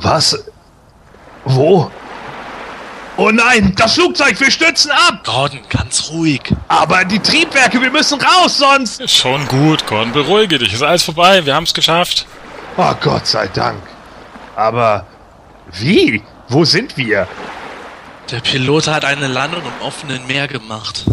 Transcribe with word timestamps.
Was? 0.00 0.44
Wo? 1.44 1.90
Oh 3.16 3.30
nein, 3.30 3.74
das 3.74 3.94
Flugzeug, 3.94 4.38
wir 4.38 4.50
stürzen 4.50 4.92
ab! 4.92 5.24
Gordon, 5.24 5.58
ganz 5.68 6.10
ruhig. 6.10 6.42
Aber 6.68 7.04
die 7.04 7.18
Triebwerke, 7.18 7.80
wir 7.82 7.90
müssen 7.90 8.20
raus, 8.20 8.58
sonst... 8.58 9.10
Schon 9.10 9.46
gut, 9.48 9.84
Gordon, 9.88 10.12
beruhige 10.12 10.58
dich. 10.58 10.72
Ist 10.72 10.82
alles 10.82 11.02
vorbei, 11.02 11.44
wir 11.44 11.52
haben 11.52 11.64
es 11.64 11.74
geschafft. 11.74 12.26
Oh 12.76 12.94
Gott 13.00 13.26
sei 13.26 13.48
Dank. 13.48 13.82
Aber 14.54 15.04
wie? 15.72 16.22
Wo 16.48 16.64
sind 16.64 16.96
wir? 16.96 17.26
Der 18.30 18.38
Pilot 18.38 18.86
hat 18.86 19.04
eine 19.04 19.26
Landung 19.26 19.62
im 19.62 19.84
offenen 19.86 20.24
Meer 20.28 20.46
gemacht. 20.46 21.04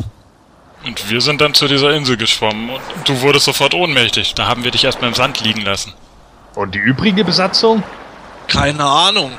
Und 0.86 1.10
wir 1.10 1.22
sind 1.22 1.42
dann 1.42 1.56
zu 1.56 1.68
dieser 1.68 1.90
Insel 1.92 2.18
geschwommen 2.18 2.70
und 2.70 2.82
du 3.06 3.20
wurdest 3.22 3.46
sofort 3.46 3.74
ohnmächtig. 3.74 4.36
Da 4.36 4.46
haben 4.46 4.64
wir 4.64 4.70
dich 4.70 4.84
erstmal 4.84 5.10
im 5.10 5.16
Sand 5.16 5.42
liegen 5.42 5.62
lassen. 5.62 5.94
Und 6.54 6.76
die 6.76 6.80
übrige 6.80 7.26
Besatzung? 7.26 7.82
Keine 8.48 8.84
Ahnung. 8.84 9.32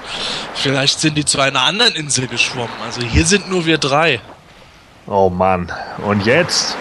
Vielleicht 0.54 1.00
sind 1.00 1.16
die 1.16 1.24
zu 1.24 1.40
einer 1.40 1.62
anderen 1.62 1.94
Insel 1.94 2.26
geschwommen. 2.26 2.74
Also 2.84 3.02
hier 3.02 3.24
sind 3.24 3.50
nur 3.50 3.66
wir 3.66 3.78
drei. 3.78 4.20
Oh 5.06 5.30
Mann. 5.30 5.70
Und 5.98 6.26
jetzt? 6.26 6.76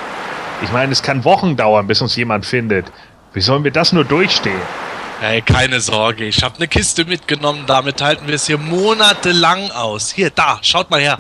Ich 0.62 0.72
meine, 0.72 0.92
es 0.92 1.04
kann 1.04 1.24
Wochen 1.26 1.56
dauern, 1.58 1.88
bis 1.88 2.02
uns 2.02 2.16
jemand 2.16 2.46
findet. 2.46 2.88
Wie 3.34 3.42
sollen 3.42 3.64
wir 3.64 3.72
das 3.72 3.92
nur 3.92 4.06
durchstehen? 4.06 4.62
Hey, 5.20 5.42
keine 5.42 5.80
Sorge. 5.82 6.26
Ich 6.26 6.44
habe 6.44 6.56
eine 6.56 6.68
Kiste 6.68 7.06
mitgenommen. 7.06 7.64
Damit 7.68 8.02
halten 8.02 8.28
wir 8.28 8.36
es 8.36 8.48
hier 8.48 8.58
monatelang 8.58 9.72
aus. 9.72 10.12
Hier, 10.12 10.30
da, 10.30 10.60
schaut 10.62 10.90
mal 10.90 11.00
her. 11.00 11.18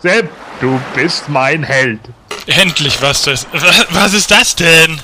Sepp, 0.00 0.28
du 0.60 0.80
bist 0.94 1.28
mein 1.28 1.62
Held. 1.62 2.00
Endlich 2.46 3.00
was 3.02 3.22
das. 3.22 3.46
Was 3.90 4.12
ist 4.12 4.30
das 4.30 4.54
denn? 4.54 5.00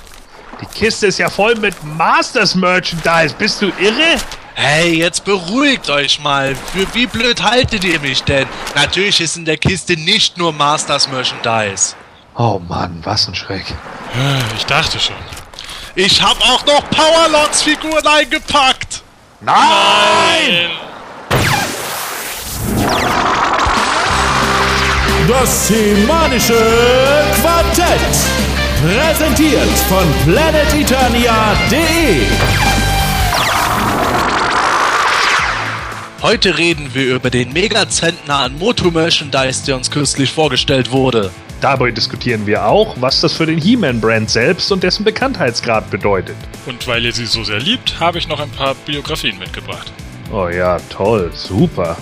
Die 0.60 0.66
Kiste 0.66 1.08
ist 1.08 1.18
ja 1.18 1.28
voll 1.28 1.56
mit 1.56 1.74
Masters 1.82 2.54
Merchandise. 2.54 3.34
Bist 3.36 3.60
du 3.62 3.66
irre? 3.80 4.16
Hey, 4.54 4.98
jetzt 4.98 5.24
beruhigt 5.24 5.88
euch 5.90 6.20
mal. 6.20 6.54
Für 6.54 6.86
wie 6.94 7.06
blöd 7.06 7.42
haltet 7.42 7.82
ihr 7.84 7.98
mich 8.00 8.22
denn? 8.22 8.46
Natürlich 8.74 9.20
ist 9.20 9.36
in 9.36 9.44
der 9.44 9.56
Kiste 9.56 9.96
nicht 9.96 10.38
nur 10.38 10.52
Masters 10.52 11.08
Merchandise. 11.08 11.94
Oh 12.36 12.60
Mann, 12.68 13.00
was 13.02 13.26
ein 13.28 13.34
Schreck. 13.34 13.64
Ich 14.56 14.66
dachte 14.66 15.00
schon. 15.00 15.16
Ich 15.94 16.22
hab 16.22 16.40
auch 16.42 16.64
noch 16.66 16.88
Powerlords 16.90 17.62
Figuren 17.62 18.06
eingepackt. 18.06 19.02
Nein! 19.40 20.70
Das 25.28 25.68
semanische 25.68 27.24
Quartett. 27.40 28.16
Präsentiert 28.82 29.70
von 29.88 30.12
planeteternia.de. 30.24 32.26
Heute 36.22 36.56
reden 36.56 36.94
wir 36.94 37.16
über 37.16 37.30
den 37.30 37.52
Megazentner 37.52 38.36
an 38.36 38.56
Moto-Merchandise, 38.56 39.66
der 39.66 39.74
uns 39.74 39.90
kürzlich 39.90 40.30
vorgestellt 40.30 40.92
wurde. 40.92 41.32
Dabei 41.60 41.90
diskutieren 41.90 42.46
wir 42.46 42.64
auch, 42.64 42.94
was 43.00 43.20
das 43.20 43.32
für 43.32 43.44
den 43.44 43.58
He-Man-Brand 43.58 44.30
selbst 44.30 44.70
und 44.70 44.84
dessen 44.84 45.02
Bekanntheitsgrad 45.02 45.90
bedeutet. 45.90 46.36
Und 46.66 46.86
weil 46.86 47.04
ihr 47.04 47.12
sie 47.12 47.26
so 47.26 47.42
sehr 47.42 47.58
liebt, 47.58 47.98
habe 47.98 48.18
ich 48.18 48.28
noch 48.28 48.38
ein 48.38 48.50
paar 48.50 48.76
Biografien 48.86 49.36
mitgebracht. 49.36 49.92
Oh 50.32 50.48
ja, 50.48 50.78
toll, 50.90 51.32
super. 51.34 51.96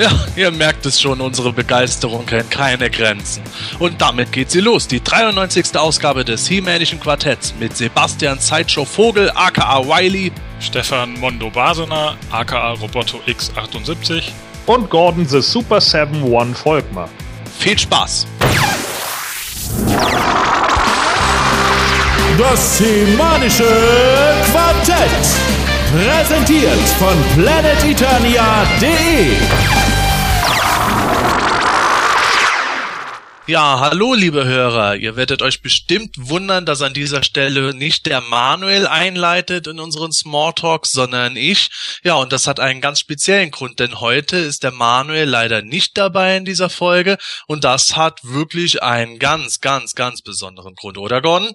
Ja, 0.00 0.10
ihr 0.34 0.50
merkt 0.50 0.86
es 0.86 0.98
schon, 0.98 1.20
unsere 1.20 1.52
Begeisterung 1.52 2.24
kennt 2.24 2.50
keine 2.50 2.88
Grenzen. 2.88 3.42
Und 3.78 4.00
damit 4.00 4.32
geht 4.32 4.50
sie 4.50 4.60
los, 4.60 4.88
die 4.88 5.04
93. 5.04 5.76
Ausgabe 5.76 6.24
des 6.24 6.48
He-Manischen 6.48 6.98
Quartetts 6.98 7.52
mit 7.60 7.76
Sebastian 7.76 8.38
Sideshow 8.38 8.86
Vogel, 8.86 9.30
aka 9.34 9.86
Wiley, 9.86 10.32
Stefan 10.58 11.20
Mondo 11.20 11.50
Basener, 11.50 12.16
aka 12.30 12.72
Roboto 12.72 13.20
X78 13.26 14.22
Und 14.64 14.88
Gordon 14.88 15.28
the 15.28 15.42
Super 15.42 15.80
7-1 15.80 16.54
Volkmar. 16.54 17.10
Viel 17.58 17.78
Spaß! 17.78 18.26
Das 22.38 22.78
semanische 22.78 23.68
Quartett. 24.50 25.26
Präsentiert 25.92 26.88
von 26.98 27.14
planeteternia.de. 27.34 29.99
Ja, 33.50 33.80
hallo 33.80 34.14
liebe 34.14 34.44
Hörer. 34.44 34.94
Ihr 34.94 35.16
werdet 35.16 35.42
euch 35.42 35.60
bestimmt 35.60 36.14
wundern, 36.16 36.66
dass 36.66 36.82
an 36.82 36.94
dieser 36.94 37.24
Stelle 37.24 37.74
nicht 37.74 38.06
der 38.06 38.20
Manuel 38.20 38.86
einleitet 38.86 39.66
in 39.66 39.80
unseren 39.80 40.12
Smalltalks, 40.12 40.92
sondern 40.92 41.34
ich. 41.34 41.98
Ja, 42.04 42.14
und 42.14 42.32
das 42.32 42.46
hat 42.46 42.60
einen 42.60 42.80
ganz 42.80 43.00
speziellen 43.00 43.50
Grund, 43.50 43.80
denn 43.80 43.98
heute 43.98 44.36
ist 44.36 44.62
der 44.62 44.70
Manuel 44.70 45.28
leider 45.28 45.62
nicht 45.62 45.98
dabei 45.98 46.36
in 46.36 46.44
dieser 46.44 46.70
Folge 46.70 47.18
und 47.48 47.64
das 47.64 47.96
hat 47.96 48.20
wirklich 48.22 48.84
einen 48.84 49.18
ganz, 49.18 49.58
ganz, 49.58 49.96
ganz 49.96 50.22
besonderen 50.22 50.76
Grund, 50.76 50.96
oder 50.96 51.20
Gordon? 51.20 51.50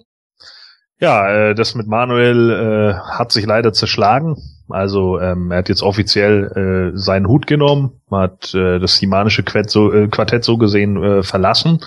Ja, 1.00 1.26
äh, 1.30 1.54
das 1.54 1.74
mit 1.74 1.86
Manuel 1.86 2.50
äh, 2.50 3.16
hat 3.16 3.32
sich 3.32 3.46
leider 3.46 3.72
zerschlagen. 3.72 4.36
Also 4.68 5.20
ähm, 5.20 5.50
er 5.50 5.58
hat 5.58 5.68
jetzt 5.68 5.82
offiziell 5.82 6.92
äh, 6.94 6.98
seinen 6.98 7.28
Hut 7.28 7.46
genommen, 7.46 8.00
hat 8.10 8.54
äh, 8.54 8.78
das 8.78 8.96
Simanische 8.96 9.42
Quartett 9.42 9.70
so, 9.70 9.92
äh, 9.92 10.08
Quartett 10.08 10.44
so 10.44 10.58
gesehen 10.58 11.02
äh, 11.02 11.22
verlassen. 11.22 11.84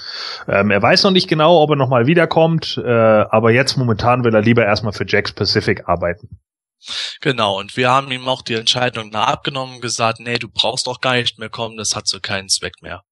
Ähm, 0.47 0.72
er 0.72 0.81
weiß 0.81 1.03
noch 1.03 1.12
nicht 1.12 1.28
genau, 1.28 1.62
ob 1.62 1.72
er 1.72 1.75
nochmal 1.75 2.07
wiederkommt, 2.07 2.81
äh, 2.84 2.89
aber 2.89 3.51
jetzt 3.51 3.78
momentan 3.78 4.23
will 4.23 4.34
er 4.34 4.41
lieber 4.41 4.66
erstmal 4.66 4.94
für 4.94 5.06
Jack's 5.07 5.34
Pacific 5.34 5.88
arbeiten. 5.88 6.39
Genau, 7.19 7.59
und 7.59 7.75
wir 7.75 7.89
haben 7.89 8.09
ihm 8.12 8.28
auch 8.28 8.41
die 8.41 8.53
Entscheidung 8.53 9.09
nah 9.09 9.25
abgenommen 9.25 9.75
und 9.75 9.81
gesagt, 9.81 10.19
nee, 10.22 10.38
du 10.38 10.47
brauchst 10.47 10.88
doch 10.88 11.01
gar 11.01 11.16
nicht 11.16 11.38
mehr 11.38 11.50
kommen, 11.50 11.75
das 11.75 11.95
hat 11.95 12.07
so 12.07 12.19
keinen 12.22 12.47
Zweck 12.47 12.81
mehr. 12.81 13.03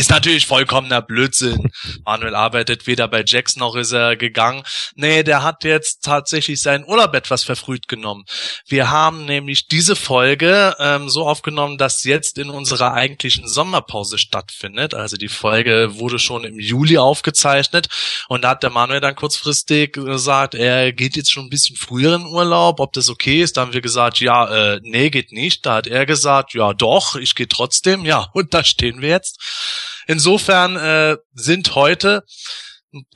Ist 0.00 0.08
natürlich 0.08 0.46
vollkommener 0.46 1.02
Blödsinn. 1.02 1.70
Manuel 2.06 2.34
arbeitet 2.34 2.86
weder 2.86 3.06
bei 3.06 3.22
Jax 3.22 3.56
noch 3.56 3.76
ist 3.76 3.92
er 3.92 4.16
gegangen. 4.16 4.62
Nee, 4.94 5.22
der 5.24 5.42
hat 5.42 5.62
jetzt 5.62 6.02
tatsächlich 6.02 6.62
seinen 6.62 6.86
Urlaub 6.86 7.14
etwas 7.14 7.44
verfrüht 7.44 7.86
genommen. 7.86 8.24
Wir 8.66 8.90
haben 8.90 9.26
nämlich 9.26 9.68
diese 9.68 9.96
Folge 9.96 10.74
ähm, 10.78 11.10
so 11.10 11.28
aufgenommen, 11.28 11.76
dass 11.76 12.02
jetzt 12.04 12.38
in 12.38 12.48
unserer 12.48 12.94
eigentlichen 12.94 13.46
Sommerpause 13.46 14.16
stattfindet. 14.16 14.94
Also 14.94 15.18
die 15.18 15.28
Folge 15.28 15.90
wurde 15.98 16.18
schon 16.18 16.44
im 16.44 16.58
Juli 16.58 16.96
aufgezeichnet 16.96 17.88
und 18.28 18.44
da 18.44 18.52
hat 18.52 18.62
der 18.62 18.70
Manuel 18.70 19.02
dann 19.02 19.16
kurzfristig 19.16 19.92
gesagt, 19.92 20.54
er 20.54 20.94
geht 20.94 21.14
jetzt 21.14 21.30
schon 21.30 21.44
ein 21.44 21.50
bisschen 21.50 21.76
früher 21.76 22.14
in 22.14 22.24
Urlaub, 22.24 22.80
ob 22.80 22.94
das 22.94 23.10
okay 23.10 23.42
ist. 23.42 23.58
Da 23.58 23.60
haben 23.60 23.74
wir 23.74 23.82
gesagt, 23.82 24.18
ja, 24.20 24.48
äh, 24.48 24.80
nee, 24.82 25.10
geht 25.10 25.30
nicht. 25.30 25.66
Da 25.66 25.74
hat 25.74 25.86
er 25.86 26.06
gesagt, 26.06 26.54
ja 26.54 26.72
doch, 26.72 27.16
ich 27.16 27.34
gehe 27.34 27.48
trotzdem. 27.48 28.06
Ja, 28.06 28.30
und 28.32 28.54
da 28.54 28.64
stehen 28.64 29.02
wir 29.02 29.10
jetzt. 29.10 29.89
Insofern 30.10 30.74
äh, 30.74 31.18
sind 31.34 31.76
heute 31.76 32.24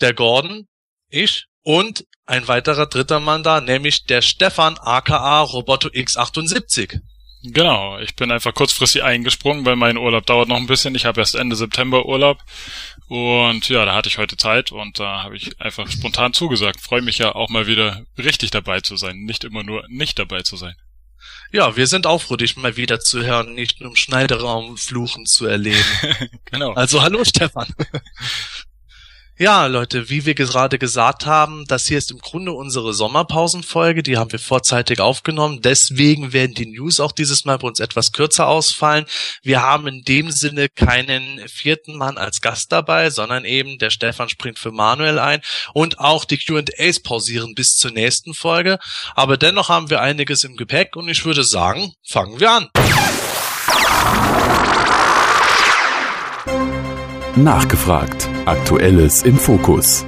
der 0.01 0.15
Gordon, 0.15 0.69
ich 1.09 1.47
und 1.65 2.05
ein 2.25 2.47
weiterer 2.47 2.87
dritter 2.87 3.19
Mann 3.19 3.43
da, 3.43 3.61
nämlich 3.61 4.05
der 4.05 4.23
Stefan 4.23 4.79
aka 4.79 5.41
Roboto 5.41 5.89
X78. 5.89 7.01
Genau, 7.43 7.99
ich 7.99 8.15
bin 8.15 8.31
einfach 8.31 8.55
kurzfristig 8.55 9.03
eingesprungen, 9.03 9.67
weil 9.67 9.75
mein 9.75 9.97
Urlaub 9.97 10.25
dauert 10.25 10.49
noch 10.49 10.57
ein 10.57 10.69
bisschen. 10.69 10.95
Ich 10.95 11.05
habe 11.05 11.21
erst 11.21 11.35
Ende 11.35 11.57
September 11.57 12.07
Urlaub 12.07 12.39
und 13.09 13.69
ja, 13.69 13.85
da 13.85 13.97
hatte 13.97 14.09
ich 14.09 14.19
heute 14.19 14.37
Zeit 14.37 14.71
und 14.71 15.01
da 15.01 15.25
habe 15.25 15.37
ich 15.37 15.61
einfach 15.61 15.91
spontan 15.91 16.33
zugesagt. 16.33 16.81
Freue 16.81 17.03
mich 17.03 17.19
ja 17.19 17.35
auch 17.35 17.49
mal 17.49 17.67
wieder 17.67 18.07
richtig 18.17 18.53
dabei 18.53 18.83
zu 18.83 18.97
sein, 18.97 19.17
nicht 19.25 19.43
immer 19.43 19.65
nur 19.65 19.85
nicht 19.89 20.21
dabei 20.21 20.43
zu 20.43 20.55
sein. 20.57 20.77
Ja, 21.53 21.77
wir 21.77 21.87
sind 21.87 22.07
auch 22.07 22.23
froh, 22.23 22.37
dich 22.37 22.57
mal 22.57 22.77
wieder 22.77 23.01
zu 23.01 23.25
hören, 23.25 23.55
nicht 23.55 23.81
nur 23.81 23.91
im 23.91 23.97
Schneideraum 23.97 24.77
fluchen 24.77 25.27
zu 25.27 25.47
erleben. 25.47 25.85
genau. 26.47 26.73
Also 26.75 27.03
hallo 27.03 27.25
Stefan. 27.25 27.69
Ja, 29.37 29.67
Leute, 29.67 30.11
wie 30.11 30.27
wir 30.27 30.37
gerade 30.37 30.79
gesagt 30.79 31.27
haben, 31.27 31.65
das 31.67 31.89
hier 31.89 31.99
ist 31.99 32.13
im 32.13 32.19
Grunde 32.19 32.53
unsere 32.53 32.95
Sommerpausenfolge, 32.95 34.05
die 34.05 34.17
haben 34.17 34.31
wir 34.31 34.39
vorzeitig 34.39 35.01
aufgenommen. 35.01 35.61
Deswegen 35.61 36.33
werden 36.33 36.55
die 36.55 36.67
News 36.67 37.01
auch 37.01 37.11
dieses 37.11 37.45
Mal 37.45 37.59
bei 37.59 37.67
uns 37.67 37.81
etwas 37.81 38.13
kürzer 38.13 38.47
ausfallen. 38.47 39.07
Wir 39.43 39.61
haben 39.61 39.89
in 39.89 40.03
dem 40.03 40.31
Sinne 40.31 40.69
keinen 40.69 41.41
vierten 41.49 41.97
Mann 41.97 42.17
als 42.17 42.43
Gast 42.43 42.71
dabei, 42.71 43.11
sondern 43.11 43.45
eben 43.45 43.79
der 43.79 43.91
Stefan 43.91 44.29
springt 44.29 44.61
für 44.61 44.71
Manuel 44.71 45.19
ein 45.19 45.41
und 45.73 45.99
auch 45.99 46.25
die 46.25 46.39
Q&As 46.39 47.01
pausieren 47.01 47.57
bis 47.57 47.75
zur 47.75 47.91
nächsten 47.91 48.35
Folge. 48.35 48.79
Aber 49.17 49.37
dennoch 49.37 49.69
haben 49.69 49.91
wir 49.91 50.01
einiges 50.01 50.45
im 50.45 50.55
Gepäck 50.55 50.95
und 50.95 51.09
ich 51.09 51.25
würde 51.25 51.43
sagen, 51.43 51.93
fangen 52.07 52.39
wir 52.39 52.53
an. 52.53 52.69
Nachgefragt. 57.35 58.29
Aktuelles 58.47 59.23
im 59.23 59.39
Fokus. 59.39 60.05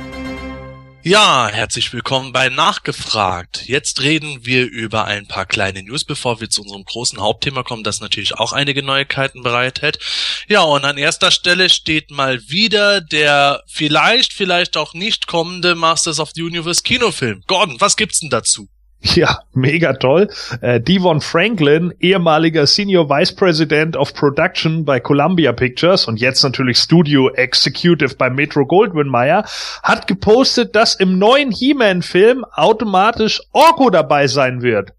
Ja, 1.02 1.48
herzlich 1.48 1.90
willkommen 1.94 2.34
bei 2.34 2.50
Nachgefragt. 2.50 3.66
Jetzt 3.66 4.02
reden 4.02 4.44
wir 4.44 4.66
über 4.66 5.06
ein 5.06 5.26
paar 5.26 5.46
kleine 5.46 5.82
News, 5.82 6.04
bevor 6.04 6.38
wir 6.38 6.50
zu 6.50 6.60
unserem 6.60 6.84
großen 6.84 7.18
Hauptthema 7.18 7.62
kommen, 7.62 7.82
das 7.82 8.02
natürlich 8.02 8.34
auch 8.34 8.52
einige 8.52 8.82
Neuigkeiten 8.82 9.42
bereithält. 9.42 10.00
Ja, 10.48 10.60
und 10.64 10.84
an 10.84 10.98
erster 10.98 11.30
Stelle 11.30 11.70
steht 11.70 12.10
mal 12.10 12.46
wieder 12.46 13.00
der 13.00 13.62
vielleicht, 13.68 14.34
vielleicht 14.34 14.76
auch 14.76 14.92
nicht 14.92 15.26
kommende 15.26 15.74
Masters 15.74 16.20
of 16.20 16.32
the 16.34 16.42
Universe 16.42 16.82
Kinofilm. 16.82 17.42
Gordon, 17.46 17.80
was 17.80 17.96
gibt's 17.96 18.20
denn 18.20 18.28
dazu? 18.28 18.68
Ja, 19.14 19.40
mega 19.52 19.94
toll. 19.94 20.28
Äh, 20.60 20.80
Devon 20.80 21.20
Franklin, 21.20 21.94
ehemaliger 22.00 22.66
Senior 22.66 23.08
Vice 23.08 23.34
President 23.34 23.96
of 23.96 24.14
Production 24.14 24.84
bei 24.84 25.00
Columbia 25.00 25.52
Pictures 25.52 26.06
und 26.06 26.20
jetzt 26.20 26.42
natürlich 26.42 26.78
Studio 26.78 27.30
Executive 27.30 28.16
bei 28.16 28.30
Metro 28.30 28.66
Goldwyn 28.66 29.08
Mayer, 29.08 29.44
hat 29.82 30.06
gepostet, 30.06 30.74
dass 30.74 30.94
im 30.94 31.18
neuen 31.18 31.50
He-Man-Film 31.50 32.44
automatisch 32.52 33.40
Orko 33.52 33.90
dabei 33.90 34.26
sein 34.26 34.62
wird. 34.62 34.90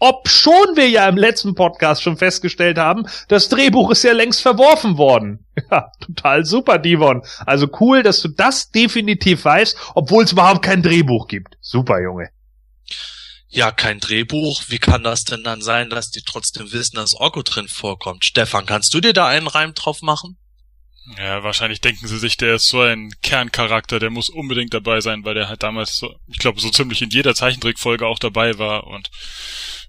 Ob 0.00 0.28
schon 0.28 0.76
wir 0.76 0.88
ja 0.88 1.08
im 1.08 1.16
letzten 1.16 1.54
Podcast 1.54 2.02
schon 2.02 2.16
festgestellt 2.16 2.78
haben, 2.78 3.06
das 3.28 3.48
Drehbuch 3.48 3.90
ist 3.90 4.02
ja 4.02 4.12
längst 4.12 4.42
verworfen 4.42 4.98
worden. 4.98 5.40
Ja, 5.70 5.92
total 6.00 6.44
super, 6.44 6.78
Devon. 6.78 7.22
Also 7.46 7.68
cool, 7.78 8.02
dass 8.02 8.20
du 8.20 8.26
das 8.28 8.72
definitiv 8.72 9.44
weißt, 9.44 9.92
obwohl 9.94 10.24
es 10.24 10.32
überhaupt 10.32 10.62
kein 10.62 10.82
Drehbuch 10.82 11.28
gibt. 11.28 11.56
Super, 11.60 12.02
Junge 12.02 12.33
ja, 13.54 13.70
kein 13.70 14.00
Drehbuch. 14.00 14.64
Wie 14.68 14.78
kann 14.78 15.04
das 15.04 15.24
denn 15.24 15.44
dann 15.44 15.62
sein, 15.62 15.88
dass 15.88 16.10
die 16.10 16.22
trotzdem 16.22 16.72
wissen, 16.72 16.96
dass 16.96 17.14
Orko 17.14 17.42
drin 17.42 17.68
vorkommt? 17.68 18.24
Stefan, 18.24 18.66
kannst 18.66 18.92
du 18.94 19.00
dir 19.00 19.12
da 19.12 19.28
einen 19.28 19.46
Reim 19.46 19.74
drauf 19.74 20.02
machen? 20.02 20.36
Ja, 21.18 21.42
wahrscheinlich 21.42 21.80
denken 21.80 22.06
sie 22.06 22.18
sich, 22.18 22.36
der 22.36 22.54
ist 22.54 22.68
so 22.68 22.80
ein 22.80 23.10
Kerncharakter, 23.22 24.00
der 24.00 24.08
muss 24.08 24.30
unbedingt 24.30 24.72
dabei 24.72 25.00
sein, 25.02 25.24
weil 25.24 25.34
der 25.34 25.48
halt 25.48 25.62
damals 25.62 25.96
so, 25.96 26.14
ich 26.26 26.38
glaube, 26.38 26.60
so 26.60 26.70
ziemlich 26.70 27.02
in 27.02 27.10
jeder 27.10 27.34
Zeichentrickfolge 27.34 28.06
auch 28.06 28.18
dabei 28.18 28.58
war 28.58 28.86
und 28.86 29.10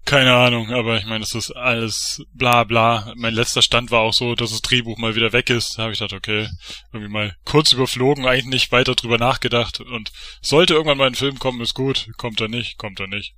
keine 0.03 0.35
Ahnung, 0.35 0.71
aber 0.71 0.97
ich 0.97 1.05
meine, 1.05 1.21
das 1.21 1.33
ist 1.33 1.51
alles 1.51 2.21
bla 2.33 2.63
bla. 2.65 3.13
Mein 3.15 3.33
letzter 3.33 3.63
Stand 3.63 3.89
war 3.89 4.01
auch 4.01 4.13
so, 4.13 4.35
dass 4.35 4.51
das 4.51 4.61
Drehbuch 4.61 4.97
mal 4.97 5.15
wieder 5.15 5.33
weg 5.33 5.49
ist. 5.49 5.77
Da 5.77 5.83
habe 5.83 5.93
ich 5.93 5.99
gedacht, 5.99 6.13
okay, 6.13 6.47
irgendwie 6.93 7.11
mal 7.11 7.35
kurz 7.45 7.71
überflogen, 7.71 8.27
eigentlich 8.27 8.45
nicht 8.45 8.71
weiter 8.71 8.93
drüber 8.93 9.17
nachgedacht 9.17 9.79
und 9.79 10.11
sollte 10.41 10.73
irgendwann 10.73 10.99
mal 10.99 11.07
ein 11.07 11.15
Film 11.15 11.39
kommen, 11.39 11.61
ist 11.61 11.73
gut, 11.73 12.09
kommt 12.17 12.39
er 12.41 12.49
nicht, 12.49 12.77
kommt 12.77 12.99
er 12.99 13.07
nicht. 13.07 13.33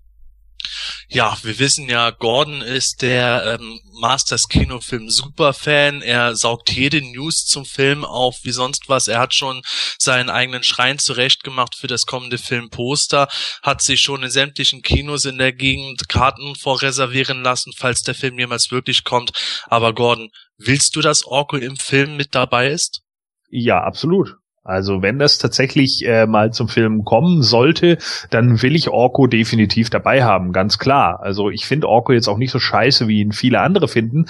Ja, 1.09 1.37
wir 1.43 1.57
wissen 1.59 1.89
ja, 1.89 2.09
Gordon 2.11 2.61
ist 2.61 3.01
der 3.01 3.57
ähm, 3.59 3.79
Masters 3.93 4.47
Kinofilm 4.47 5.09
Superfan. 5.09 6.01
Er 6.01 6.35
saugt 6.35 6.71
jede 6.71 7.01
News 7.01 7.45
zum 7.45 7.65
Film 7.65 8.03
auf 8.03 8.39
wie 8.43 8.51
sonst 8.51 8.89
was. 8.89 9.07
Er 9.07 9.19
hat 9.19 9.33
schon 9.33 9.61
seinen 9.97 10.29
eigenen 10.29 10.63
Schrein 10.63 10.99
zurechtgemacht 10.99 11.75
für 11.75 11.87
das 11.87 12.05
kommende 12.05 12.37
Filmposter, 12.37 13.27
hat 13.63 13.81
sich 13.81 14.01
schon 14.01 14.23
in 14.23 14.29
sämtlichen 14.29 14.81
Kinos 14.81 15.25
in 15.25 15.37
der 15.37 15.53
Gegend 15.53 16.09
Karten 16.09 16.55
vorreservieren 16.55 17.41
lassen, 17.43 17.71
falls 17.75 18.01
der 18.01 18.15
Film 18.15 18.37
jemals 18.37 18.71
wirklich 18.71 19.03
kommt. 19.03 19.31
Aber 19.67 19.93
Gordon, 19.93 20.29
willst 20.57 20.95
du, 20.95 21.01
dass 21.01 21.25
Orko 21.25 21.57
im 21.57 21.77
Film 21.77 22.17
mit 22.17 22.35
dabei 22.35 22.69
ist? 22.69 23.01
Ja, 23.49 23.81
absolut. 23.81 24.35
Also 24.67 25.01
wenn 25.01 25.17
das 25.17 25.37
tatsächlich 25.37 26.05
äh, 26.05 26.25
mal 26.27 26.51
zum 26.51 26.67
Film 26.67 27.05
kommen 27.05 27.41
sollte, 27.41 27.97
dann 28.29 28.61
will 28.61 28.75
ich 28.75 28.89
Orko 28.89 29.27
definitiv 29.27 29.89
dabei 29.89 30.23
haben, 30.23 30.51
ganz 30.51 30.77
klar. 30.77 31.21
Also 31.21 31.49
ich 31.49 31.65
finde 31.65 31.87
Orko 31.87 32.11
jetzt 32.11 32.27
auch 32.27 32.37
nicht 32.37 32.51
so 32.51 32.59
scheiße, 32.59 33.07
wie 33.07 33.21
ihn 33.21 33.31
viele 33.31 33.61
andere 33.61 33.87
finden, 33.87 34.25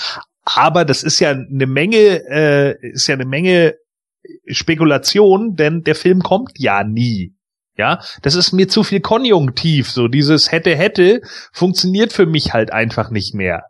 aber 0.46 0.86
das 0.86 1.04
ist 1.04 1.20
ja 1.20 1.32
eine 1.32 1.66
Menge, 1.66 1.98
äh, 1.98 2.76
ist 2.92 3.08
ja 3.08 3.16
eine 3.16 3.26
Menge 3.26 3.76
Spekulation, 4.48 5.56
denn 5.56 5.84
der 5.84 5.96
Film 5.96 6.22
kommt 6.22 6.52
ja 6.58 6.84
nie. 6.84 7.34
Ja, 7.78 8.00
das 8.22 8.36
ist 8.36 8.54
mir 8.54 8.68
zu 8.68 8.84
viel 8.84 9.02
Konjunktiv. 9.02 9.90
So 9.90 10.08
dieses 10.08 10.52
hätte 10.52 10.76
hätte 10.76 11.22
funktioniert 11.52 12.14
für 12.14 12.26
mich 12.26 12.54
halt 12.54 12.72
einfach 12.72 13.12
nicht 13.12 13.36
mehr. 13.36 13.66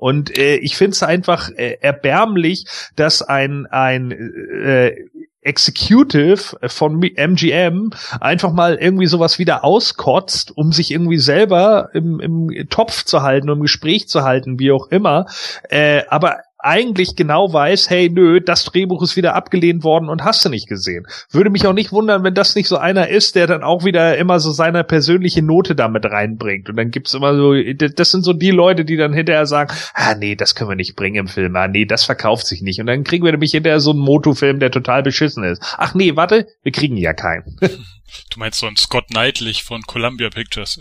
Und 0.00 0.34
äh, 0.38 0.56
ich 0.56 0.76
finde 0.76 0.92
es 0.92 1.02
einfach 1.02 1.50
äh, 1.50 1.76
erbärmlich, 1.82 2.64
dass 2.96 3.20
ein 3.20 3.66
ein 3.66 4.12
äh, 4.12 4.94
Executive 5.42 6.56
von 6.68 7.00
MGM 7.00 7.90
einfach 8.20 8.52
mal 8.52 8.76
irgendwie 8.76 9.06
sowas 9.06 9.38
wieder 9.38 9.64
auskotzt, 9.64 10.56
um 10.56 10.72
sich 10.72 10.90
irgendwie 10.90 11.18
selber 11.18 11.88
im, 11.94 12.20
im 12.20 12.68
Topf 12.68 13.04
zu 13.04 13.22
halten, 13.22 13.48
um 13.48 13.58
im 13.58 13.62
Gespräch 13.62 14.08
zu 14.08 14.22
halten, 14.22 14.58
wie 14.58 14.72
auch 14.72 14.88
immer. 14.88 15.26
Äh, 15.68 16.02
aber 16.08 16.40
eigentlich 16.62 17.16
genau 17.16 17.52
weiß, 17.52 17.90
hey, 17.90 18.10
nö, 18.10 18.40
das 18.40 18.64
Drehbuch 18.64 19.02
ist 19.02 19.16
wieder 19.16 19.34
abgelehnt 19.34 19.84
worden 19.84 20.08
und 20.08 20.24
hast 20.24 20.44
du 20.44 20.48
nicht 20.48 20.68
gesehen. 20.68 21.06
Würde 21.30 21.50
mich 21.50 21.66
auch 21.66 21.72
nicht 21.72 21.92
wundern, 21.92 22.24
wenn 22.24 22.34
das 22.34 22.54
nicht 22.54 22.68
so 22.68 22.76
einer 22.76 23.08
ist, 23.08 23.34
der 23.34 23.46
dann 23.46 23.62
auch 23.62 23.84
wieder 23.84 24.16
immer 24.18 24.40
so 24.40 24.52
seine 24.52 24.84
persönliche 24.84 25.42
Note 25.42 25.74
damit 25.74 26.04
reinbringt. 26.04 26.68
Und 26.68 26.76
dann 26.76 26.90
gibt's 26.90 27.14
immer 27.14 27.34
so, 27.34 27.54
das 27.54 28.10
sind 28.10 28.22
so 28.22 28.32
die 28.32 28.50
Leute, 28.50 28.84
die 28.84 28.96
dann 28.96 29.12
hinterher 29.12 29.46
sagen, 29.46 29.72
ah, 29.94 30.14
nee, 30.14 30.36
das 30.36 30.54
können 30.54 30.70
wir 30.70 30.76
nicht 30.76 30.96
bringen 30.96 31.16
im 31.16 31.28
Film, 31.28 31.56
ah, 31.56 31.68
nee, 31.68 31.84
das 31.84 32.04
verkauft 32.04 32.46
sich 32.46 32.62
nicht. 32.62 32.80
Und 32.80 32.86
dann 32.86 33.04
kriegen 33.04 33.24
wir 33.24 33.32
nämlich 33.32 33.52
hinterher 33.52 33.80
so 33.80 33.90
einen 33.90 34.00
Motofilm, 34.00 34.60
der 34.60 34.70
total 34.70 35.02
beschissen 35.02 35.44
ist. 35.44 35.62
Ach 35.78 35.94
nee, 35.94 36.16
warte, 36.16 36.46
wir 36.62 36.72
kriegen 36.72 36.96
ja 36.96 37.12
keinen. 37.12 37.56
du 37.60 38.38
meinst 38.38 38.58
so 38.58 38.66
einen 38.66 38.76
Scott 38.76 39.08
Knightlich 39.10 39.64
von 39.64 39.82
Columbia 39.82 40.30
Pictures. 40.30 40.78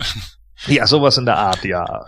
ja, 0.68 0.86
sowas 0.86 1.18
in 1.18 1.26
der 1.26 1.38
Art, 1.38 1.64
ja. 1.64 2.06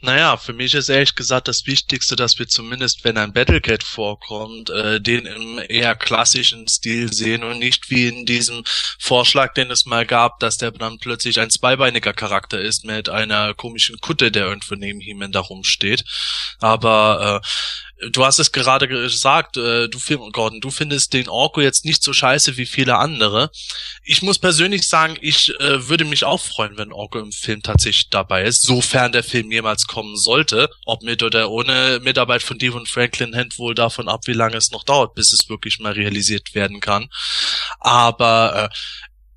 Naja, 0.00 0.36
für 0.36 0.52
mich 0.52 0.74
ist 0.74 0.88
ehrlich 0.88 1.14
gesagt 1.14 1.48
das 1.48 1.66
Wichtigste, 1.66 2.16
dass 2.16 2.38
wir 2.38 2.48
zumindest, 2.48 3.04
wenn 3.04 3.18
ein 3.18 3.32
Battlecat 3.32 3.82
vorkommt, 3.82 4.70
äh, 4.70 5.00
den 5.00 5.26
im 5.26 5.60
eher 5.68 5.94
klassischen 5.94 6.68
Stil 6.68 7.12
sehen 7.12 7.44
und 7.44 7.58
nicht 7.58 7.90
wie 7.90 8.08
in 8.08 8.26
diesem 8.26 8.64
Vorschlag, 8.98 9.54
den 9.54 9.70
es 9.70 9.86
mal 9.86 10.06
gab, 10.06 10.40
dass 10.40 10.58
der 10.58 10.70
dann 10.70 10.98
plötzlich 10.98 11.40
ein 11.40 11.50
zweibeiniger 11.50 12.12
Charakter 12.12 12.60
ist 12.60 12.84
mit 12.84 13.08
einer 13.08 13.54
komischen 13.54 13.98
Kutte, 14.00 14.30
der 14.30 14.46
irgendwo 14.46 14.74
neben 14.74 15.00
ihm 15.00 15.30
da 15.32 15.40
rumsteht. 15.40 16.04
Aber 16.60 17.42
äh, 17.42 17.95
du 18.10 18.24
hast 18.24 18.38
es 18.38 18.52
gerade 18.52 18.88
gesagt, 18.88 19.56
äh, 19.56 19.88
du 19.88 19.98
Gordon, 20.32 20.60
du 20.60 20.70
findest 20.70 21.12
den 21.12 21.28
Orko 21.28 21.60
jetzt 21.60 21.84
nicht 21.84 22.02
so 22.02 22.12
scheiße 22.12 22.56
wie 22.56 22.66
viele 22.66 22.96
andere. 22.96 23.50
Ich 24.02 24.22
muss 24.22 24.38
persönlich 24.38 24.86
sagen, 24.88 25.16
ich 25.20 25.58
äh, 25.60 25.88
würde 25.88 26.04
mich 26.04 26.24
auch 26.24 26.40
freuen, 26.40 26.76
wenn 26.76 26.92
Orko 26.92 27.18
im 27.18 27.32
Film 27.32 27.62
tatsächlich 27.62 28.10
dabei 28.10 28.44
ist, 28.44 28.62
sofern 28.62 29.12
der 29.12 29.24
Film 29.24 29.50
jemals 29.50 29.86
kommen 29.86 30.16
sollte. 30.16 30.68
Ob 30.84 31.02
mit 31.02 31.22
oder 31.22 31.50
ohne 31.50 32.00
Mitarbeit 32.02 32.42
von 32.42 32.58
Devon 32.58 32.86
Franklin 32.86 33.34
hängt 33.34 33.58
wohl 33.58 33.74
davon 33.74 34.08
ab, 34.08 34.20
wie 34.26 34.32
lange 34.32 34.56
es 34.56 34.70
noch 34.70 34.84
dauert, 34.84 35.14
bis 35.14 35.32
es 35.32 35.48
wirklich 35.48 35.78
mal 35.78 35.92
realisiert 35.92 36.54
werden 36.54 36.80
kann. 36.80 37.08
Aber 37.80 38.70
äh, 38.70 38.76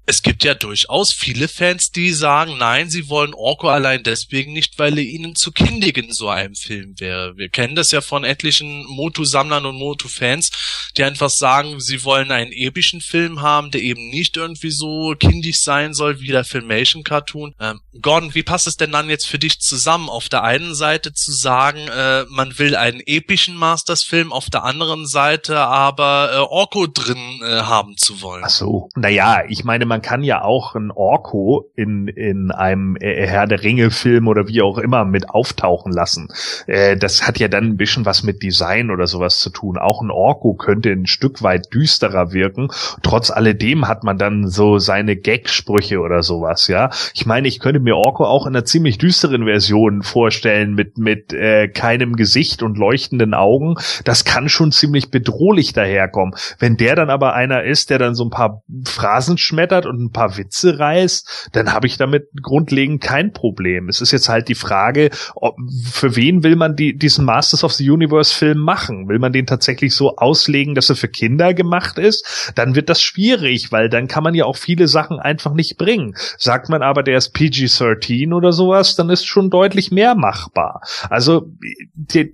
es 0.10 0.24
gibt 0.24 0.44
ja 0.44 0.56
durchaus 0.56 1.14
viele 1.14 1.48
Fans, 1.48 1.92
die 1.92 2.12
sagen, 2.12 2.58
nein, 2.58 2.90
sie 2.90 3.10
wollen 3.10 3.36
Orko 3.36 3.70
allein 3.70 4.02
deswegen 4.02 4.54
nicht, 4.54 4.80
weil 4.80 4.98
er 4.98 5.04
ihnen 5.04 5.36
zu 5.36 5.52
kindig 5.52 6.00
in 6.00 6.12
so 6.12 6.30
einem 6.30 6.56
Film 6.56 7.00
wäre. 7.00 7.38
Wir 7.38 7.50
kennen 7.50 7.76
das 7.76 7.92
ja 7.92 8.02
von 8.02 8.24
etlichen 8.24 8.88
Motu-Sammlern 8.88 9.68
und 9.68 9.76
Motu-Fans, 9.76 10.50
die 10.98 11.04
einfach 11.04 11.30
sagen, 11.30 11.80
sie 11.80 12.04
wollen 12.04 12.32
einen 12.32 12.52
epischen 12.52 13.02
Film 13.02 13.44
haben, 13.44 13.70
der 13.70 13.84
eben 13.84 14.10
nicht 14.10 14.36
irgendwie 14.36 14.72
so 14.72 15.14
kindisch 15.20 15.62
sein 15.62 15.94
soll 15.94 16.22
wie 16.22 16.30
der 16.30 16.44
Filmation-Cartoon. 16.44 17.54
Ähm, 17.60 17.80
Gordon, 18.02 18.34
wie 18.34 18.42
passt 18.42 18.66
es 18.66 18.78
denn 18.78 18.92
dann 18.92 19.10
jetzt 19.10 19.28
für 19.28 19.38
dich 19.38 19.60
zusammen, 19.60 20.10
auf 20.10 20.28
der 20.28 20.44
einen 20.44 20.74
Seite 20.74 21.14
zu 21.14 21.32
sagen, 21.32 21.88
äh, 21.88 22.26
man 22.30 22.58
will 22.58 22.76
einen 22.76 23.02
epischen 23.06 23.56
Masters-Film, 23.56 24.34
auf 24.34 24.50
der 24.50 24.64
anderen 24.64 25.06
Seite 25.06 25.60
aber 25.60 26.32
äh, 26.34 26.38
Orko 26.38 26.88
drin 26.88 27.42
äh, 27.44 27.62
haben 27.62 27.96
zu 27.96 28.24
wollen? 28.24 28.44
Ach 28.44 28.50
so, 28.50 28.90
naja, 28.96 29.44
ich 29.48 29.64
meine, 29.64 29.86
man 29.86 29.99
man 30.00 30.04
kann 30.04 30.24
ja 30.24 30.44
auch 30.44 30.76
ein 30.76 30.92
Orko 30.92 31.72
in, 31.76 32.08
in 32.08 32.52
einem 32.52 32.96
äh, 33.02 33.28
Herr 33.28 33.48
der 33.48 33.64
Ringe 33.64 33.92
Film 33.92 34.30
oder 34.30 34.48
wie 34.48 34.62
auch 34.62 34.78
immer 34.78 35.04
mit 35.04 35.30
auftauchen 35.30 35.92
lassen. 35.92 36.30
Äh, 36.68 36.96
das 36.96 37.28
hat 37.28 37.38
ja 37.38 37.50
dann 37.50 37.66
ein 37.66 37.76
bisschen 37.76 38.06
was 38.06 38.24
mit 38.24 38.42
Design 38.42 38.92
oder 38.92 39.08
sowas 39.08 39.40
zu 39.40 39.50
tun. 39.50 39.78
Auch 39.78 40.02
ein 40.02 40.10
Orko 40.10 40.54
könnte 40.54 40.90
ein 40.90 41.06
Stück 41.06 41.44
weit 41.44 41.74
düsterer 41.74 42.32
wirken. 42.32 42.70
Trotz 43.04 43.30
alledem 43.30 43.90
hat 43.90 44.06
man 44.06 44.18
dann 44.18 44.48
so 44.48 44.80
seine 44.80 45.18
Gag-Sprüche 45.18 46.00
oder 46.00 46.24
sowas, 46.24 46.70
ja. 46.70 46.92
Ich 47.14 47.26
meine, 47.26 47.50
ich 47.50 47.60
könnte 47.60 47.82
mir 47.82 47.98
Orko 47.98 48.24
auch 48.24 48.48
in 48.48 48.56
einer 48.56 48.64
ziemlich 48.64 49.00
düsteren 49.00 49.44
Version 49.44 50.02
vorstellen 50.02 50.76
mit, 50.76 50.98
mit 50.98 51.34
äh, 51.34 51.68
keinem 51.68 52.16
Gesicht 52.16 52.64
und 52.64 52.78
leuchtenden 52.78 53.34
Augen. 53.34 53.76
Das 54.06 54.24
kann 54.24 54.48
schon 54.48 54.72
ziemlich 54.72 55.12
bedrohlich 55.12 55.74
daherkommen. 55.74 56.36
Wenn 56.58 56.78
der 56.78 56.96
dann 56.96 57.10
aber 57.10 57.34
einer 57.34 57.64
ist, 57.64 57.90
der 57.90 58.00
dann 58.00 58.16
so 58.16 58.24
ein 58.24 58.30
paar 58.30 58.64
Phrasen 58.86 59.38
schmettert 59.50 59.86
und 59.90 60.02
ein 60.02 60.12
paar 60.12 60.38
Witze 60.38 60.80
reißt, 60.80 61.50
dann 61.52 61.74
habe 61.74 61.88
ich 61.88 61.98
damit 61.98 62.30
grundlegend 62.42 63.02
kein 63.02 63.34
Problem. 63.34 63.90
Es 63.90 64.02
ist 64.02 64.12
jetzt 64.12 64.30
halt 64.30 64.48
die 64.48 64.56
Frage, 64.56 65.10
ob, 65.36 65.56
für 65.92 66.16
wen 66.16 66.44
will 66.44 66.56
man 66.56 66.76
die, 66.76 66.98
diesen 66.98 67.26
Masters 67.26 67.64
of 67.64 67.74
the 67.74 67.90
Universe 67.90 68.34
Film 68.34 68.60
machen? 68.60 69.08
Will 69.10 69.20
man 69.20 69.34
den 69.34 69.46
tatsächlich 69.46 69.94
so 69.94 70.16
auslegen, 70.16 70.76
dass 70.76 70.90
er 70.90 70.96
für 70.96 71.08
Kinder 71.08 71.54
gemacht 71.54 71.98
ist? 71.98 72.54
Dann 72.56 72.76
wird 72.76 72.90
das 72.90 73.02
schwierig, 73.02 73.72
weil 73.72 73.90
dann 73.90 74.08
kann 74.08 74.24
man 74.24 74.36
ja 74.36 74.46
auch 74.46 74.58
viele 74.58 74.88
Sachen 74.88 75.20
einfach 75.20 75.54
nicht 75.54 75.78
bringen. 75.78 76.16
Sagt 76.38 76.70
man 76.70 76.82
aber, 76.82 77.04
der 77.04 77.18
ist 77.18 77.34
PG-13 77.34 78.34
oder 78.34 78.52
sowas, 78.52 78.96
dann 78.96 79.10
ist 79.10 79.26
schon 79.26 79.50
deutlich 79.50 79.92
mehr 79.92 80.16
machbar. 80.16 80.82
Also 81.10 81.52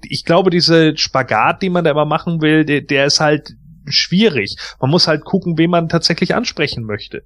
ich 0.10 0.26
glaube, 0.26 0.50
diese 0.50 0.98
Spagat, 0.98 1.62
die 1.62 1.70
man 1.70 1.84
da 1.84 1.92
immer 1.92 2.06
machen 2.06 2.42
will, 2.42 2.66
der, 2.66 2.82
der 2.82 3.06
ist 3.06 3.20
halt 3.20 3.56
schwierig. 3.88 4.58
Man 4.82 4.92
muss 4.92 5.08
halt 5.08 5.24
gucken, 5.24 5.58
wen 5.58 5.70
man 5.70 5.90
tatsächlich 5.90 6.36
ansprechen 6.36 6.84
möchte. 6.86 7.24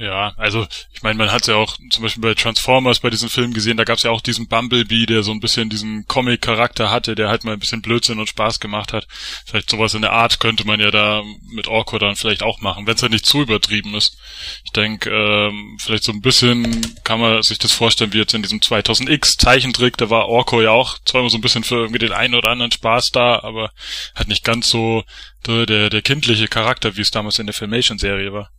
Ja, 0.00 0.32
also 0.38 0.66
ich 0.94 1.02
meine, 1.02 1.18
man 1.18 1.30
hat 1.30 1.46
ja 1.46 1.56
auch 1.56 1.76
zum 1.90 2.02
Beispiel 2.02 2.22
bei 2.22 2.32
Transformers 2.32 3.00
bei 3.00 3.10
diesem 3.10 3.28
Film 3.28 3.52
gesehen, 3.52 3.76
da 3.76 3.84
gab 3.84 3.98
es 3.98 4.02
ja 4.02 4.10
auch 4.10 4.22
diesen 4.22 4.48
Bumblebee, 4.48 5.04
der 5.04 5.22
so 5.22 5.30
ein 5.30 5.40
bisschen 5.40 5.68
diesen 5.68 6.06
Comic-Charakter 6.06 6.90
hatte, 6.90 7.14
der 7.14 7.28
halt 7.28 7.44
mal 7.44 7.52
ein 7.52 7.58
bisschen 7.58 7.82
Blödsinn 7.82 8.18
und 8.18 8.30
Spaß 8.30 8.60
gemacht 8.60 8.94
hat. 8.94 9.06
Vielleicht 9.44 9.68
sowas 9.68 9.92
in 9.92 10.00
der 10.00 10.14
Art 10.14 10.40
könnte 10.40 10.66
man 10.66 10.80
ja 10.80 10.90
da 10.90 11.22
mit 11.50 11.68
Orko 11.68 11.98
dann 11.98 12.16
vielleicht 12.16 12.42
auch 12.42 12.62
machen, 12.62 12.86
wenn 12.86 12.94
es 12.94 13.02
halt 13.02 13.12
nicht 13.12 13.26
zu 13.26 13.42
übertrieben 13.42 13.94
ist. 13.94 14.16
Ich 14.64 14.72
denke, 14.72 15.10
ähm, 15.10 15.76
vielleicht 15.78 16.04
so 16.04 16.12
ein 16.12 16.22
bisschen 16.22 16.80
kann 17.04 17.20
man 17.20 17.42
sich 17.42 17.58
das 17.58 17.72
vorstellen, 17.72 18.14
wie 18.14 18.20
jetzt 18.20 18.32
in 18.32 18.40
diesem 18.40 18.60
2000X 18.60 19.36
Zeichentrick, 19.36 19.98
da 19.98 20.08
war 20.08 20.28
Orko 20.28 20.62
ja 20.62 20.70
auch 20.70 20.96
zwar 21.04 21.20
immer 21.20 21.30
so 21.30 21.36
ein 21.36 21.42
bisschen 21.42 21.62
für 21.62 21.76
irgendwie 21.76 21.98
den 21.98 22.12
einen 22.12 22.36
oder 22.36 22.48
anderen 22.48 22.72
Spaß 22.72 23.10
da, 23.10 23.40
aber 23.40 23.70
hat 24.14 24.28
nicht 24.28 24.44
ganz 24.44 24.70
so 24.70 25.04
der, 25.46 25.66
der, 25.66 25.90
der 25.90 26.00
kindliche 26.00 26.48
Charakter, 26.48 26.96
wie 26.96 27.02
es 27.02 27.10
damals 27.10 27.38
in 27.38 27.44
der 27.44 27.54
Filmation-Serie 27.54 28.32
war. 28.32 28.50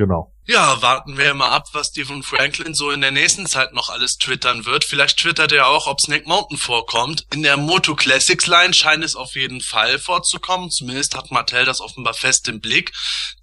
Genau. 0.00 0.32
Ja, 0.46 0.80
warten 0.80 1.18
wir 1.18 1.34
mal 1.34 1.50
ab, 1.50 1.66
was 1.74 1.88
Stephen 1.88 2.22
Franklin 2.22 2.72
so 2.72 2.90
in 2.90 3.02
der 3.02 3.10
nächsten 3.10 3.44
Zeit 3.44 3.74
noch 3.74 3.90
alles 3.90 4.16
twittern 4.16 4.64
wird. 4.64 4.82
Vielleicht 4.82 5.18
twittert 5.18 5.52
er 5.52 5.68
auch, 5.68 5.86
ob 5.86 6.00
Snake 6.00 6.26
Mountain 6.26 6.56
vorkommt. 6.56 7.26
In 7.34 7.42
der 7.42 7.58
Moto 7.58 7.94
Classics 7.94 8.46
Line 8.46 8.72
scheint 8.72 9.04
es 9.04 9.14
auf 9.14 9.34
jeden 9.34 9.60
Fall 9.60 9.98
vorzukommen. 9.98 10.70
Zumindest 10.70 11.14
hat 11.14 11.30
Mattel 11.30 11.66
das 11.66 11.82
offenbar 11.82 12.14
fest 12.14 12.48
im 12.48 12.62
Blick. 12.62 12.92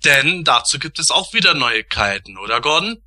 Denn 0.04 0.44
dazu 0.46 0.80
gibt 0.80 0.98
es 0.98 1.12
auch 1.12 1.32
wieder 1.32 1.54
Neuigkeiten, 1.54 2.40
oder 2.40 2.60
Gordon? 2.60 3.04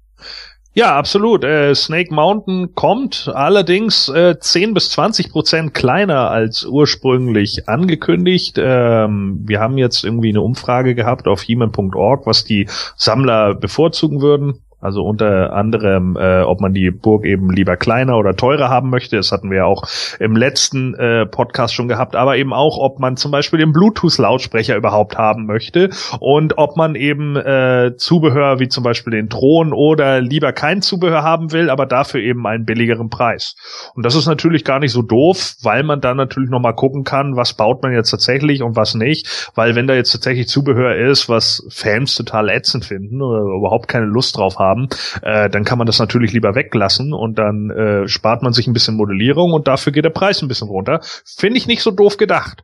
Ja, 0.73 0.97
absolut. 0.97 1.43
Äh, 1.43 1.75
Snake 1.75 2.15
Mountain 2.15 2.75
kommt 2.77 3.29
allerdings 3.35 4.09
äh, 4.09 4.39
10 4.39 4.73
bis 4.73 4.91
20 4.91 5.31
Prozent 5.31 5.75
kleiner 5.75 6.31
als 6.31 6.65
ursprünglich 6.65 7.69
angekündigt. 7.69 8.57
Ähm, 8.57 9.41
wir 9.45 9.59
haben 9.59 9.79
jetzt 9.79 10.05
irgendwie 10.05 10.29
eine 10.29 10.43
Umfrage 10.43 10.95
gehabt 10.95 11.27
auf 11.27 11.43
heman.org, 11.43 12.25
was 12.25 12.45
die 12.45 12.69
Sammler 12.97 13.55
bevorzugen 13.55 14.21
würden. 14.23 14.63
Also 14.81 15.03
unter 15.03 15.53
anderem, 15.53 16.17
äh, 16.17 16.41
ob 16.43 16.61
man 16.61 16.73
die 16.73 16.91
Burg 16.91 17.25
eben 17.25 17.51
lieber 17.51 17.77
kleiner 17.77 18.17
oder 18.17 18.35
teurer 18.35 18.71
haben 18.71 18.89
möchte. 18.91 19.17
Das 19.17 19.31
hatten 19.31 19.51
wir 19.51 19.59
ja 19.59 19.65
auch 19.65 19.85
im 20.19 20.37
letzten 20.37 20.95
äh, 20.95 21.27
Podcast 21.27 21.75
schon 21.75 21.89
gehabt. 21.89 22.17
Aber 22.17 22.37
eben 22.37 22.55
auch, 22.55 22.79
ob 22.79 22.99
man 22.99 23.17
zum 23.17 23.31
Beispiel 23.31 23.59
den 23.59 23.73
Bluetooth-Lautsprecher 23.73 24.77
überhaupt 24.77 25.19
haben 25.19 25.45
möchte 25.47 25.91
und 26.19 26.57
ob 26.57 26.77
man 26.77 26.95
eben 26.95 27.37
äh, 27.37 27.93
Zubehör 27.97 28.59
wie 28.59 28.69
zum 28.69 28.83
Beispiel 28.83 29.13
den 29.13 29.29
Thron 29.29 29.73
oder 29.73 30.21
lieber 30.21 30.53
kein 30.53 30.81
Zubehör 30.81 31.23
haben 31.23 31.53
will, 31.53 31.69
aber 31.69 31.85
dafür 31.85 32.21
eben 32.21 32.47
einen 32.47 32.65
billigeren 32.65 33.11
Preis. 33.11 33.57
Und 33.95 34.07
das 34.07 34.15
ist 34.15 34.27
natürlich 34.27 34.65
gar 34.65 34.79
nicht 34.79 34.93
so 34.93 35.03
doof, 35.03 35.57
weil 35.63 35.83
man 35.83 36.01
dann 36.01 36.17
natürlich 36.17 36.49
nochmal 36.49 36.75
gucken 36.75 37.05
kann, 37.05 37.37
was 37.37 37.53
baut 37.53 37.83
man 37.83 37.93
jetzt 37.93 38.11
tatsächlich 38.11 38.63
und 38.63 38.77
was 38.77 38.95
nicht. 38.95 39.51
Weil 39.55 39.75
wenn 39.75 39.87
da 39.87 39.95
jetzt 39.95 40.13
tatsächlich 40.13 40.49
Zubehör 40.49 40.97
ist, 40.97 41.29
was 41.29 41.67
Fans 41.69 42.15
total 42.15 42.49
ätzend 42.49 42.87
finden 42.87 43.21
oder 43.21 43.41
überhaupt 43.41 43.87
keine 43.89 44.07
Lust 44.07 44.39
drauf 44.39 44.59
haben, 44.59 44.70
haben, 44.71 44.89
äh, 45.23 45.51
dann 45.51 45.65
kann 45.65 45.79
man 45.79 45.87
das 45.87 45.99
natürlich 45.99 46.33
lieber 46.33 46.55
weglassen 46.55 47.13
und 47.13 47.39
dann 47.39 47.71
äh, 47.71 48.09
spart 48.09 48.43
man 48.43 48.53
sich 48.53 48.67
ein 48.67 48.73
bisschen 48.73 48.97
Modellierung 48.97 49.53
und 49.53 49.69
dafür 49.69 49.93
geht 49.93 50.05
der 50.05 50.11
Preis 50.11 50.43
ein 50.43 50.49
bisschen 50.49 50.69
runter. 50.69 51.01
Finde 51.25 51.59
ich 51.59 51.67
nicht 51.67 51.83
so 51.83 51.91
doof 51.91 52.17
gedacht. 52.17 52.63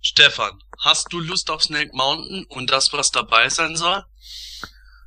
Stefan, 0.00 0.52
hast 0.84 1.12
du 1.12 1.20
Lust 1.20 1.50
auf 1.50 1.62
Snake 1.62 1.90
Mountain 1.92 2.46
und 2.48 2.70
das, 2.70 2.92
was 2.92 3.10
dabei 3.10 3.48
sein 3.48 3.76
soll? 3.76 4.04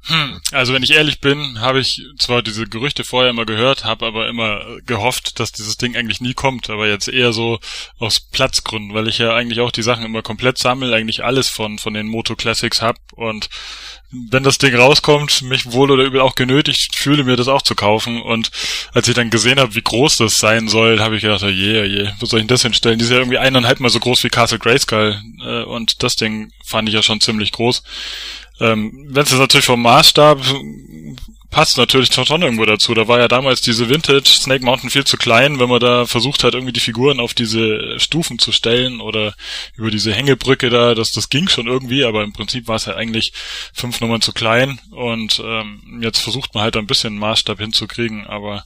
Hm, 0.04 0.42
also 0.52 0.74
wenn 0.74 0.82
ich 0.82 0.92
ehrlich 0.92 1.22
bin, 1.22 1.60
habe 1.60 1.80
ich 1.80 2.02
zwar 2.18 2.42
diese 2.42 2.66
Gerüchte 2.66 3.04
vorher 3.04 3.30
immer 3.30 3.46
gehört, 3.46 3.86
habe 3.86 4.08
aber 4.08 4.28
immer 4.28 4.66
gehofft, 4.86 5.40
dass 5.40 5.52
dieses 5.52 5.78
Ding 5.78 5.96
eigentlich 5.96 6.22
nie 6.22 6.34
kommt, 6.34 6.72
aber 6.72 6.88
jetzt 6.88 7.08
eher 7.08 7.34
so 7.34 7.60
aus 8.00 8.20
Platzgründen, 8.20 8.96
weil 8.96 9.08
ich 9.08 9.20
ja 9.20 9.36
eigentlich 9.36 9.60
auch 9.60 9.72
die 9.72 9.84
Sachen 9.84 10.04
immer 10.04 10.24
komplett 10.24 10.58
sammle, 10.58 10.96
eigentlich 10.96 11.24
alles 11.24 11.50
von 11.50 11.78
von 11.78 11.94
den 11.94 12.08
Moto 12.08 12.36
Classics 12.36 12.82
hab 12.82 12.98
und 13.14 13.50
wenn 14.12 14.44
das 14.44 14.58
Ding 14.58 14.76
rauskommt, 14.76 15.42
mich 15.44 15.72
wohl 15.72 15.90
oder 15.90 16.04
übel 16.04 16.20
auch 16.20 16.36
genötigt 16.36 16.98
fühle, 16.98 17.24
mir 17.24 17.38
das 17.38 17.48
auch 17.48 17.62
zu 17.62 17.76
kaufen. 17.76 18.22
Und 18.22 18.52
als 18.94 19.08
ich 19.08 19.14
dann 19.14 19.30
gesehen 19.30 19.60
habe, 19.60 19.74
wie 19.76 19.82
groß 19.82 20.18
das 20.18 20.34
sein 20.34 20.68
soll, 20.68 21.00
habe 21.00 21.16
ich 21.16 21.22
gedacht, 21.22 21.44
je, 21.44 21.82
oh 21.82 21.86
je, 21.86 22.10
wo 22.20 22.26
soll 22.26 22.40
ich 22.40 22.44
denn 22.44 22.48
das 22.50 22.64
hinstellen? 22.64 23.00
Die 23.00 23.06
ist 23.06 23.12
ja 23.12 23.18
irgendwie 23.18 23.38
eineinhalb 23.38 23.80
mal 23.80 23.90
so 23.90 24.00
groß 24.00 24.24
wie 24.24 24.30
Castle 24.30 24.60
Grayskull. 24.60 25.18
Äh, 25.42 25.64
und 25.64 26.04
das 26.04 26.16
Ding 26.16 26.52
fand 26.66 26.90
ich 26.90 26.96
ja 26.96 27.04
schon 27.04 27.22
ziemlich 27.22 27.54
groß. 27.54 27.84
Ähm, 28.62 29.08
Wenn 29.10 29.24
es 29.24 29.32
natürlich 29.34 29.66
vom 29.66 29.82
Maßstab 29.82 30.40
passt 31.52 31.78
natürlich 31.78 32.12
schon 32.14 32.42
irgendwo 32.42 32.66
dazu. 32.66 32.94
Da 32.94 33.08
war 33.08 33.20
ja 33.20 33.28
damals 33.28 33.62
diese 33.62 33.90
Vintage 33.90 34.24
Snake 34.26 34.64
Mountain 34.64 34.90
viel 34.90 35.04
zu 35.04 35.18
klein, 35.18 35.60
wenn 35.60 35.70
man 35.70 35.82
da 35.82 36.06
versucht 36.06 36.44
hat, 36.44 36.54
irgendwie 36.54 36.72
die 36.74 36.80
Figuren 36.80 37.20
auf 37.20 37.34
diese 37.34 38.00
Stufen 38.00 38.40
zu 38.40 38.54
stellen 38.54 39.02
oder 39.02 39.36
über 39.76 39.92
diese 39.92 40.14
Hängebrücke 40.14 40.70
da, 40.70 40.96
das, 40.96 41.12
das 41.12 41.30
ging 41.30 41.50
schon 41.50 41.68
irgendwie, 41.68 42.06
aber 42.06 42.24
im 42.24 42.32
Prinzip 42.32 42.68
war 42.68 42.78
es 42.78 42.86
ja 42.86 42.96
eigentlich 42.96 43.34
fünf 43.74 44.00
Nummern 44.00 44.22
zu 44.22 44.32
klein 44.32 44.80
und 44.92 45.42
ähm, 45.46 46.00
jetzt 46.02 46.20
versucht 46.20 46.56
man 46.56 46.64
halt 46.64 46.78
ein 46.78 46.88
bisschen 46.88 47.18
Maßstab 47.18 47.60
hinzukriegen, 47.60 48.26
aber 48.26 48.64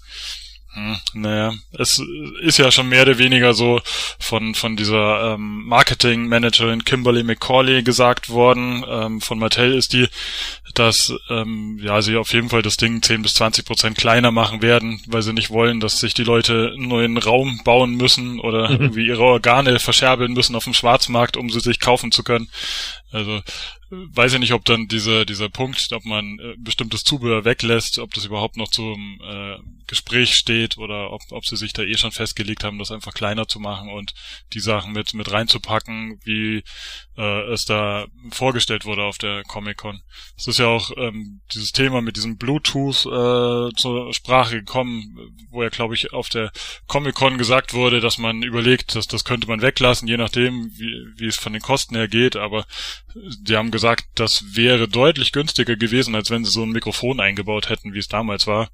naja, 1.14 1.54
es 1.78 2.02
ist 2.42 2.58
ja 2.58 2.70
schon 2.72 2.90
mehr 2.90 3.04
oder 3.04 3.18
weniger 3.18 3.54
so 3.54 3.80
von, 4.20 4.56
von 4.56 4.76
dieser 4.76 5.34
ähm, 5.34 5.66
Marketing-Managerin 5.66 6.84
Kimberly 6.84 7.24
McCauley 7.24 7.84
gesagt 7.84 8.30
worden. 8.30 8.84
Ähm, 8.88 9.22
von 9.22 9.40
Mattel 9.40 9.74
ist 9.74 9.94
die, 9.94 10.08
dass 10.74 11.14
ähm, 11.30 11.80
ja 11.82 12.02
sie 12.02 12.18
auf 12.18 12.34
jeden 12.34 12.50
Fall 12.50 12.62
das 12.62 12.76
Ding 12.76 13.02
10 13.02 13.22
bis 13.22 13.34
20 13.36 13.66
Prozent 13.66 13.98
kleiner 13.98 14.32
machen 14.32 14.62
werden, 14.62 15.02
weil 15.08 15.22
sie 15.22 15.34
nicht 15.34 15.50
wollen, 15.50 15.80
dass 15.80 16.00
sich 16.00 16.14
die 16.14 16.24
Leute 16.24 16.74
einen 16.76 16.90
neuen 16.90 17.18
Raum 17.18 17.62
bauen 17.64 17.96
müssen 17.96 18.40
oder 18.40 18.70
mhm. 18.70 18.76
irgendwie 18.82 19.08
ihre 19.08 19.24
Organe 19.24 19.80
verscherbeln 19.80 20.34
müssen 20.34 20.56
auf 20.56 20.66
dem 20.66 20.74
Schwarzmarkt, 20.74 21.38
um 21.38 21.50
sie 21.50 21.62
sich 21.62 21.80
kaufen 21.80 22.12
zu 22.12 22.24
können. 22.24 22.50
Also 23.16 23.42
weiß 23.90 24.34
ich 24.34 24.40
nicht, 24.40 24.52
ob 24.52 24.66
dann 24.66 24.90
dieser 24.90 25.24
dieser 25.24 25.48
Punkt, 25.48 25.88
ob 25.94 26.04
man 26.04 26.38
äh, 26.38 26.56
bestimmtes 26.58 27.04
Zubehör 27.04 27.46
weglässt, 27.46 27.98
ob 28.00 28.14
das 28.14 28.26
überhaupt 28.26 28.58
noch 28.58 28.70
zum 28.70 29.22
äh, 29.24 29.56
Gespräch 29.88 30.34
steht 30.34 30.78
oder 30.78 31.14
ob, 31.14 31.22
ob 31.32 31.46
sie 31.46 31.56
sich 31.56 31.72
da 31.72 31.82
eh 31.82 31.96
schon 31.96 32.12
festgelegt 32.12 32.66
haben, 32.66 32.78
das 32.78 32.92
einfach 32.92 33.14
kleiner 33.14 33.48
zu 33.48 33.62
machen 33.62 33.90
und 33.90 34.14
die 34.52 34.60
Sachen 34.60 34.92
mit 34.92 35.14
mit 35.14 35.32
reinzupacken, 35.32 36.20
wie 36.26 36.64
äh, 37.18 37.52
es 37.52 37.66
da 37.66 38.08
vorgestellt 38.32 38.86
wurde 38.86 39.04
auf 39.04 39.18
der 39.18 39.44
Comic 39.44 39.78
Con. 39.78 40.02
Es 40.38 40.48
ist 40.48 40.60
ja 40.60 40.68
auch 40.68 40.92
ähm, 40.98 41.42
dieses 41.54 41.72
Thema 41.72 42.02
mit 42.02 42.18
diesem 42.18 42.38
Bluetooth 42.38 43.06
äh, 43.06 43.74
zur 43.76 44.14
Sprache 44.14 44.60
gekommen, 44.60 45.18
wo 45.50 45.64
ja 45.64 45.70
glaube 45.70 45.96
ich 45.96 46.14
auf 46.14 46.30
der 46.30 46.52
Comic 46.88 47.16
Con 47.16 47.38
gesagt 47.38 47.74
wurde, 47.74 48.02
dass 48.02 48.18
man 48.18 48.44
überlegt, 48.44 48.96
dass 48.96 49.08
das 49.08 49.24
könnte 49.24 49.48
man 49.48 49.62
weglassen, 49.62 50.08
je 50.08 50.18
nachdem 50.18 50.72
wie, 50.78 51.06
wie 51.18 51.28
es 51.28 51.38
von 51.38 51.54
den 51.54 51.62
Kosten 51.62 51.96
her 51.96 52.08
geht, 52.08 52.36
aber 52.36 52.66
die 53.16 53.56
haben 53.56 53.72
gesagt, 53.72 54.06
das 54.16 54.56
wäre 54.56 54.88
deutlich 54.88 55.32
günstiger 55.32 55.76
gewesen, 55.76 56.16
als 56.16 56.30
wenn 56.30 56.44
sie 56.44 56.52
so 56.52 56.64
ein 56.64 56.72
Mikrofon 56.72 57.20
eingebaut 57.20 57.70
hätten, 57.70 57.94
wie 57.94 58.00
es 58.00 58.08
damals 58.08 58.46
war. 58.46 58.70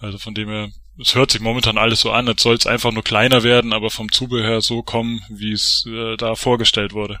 Also 0.00 0.18
von 0.18 0.34
dem 0.34 0.48
her, 0.48 0.70
es 1.00 1.14
hört 1.14 1.30
sich 1.30 1.40
momentan 1.40 1.78
alles 1.78 2.00
so 2.00 2.10
an, 2.10 2.28
als 2.28 2.42
soll 2.42 2.56
es 2.56 2.66
einfach 2.66 2.92
nur 2.92 3.04
kleiner 3.04 3.42
werden, 3.44 3.72
aber 3.72 3.90
vom 3.90 4.10
Zubehör 4.10 4.60
so 4.60 4.82
kommen, 4.82 5.22
wie 5.28 5.52
es 5.52 5.86
äh, 5.86 6.16
da 6.16 6.34
vorgestellt 6.34 6.92
wurde. 6.92 7.20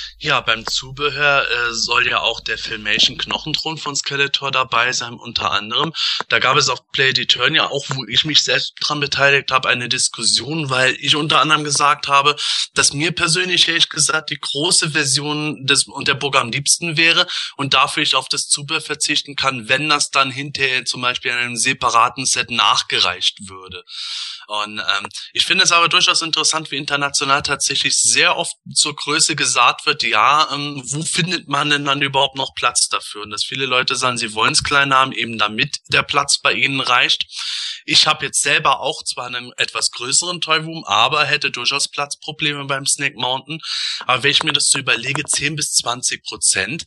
Ja, 0.23 0.39
beim 0.39 0.67
Zubehör 0.67 1.49
äh, 1.49 1.73
soll 1.73 2.07
ja 2.07 2.19
auch 2.19 2.41
der 2.41 2.59
Filmation 2.59 3.17
Knochenthron 3.17 3.79
von 3.79 3.95
Skeletor 3.95 4.51
dabei 4.51 4.91
sein, 4.91 5.15
unter 5.15 5.49
anderem. 5.49 5.93
Da 6.29 6.37
gab 6.37 6.57
es 6.57 6.69
auf 6.69 6.87
Play 6.91 7.11
the 7.15 7.25
Turn 7.25 7.55
ja 7.55 7.71
auch, 7.71 7.83
wo 7.89 8.05
ich 8.05 8.23
mich 8.23 8.43
selbst 8.43 8.75
dran 8.79 8.99
beteiligt 8.99 9.49
habe, 9.49 9.67
eine 9.67 9.89
Diskussion, 9.89 10.69
weil 10.69 10.95
ich 10.99 11.15
unter 11.15 11.41
anderem 11.41 11.63
gesagt 11.63 12.07
habe, 12.07 12.35
dass 12.75 12.93
mir 12.93 13.13
persönlich 13.13 13.67
ehrlich 13.67 13.89
gesagt 13.89 14.29
die 14.29 14.37
große 14.39 14.91
Version 14.91 15.65
des 15.65 15.85
und 15.87 16.07
der 16.07 16.13
Burg 16.13 16.35
am 16.35 16.51
liebsten 16.51 16.97
wäre 16.97 17.25
und 17.57 17.73
dafür 17.73 18.03
ich 18.03 18.13
auf 18.13 18.29
das 18.29 18.47
Zubehör 18.47 18.81
verzichten 18.81 19.35
kann, 19.35 19.69
wenn 19.69 19.89
das 19.89 20.11
dann 20.11 20.29
hinterher 20.29 20.85
zum 20.85 21.01
Beispiel 21.01 21.31
in 21.31 21.37
einem 21.37 21.57
separaten 21.57 22.27
Set 22.27 22.51
nachgereicht 22.51 23.49
würde. 23.49 23.83
Und 24.45 24.77
ähm, 24.77 25.07
ich 25.33 25.45
finde 25.45 25.63
es 25.63 25.71
aber 25.71 25.89
durchaus 25.89 26.21
interessant, 26.21 26.69
wie 26.69 26.77
international 26.77 27.41
tatsächlich 27.41 27.99
sehr 27.99 28.37
oft 28.37 28.53
zur 28.71 28.95
Größe 28.95 29.35
gesagt 29.35 29.87
wird, 29.87 30.03
ja, 30.11 30.49
ähm, 30.51 30.81
wo 30.85 31.03
findet 31.03 31.47
man 31.47 31.69
denn 31.69 31.85
dann 31.85 32.01
überhaupt 32.01 32.35
noch 32.35 32.53
Platz 32.53 32.89
dafür? 32.89 33.23
Und 33.23 33.31
dass 33.31 33.45
viele 33.45 33.65
Leute 33.65 33.95
sagen, 33.95 34.17
sie 34.17 34.33
wollen 34.33 34.51
es 34.51 34.63
klein 34.63 34.93
haben, 34.93 35.13
eben 35.13 35.37
damit 35.37 35.77
der 35.87 36.03
Platz 36.03 36.39
bei 36.39 36.53
ihnen 36.53 36.81
reicht. 36.81 37.25
Ich 37.85 38.07
habe 38.07 38.25
jetzt 38.25 38.41
selber 38.41 38.81
auch 38.81 39.03
zwar 39.03 39.27
einen 39.27 39.53
etwas 39.57 39.91
größeren 39.91 40.41
Toy 40.41 40.59
Room, 40.59 40.83
aber 40.83 41.25
hätte 41.25 41.49
durchaus 41.49 41.87
Platzprobleme 41.87 42.65
beim 42.65 42.85
Snake 42.85 43.15
Mountain. 43.17 43.61
Aber 44.05 44.21
wenn 44.23 44.31
ich 44.31 44.43
mir 44.43 44.53
das 44.53 44.69
so 44.69 44.77
überlege, 44.77 45.23
10 45.23 45.55
bis 45.55 45.73
20 45.73 46.23
Prozent, 46.23 46.83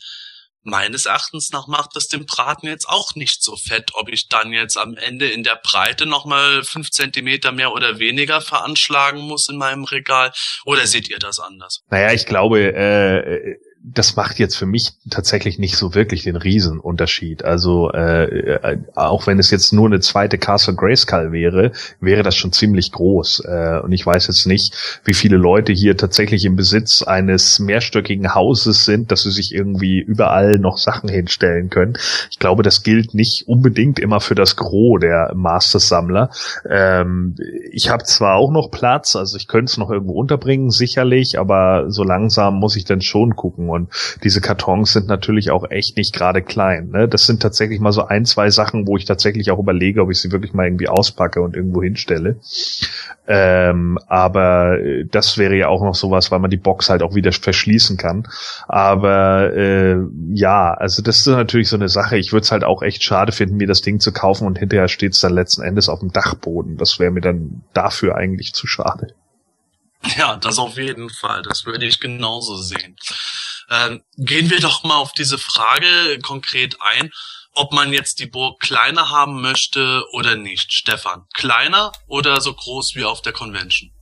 meines 0.64 1.06
Erachtens 1.06 1.50
nach 1.50 1.66
macht 1.66 1.94
das 1.94 2.08
den 2.08 2.26
Braten 2.26 2.66
jetzt 2.66 2.88
auch 2.88 3.14
nicht 3.14 3.42
so 3.42 3.56
fett, 3.56 3.92
ob 3.94 4.08
ich 4.08 4.28
dann 4.28 4.52
jetzt 4.52 4.76
am 4.76 4.96
Ende 4.96 5.28
in 5.28 5.44
der 5.44 5.60
Breite 5.62 6.06
nochmal 6.06 6.62
fünf 6.64 6.90
Zentimeter 6.90 7.52
mehr 7.52 7.72
oder 7.72 7.98
weniger 7.98 8.40
veranschlagen 8.40 9.20
muss 9.20 9.48
in 9.48 9.56
meinem 9.56 9.84
Regal. 9.84 10.32
Oder 10.64 10.86
seht 10.86 11.08
ihr 11.08 11.18
das 11.18 11.38
anders? 11.38 11.82
Naja, 11.90 12.12
ich 12.12 12.26
glaube, 12.26 12.74
äh, 12.74 13.56
das 13.86 14.16
macht 14.16 14.38
jetzt 14.38 14.56
für 14.56 14.64
mich 14.64 14.92
tatsächlich 15.10 15.58
nicht 15.58 15.76
so 15.76 15.94
wirklich 15.94 16.22
den 16.22 16.36
Riesenunterschied. 16.36 17.44
Also 17.44 17.90
äh, 17.90 18.24
äh, 18.24 18.78
auch 18.94 19.26
wenn 19.26 19.38
es 19.38 19.50
jetzt 19.50 19.74
nur 19.74 19.86
eine 19.86 20.00
zweite 20.00 20.38
Castle 20.38 20.74
Grayskull 20.74 21.32
wäre, 21.32 21.72
wäre 22.00 22.22
das 22.22 22.34
schon 22.34 22.52
ziemlich 22.52 22.92
groß. 22.92 23.42
Äh, 23.44 23.80
und 23.82 23.92
ich 23.92 24.06
weiß 24.06 24.26
jetzt 24.28 24.46
nicht, 24.46 25.00
wie 25.04 25.12
viele 25.12 25.36
Leute 25.36 25.74
hier 25.74 25.98
tatsächlich 25.98 26.46
im 26.46 26.56
Besitz 26.56 27.02
eines 27.02 27.58
mehrstöckigen 27.58 28.34
Hauses 28.34 28.86
sind, 28.86 29.12
dass 29.12 29.22
sie 29.22 29.30
sich 29.30 29.54
irgendwie 29.54 30.00
überall 30.00 30.58
noch 30.58 30.78
Sachen 30.78 31.10
hinstellen 31.10 31.68
können. 31.68 31.98
Ich 32.30 32.38
glaube, 32.38 32.62
das 32.62 32.84
gilt 32.84 33.12
nicht 33.12 33.46
unbedingt 33.46 33.98
immer 33.98 34.20
für 34.20 34.34
das 34.34 34.56
Gros 34.56 34.98
der 35.00 35.32
Masters-Sammler. 35.34 36.30
Ähm, 36.66 37.36
ich 37.70 37.90
habe 37.90 38.04
zwar 38.04 38.36
auch 38.36 38.50
noch 38.50 38.70
Platz, 38.70 39.14
also 39.14 39.36
ich 39.36 39.46
könnte 39.46 39.70
es 39.70 39.76
noch 39.76 39.90
irgendwo 39.90 40.14
unterbringen, 40.14 40.70
sicherlich, 40.70 41.38
aber 41.38 41.90
so 41.90 42.02
langsam 42.02 42.54
muss 42.54 42.76
ich 42.76 42.86
dann 42.86 43.02
schon 43.02 43.36
gucken. 43.36 43.73
Und 43.74 43.90
diese 44.22 44.40
Kartons 44.40 44.92
sind 44.92 45.06
natürlich 45.06 45.50
auch 45.50 45.70
echt 45.70 45.96
nicht 45.96 46.14
gerade 46.14 46.42
klein. 46.42 46.90
Ne? 46.90 47.08
Das 47.08 47.26
sind 47.26 47.42
tatsächlich 47.42 47.80
mal 47.80 47.92
so 47.92 48.06
ein, 48.06 48.24
zwei 48.24 48.50
Sachen, 48.50 48.86
wo 48.86 48.96
ich 48.96 49.04
tatsächlich 49.04 49.50
auch 49.50 49.58
überlege, 49.58 50.02
ob 50.02 50.10
ich 50.10 50.20
sie 50.20 50.32
wirklich 50.32 50.54
mal 50.54 50.66
irgendwie 50.66 50.88
auspacke 50.88 51.40
und 51.40 51.54
irgendwo 51.54 51.82
hinstelle. 51.82 52.36
Ähm, 53.26 53.98
aber 54.06 54.80
äh, 54.80 55.04
das 55.06 55.38
wäre 55.38 55.56
ja 55.56 55.68
auch 55.68 55.82
noch 55.82 55.94
sowas, 55.94 56.30
weil 56.30 56.40
man 56.40 56.50
die 56.50 56.56
Box 56.56 56.90
halt 56.90 57.02
auch 57.02 57.14
wieder 57.14 57.32
verschließen 57.32 57.96
kann. 57.96 58.28
Aber 58.68 59.54
äh, 59.54 59.96
ja, 60.32 60.74
also 60.74 61.02
das 61.02 61.18
ist 61.18 61.26
natürlich 61.26 61.68
so 61.68 61.76
eine 61.76 61.88
Sache. 61.88 62.18
Ich 62.18 62.32
würde 62.32 62.44
es 62.44 62.52
halt 62.52 62.64
auch 62.64 62.82
echt 62.82 63.02
schade 63.02 63.32
finden, 63.32 63.56
mir 63.56 63.66
das 63.66 63.82
Ding 63.82 64.00
zu 64.00 64.12
kaufen 64.12 64.46
und 64.46 64.58
hinterher 64.58 64.88
steht 64.88 65.12
es 65.12 65.20
dann 65.20 65.32
letzten 65.32 65.62
Endes 65.62 65.88
auf 65.88 66.00
dem 66.00 66.12
Dachboden. 66.12 66.76
Das 66.76 66.98
wäre 66.98 67.10
mir 67.10 67.22
dann 67.22 67.62
dafür 67.72 68.16
eigentlich 68.16 68.52
zu 68.52 68.66
schade. 68.66 69.14
Ja, 70.18 70.36
das 70.36 70.58
auf 70.58 70.76
jeden 70.76 71.08
Fall. 71.08 71.42
Das 71.42 71.64
würde 71.64 71.86
ich 71.86 72.00
genauso 72.00 72.56
sehen. 72.56 72.96
Ähm, 73.70 74.02
gehen 74.16 74.50
wir 74.50 74.60
doch 74.60 74.84
mal 74.84 74.96
auf 74.96 75.12
diese 75.12 75.38
Frage 75.38 76.18
konkret 76.22 76.76
ein, 76.80 77.10
ob 77.52 77.72
man 77.72 77.92
jetzt 77.92 78.18
die 78.18 78.26
Burg 78.26 78.60
kleiner 78.60 79.10
haben 79.10 79.40
möchte 79.40 80.04
oder 80.12 80.36
nicht. 80.36 80.72
Stefan, 80.72 81.26
kleiner 81.32 81.92
oder 82.06 82.40
so 82.40 82.52
groß 82.52 82.94
wie 82.94 83.04
auf 83.04 83.22
der 83.22 83.32
Convention? 83.32 83.93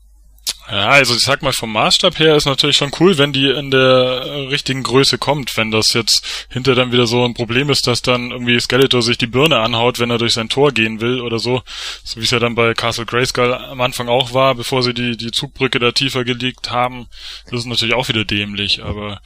Ja, 0.70 0.88
also 0.88 1.14
ich 1.14 1.20
sag 1.20 1.42
mal, 1.42 1.52
vom 1.52 1.72
Maßstab 1.72 2.18
her 2.18 2.36
ist 2.36 2.46
natürlich 2.46 2.76
schon 2.76 2.92
cool, 3.00 3.18
wenn 3.18 3.32
die 3.32 3.50
in 3.50 3.70
der 3.70 4.48
richtigen 4.48 4.84
Größe 4.84 5.18
kommt. 5.18 5.56
Wenn 5.56 5.70
das 5.70 5.92
jetzt 5.92 6.46
hinter 6.50 6.74
dann 6.74 6.92
wieder 6.92 7.06
so 7.06 7.24
ein 7.24 7.34
Problem 7.34 7.68
ist, 7.68 7.86
dass 7.86 8.00
dann 8.00 8.30
irgendwie 8.30 8.58
Skeletor 8.60 9.02
sich 9.02 9.18
die 9.18 9.26
Birne 9.26 9.58
anhaut, 9.58 9.98
wenn 9.98 10.10
er 10.10 10.18
durch 10.18 10.34
sein 10.34 10.48
Tor 10.48 10.72
gehen 10.72 11.00
will 11.00 11.20
oder 11.20 11.40
so. 11.40 11.62
So 12.04 12.20
wie 12.20 12.24
es 12.24 12.30
ja 12.30 12.38
dann 12.38 12.54
bei 12.54 12.74
Castle 12.74 13.06
Grayskull 13.06 13.52
am 13.52 13.80
Anfang 13.80 14.08
auch 14.08 14.34
war, 14.34 14.54
bevor 14.54 14.82
sie 14.82 14.94
die, 14.94 15.16
die 15.16 15.32
Zugbrücke 15.32 15.78
da 15.78 15.90
tiefer 15.90 16.24
gelegt 16.24 16.70
haben. 16.70 17.08
Das 17.50 17.60
ist 17.60 17.66
natürlich 17.66 17.94
auch 17.94 18.08
wieder 18.08 18.24
dämlich, 18.24 18.84
aber 18.84 19.20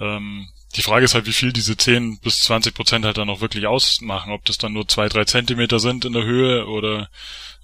ähm, 0.00 0.48
die 0.76 0.82
Frage 0.82 1.04
ist 1.04 1.14
halt, 1.14 1.26
wie 1.26 1.32
viel 1.32 1.52
diese 1.52 1.76
10 1.76 2.18
bis 2.18 2.36
20 2.38 2.74
Prozent 2.74 3.04
halt 3.04 3.16
dann 3.16 3.30
auch 3.30 3.40
wirklich 3.40 3.66
ausmachen. 3.66 4.32
Ob 4.32 4.44
das 4.44 4.58
dann 4.58 4.72
nur 4.72 4.86
zwei, 4.86 5.08
drei 5.08 5.24
Zentimeter 5.24 5.78
sind 5.78 6.04
in 6.04 6.12
der 6.12 6.24
Höhe 6.24 6.66
oder 6.66 7.08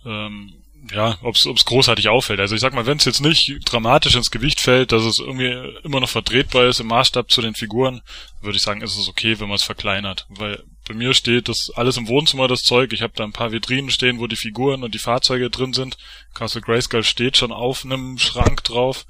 ähm, 0.04 0.54
ja, 0.92 1.18
ob 1.22 1.36
es 1.36 1.64
großartig 1.64 2.08
auffällt. 2.08 2.40
Also 2.40 2.54
ich 2.54 2.60
sag 2.60 2.74
mal, 2.74 2.86
wenn 2.86 2.98
es 2.98 3.04
jetzt 3.04 3.20
nicht 3.20 3.60
dramatisch 3.64 4.14
ins 4.14 4.30
Gewicht 4.30 4.60
fällt, 4.60 4.92
dass 4.92 5.04
es 5.04 5.18
irgendwie 5.18 5.52
immer 5.82 6.00
noch 6.00 6.08
vertretbar 6.08 6.66
ist 6.66 6.80
im 6.80 6.86
Maßstab 6.88 7.30
zu 7.30 7.42
den 7.42 7.54
Figuren, 7.54 8.02
würde 8.40 8.56
ich 8.56 8.62
sagen, 8.62 8.82
ist 8.82 8.96
es 8.96 9.08
okay, 9.08 9.38
wenn 9.40 9.48
man 9.48 9.56
es 9.56 9.62
verkleinert. 9.62 10.26
Weil 10.28 10.62
bei 10.86 10.94
mir 10.94 11.14
steht 11.14 11.48
das 11.48 11.70
alles 11.74 11.96
im 11.96 12.08
Wohnzimmer, 12.08 12.48
das 12.48 12.62
Zeug. 12.62 12.92
Ich 12.92 13.02
habe 13.02 13.12
da 13.16 13.24
ein 13.24 13.32
paar 13.32 13.52
Vitrinen 13.52 13.90
stehen, 13.90 14.18
wo 14.20 14.26
die 14.26 14.36
Figuren 14.36 14.82
und 14.82 14.94
die 14.94 15.00
Fahrzeuge 15.00 15.50
drin 15.50 15.72
sind. 15.72 15.96
Castle 16.34 16.60
Grayskull 16.60 17.04
steht 17.04 17.36
schon 17.36 17.52
auf 17.52 17.84
einem 17.84 18.18
Schrank 18.18 18.62
drauf. 18.64 19.06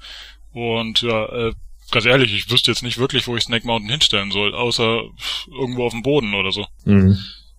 Und 0.53 1.01
ja, 1.01 1.25
äh, 1.25 1.53
ganz 1.91 2.05
ehrlich, 2.05 2.33
ich 2.33 2.49
wüsste 2.49 2.71
jetzt 2.71 2.83
nicht 2.83 2.97
wirklich, 2.97 3.27
wo 3.27 3.35
ich 3.35 3.43
Snake 3.43 3.67
Mountain 3.67 3.91
hinstellen 3.91 4.31
soll, 4.31 4.55
außer 4.55 5.01
irgendwo 5.47 5.85
auf 5.85 5.93
dem 5.93 6.03
Boden 6.03 6.33
oder 6.33 6.51
so. 6.51 6.65
Mhm. 6.85 7.17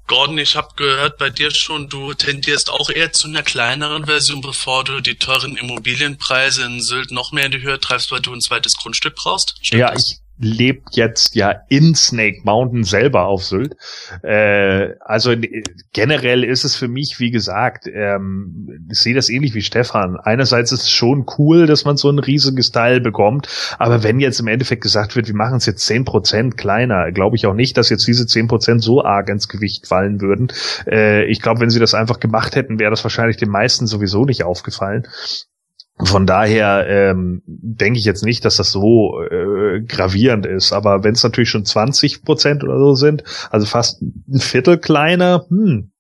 Gordon, 0.09 0.39
ich 0.39 0.57
habe 0.57 0.75
gehört 0.75 1.19
bei 1.19 1.31
dir 1.31 1.51
schon, 1.51 1.89
du 1.89 2.15
tendierst 2.15 2.71
auch 2.71 2.91
eher 2.91 3.13
zu 3.13 3.29
einer 3.29 3.43
kleineren 3.43 4.07
Version, 4.07 4.41
bevor 4.41 4.83
du 4.83 5.01
die 5.01 5.17
teuren 5.17 5.57
Immobilienpreise 5.57 6.65
in 6.65 6.81
Sylt 6.81 7.13
noch 7.13 7.31
mehr 7.31 7.45
in 7.45 7.53
die 7.53 7.63
Höhe 7.63 7.79
treibst, 7.79 8.11
weil 8.11 8.21
du 8.21 8.33
ein 8.33 8.41
zweites 8.41 8.77
Grundstück 8.77 9.15
brauchst. 9.15 9.55
Stimmt 9.63 9.81
ja, 9.81 9.93
das? 9.93 10.11
ich 10.11 10.28
lebt 10.39 10.97
jetzt 10.97 11.35
ja 11.35 11.55
in 11.69 11.95
Snake 11.95 12.41
Mountain 12.45 12.85
selber 12.85 13.27
auf 13.27 13.45
Sylt. 13.45 13.77
Äh, 14.23 14.95
also 15.01 15.35
generell 15.93 16.45
ist 16.45 16.65
es 16.65 16.77
für 16.77 16.89
mich, 16.89 17.19
wie 17.19 17.31
gesagt, 17.31 17.87
ähm, 17.93 18.87
ich 18.91 18.99
sehe 18.99 19.15
das 19.15 19.29
ähnlich 19.29 19.55
wie 19.55 19.63
Stefan. 19.63 20.17
Einerseits 20.17 20.73
ist 20.73 20.83
es 20.83 20.91
schon 20.91 21.27
cool, 21.39 21.67
dass 21.67 21.85
man 21.85 21.97
so 21.97 22.09
ein 22.09 22.19
riesiges 22.19 22.71
Teil 22.71 23.01
bekommt, 23.01 23.49
aber 23.79 24.03
wenn 24.03 24.21
jetzt 24.21 24.41
im 24.41 24.47
Endeffekt 24.47 24.83
gesagt 24.83 25.17
wird, 25.17 25.27
wir 25.27 25.35
machen 25.35 25.57
es 25.57 25.67
jetzt 25.67 25.85
zehn 25.85 26.05
Prozent 26.05 26.57
kleiner, 26.57 27.11
glaube 27.13 27.37
ich 27.37 27.47
auch 27.47 27.55
nicht, 27.55 27.77
dass 27.77 27.91
jetzt 27.91 28.07
diese 28.07 28.27
zehn 28.27 28.49
Prozent 28.49 28.83
so 28.83 29.03
arg 29.05 29.29
ins 29.29 29.49
Gewicht 29.49 29.87
fallen 29.87 30.21
würden. 30.21 30.49
Äh, 30.87 31.25
ich 31.25 31.43
glaube, 31.43 31.61
wenn 31.61 31.71
sie 31.71 31.81
das 31.81 31.95
einfach 31.95 32.21
gemacht 32.21 32.55
hätten, 32.55 32.79
wäre 32.79 32.91
das 32.91 33.05
wahrscheinlich 33.05 33.37
den 33.37 33.51
meisten 33.51 33.87
sowieso 33.87 34.25
nicht 34.25 34.45
aufgefallen. 34.45 35.07
Von 36.05 36.27
daher 36.27 36.87
ähm, 36.89 37.43
denke 37.47 37.99
ich 37.99 38.05
jetzt 38.05 38.25
nicht, 38.25 38.45
dass 38.45 38.57
das 38.57 38.71
so 38.71 39.21
äh, 39.23 39.81
gravierend 39.81 40.47
ist. 40.47 40.73
Aber 40.73 41.03
wenn 41.03 41.15
es 41.15 41.25
natürlich 41.25 41.51
schon 41.51 41.65
20 41.65 42.25
Prozent 42.25 42.63
oder 42.63 42.79
so 42.79 42.95
sind, 42.95 43.25
also 43.51 43.67
fast 43.67 44.01
ein 44.03 44.39
Viertel 44.39 44.79
kleiner, 44.79 45.47
hm, 45.49 45.91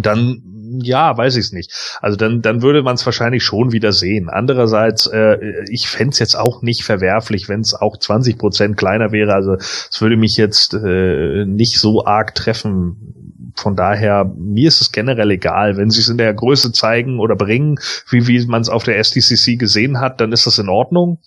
dann 0.00 0.42
ja, 0.82 1.16
weiß 1.16 1.36
ich 1.36 1.46
es 1.46 1.52
nicht. 1.52 1.98
Also 2.00 2.16
dann, 2.16 2.42
dann 2.42 2.62
würde 2.62 2.82
man 2.82 2.94
es 2.94 3.06
wahrscheinlich 3.06 3.44
schon 3.44 3.72
wieder 3.72 3.92
sehen. 3.92 4.28
Andererseits, 4.28 5.06
äh, 5.06 5.64
ich 5.68 5.88
fände 5.88 6.16
jetzt 6.18 6.36
auch 6.36 6.62
nicht 6.62 6.84
verwerflich, 6.84 7.48
wenn 7.48 7.60
es 7.60 7.74
auch 7.74 7.96
20 7.96 8.38
Prozent 8.38 8.76
kleiner 8.76 9.12
wäre. 9.12 9.34
Also 9.34 9.54
es 9.54 10.00
würde 10.00 10.16
mich 10.16 10.36
jetzt 10.36 10.74
äh, 10.74 11.44
nicht 11.46 11.78
so 11.78 12.04
arg 12.04 12.34
treffen, 12.34 13.23
von 13.54 13.76
daher, 13.76 14.24
mir 14.36 14.68
ist 14.68 14.80
es 14.80 14.92
generell 14.92 15.30
egal. 15.30 15.76
Wenn 15.76 15.90
sie 15.90 16.00
es 16.00 16.08
in 16.08 16.18
der 16.18 16.34
Größe 16.34 16.72
zeigen 16.72 17.20
oder 17.20 17.36
bringen, 17.36 17.78
wie, 18.10 18.26
wie 18.26 18.46
man 18.46 18.62
es 18.62 18.68
auf 18.68 18.84
der 18.84 18.98
SDCC 18.98 19.58
gesehen 19.58 20.00
hat, 20.00 20.20
dann 20.20 20.32
ist 20.32 20.46
das 20.46 20.58
in 20.58 20.68
Ordnung. 20.68 21.20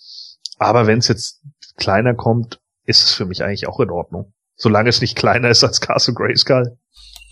Aber 0.58 0.86
wenn 0.86 0.98
es 0.98 1.08
jetzt 1.08 1.40
kleiner 1.76 2.14
kommt, 2.14 2.60
ist 2.84 3.04
es 3.04 3.14
für 3.14 3.26
mich 3.26 3.42
eigentlich 3.42 3.66
auch 3.66 3.80
in 3.80 3.90
Ordnung. 3.90 4.32
Solange 4.56 4.88
es 4.88 5.00
nicht 5.00 5.16
kleiner 5.16 5.48
ist 5.48 5.64
als 5.64 5.80
Castle 5.80 6.14
Grayskull. 6.14 6.76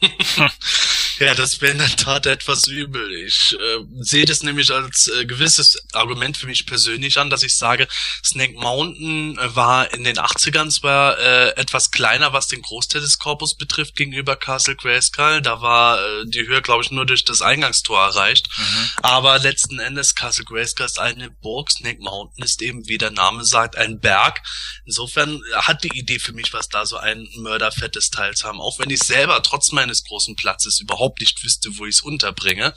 Ja, 1.19 1.35
das 1.35 1.61
wäre 1.63 1.73
in 1.73 1.79
der 1.79 1.97
Tat 1.97 2.27
etwas 2.27 2.67
übel. 2.67 3.11
Ich 3.25 3.55
äh, 3.55 3.85
sehe 4.01 4.27
das 4.27 4.43
nämlich 4.43 4.71
als 4.71 5.09
äh, 5.09 5.25
gewisses 5.25 5.83
Argument 5.95 6.37
für 6.37 6.47
mich 6.47 6.67
persönlich 6.67 7.19
an, 7.19 7.31
dass 7.31 7.43
ich 7.43 7.57
sage, 7.57 7.89
Snake 8.23 8.53
Mountain 8.55 9.39
äh, 9.39 9.57
war 9.57 9.93
in 9.95 10.05
den 10.05 10.19
80ern 10.19 10.71
zwar 10.71 11.19
äh, 11.19 11.57
etwas 11.57 11.91
kleiner, 11.91 12.35
was 12.35 12.49
den 12.49 12.61
Großteil 12.61 13.01
des 13.01 13.19
Korpus 13.19 13.57
betrifft, 13.57 13.97
gegenüber 13.97 14.37
Castle 14.37 14.77
Grayskull. 14.77 15.41
Da 15.41 15.63
war 15.63 15.99
äh, 15.99 16.27
die 16.27 16.47
Höhe, 16.47 16.61
glaube 16.61 16.85
ich, 16.85 16.91
nur 16.91 17.07
durch 17.07 17.25
das 17.25 17.41
Eingangstor 17.41 17.99
erreicht. 17.99 18.49
Mhm. 18.57 18.91
Aber 19.03 19.39
letzten 19.39 19.79
Endes, 19.79 20.15
Castle 20.15 20.45
Grayskull 20.45 20.85
ist 20.85 20.99
eine 20.99 21.31
Burg, 21.31 21.71
Snake 21.71 22.01
Mountain 22.01 22.45
ist 22.45 22.61
eben, 22.61 22.87
wie 22.89 22.99
der 22.99 23.11
Name 23.11 23.45
sagt, 23.45 23.77
ein 23.77 24.01
Berg. 24.01 24.43
Insofern 24.85 25.41
hat 25.55 25.83
die 25.83 25.99
Idee 25.99 26.19
für 26.19 26.35
mich, 26.35 26.53
was 26.53 26.69
da 26.69 26.85
so 26.85 26.99
ein 26.99 27.27
mörderfettes 27.37 28.11
Teil 28.11 28.35
zu 28.35 28.47
haben, 28.47 28.61
auch 28.61 28.79
wenn 28.79 28.91
ich 28.91 29.01
selber 29.01 29.43
trotz 29.43 29.73
meines 29.73 30.05
großen 30.05 30.37
Platzes 30.37 30.81
überhaupt 30.81 31.06
überhaupt 31.07 31.21
nicht 31.21 31.45
wüsste, 31.45 31.79
wo 31.79 31.87
ich 31.87 31.97
es 31.97 32.01
unterbringe. 32.01 32.75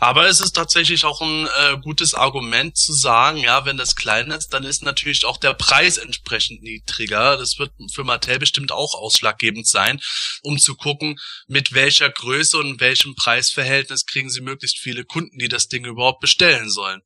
Aber 0.00 0.26
es 0.26 0.40
ist 0.40 0.52
tatsächlich 0.52 1.04
auch 1.04 1.20
ein 1.20 1.46
äh, 1.46 1.76
gutes 1.80 2.14
Argument 2.14 2.76
zu 2.76 2.92
sagen, 2.92 3.38
ja, 3.38 3.64
wenn 3.64 3.76
das 3.76 3.94
klein 3.94 4.30
ist, 4.30 4.48
dann 4.48 4.64
ist 4.64 4.82
natürlich 4.82 5.24
auch 5.24 5.36
der 5.36 5.54
Preis 5.54 5.98
entsprechend 5.98 6.62
niedriger. 6.62 7.36
Das 7.36 7.58
wird 7.58 7.72
für 7.92 8.04
Mattel 8.04 8.38
bestimmt 8.38 8.72
auch 8.72 8.94
ausschlaggebend 8.94 9.68
sein, 9.68 10.00
um 10.42 10.58
zu 10.58 10.74
gucken, 10.74 11.18
mit 11.46 11.72
welcher 11.72 12.10
Größe 12.10 12.58
und 12.58 12.80
welchem 12.80 13.14
Preisverhältnis 13.14 14.06
kriegen 14.06 14.30
sie 14.30 14.40
möglichst 14.40 14.78
viele 14.78 15.04
Kunden, 15.04 15.38
die 15.38 15.48
das 15.48 15.68
Ding 15.68 15.84
überhaupt 15.84 16.20
bestellen 16.20 16.70
sollen. 16.70 17.02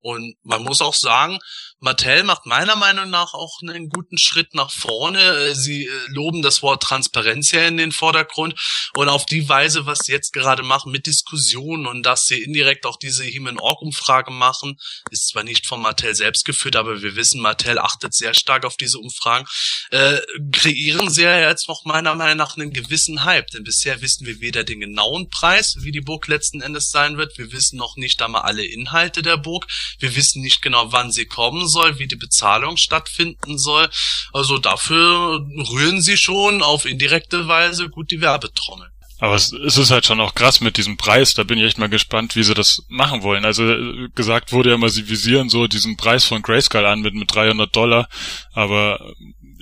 Und 0.00 0.34
man 0.42 0.62
muss 0.62 0.80
auch 0.80 0.94
sagen, 0.94 1.38
Mattel 1.80 2.24
macht 2.24 2.46
meiner 2.46 2.76
Meinung 2.76 3.08
nach 3.08 3.32
auch 3.32 3.58
einen 3.62 3.88
guten 3.88 4.18
Schritt 4.18 4.54
nach 4.54 4.70
vorne. 4.70 5.54
Sie 5.54 5.86
äh, 5.86 5.90
loben 6.08 6.42
das 6.42 6.62
Wort 6.62 6.82
Transparenz 6.82 7.52
ja 7.52 7.66
in 7.66 7.78
den 7.78 7.92
Vordergrund. 7.92 8.54
Und 8.94 9.08
auf 9.08 9.24
die 9.24 9.48
Weise, 9.48 9.86
was 9.86 10.00
sie 10.00 10.12
jetzt 10.12 10.32
gerade 10.32 10.62
machen 10.62 10.92
mit 10.92 11.06
Diskussionen 11.06 11.86
und 11.86 12.04
dass 12.04 12.26
sie 12.26 12.42
indirekt 12.42 12.84
auch 12.84 12.98
diese 12.98 13.24
Human-Org-Umfrage 13.24 14.30
machen, 14.30 14.78
ist 15.10 15.28
zwar 15.28 15.42
nicht 15.42 15.66
von 15.66 15.80
Mattel 15.80 16.14
selbst 16.14 16.44
geführt, 16.44 16.76
aber 16.76 17.00
wir 17.00 17.16
wissen, 17.16 17.40
Mattel 17.40 17.78
achtet 17.78 18.14
sehr 18.14 18.34
stark 18.34 18.66
auf 18.66 18.76
diese 18.76 18.98
Umfragen, 18.98 19.46
äh, 19.90 20.18
kreieren 20.52 21.10
sie 21.10 21.22
ja 21.22 21.48
jetzt 21.48 21.68
noch 21.68 21.84
meiner 21.84 22.14
Meinung 22.14 22.36
nach 22.36 22.56
einen 22.56 22.72
gewissen 22.72 23.24
Hype, 23.24 23.48
denn 23.48 23.64
bisher 23.64 24.02
wissen 24.02 24.26
wir 24.26 24.40
weder 24.40 24.64
den 24.64 24.80
genauen 24.80 25.30
Preis, 25.30 25.76
wie 25.78 25.92
die 25.92 26.00
Burg 26.00 26.26
letzten 26.28 26.60
Endes 26.60 26.90
sein 26.90 27.16
wird, 27.16 27.38
wir 27.38 27.52
wissen 27.52 27.78
noch 27.78 27.96
nicht 27.96 28.20
einmal 28.20 28.42
alle 28.42 28.64
Inhalte 28.64 29.22
der 29.22 29.38
Burg, 29.38 29.66
wir 29.98 30.14
wissen 30.16 30.42
nicht 30.42 30.60
genau, 30.60 30.92
wann 30.92 31.10
sie 31.10 31.26
kommen 31.26 31.69
soll, 31.70 31.98
wie 31.98 32.08
die 32.08 32.16
Bezahlung 32.16 32.76
stattfinden 32.76 33.58
soll. 33.58 33.88
Also 34.32 34.58
dafür 34.58 35.46
rühren 35.70 36.02
sie 36.02 36.18
schon 36.18 36.62
auf 36.62 36.84
indirekte 36.84 37.48
Weise 37.48 37.88
gut 37.88 38.10
die 38.10 38.20
Werbetrommel. 38.20 38.90
Aber 39.20 39.34
es, 39.34 39.52
ist 39.52 39.90
halt 39.90 40.06
schon 40.06 40.20
auch 40.20 40.34
krass 40.34 40.62
mit 40.62 40.78
diesem 40.78 40.96
Preis. 40.96 41.34
Da 41.34 41.44
bin 41.44 41.58
ich 41.58 41.64
echt 41.66 41.78
mal 41.78 41.90
gespannt, 41.90 42.36
wie 42.36 42.42
sie 42.42 42.54
das 42.54 42.82
machen 42.88 43.22
wollen. 43.22 43.44
Also 43.44 43.70
äh, 43.70 44.08
gesagt 44.14 44.50
wurde 44.50 44.70
ja 44.70 44.76
immer, 44.76 44.88
sie 44.88 45.10
visieren 45.10 45.50
so 45.50 45.66
diesen 45.66 45.98
Preis 45.98 46.24
von 46.24 46.40
Grayscale 46.40 46.88
an 46.88 47.00
mit, 47.00 47.14
mit 47.14 47.34
300 47.34 47.74
Dollar. 47.74 48.08
Aber 48.54 49.14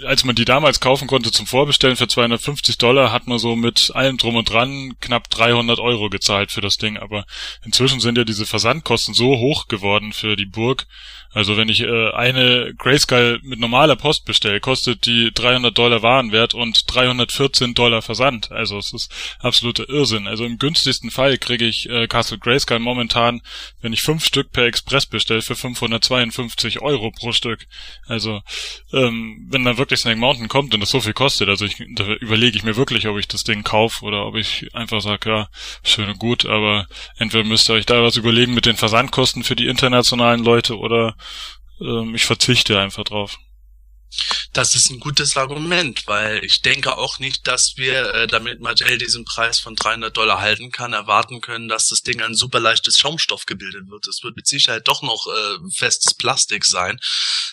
als 0.07 0.25
man 0.25 0.37
die 0.37 0.45
damals 0.45 0.79
kaufen 0.79 1.09
konnte 1.09 1.33
zum 1.33 1.47
Vorbestellen 1.47 1.97
für 1.97 2.07
250 2.07 2.79
Dollar, 2.79 3.11
hat 3.11 3.27
man 3.27 3.41
so 3.41 3.57
mit 3.57 3.91
allem 3.95 4.17
drum 4.17 4.37
und 4.37 4.49
dran 4.49 4.95
knapp 5.01 5.29
300 5.29 5.81
Euro 5.81 6.09
gezahlt 6.09 6.53
für 6.53 6.61
das 6.61 6.77
Ding. 6.77 6.97
Aber 6.97 7.27
inzwischen 7.65 7.99
sind 7.99 8.17
ja 8.17 8.23
diese 8.23 8.47
Versandkosten 8.47 9.13
so 9.13 9.39
hoch 9.39 9.67
geworden 9.67 10.13
für 10.13 10.37
die 10.37 10.47
Burg. 10.47 10.87
Also 11.33 11.57
wenn 11.57 11.69
ich 11.69 11.83
äh, 11.83 12.11
eine 12.13 12.75
Grayscale 12.79 13.39
mit 13.43 13.61
normaler 13.61 13.97
Post 13.97 14.25
bestelle, 14.25 14.61
kostet 14.61 15.05
die 15.05 15.31
300 15.33 15.77
Dollar 15.77 16.03
Warenwert 16.03 16.55
und 16.55 16.83
314 16.87 17.75
Dollar 17.75 18.01
Versand. 18.01 18.51
Also 18.51 18.79
es 18.79 18.93
ist 18.95 19.13
absoluter 19.41 19.89
Irrsinn. 19.89 20.27
Also 20.27 20.45
im 20.45 20.59
günstigsten 20.59 21.11
Fall 21.11 21.37
kriege 21.37 21.67
ich 21.67 21.89
äh, 21.89 22.07
Castle 22.07 22.39
Grayscale 22.39 22.81
momentan, 22.81 23.43
wenn 23.83 23.93
ich 23.93 24.01
fünf 24.01 24.25
Stück 24.25 24.53
per 24.53 24.65
Express 24.65 25.07
bestelle, 25.07 25.43
für 25.43 25.55
552 25.55 26.81
Euro 26.81 27.11
pro 27.11 27.33
Stück. 27.33 27.67
Also 28.07 28.41
ähm, 28.93 29.47
wenn 29.51 29.65
dann 29.65 29.77
wirklich 29.77 30.01
Snake 30.01 30.19
Mountain 30.19 30.49
kommt 30.49 30.73
und 30.73 30.81
das 30.81 30.91
so 30.91 31.01
viel 31.01 31.13
kostet, 31.13 31.49
also 31.51 31.67
ich, 31.67 31.77
da 31.95 32.07
überlege 32.15 32.57
ich 32.57 32.65
mir 32.65 32.77
wirklich, 32.77 33.07
ob 33.07 33.19
ich 33.19 33.29
das 33.29 33.45
Ding 33.45 33.65
kaufe 33.65 34.05
oder 34.05 34.27
ob 34.27 34.37
ich 34.37 34.75
einfach 34.75 35.03
sage, 35.03 35.29
ja, 35.29 35.49
schön 35.83 36.09
und 36.09 36.19
gut, 36.19 36.47
aber 36.47 36.87
entweder 37.19 37.45
müsst 37.45 37.69
ihr 37.69 37.75
euch 37.75 37.87
da 37.87 38.03
was 38.03 38.17
überlegen 38.17 38.55
mit 38.55 38.67
den 38.67 38.77
Versandkosten 38.77 39.45
für 39.45 39.57
die 39.57 39.67
internationalen 39.67 40.43
Leute 40.43 40.79
oder 40.79 41.17
ähm, 41.81 42.15
ich 42.15 42.25
verzichte 42.25 42.79
einfach 42.81 43.05
drauf. 43.05 43.39
Das 44.53 44.75
ist 44.75 44.91
ein 44.91 44.99
gutes 44.99 45.37
Argument, 45.37 46.07
weil 46.07 46.45
ich 46.45 46.63
denke 46.63 46.97
auch 46.97 47.19
nicht, 47.19 47.47
dass 47.47 47.75
wir, 47.77 48.15
äh, 48.15 48.27
damit 48.27 48.61
Mattel 48.61 48.99
diesen 48.99 49.25
Preis 49.25 49.59
von 49.59 49.77
300 49.77 50.17
Dollar 50.17 50.41
halten 50.41 50.71
kann, 50.71 50.93
erwarten 50.93 51.41
können, 51.41 51.69
dass 51.69 51.89
das 51.89 52.03
Ding 52.03 52.23
ein 52.23 52.35
super 52.35 52.59
leichtes 52.59 52.99
Schaumstoff 52.99 53.47
gebildet 53.47 53.89
wird. 53.89 54.07
Es 54.09 54.23
wird 54.23 54.37
mit 54.37 54.47
Sicherheit 54.47 54.89
doch 54.89 55.03
noch 55.03 55.27
äh, 55.27 55.71
festes 55.77 56.15
Plastik 56.15 56.65
sein. 56.65 56.99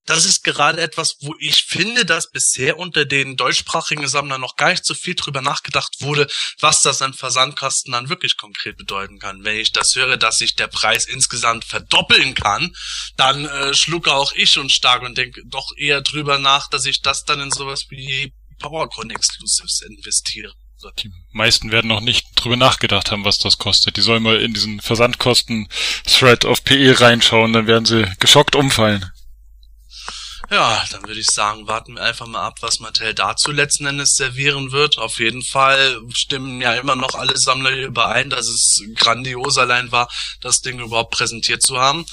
Das 0.05 0.25
ist 0.25 0.43
gerade 0.43 0.81
etwas, 0.81 1.17
wo 1.21 1.35
ich 1.39 1.63
finde, 1.63 2.05
dass 2.05 2.31
bisher 2.31 2.77
unter 2.77 3.05
den 3.05 3.37
deutschsprachigen 3.37 4.07
Sammlern 4.07 4.41
noch 4.41 4.55
gar 4.55 4.69
nicht 4.69 4.85
so 4.85 4.93
viel 4.93 5.15
drüber 5.15 5.41
nachgedacht 5.41 5.95
wurde, 5.99 6.27
was 6.59 6.81
das 6.81 7.01
an 7.01 7.13
Versandkosten 7.13 7.91
dann 7.91 8.09
wirklich 8.09 8.37
konkret 8.37 8.77
bedeuten 8.77 9.19
kann. 9.19 9.43
Wenn 9.43 9.57
ich 9.57 9.73
das 9.73 9.95
höre, 9.95 10.17
dass 10.17 10.37
sich 10.37 10.55
der 10.55 10.67
Preis 10.67 11.05
insgesamt 11.05 11.65
verdoppeln 11.65 12.35
kann, 12.35 12.75
dann 13.17 13.45
äh, 13.45 13.73
schlucke 13.73 14.13
auch 14.13 14.31
ich 14.33 14.51
schon 14.51 14.69
stark 14.69 15.01
und 15.01 15.17
denke 15.17 15.41
doch 15.45 15.71
eher 15.75 16.01
drüber 16.01 16.37
nach, 16.45 16.69
dass 16.69 16.85
ich 16.85 17.01
das 17.01 17.25
dann 17.25 17.41
in 17.41 17.51
sowas 17.51 17.87
wie 17.89 18.33
PowerCon 18.59 19.09
Exclusives 19.09 19.81
investiere. 19.81 20.53
Die 20.99 21.11
meisten 21.31 21.71
werden 21.71 21.87
noch 21.87 22.01
nicht 22.01 22.27
drüber 22.35 22.57
nachgedacht 22.57 23.11
haben, 23.11 23.25
was 23.25 23.37
das 23.37 23.57
kostet. 23.57 23.97
Die 23.97 24.01
sollen 24.01 24.21
mal 24.21 24.39
in 24.39 24.53
diesen 24.53 24.79
Versandkosten-Thread 24.81 26.45
auf 26.45 26.63
PE 26.63 27.01
reinschauen, 27.01 27.53
dann 27.53 27.65
werden 27.65 27.85
sie 27.85 28.05
geschockt 28.19 28.55
umfallen. 28.55 29.09
Ja, 30.51 30.83
dann 30.91 31.03
würde 31.07 31.19
ich 31.19 31.31
sagen, 31.31 31.67
warten 31.67 31.95
wir 31.95 32.03
einfach 32.03 32.27
mal 32.27 32.45
ab, 32.45 32.57
was 32.61 32.79
Mattel 32.79 33.13
dazu 33.13 33.51
letzten 33.51 33.87
Endes 33.87 34.15
servieren 34.15 34.71
wird. 34.71 34.97
Auf 34.97 35.19
jeden 35.19 35.41
Fall 35.41 35.99
stimmen 36.13 36.61
ja 36.61 36.75
immer 36.75 36.95
noch 36.95 37.15
alle 37.15 37.35
Sammler 37.37 37.71
überein, 37.71 38.29
dass 38.29 38.47
es 38.47 38.83
grandios 38.95 39.57
allein 39.57 39.91
war, 39.91 40.09
das 40.41 40.61
Ding 40.61 40.79
überhaupt 40.79 41.11
präsentiert 41.11 41.63
zu 41.63 41.79
haben. 41.79 42.05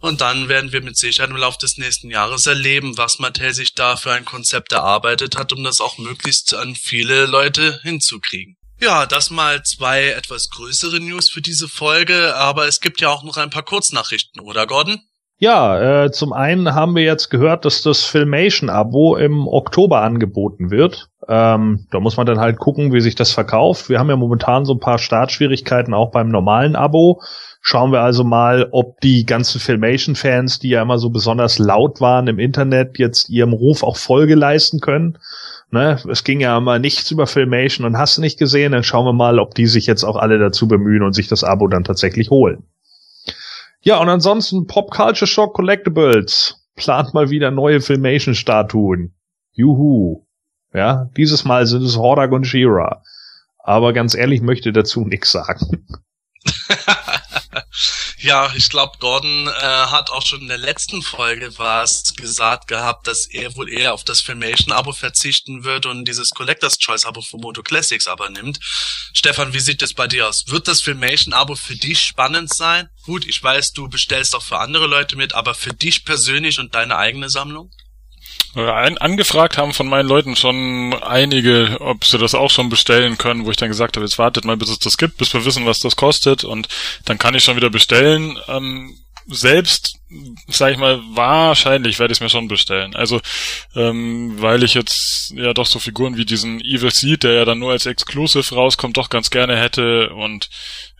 Und 0.00 0.20
dann 0.20 0.48
werden 0.48 0.72
wir 0.72 0.82
mit 0.82 0.96
Sicherheit 0.96 1.30
im 1.30 1.36
Laufe 1.36 1.58
des 1.58 1.76
nächsten 1.76 2.10
Jahres 2.10 2.46
erleben, 2.46 2.96
was 2.96 3.18
Mattel 3.18 3.52
sich 3.52 3.74
da 3.74 3.96
für 3.96 4.12
ein 4.12 4.24
Konzept 4.24 4.72
erarbeitet 4.72 5.36
hat, 5.36 5.52
um 5.52 5.62
das 5.62 5.80
auch 5.80 5.98
möglichst 5.98 6.54
an 6.54 6.74
viele 6.74 7.26
Leute 7.26 7.80
hinzukriegen. 7.82 8.56
Ja, 8.78 9.06
das 9.06 9.30
mal 9.30 9.62
zwei 9.62 10.08
etwas 10.08 10.50
größere 10.50 11.00
News 11.00 11.30
für 11.30 11.40
diese 11.40 11.66
Folge, 11.66 12.36
aber 12.36 12.66
es 12.66 12.80
gibt 12.80 13.00
ja 13.00 13.08
auch 13.08 13.22
noch 13.22 13.38
ein 13.38 13.48
paar 13.48 13.62
Kurznachrichten, 13.62 14.40
oder 14.40 14.66
Gordon? 14.66 15.00
Ja, 15.38 16.04
äh, 16.04 16.10
zum 16.12 16.32
einen 16.32 16.74
haben 16.74 16.94
wir 16.96 17.02
jetzt 17.02 17.28
gehört, 17.28 17.66
dass 17.66 17.82
das 17.82 18.04
Filmation-Abo 18.04 19.16
im 19.16 19.46
Oktober 19.46 20.00
angeboten 20.00 20.70
wird. 20.70 21.10
Ähm, 21.28 21.86
da 21.90 22.00
muss 22.00 22.16
man 22.16 22.24
dann 22.24 22.40
halt 22.40 22.58
gucken, 22.58 22.94
wie 22.94 23.02
sich 23.02 23.16
das 23.16 23.32
verkauft. 23.32 23.90
Wir 23.90 23.98
haben 23.98 24.08
ja 24.08 24.16
momentan 24.16 24.64
so 24.64 24.72
ein 24.72 24.80
paar 24.80 24.96
Startschwierigkeiten 24.96 25.92
auch 25.92 26.10
beim 26.10 26.30
normalen 26.30 26.74
Abo. 26.74 27.20
Schauen 27.60 27.92
wir 27.92 28.00
also 28.00 28.24
mal, 28.24 28.68
ob 28.70 29.00
die 29.00 29.26
ganzen 29.26 29.60
Filmation-Fans, 29.60 30.58
die 30.58 30.70
ja 30.70 30.80
immer 30.80 30.96
so 30.96 31.10
besonders 31.10 31.58
laut 31.58 32.00
waren 32.00 32.28
im 32.28 32.38
Internet, 32.38 32.98
jetzt 32.98 33.28
ihrem 33.28 33.52
Ruf 33.52 33.82
auch 33.82 33.98
Folge 33.98 34.36
leisten 34.36 34.80
können. 34.80 35.18
Ne? 35.70 35.98
Es 36.10 36.24
ging 36.24 36.40
ja 36.40 36.56
immer 36.56 36.78
nichts 36.78 37.10
über 37.10 37.26
Filmation 37.26 37.84
und 37.84 37.98
hast 37.98 38.16
nicht 38.18 38.38
gesehen, 38.38 38.72
dann 38.72 38.84
schauen 38.84 39.04
wir 39.04 39.12
mal, 39.12 39.38
ob 39.38 39.54
die 39.54 39.66
sich 39.66 39.86
jetzt 39.86 40.04
auch 40.04 40.16
alle 40.16 40.38
dazu 40.38 40.66
bemühen 40.66 41.02
und 41.02 41.12
sich 41.12 41.28
das 41.28 41.44
Abo 41.44 41.66
dann 41.66 41.84
tatsächlich 41.84 42.30
holen. 42.30 42.62
Ja, 43.86 44.00
und 44.00 44.08
ansonsten 44.08 44.66
Pop 44.66 44.90
Culture 44.90 45.28
Shock 45.28 45.54
Collectibles 45.54 46.66
plant 46.74 47.14
mal 47.14 47.30
wieder 47.30 47.52
neue 47.52 47.80
Filmation-Statuen. 47.80 49.14
Juhu. 49.52 50.26
Ja, 50.74 51.08
dieses 51.16 51.44
Mal 51.44 51.68
sind 51.68 51.84
es 51.84 51.96
Hordak 51.96 52.32
und 52.32 52.48
Shira. 52.48 53.04
Aber 53.60 53.92
ganz 53.92 54.16
ehrlich 54.16 54.42
möchte 54.42 54.72
dazu 54.72 55.02
nichts 55.02 55.30
sagen. 55.30 55.86
ja, 58.18 58.52
ich 58.54 58.68
glaube, 58.68 58.98
Gordon 58.98 59.48
äh, 59.48 59.50
hat 59.50 60.10
auch 60.10 60.24
schon 60.24 60.42
in 60.42 60.48
der 60.48 60.58
letzten 60.58 61.02
Folge 61.02 61.52
was 61.58 62.14
gesagt 62.14 62.68
gehabt, 62.68 63.06
dass 63.06 63.26
er 63.26 63.54
wohl 63.56 63.72
eher 63.72 63.94
auf 63.94 64.04
das 64.04 64.20
Filmation-Abo 64.20 64.92
verzichten 64.92 65.64
wird 65.64 65.86
und 65.86 66.06
dieses 66.06 66.30
Collectors 66.30 66.78
Choice-Abo 66.78 67.22
von 67.22 67.40
Moto 67.40 67.62
Classics 67.62 68.06
aber 68.06 68.30
nimmt. 68.30 68.58
Stefan, 69.12 69.52
wie 69.52 69.60
sieht 69.60 69.82
das 69.82 69.94
bei 69.94 70.06
dir 70.06 70.28
aus? 70.28 70.48
Wird 70.48 70.68
das 70.68 70.80
Filmation-Abo 70.80 71.56
für 71.56 71.76
dich 71.76 72.00
spannend 72.00 72.52
sein? 72.52 72.88
Gut, 73.04 73.26
ich 73.26 73.42
weiß, 73.42 73.72
du 73.72 73.88
bestellst 73.88 74.34
auch 74.34 74.42
für 74.42 74.58
andere 74.58 74.86
Leute 74.86 75.16
mit, 75.16 75.34
aber 75.34 75.54
für 75.54 75.72
dich 75.72 76.04
persönlich 76.04 76.58
und 76.58 76.74
deine 76.74 76.96
eigene 76.96 77.30
Sammlung? 77.30 77.70
Ein, 78.56 78.96
angefragt 78.96 79.58
haben 79.58 79.74
von 79.74 79.86
meinen 79.86 80.08
Leuten 80.08 80.34
schon 80.34 80.94
einige, 81.02 81.76
ob 81.80 82.06
sie 82.06 82.16
das 82.16 82.34
auch 82.34 82.50
schon 82.50 82.70
bestellen 82.70 83.18
können, 83.18 83.44
wo 83.44 83.50
ich 83.50 83.58
dann 83.58 83.68
gesagt 83.68 83.96
habe, 83.96 84.06
jetzt 84.06 84.18
wartet 84.18 84.46
mal, 84.46 84.56
bis 84.56 84.70
es 84.70 84.78
das 84.78 84.96
gibt, 84.96 85.18
bis 85.18 85.34
wir 85.34 85.44
wissen, 85.44 85.66
was 85.66 85.80
das 85.80 85.96
kostet 85.96 86.42
und 86.42 86.68
dann 87.04 87.18
kann 87.18 87.34
ich 87.34 87.44
schon 87.44 87.56
wieder 87.56 87.68
bestellen. 87.68 88.38
Ähm, 88.48 88.98
selbst, 89.26 89.98
sag 90.48 90.72
ich 90.72 90.78
mal, 90.78 91.00
wahrscheinlich 91.10 91.98
werde 91.98 92.12
ich 92.12 92.18
es 92.18 92.22
mir 92.22 92.28
schon 92.28 92.48
bestellen. 92.48 92.94
Also, 92.94 93.20
ähm, 93.74 94.40
weil 94.40 94.62
ich 94.62 94.74
jetzt 94.74 95.32
ja 95.34 95.52
doch 95.52 95.66
so 95.66 95.78
Figuren 95.78 96.16
wie 96.16 96.24
diesen 96.24 96.60
Evil 96.60 96.90
Seed, 96.90 97.24
der 97.24 97.32
ja 97.32 97.44
dann 97.44 97.58
nur 97.58 97.72
als 97.72 97.86
Exclusive 97.86 98.54
rauskommt, 98.54 98.96
doch 98.96 99.10
ganz 99.10 99.30
gerne 99.30 99.56
hätte 99.56 100.10
und 100.10 100.48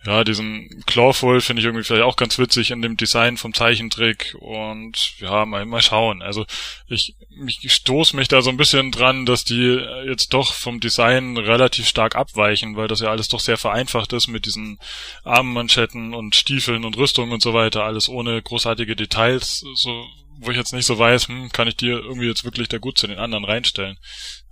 ja, 0.07 0.23
diesen 0.23 0.83
Clawful 0.85 1.41
finde 1.41 1.59
ich 1.59 1.65
irgendwie 1.65 1.83
vielleicht 1.83 2.05
auch 2.05 2.15
ganz 2.15 2.39
witzig 2.39 2.71
in 2.71 2.81
dem 2.81 2.95
Design 2.95 3.35
vom 3.35 3.53
Zeichentrick 3.53 4.37
und 4.39 4.95
ja, 5.19 5.45
mal, 5.45 5.65
mal 5.65 5.81
schauen. 5.81 6.21
Also 6.21 6.45
ich, 6.87 7.15
ich 7.61 7.73
stoße 7.73 8.15
mich 8.15 8.29
da 8.29 8.41
so 8.41 8.49
ein 8.49 8.55
bisschen 8.55 8.91
dran, 8.91 9.25
dass 9.25 9.43
die 9.43 9.81
jetzt 10.05 10.33
doch 10.33 10.53
vom 10.53 10.79
Design 10.79 11.35
relativ 11.35 11.87
stark 11.87 12.15
abweichen, 12.15 12.77
weil 12.77 12.87
das 12.87 13.01
ja 13.01 13.09
alles 13.09 13.27
doch 13.27 13.41
sehr 13.41 13.57
vereinfacht 13.57 14.13
ist 14.13 14.27
mit 14.27 14.45
diesen 14.45 14.79
Armmanschetten 15.25 16.13
und 16.13 16.37
Stiefeln 16.37 16.85
und 16.85 16.95
Rüstungen 16.95 17.33
und 17.33 17.41
so 17.41 17.53
weiter, 17.53 17.83
alles 17.83 18.07
ohne 18.07 18.41
großartige 18.41 18.95
Details, 18.97 19.63
so 19.75 20.05
wo 20.39 20.51
ich 20.51 20.57
jetzt 20.57 20.73
nicht 20.73 20.85
so 20.85 20.97
weiß, 20.99 21.29
hm, 21.29 21.51
kann 21.51 21.67
ich 21.67 21.77
dir 21.77 21.99
irgendwie 21.99 22.27
jetzt 22.27 22.43
wirklich 22.43 22.67
da 22.67 22.77
gut 22.77 22.97
zu 22.97 23.07
den 23.07 23.17
anderen 23.17 23.45
reinstellen. 23.45 23.97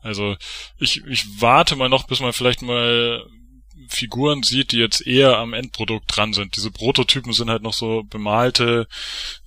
Also 0.02 0.36
ich, 0.80 1.04
ich 1.06 1.26
warte 1.40 1.76
mal 1.76 1.90
noch, 1.90 2.08
bis 2.08 2.20
man 2.20 2.34
vielleicht 2.34 2.62
mal 2.62 3.24
Figuren 3.90 4.42
sieht, 4.42 4.72
die 4.72 4.78
jetzt 4.78 5.06
eher 5.06 5.38
am 5.38 5.54
Endprodukt 5.54 6.16
dran 6.16 6.34
sind. 6.34 6.56
Diese 6.56 6.72
Prototypen 6.72 7.34
sind 7.34 7.50
halt 7.50 7.62
noch 7.62 7.74
so 7.74 8.04
bemalte 8.04 8.88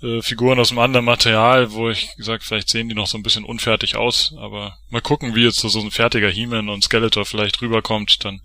äh, 0.02 0.20
Figuren 0.22 0.60
aus 0.60 0.70
einem 0.70 0.80
anderen 0.80 1.06
Material, 1.06 1.72
wo 1.72 1.90
ich 1.90 2.14
gesagt, 2.16 2.44
vielleicht 2.44 2.68
sehen 2.68 2.88
die 2.88 2.94
noch 2.94 3.06
so 3.06 3.18
ein 3.18 3.22
bisschen 3.22 3.44
unfertig 3.44 3.96
aus, 3.96 4.34
aber 4.38 4.78
mal 4.90 5.00
gucken, 5.00 5.34
wie 5.34 5.44
jetzt 5.44 5.58
so, 5.58 5.68
so 5.68 5.80
ein 5.80 5.90
fertiger 5.90 6.30
He-Man 6.30 6.68
und 6.68 6.84
Skeletor 6.84 7.24
vielleicht 7.24 7.60
rüberkommt, 7.62 8.24
dann 8.24 8.40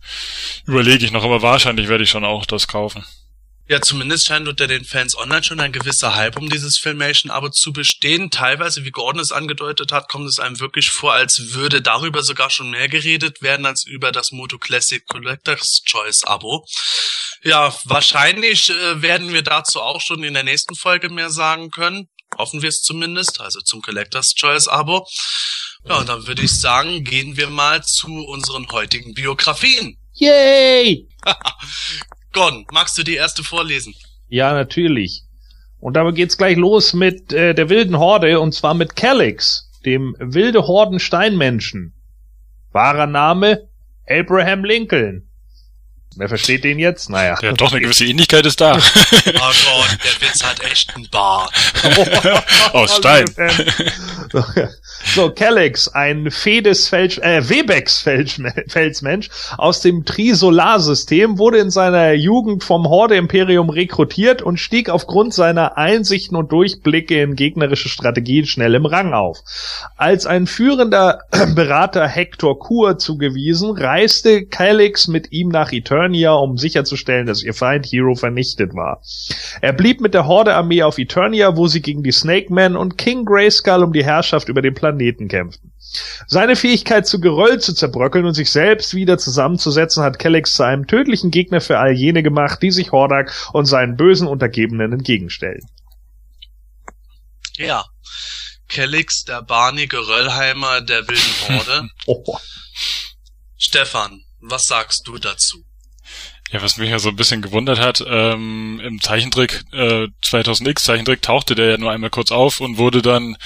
überlege 0.66 1.06
ich 1.06 1.12
noch, 1.12 1.24
aber 1.24 1.42
wahrscheinlich 1.42 1.90
werde 1.90 2.04
ich 2.04 2.10
schon 2.10 2.26
auch 2.26 2.46
das 2.46 2.68
kaufen. 2.68 3.04
Ja, 3.70 3.80
zumindest 3.80 4.26
scheint 4.26 4.50
unter 4.50 4.68
den 4.68 4.84
Fans 4.84 5.18
online 5.18 5.44
schon 5.44 5.62
ein 5.62 5.72
gewisser 5.72 6.16
Hype 6.16 6.38
um 6.38 6.50
dieses 6.50 6.78
Filmation-Abo 6.78 7.50
zu 7.50 7.72
bestehen. 7.72 8.30
Teilweise, 8.30 8.84
wie 8.84 8.92
Gordon 8.92 9.22
es 9.22 9.32
angedeutet 9.32 9.94
hat, 9.94 10.10
kommt 10.10 10.28
es 10.28 10.40
einem 10.40 10.60
wirklich 10.60 10.92
vor, 10.92 11.14
als 11.14 11.54
würde 11.54 11.82
darüber 11.82 12.24
sogar 12.24 12.50
schon 12.50 12.72
mehr 12.72 12.90
geredet 12.90 13.42
werden 13.42 13.66
als 13.66 13.86
über 13.86 14.12
das 14.12 14.34
Moto 14.34 14.58
Classic 14.58 15.06
Collectors 15.08 15.82
Choice 15.86 16.24
Abo. 16.26 16.66
Ja, 17.42 17.74
wahrscheinlich 17.86 18.70
äh, 18.70 19.02
werden 19.02 19.32
wir 19.32 19.44
dazu 19.44 19.82
auch 19.82 20.02
schon 20.02 20.24
in 20.24 20.34
der 20.34 20.44
nächsten 20.44 20.76
Folge 20.76 21.10
mehr 21.10 21.30
sagen 21.30 21.72
können. 21.72 22.10
Hoffen 22.38 22.62
wir 22.62 22.70
es 22.70 22.82
zumindest, 22.82 23.40
also 23.40 23.62
zum 23.62 23.82
Collectors 23.82 24.34
Choice 24.36 24.68
Abo. 24.68 25.08
Ja, 25.88 26.00
und 26.00 26.10
dann 26.10 26.28
würde 26.28 26.42
ich 26.42 26.52
sagen, 26.52 27.06
gehen 27.06 27.38
wir 27.38 27.50
mal 27.50 27.82
zu 27.84 28.08
unseren 28.08 28.70
heutigen 28.72 29.14
Biografien. 29.14 29.98
Yay! 30.14 31.08
Gordon, 32.34 32.66
magst 32.72 32.98
du 32.98 33.04
die 33.04 33.16
erste 33.16 33.44
vorlesen? 33.44 33.94
Ja, 34.28 34.54
natürlich. 34.54 35.24
Und 35.80 35.96
damit 35.96 36.16
geht's 36.16 36.38
gleich 36.38 36.58
los 36.58 36.94
mit 36.94 37.32
äh, 37.32 37.54
der 37.54 37.70
wilden 37.70 37.98
Horde 37.98 38.40
und 38.40 38.54
zwar 38.54 38.74
mit 38.74 38.96
Calix, 38.96 39.70
dem 39.86 40.16
wilde 40.20 40.68
Horden 40.68 41.00
Steinmenschen. 41.00 41.94
Wahrer 42.72 43.08
Name 43.08 43.70
Abraham 44.08 44.66
Lincoln. 44.66 45.30
Wer 46.16 46.30
versteht 46.30 46.64
den 46.64 46.80
jetzt? 46.80 47.10
Naja. 47.10 47.38
Ja, 47.42 47.52
doch, 47.54 47.72
eine 47.72 47.82
gewisse 47.82 48.06
Ähnlichkeit 48.06 48.46
ist 48.46 48.62
da. 48.62 48.78
Oh 49.36 49.52
Gott, 49.66 49.98
der 50.04 50.28
Witz 50.28 50.44
hat 50.44 50.64
echt 50.64 50.96
einen 50.96 51.08
Bart. 51.10 51.52
Aus 52.74 52.96
Stein. 52.98 53.26
So, 55.06 55.30
Calyx, 55.30 55.90
ein 55.90 56.32
Fedes-Felsch, 56.32 57.20
äh, 57.20 57.48
Webex-Felsmensch 57.48 59.30
aus 59.58 59.82
dem 59.82 60.06
Tri-Solar-System, 60.06 61.38
wurde 61.38 61.60
in 61.60 61.70
seiner 61.70 62.14
Jugend 62.14 62.64
vom 62.64 62.88
Horde-Imperium 62.88 63.70
rekrutiert 63.70 64.42
und 64.42 64.58
stieg 64.58 64.90
aufgrund 64.90 65.34
seiner 65.34 65.78
Einsichten 65.78 66.36
und 66.36 66.52
Durchblicke 66.52 67.22
in 67.22 67.36
gegnerische 67.36 67.90
Strategien 67.90 68.46
schnell 68.46 68.74
im 68.74 68.86
Rang 68.86 69.14
auf. 69.14 69.40
Als 69.98 70.26
ein 70.26 70.48
führender 70.48 71.20
Berater 71.54 72.08
Hector 72.08 72.58
Kur 72.58 72.98
zugewiesen, 72.98 73.78
reiste 73.78 74.46
Calyx 74.46 75.08
mit 75.08 75.32
ihm 75.32 75.50
nach 75.50 75.72
Eternia, 76.04 76.34
um 76.34 76.58
sicherzustellen, 76.58 77.26
dass 77.26 77.44
ihr 77.44 77.54
Feind 77.54 77.86
Hero 77.86 78.16
vernichtet 78.16 78.74
war. 78.74 79.02
Er 79.62 79.72
blieb 79.72 80.02
mit 80.02 80.14
der 80.14 80.28
Horde-Armee 80.28 80.84
auf 80.84 80.98
Eternia, 80.98 81.56
wo 81.56 81.68
sie 81.68 81.82
gegen 81.82 82.04
die 82.04 82.12
Snake 82.12 82.54
Men 82.54 82.76
und 82.76 82.98
King 82.98 83.24
Grayskull 83.26 83.84
um 83.84 83.94
die 83.94 84.04
Herrschaft 84.04 84.50
über 84.50 84.62
den 84.62 84.74
Planeten 84.74 85.30
kämpften. 85.30 85.72
Seine 86.28 86.56
Fähigkeit 86.56 87.08
zu 87.08 87.22
Geröll 87.22 87.60
zu 87.60 87.74
zerbröckeln 87.74 88.26
und 88.26 88.34
sich 88.34 88.52
selbst 88.52 88.94
wieder 88.94 89.18
zusammenzusetzen 89.18 90.04
hat 90.04 90.20
Calyx 90.20 90.56
zu 90.56 90.64
einem 90.64 90.88
tödlichen 90.88 91.32
Gegner 91.32 91.62
für 91.62 91.80
all 91.80 91.94
jene 91.94 92.24
gemacht, 92.24 92.62
die 92.62 92.72
sich 92.72 92.92
Hordak 92.92 93.34
und 93.54 93.66
seinen 93.66 93.96
bösen 93.96 94.28
Untergebenen 94.28 94.92
entgegenstellen. 94.92 95.62
Ja. 97.56 97.86
Kellix, 98.68 99.24
der 99.24 99.42
Barney 99.44 99.88
Geröllheimer 99.88 100.82
der 100.82 101.08
wilden 101.08 101.48
Horde. 101.48 101.90
Oh. 102.08 102.38
Stefan, 103.58 104.24
was 104.42 104.68
sagst 104.68 105.08
du 105.08 105.18
dazu? 105.18 105.64
Ja, 106.54 106.62
was 106.62 106.78
mich 106.78 106.92
ja 106.92 107.00
so 107.00 107.10
ein 107.10 107.16
bisschen 107.16 107.42
gewundert 107.42 107.80
hat, 107.80 108.06
ähm, 108.08 108.80
im 108.86 109.02
Zeichentrick 109.02 109.64
äh, 109.72 110.08
2000X 110.24 110.84
Zeichentrick 110.84 111.24
tauchte 111.24 111.56
der 111.56 111.72
ja 111.72 111.78
nur 111.80 111.92
einmal 111.92 112.12
kurz 112.12 112.32
auf 112.32 112.60
und 112.60 112.78
wurde 112.78 113.02
dann 113.02 113.38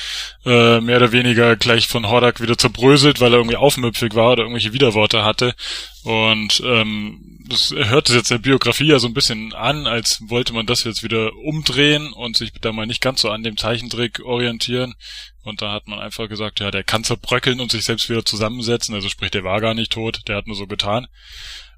äh, 0.45 0.81
mehr 0.81 0.97
oder 0.97 1.13
weniger 1.13 1.55
gleich 1.55 1.87
von 1.87 2.09
Hordak 2.09 2.41
wieder 2.41 2.57
zerbröselt, 2.57 3.21
weil 3.21 3.31
er 3.31 3.37
irgendwie 3.37 3.55
aufmüpfig 3.55 4.13
war 4.13 4.33
oder 4.33 4.41
irgendwelche 4.41 4.73
Widerworte 4.73 5.23
hatte. 5.23 5.55
Und 6.03 6.61
ähm, 6.65 7.39
das 7.47 7.73
hört 7.73 8.09
jetzt 8.09 8.29
der 8.29 8.39
Biografie 8.39 8.87
ja 8.87 8.99
so 8.99 9.07
ein 9.07 9.13
bisschen 9.13 9.53
an, 9.53 9.87
als 9.87 10.19
wollte 10.27 10.51
man 10.51 10.65
das 10.65 10.83
jetzt 10.83 11.01
wieder 11.01 11.33
umdrehen 11.33 12.11
und 12.11 12.35
sich 12.35 12.51
da 12.59 12.73
mal 12.73 12.87
nicht 12.87 12.99
ganz 12.99 13.21
so 13.21 13.29
an 13.29 13.41
dem 13.41 13.55
Zeichentrick 13.55 14.19
orientieren. 14.19 14.95
Und 15.43 15.61
da 15.61 15.71
hat 15.71 15.87
man 15.87 15.99
einfach 15.99 16.27
gesagt, 16.27 16.59
ja, 16.59 16.71
der 16.71 16.83
kann 16.83 17.05
zerbröckeln 17.05 17.61
und 17.61 17.71
sich 17.71 17.85
selbst 17.85 18.09
wieder 18.09 18.25
zusammensetzen. 18.25 18.93
Also 18.93 19.07
sprich, 19.07 19.31
der 19.31 19.45
war 19.45 19.61
gar 19.61 19.73
nicht 19.73 19.93
tot, 19.93 20.23
der 20.27 20.35
hat 20.35 20.47
nur 20.47 20.57
so 20.57 20.67
getan. 20.67 21.07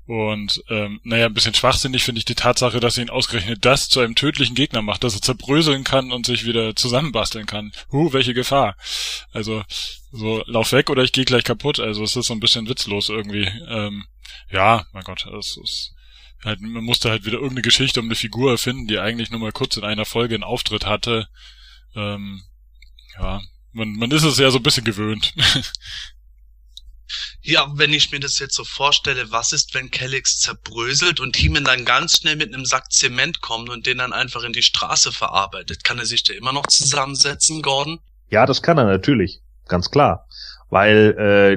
Und 0.09 0.63
ähm, 0.69 0.99
naja, 1.03 1.27
ein 1.27 1.35
bisschen 1.35 1.53
schwachsinnig 1.53 2.03
finde 2.03 2.17
ich 2.17 2.25
die 2.25 2.33
Tatsache, 2.33 2.79
dass 2.79 2.97
ihn 2.97 3.11
ausgerechnet 3.11 3.63
das 3.63 3.89
zu 3.89 3.99
einem 3.99 4.15
tödlichen 4.15 4.55
Gegner 4.55 4.81
macht, 4.81 5.03
dass 5.03 5.13
er 5.13 5.21
zerbröseln 5.21 5.83
kann 5.83 6.11
und 6.11 6.25
sich 6.25 6.47
wieder 6.47 6.75
zusammenbasteln 6.75 7.45
kann. 7.45 7.71
Huh, 7.91 8.11
welche 8.11 8.33
Gefahr. 8.33 8.75
Also 9.33 9.63
so, 10.11 10.43
lauf 10.47 10.71
weg 10.71 10.89
oder 10.89 11.03
ich 11.03 11.11
gehe 11.11 11.25
gleich 11.25 11.43
kaputt. 11.43 11.79
Also 11.79 12.03
es 12.03 12.15
ist 12.15 12.25
so 12.25 12.33
ein 12.33 12.39
bisschen 12.39 12.67
witzlos 12.67 13.09
irgendwie. 13.09 13.51
Ähm, 13.67 14.07
ja, 14.49 14.87
mein 14.93 15.03
Gott, 15.03 15.27
es 15.27 15.59
ist 15.63 15.93
halt, 16.43 16.59
man 16.59 16.83
musste 16.83 17.11
halt 17.11 17.25
wieder 17.25 17.37
irgendeine 17.37 17.61
Geschichte 17.61 17.99
um 17.99 18.07
eine 18.07 18.15
Figur 18.15 18.49
erfinden, 18.49 18.87
die 18.87 18.97
eigentlich 18.97 19.29
nur 19.29 19.39
mal 19.39 19.51
kurz 19.51 19.77
in 19.77 19.83
einer 19.83 20.05
Folge 20.05 20.33
einen 20.33 20.43
Auftritt 20.43 20.87
hatte. 20.87 21.27
Ähm, 21.95 22.41
ja, 23.15 23.41
man, 23.73 23.91
man 23.91 24.09
ist 24.09 24.23
es 24.23 24.39
ja 24.39 24.49
so 24.49 24.57
ein 24.57 24.63
bisschen 24.63 24.85
gewöhnt. 24.85 25.35
Ja, 27.49 27.65
wenn 27.73 27.93
ich 27.93 28.11
mir 28.11 28.19
das 28.19 28.37
jetzt 28.37 28.53
so 28.53 28.63
vorstelle, 28.63 29.31
was 29.31 29.53
ist, 29.53 29.73
wenn 29.73 29.89
Kellix 29.89 30.39
zerbröselt 30.39 31.19
und 31.19 31.35
Heeman 31.35 31.63
dann 31.63 31.83
ganz 31.83 32.17
schnell 32.17 32.35
mit 32.35 32.53
einem 32.53 32.63
Sack 32.63 32.91
Zement 32.91 33.41
kommt 33.41 33.69
und 33.69 33.87
den 33.87 33.97
dann 33.97 34.13
einfach 34.13 34.43
in 34.43 34.53
die 34.53 34.61
Straße 34.61 35.11
verarbeitet? 35.11 35.83
Kann 35.83 35.97
er 35.97 36.05
sich 36.05 36.23
da 36.23 36.35
immer 36.35 36.53
noch 36.53 36.67
zusammensetzen, 36.67 37.63
Gordon? 37.63 38.01
Ja, 38.29 38.45
das 38.45 38.61
kann 38.61 38.77
er 38.77 38.85
natürlich, 38.85 39.41
ganz 39.67 39.89
klar. 39.89 40.27
Weil 40.69 41.15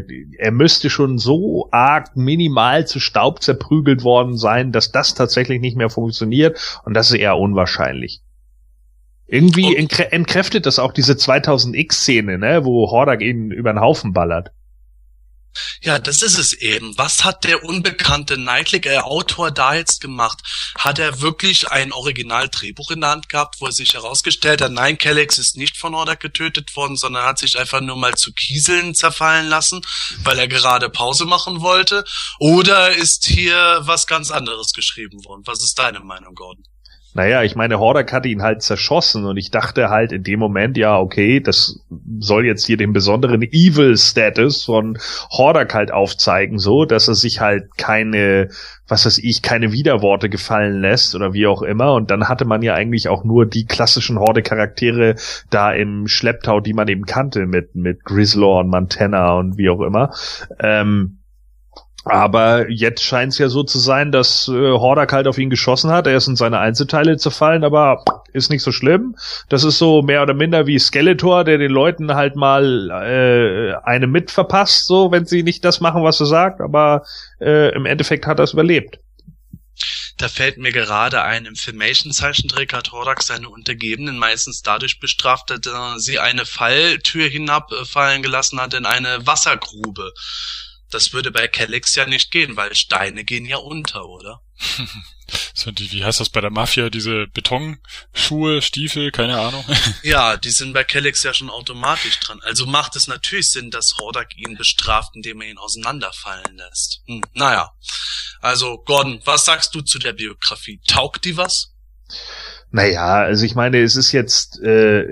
äh, 0.09 0.43
er 0.43 0.51
müsste 0.51 0.89
schon 0.89 1.19
so 1.19 1.69
arg 1.73 2.17
minimal 2.17 2.87
zu 2.87 2.99
Staub 2.99 3.43
zerprügelt 3.43 4.03
worden 4.03 4.39
sein, 4.39 4.73
dass 4.73 4.93
das 4.93 5.13
tatsächlich 5.13 5.61
nicht 5.61 5.77
mehr 5.77 5.91
funktioniert 5.91 6.59
und 6.87 6.95
das 6.95 7.11
ist 7.11 7.19
eher 7.19 7.37
unwahrscheinlich. 7.37 8.23
Irgendwie 9.27 9.77
entkräftet 9.77 10.65
das 10.65 10.79
auch 10.79 10.93
diese 10.93 11.13
2000X-Szene, 11.13 12.39
ne, 12.39 12.65
wo 12.65 12.91
Hordak 12.91 13.21
ihn 13.21 13.51
über 13.51 13.75
den 13.75 13.81
Haufen 13.81 14.15
ballert. 14.15 14.53
Ja, 15.81 15.99
das 15.99 16.23
ist 16.23 16.39
es 16.39 16.53
eben. 16.53 16.97
Was 16.97 17.25
hat 17.25 17.45
der 17.45 17.65
unbekannte 17.65 18.39
Nightlick, 18.39 18.87
äh, 18.87 18.99
Autor 18.99 19.51
da 19.51 19.75
jetzt 19.75 20.01
gemacht? 20.01 20.39
Hat 20.79 20.99
er 20.99 21.21
wirklich 21.21 21.69
ein 21.71 21.93
Original-Drehbuch 21.93 22.91
in 22.91 23.01
der 23.01 23.11
Hand 23.11 23.29
gehabt, 23.29 23.61
wo 23.61 23.67
er 23.67 23.73
sich 23.73 23.95
herausgestellt 23.95 24.63
hat, 24.63 24.73
nein, 24.73 24.99
Kellex 24.99 25.39
ist 25.39 25.57
nicht 25.57 25.77
von 25.77 25.95
Order 25.95 26.17
getötet 26.17 26.75
worden, 26.77 26.97
sondern 26.97 27.25
hat 27.25 27.39
sich 27.39 27.59
einfach 27.59 27.81
nur 27.81 27.97
mal 27.97 28.15
zu 28.15 28.33
Kieseln 28.33 28.95
zerfallen 28.95 29.49
lassen, 29.49 29.83
weil 30.23 30.39
er 30.39 30.49
gerade 30.49 30.89
Pause 30.89 31.25
machen 31.25 31.61
wollte? 31.61 32.05
Oder 32.39 32.95
ist 32.95 33.27
hier 33.27 33.81
was 33.83 34.07
ganz 34.07 34.31
anderes 34.31 34.73
geschrieben 34.73 35.25
worden? 35.25 35.43
Was 35.47 35.63
ist 35.63 35.79
deine 35.79 36.01
Meinung, 36.01 36.35
Gordon? 36.35 36.65
Naja, 37.15 37.43
ich 37.43 37.57
meine, 37.57 37.79
Hordak 37.79 38.13
hatte 38.13 38.29
ihn 38.29 38.43
halt 38.43 38.63
zerschossen 38.63 39.27
und 39.27 39.37
ich 39.37 39.51
dachte 39.51 39.91
halt 39.91 40.13
in 40.13 40.23
dem 40.23 40.39
Moment, 40.41 40.79
ja, 40.79 40.99
okay, 40.99 41.41
das 41.41 41.85
soll 42.19 42.47
jetzt 42.47 42.65
hier 42.65 42.79
den 42.79 42.95
besonderen 42.95 43.43
Evil-Status 43.43 44.65
von 44.65 44.99
Hordak 45.31 45.75
halt 45.75 45.93
aufzeigen, 45.93 46.59
so, 46.59 46.87
dass 46.87 47.09
er 47.09 47.15
sich 47.15 47.41
halt 47.41 47.77
keine, 47.77 48.49
was 48.89 49.05
weiß 49.05 49.19
ich, 49.19 49.43
keine 49.43 49.73
Widerworte 49.73 50.31
gefallen 50.31 50.81
lässt 50.81 51.15
oder 51.15 51.35
wie 51.35 51.47
auch 51.47 51.63
immer. 51.63 51.93
Und 51.93 52.11
dann 52.11 52.29
hatte 52.29 52.47
man 52.47 52.63
ja 52.63 52.75
eigentlich 52.75 53.09
auch 53.09 53.25
nur 53.25 53.45
die 53.45 53.67
klassischen 53.67 54.19
Horde-Charaktere 54.19 55.17
da 55.51 55.73
im 55.73 56.07
Schlepptau, 56.09 56.61
die 56.61 56.73
man 56.73 56.89
eben 56.89 57.05
kannte, 57.05 57.47
mit, 57.47 57.75
mit 57.75 58.05
Grizzlor 58.05 58.61
und 58.61 58.69
Montana 58.69 59.35
und 59.35 59.59
wie 59.59 59.69
auch 59.69 59.83
immer. 59.83 60.15
Ähm, 60.61 61.22
aber 62.05 62.69
jetzt 62.69 63.05
scheint 63.05 63.33
es 63.33 63.39
ja 63.39 63.49
so 63.49 63.63
zu 63.63 63.79
sein, 63.79 64.11
dass 64.11 64.49
äh, 64.49 64.53
Hordak 64.53 65.13
halt 65.13 65.29
auf 65.29 65.39
ihn 65.39 65.51
geschossen 65.51 65.91
hat. 65.91 66.07
Er 66.07 66.17
ist 66.17 66.27
in 66.27 66.37
seine 66.37 66.59
Einzelteile 66.59 67.17
zerfallen, 67.17 67.63
aber 67.65 68.05
ist 68.33 68.51
nicht 68.51 68.63
so 68.63 68.73
schlimm. 68.73 69.17
Das 69.49 69.63
ist 69.63 69.79
so 69.79 70.03
mehr 70.03 70.23
oder 70.23 70.35
minder 70.35 70.67
wie 70.67 70.79
Skeletor, 70.79 71.45
der 71.45 71.59
den 71.59 71.71
Leuten 71.71 72.15
halt 72.15 72.35
mal 72.35 72.91
äh, 72.91 73.75
eine 73.85 74.07
mit 74.07 74.31
verpasst, 74.31 74.87
so 74.87 75.13
wenn 75.13 75.27
sie 75.27 75.43
nicht 75.43 75.65
das 75.65 75.81
machen, 75.81 76.03
was 76.03 76.19
er 76.19 76.27
sagt. 76.27 76.61
Aber 76.61 77.05
äh, 77.41 77.75
im 77.75 77.87
Endeffekt 77.87 78.27
hat 78.27 78.41
er 78.41 78.45
es 78.45 78.53
überlebt. 78.53 78.99
Da 80.19 80.29
fällt 80.29 80.59
mir 80.59 80.73
gerade 80.73 81.23
ein, 81.23 81.47
im 81.47 81.57
Filmation-Zeichentrick 81.57 82.73
hat 82.75 82.93
Horak 82.93 83.23
seine 83.23 83.49
Untergebenen 83.49 84.19
meistens 84.19 84.63
dadurch 84.63 85.01
bestraft, 85.01 85.51
dass 85.51 85.67
er 85.67 85.99
sie 85.99 86.19
eine 86.19 86.45
Falltür 86.45 87.27
hinabfallen 87.29 88.23
gelassen 88.23 88.61
hat 88.61 88.75
in 88.75 88.87
eine 88.87 89.27
Wassergrube. 89.27 90.13
Das 90.93 91.13
würde 91.13 91.31
bei 91.31 91.49
Kellex 91.49 91.95
ja 91.95 92.07
nicht 92.07 92.31
gehen, 92.31 92.57
weil 92.57 92.75
Steine 92.75 93.25
gehen 93.25 93.47
ja 93.47 93.57
unter, 93.57 94.07
oder? 94.07 94.43
So, 95.55 95.71
die, 95.71 95.91
wie 95.93 96.05
heißt 96.05 96.21
das 96.21 96.29
bei 96.29 96.43
der 96.43 96.51
Mafia? 96.51 96.91
Diese 96.91 97.27
Betonschuhe, 97.27 98.61
Stiefel, 98.61 99.11
keine 99.13 99.41
Ahnung. 99.41 99.65
Ja, 100.03 100.37
die 100.37 100.51
sind 100.51 100.75
bei 100.75 100.85
Kellex 100.85 101.23
ja 101.23 101.33
schon 101.33 101.49
automatisch 101.49 102.19
dran. 102.21 102.41
Also 102.43 102.67
macht 102.67 102.97
es 102.97 103.07
natürlich 103.07 103.51
Sinn, 103.51 103.71
dass 103.71 103.97
Hordak 103.99 104.37
ihn 104.37 104.57
bestraft, 104.57 105.15
indem 105.15 105.41
er 105.41 105.49
ihn 105.49 105.59
auseinanderfallen 105.59 106.57
lässt. 106.57 107.03
Hm, 107.07 107.23
naja. 107.33 107.73
Also, 108.41 108.79
Gordon, 108.79 109.23
was 109.25 109.45
sagst 109.45 109.75
du 109.75 109.81
zu 109.81 109.99
der 109.99 110.13
Biografie? 110.13 110.81
Taugt 110.87 111.25
die 111.25 111.37
was? 111.37 111.73
Naja, 112.75 113.17
also 113.17 113.45
ich 113.45 113.55
meine, 113.55 113.83
es 113.83 113.97
ist 113.97 114.13
jetzt 114.13 114.59
äh, 114.63 115.05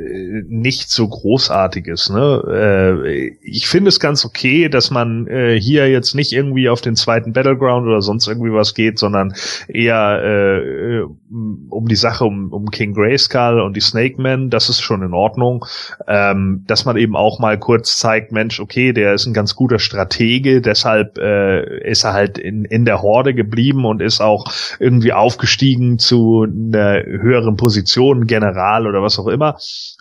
nicht 0.49 0.91
so 0.91 1.07
großartiges. 1.07 2.09
Ne? 2.09 2.43
Äh, 2.49 3.37
ich 3.43 3.69
finde 3.69 3.91
es 3.91 4.01
ganz 4.01 4.25
okay, 4.25 4.71
dass 4.71 4.91
man 4.91 5.27
äh, 5.27 5.61
hier 5.61 5.91
jetzt 5.91 6.15
nicht 6.15 6.33
irgendwie 6.33 6.71
auf 6.71 6.81
den 6.81 6.97
zweiten 6.97 7.35
Battleground 7.35 7.87
oder 7.87 8.01
sonst 8.01 8.27
irgendwie 8.27 8.53
was 8.53 8.73
geht, 8.73 8.99
sondern 8.99 9.35
eher 9.69 10.23
äh, 10.25 11.05
um 11.31 11.87
die 11.87 11.97
Sache 11.97 12.25
um, 12.25 12.53
um 12.53 12.71
King 12.71 12.95
Grayskull 12.95 13.61
und 13.61 13.77
die 13.77 13.81
Snake 13.81 14.21
Men. 14.21 14.51
Das 14.51 14.69
ist 14.69 14.81
schon 14.81 15.03
in 15.03 15.15
Ordnung. 15.15 15.65
Ähm, 16.09 16.65
dass 16.67 16.85
man 16.85 16.97
eben 16.97 17.17
auch 17.17 17.39
mal 17.39 17.59
kurz 17.59 17.97
zeigt, 17.97 18.33
Mensch, 18.33 18.61
okay, 18.61 18.93
der 18.93 19.15
ist 19.15 19.27
ein 19.27 19.35
ganz 19.35 19.55
guter 19.55 19.79
Stratege, 19.79 20.61
deshalb 20.61 21.19
äh, 21.19 21.89
ist 21.89 22.05
er 22.05 22.13
halt 22.13 22.39
in, 22.39 22.65
in 22.65 22.85
der 22.85 23.03
Horde 23.03 23.35
geblieben 23.35 23.85
und 23.85 24.03
ist 24.03 24.21
auch 24.21 24.45
irgendwie 24.79 25.13
aufgestiegen 25.13 25.99
zu 25.99 26.47
einer 26.49 27.05
höheren 27.05 27.57
Position, 27.57 28.27
General 28.27 28.87
oder 28.87 29.03
was 29.03 29.19
auch 29.19 29.29
immer. 29.29 29.57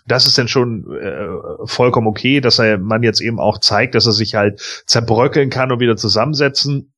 Das 0.06 0.26
ist 0.26 0.36
dann 0.36 0.48
schon 0.48 0.86
äh, 1.00 1.26
vollkommen 1.64 2.08
okay, 2.08 2.40
dass 2.40 2.58
er 2.58 2.78
man 2.78 3.02
jetzt 3.02 3.20
eben 3.20 3.38
auch 3.38 3.58
zeigt, 3.58 3.94
dass 3.94 4.06
er 4.06 4.12
sich 4.12 4.34
halt 4.34 4.60
zerbröckeln 4.86 5.50
kann 5.50 5.70
und 5.70 5.80
wieder 5.80 5.96
zusammensetzen. 5.96 6.92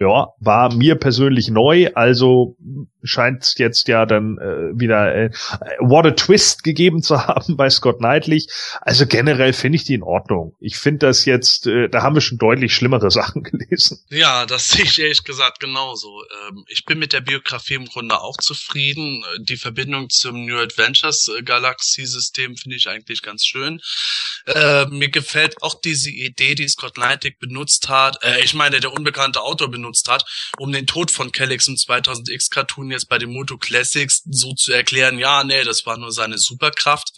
Ja, 0.00 0.32
war 0.40 0.74
mir 0.74 0.96
persönlich 0.96 1.48
neu, 1.48 1.90
also 1.94 2.56
scheint 3.04 3.54
jetzt 3.58 3.86
ja 3.88 4.04
dann 4.04 4.38
äh, 4.38 4.78
wieder 4.78 5.14
äh, 5.14 5.30
What 5.78 6.06
a 6.06 6.10
Twist 6.12 6.64
gegeben 6.64 7.02
zu 7.02 7.26
haben 7.26 7.56
bei 7.56 7.70
Scott 7.70 7.98
Knightley. 7.98 8.44
Also 8.80 9.06
generell 9.06 9.52
finde 9.52 9.76
ich 9.76 9.84
die 9.84 9.94
in 9.94 10.02
Ordnung. 10.02 10.56
Ich 10.60 10.76
finde 10.76 11.06
das 11.06 11.24
jetzt, 11.24 11.66
äh, 11.66 11.88
da 11.88 12.02
haben 12.02 12.16
wir 12.16 12.20
schon 12.20 12.38
deutlich 12.38 12.74
schlimmere 12.74 13.10
Sachen 13.12 13.44
gelesen. 13.44 14.00
Ja, 14.08 14.46
das 14.46 14.70
sehe 14.70 14.84
ich 14.84 14.98
ehrlich 14.98 15.22
gesagt 15.22 15.60
genauso. 15.60 16.22
ähm, 16.48 16.64
ich 16.68 16.84
bin 16.84 16.98
mit 16.98 17.12
der 17.12 17.20
Biografie 17.20 17.74
im 17.74 17.86
Grunde 17.86 18.20
auch 18.20 18.38
zufrieden. 18.38 19.22
Die 19.40 19.56
Verbindung 19.56 20.10
zum 20.10 20.46
New 20.46 20.58
Adventures 20.58 21.28
äh, 21.28 21.42
Galaxie-System 21.42 22.56
finde 22.56 22.76
ich 22.76 22.88
eigentlich 22.88 23.22
ganz 23.22 23.44
schön. 23.44 23.80
Äh, 24.46 24.86
mir 24.86 25.10
gefällt 25.10 25.62
auch 25.62 25.80
diese 25.80 26.10
Idee, 26.10 26.56
die 26.56 26.68
Scott 26.68 26.98
Nightig 26.98 27.38
benutzt 27.38 27.88
hat, 27.88 28.18
äh, 28.24 28.42
ich 28.42 28.54
meine, 28.54 28.80
der 28.80 28.92
unbekannte 28.92 29.40
Autor 29.40 29.70
benutzt 29.70 29.81
hat, 30.08 30.24
um 30.58 30.72
den 30.72 30.86
Tod 30.86 31.10
von 31.10 31.32
Kellex 31.32 31.66
im 31.68 31.74
2000X 31.74 32.50
Cartoon 32.50 32.90
jetzt 32.90 33.08
bei 33.08 33.18
den 33.18 33.32
Moto 33.32 33.58
Classics 33.58 34.22
so 34.30 34.54
zu 34.54 34.72
erklären, 34.72 35.18
ja, 35.18 35.44
nee, 35.44 35.62
das 35.64 35.86
war 35.86 35.96
nur 35.96 36.12
seine 36.12 36.38
Superkraft. 36.38 37.12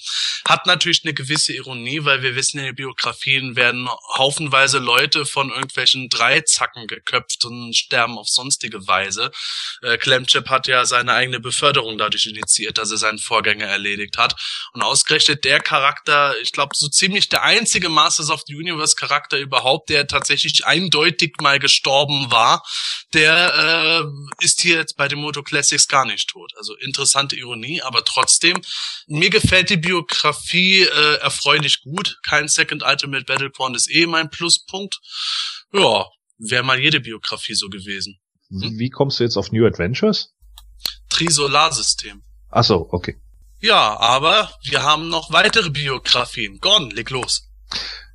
Hat 0.46 0.66
natürlich 0.66 1.03
eine 1.05 1.14
gewisse 1.14 1.53
Ironie, 1.53 2.05
weil 2.05 2.22
wir 2.22 2.37
wissen, 2.37 2.59
in 2.59 2.66
den 2.66 2.74
Biografien 2.74 3.57
werden 3.57 3.88
haufenweise 4.16 4.79
Leute 4.79 5.27
von 5.27 5.50
irgendwelchen 5.50 6.09
Dreizacken 6.09 6.87
geköpft 6.87 7.44
und 7.44 7.74
sterben 7.74 8.18
auf 8.18 8.29
sonstige 8.29 8.87
Weise. 8.87 9.31
Äh, 9.83 9.98
Clemchip 9.98 10.48
hat 10.48 10.66
ja 10.66 10.85
seine 10.85 11.12
eigene 11.12 11.40
Beförderung 11.40 11.98
dadurch 11.98 12.27
initiiert, 12.27 12.79
dass 12.79 12.90
er 12.90 12.98
seinen 12.98 13.18
Vorgänger 13.18 13.66
erledigt 13.66 14.18
hat. 14.18 14.37
Und 14.72 14.83
ausgerechnet 14.83 15.44
der 15.44 15.61
Charakter, 15.61 16.35
ich 16.40 16.53
glaube, 16.53 16.74
so 16.77 16.88
ziemlich 16.88 17.29
der 17.29 17.42
einzige 17.42 17.88
Masters 17.88 18.31
of 18.31 18.42
the 18.46 18.55
Universe 18.55 18.96
Charakter 18.96 19.38
überhaupt, 19.38 19.88
der 19.88 20.07
tatsächlich 20.07 20.66
eindeutig 20.66 21.35
mal 21.40 21.59
gestorben 21.59 22.31
war. 22.31 22.54
Der 23.12 24.05
äh, 24.05 24.45
ist 24.45 24.61
hier 24.61 24.77
jetzt 24.77 24.97
bei 24.97 25.09
den 25.09 25.21
Moto 25.21 25.43
Classics 25.43 25.88
gar 25.88 26.05
nicht 26.05 26.29
tot. 26.29 26.53
Also 26.57 26.75
interessante 26.77 27.37
Ironie, 27.37 27.83
aber 27.83 28.05
trotzdem, 28.05 28.61
mir 29.07 29.31
gefällt 29.31 29.71
die 29.71 29.77
Biografie 29.77 30.83
äh, 30.83 31.14
erfreulich 31.17 31.83
gut. 31.83 32.19
Kein 32.27 32.49
Second 32.49 32.83
Ultimate 32.83 33.25
Battleground 33.25 33.77
ist 33.77 33.90
eh 33.90 34.07
mein 34.07 34.31
Pluspunkt. 34.31 34.99
Ja, 35.73 36.07
wäre 36.38 36.64
mal 36.64 36.81
jede 36.81 37.01
Biografie 37.01 37.55
so 37.55 37.69
gewesen. 37.69 38.19
Hm? 38.51 38.79
Wie 38.79 38.90
kommst 38.90 39.21
du 39.21 39.25
jetzt 39.25 39.37
auf 39.37 39.53
New 39.53 39.67
Adventures? 39.67 40.35
Trisolarsystem. 41.09 42.23
Ach 42.51 42.64
so, 42.64 42.88
okay. 42.90 43.17
Ja, 43.61 43.97
aber 43.99 44.53
wir 44.62 44.83
haben 44.83 45.09
noch 45.09 45.33
weitere 45.33 45.71
Biografien. 45.71 46.59
Gordon, 46.61 46.90
leg 46.90 47.11
los. 47.11 47.49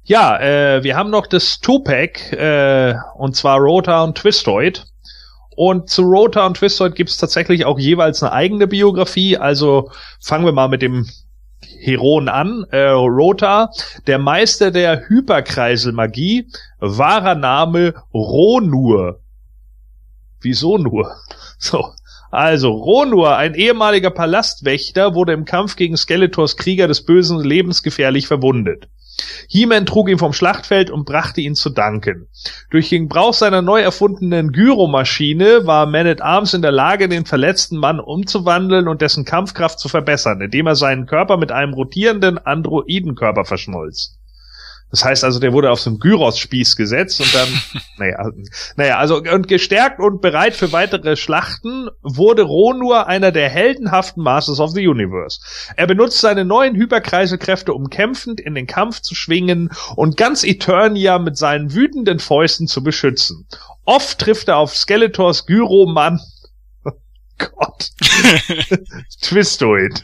Ja, 0.09 0.39
äh, 0.39 0.83
wir 0.83 0.97
haben 0.97 1.11
noch 1.11 1.27
das 1.27 1.59
Tupac, 1.59 2.35
äh, 2.35 2.95
und 3.13 3.35
zwar 3.35 3.59
Rota 3.59 4.03
und 4.03 4.17
Twistoid. 4.17 4.87
Und 5.55 5.87
zu 5.91 6.01
Rota 6.01 6.47
und 6.47 6.57
Twistoid 6.57 6.95
gibt's 6.95 7.17
tatsächlich 7.17 7.63
auch 7.65 7.77
jeweils 7.77 8.23
eine 8.23 8.31
eigene 8.31 8.65
Biografie. 8.65 9.37
Also 9.37 9.91
fangen 10.19 10.45
wir 10.45 10.51
mal 10.51 10.67
mit 10.67 10.81
dem 10.81 11.07
Heroen 11.61 12.27
an. 12.27 12.65
Äh, 12.71 12.87
Rota, 12.87 13.69
der 14.07 14.17
Meister 14.17 14.71
der 14.71 15.07
Hyperkreiselmagie, 15.07 16.47
wahrer 16.79 17.35
Name 17.35 17.93
Ronur. 18.11 19.19
Wieso 20.41 20.79
nur? 20.79 21.15
So. 21.59 21.93
Also, 22.31 22.71
Ronur, 22.71 23.35
ein 23.35 23.53
ehemaliger 23.53 24.11
Palastwächter, 24.11 25.13
wurde 25.13 25.33
im 25.33 25.45
Kampf 25.45 25.75
gegen 25.75 25.97
Skeletors 25.97 26.57
Krieger 26.57 26.87
des 26.87 27.05
Bösen 27.05 27.43
lebensgefährlich 27.43 28.27
verwundet. 28.27 28.87
He-Man 29.49 29.85
trug 29.85 30.09
ihn 30.09 30.17
vom 30.19 30.33
Schlachtfeld 30.33 30.91
und 30.91 31.05
brachte 31.05 31.41
ihn 31.41 31.55
zu 31.55 31.69
Danken. 31.69 32.27
Durch 32.69 32.89
den 32.89 33.03
Gebrauch 33.03 33.33
seiner 33.33 33.61
neu 33.61 33.81
erfundenen 33.81 34.51
Gyromaschine 34.51 35.65
war 35.65 35.85
Man 35.85 36.07
at 36.07 36.21
Arms 36.21 36.53
in 36.53 36.61
der 36.61 36.71
Lage, 36.71 37.09
den 37.09 37.25
verletzten 37.25 37.77
Mann 37.77 37.99
umzuwandeln 37.99 38.87
und 38.87 39.01
dessen 39.01 39.25
Kampfkraft 39.25 39.79
zu 39.79 39.89
verbessern, 39.89 40.41
indem 40.41 40.67
er 40.67 40.75
seinen 40.75 41.05
Körper 41.05 41.37
mit 41.37 41.51
einem 41.51 41.73
rotierenden 41.73 42.37
Androidenkörper 42.37 43.45
verschmolz. 43.45 44.18
Das 44.91 45.05
heißt 45.05 45.23
also, 45.23 45.39
der 45.39 45.53
wurde 45.53 45.69
auf 45.69 45.79
so 45.79 45.89
einen 45.89 45.99
Gyros-Spieß 45.99 46.75
gesetzt 46.75 47.21
und 47.21 47.33
dann, 47.35 47.47
naja, 47.97 48.31
naja, 48.75 48.97
also 48.97 49.17
und 49.17 49.47
gestärkt 49.47 49.99
und 49.99 50.21
bereit 50.21 50.55
für 50.55 50.71
weitere 50.71 51.15
Schlachten 51.15 51.89
wurde 52.01 52.41
Ronur 52.41 53.07
einer 53.07 53.31
der 53.31 53.49
heldenhaften 53.49 54.23
Masters 54.23 54.59
of 54.59 54.71
the 54.71 54.87
Universe. 54.87 55.39
Er 55.75 55.87
benutzt 55.87 56.19
seine 56.19 56.45
neuen 56.45 56.75
Hyperkreiselkräfte, 56.75 57.73
um 57.73 57.89
kämpfend 57.89 58.39
in 58.39 58.55
den 58.55 58.67
Kampf 58.67 59.01
zu 59.01 59.13
schwingen 59.13 59.69
und 59.95 60.17
ganz 60.17 60.43
Eternia 60.43 61.19
mit 61.19 61.37
seinen 61.37 61.73
wütenden 61.73 62.19
Fäusten 62.19 62.67
zu 62.67 62.83
beschützen. 62.83 63.47
Oft 63.85 64.19
trifft 64.19 64.47
er 64.47 64.57
auf 64.57 64.75
Skeletors 64.75 65.45
Gyromann 65.45 66.19
Gott. 67.39 67.91
Twistoid. 69.21 70.01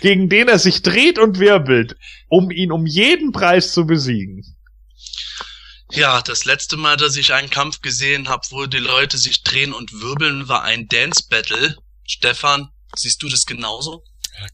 Gegen 0.00 0.28
den 0.28 0.48
er 0.48 0.58
sich 0.58 0.82
dreht 0.82 1.18
und 1.18 1.38
wirbelt, 1.38 1.96
um 2.28 2.50
ihn 2.50 2.70
um 2.70 2.86
jeden 2.86 3.32
Preis 3.32 3.72
zu 3.72 3.86
besiegen. 3.86 4.56
Ja, 5.90 6.22
das 6.22 6.44
letzte 6.44 6.76
Mal, 6.76 6.96
dass 6.96 7.16
ich 7.16 7.32
einen 7.32 7.50
Kampf 7.50 7.80
gesehen 7.80 8.28
habe, 8.28 8.46
wo 8.50 8.66
die 8.66 8.78
Leute 8.78 9.18
sich 9.18 9.42
drehen 9.42 9.72
und 9.72 9.92
wirbeln, 9.92 10.48
war 10.48 10.62
ein 10.62 10.88
Dance 10.88 11.24
Battle. 11.28 11.76
Stefan, 12.04 12.70
siehst 12.96 13.22
du 13.22 13.28
das 13.28 13.46
genauso? 13.46 14.02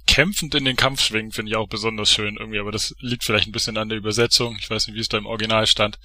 Kämpfend 0.07 0.55
in 0.55 0.65
den 0.65 0.77
Kampf 0.77 1.03
schwingen 1.03 1.33
finde 1.33 1.51
ich 1.51 1.57
auch 1.57 1.69
besonders 1.69 2.11
schön 2.11 2.37
irgendwie, 2.37 2.59
aber 2.59 2.73
das 2.73 2.95
liegt 3.01 3.25
vielleicht 3.25 3.49
ein 3.49 3.53
bisschen 3.53 3.79
an 3.79 3.89
der 3.89 3.99
Übersetzung. 3.99 4.57
Ich 4.61 4.69
weiß 4.69 4.87
nicht, 4.87 4.97
wie 4.97 5.01
es 5.01 5.09
da 5.09 5.17
im 5.17 5.27
Original 5.27 5.67
stand. 5.67 5.99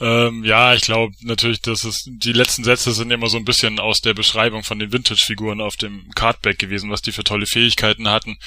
Ähm, 0.00 0.44
ja, 0.44 0.74
ich 0.74 0.82
glaube 0.82 1.14
natürlich, 1.20 1.62
dass 1.62 1.84
es 1.84 2.04
die 2.06 2.32
letzten 2.32 2.64
Sätze 2.64 2.92
sind 2.92 3.10
immer 3.10 3.28
so 3.28 3.38
ein 3.38 3.44
bisschen 3.44 3.78
aus 3.78 4.00
der 4.00 4.14
Beschreibung 4.14 4.62
von 4.62 4.78
den 4.78 4.92
Vintage-Figuren 4.92 5.60
auf 5.60 5.76
dem 5.76 6.10
Cardback 6.14 6.58
gewesen, 6.58 6.90
was 6.90 7.00
die 7.00 7.12
für 7.12 7.24
tolle 7.24 7.46
Fähigkeiten 7.46 8.08
hatten. 8.08 8.38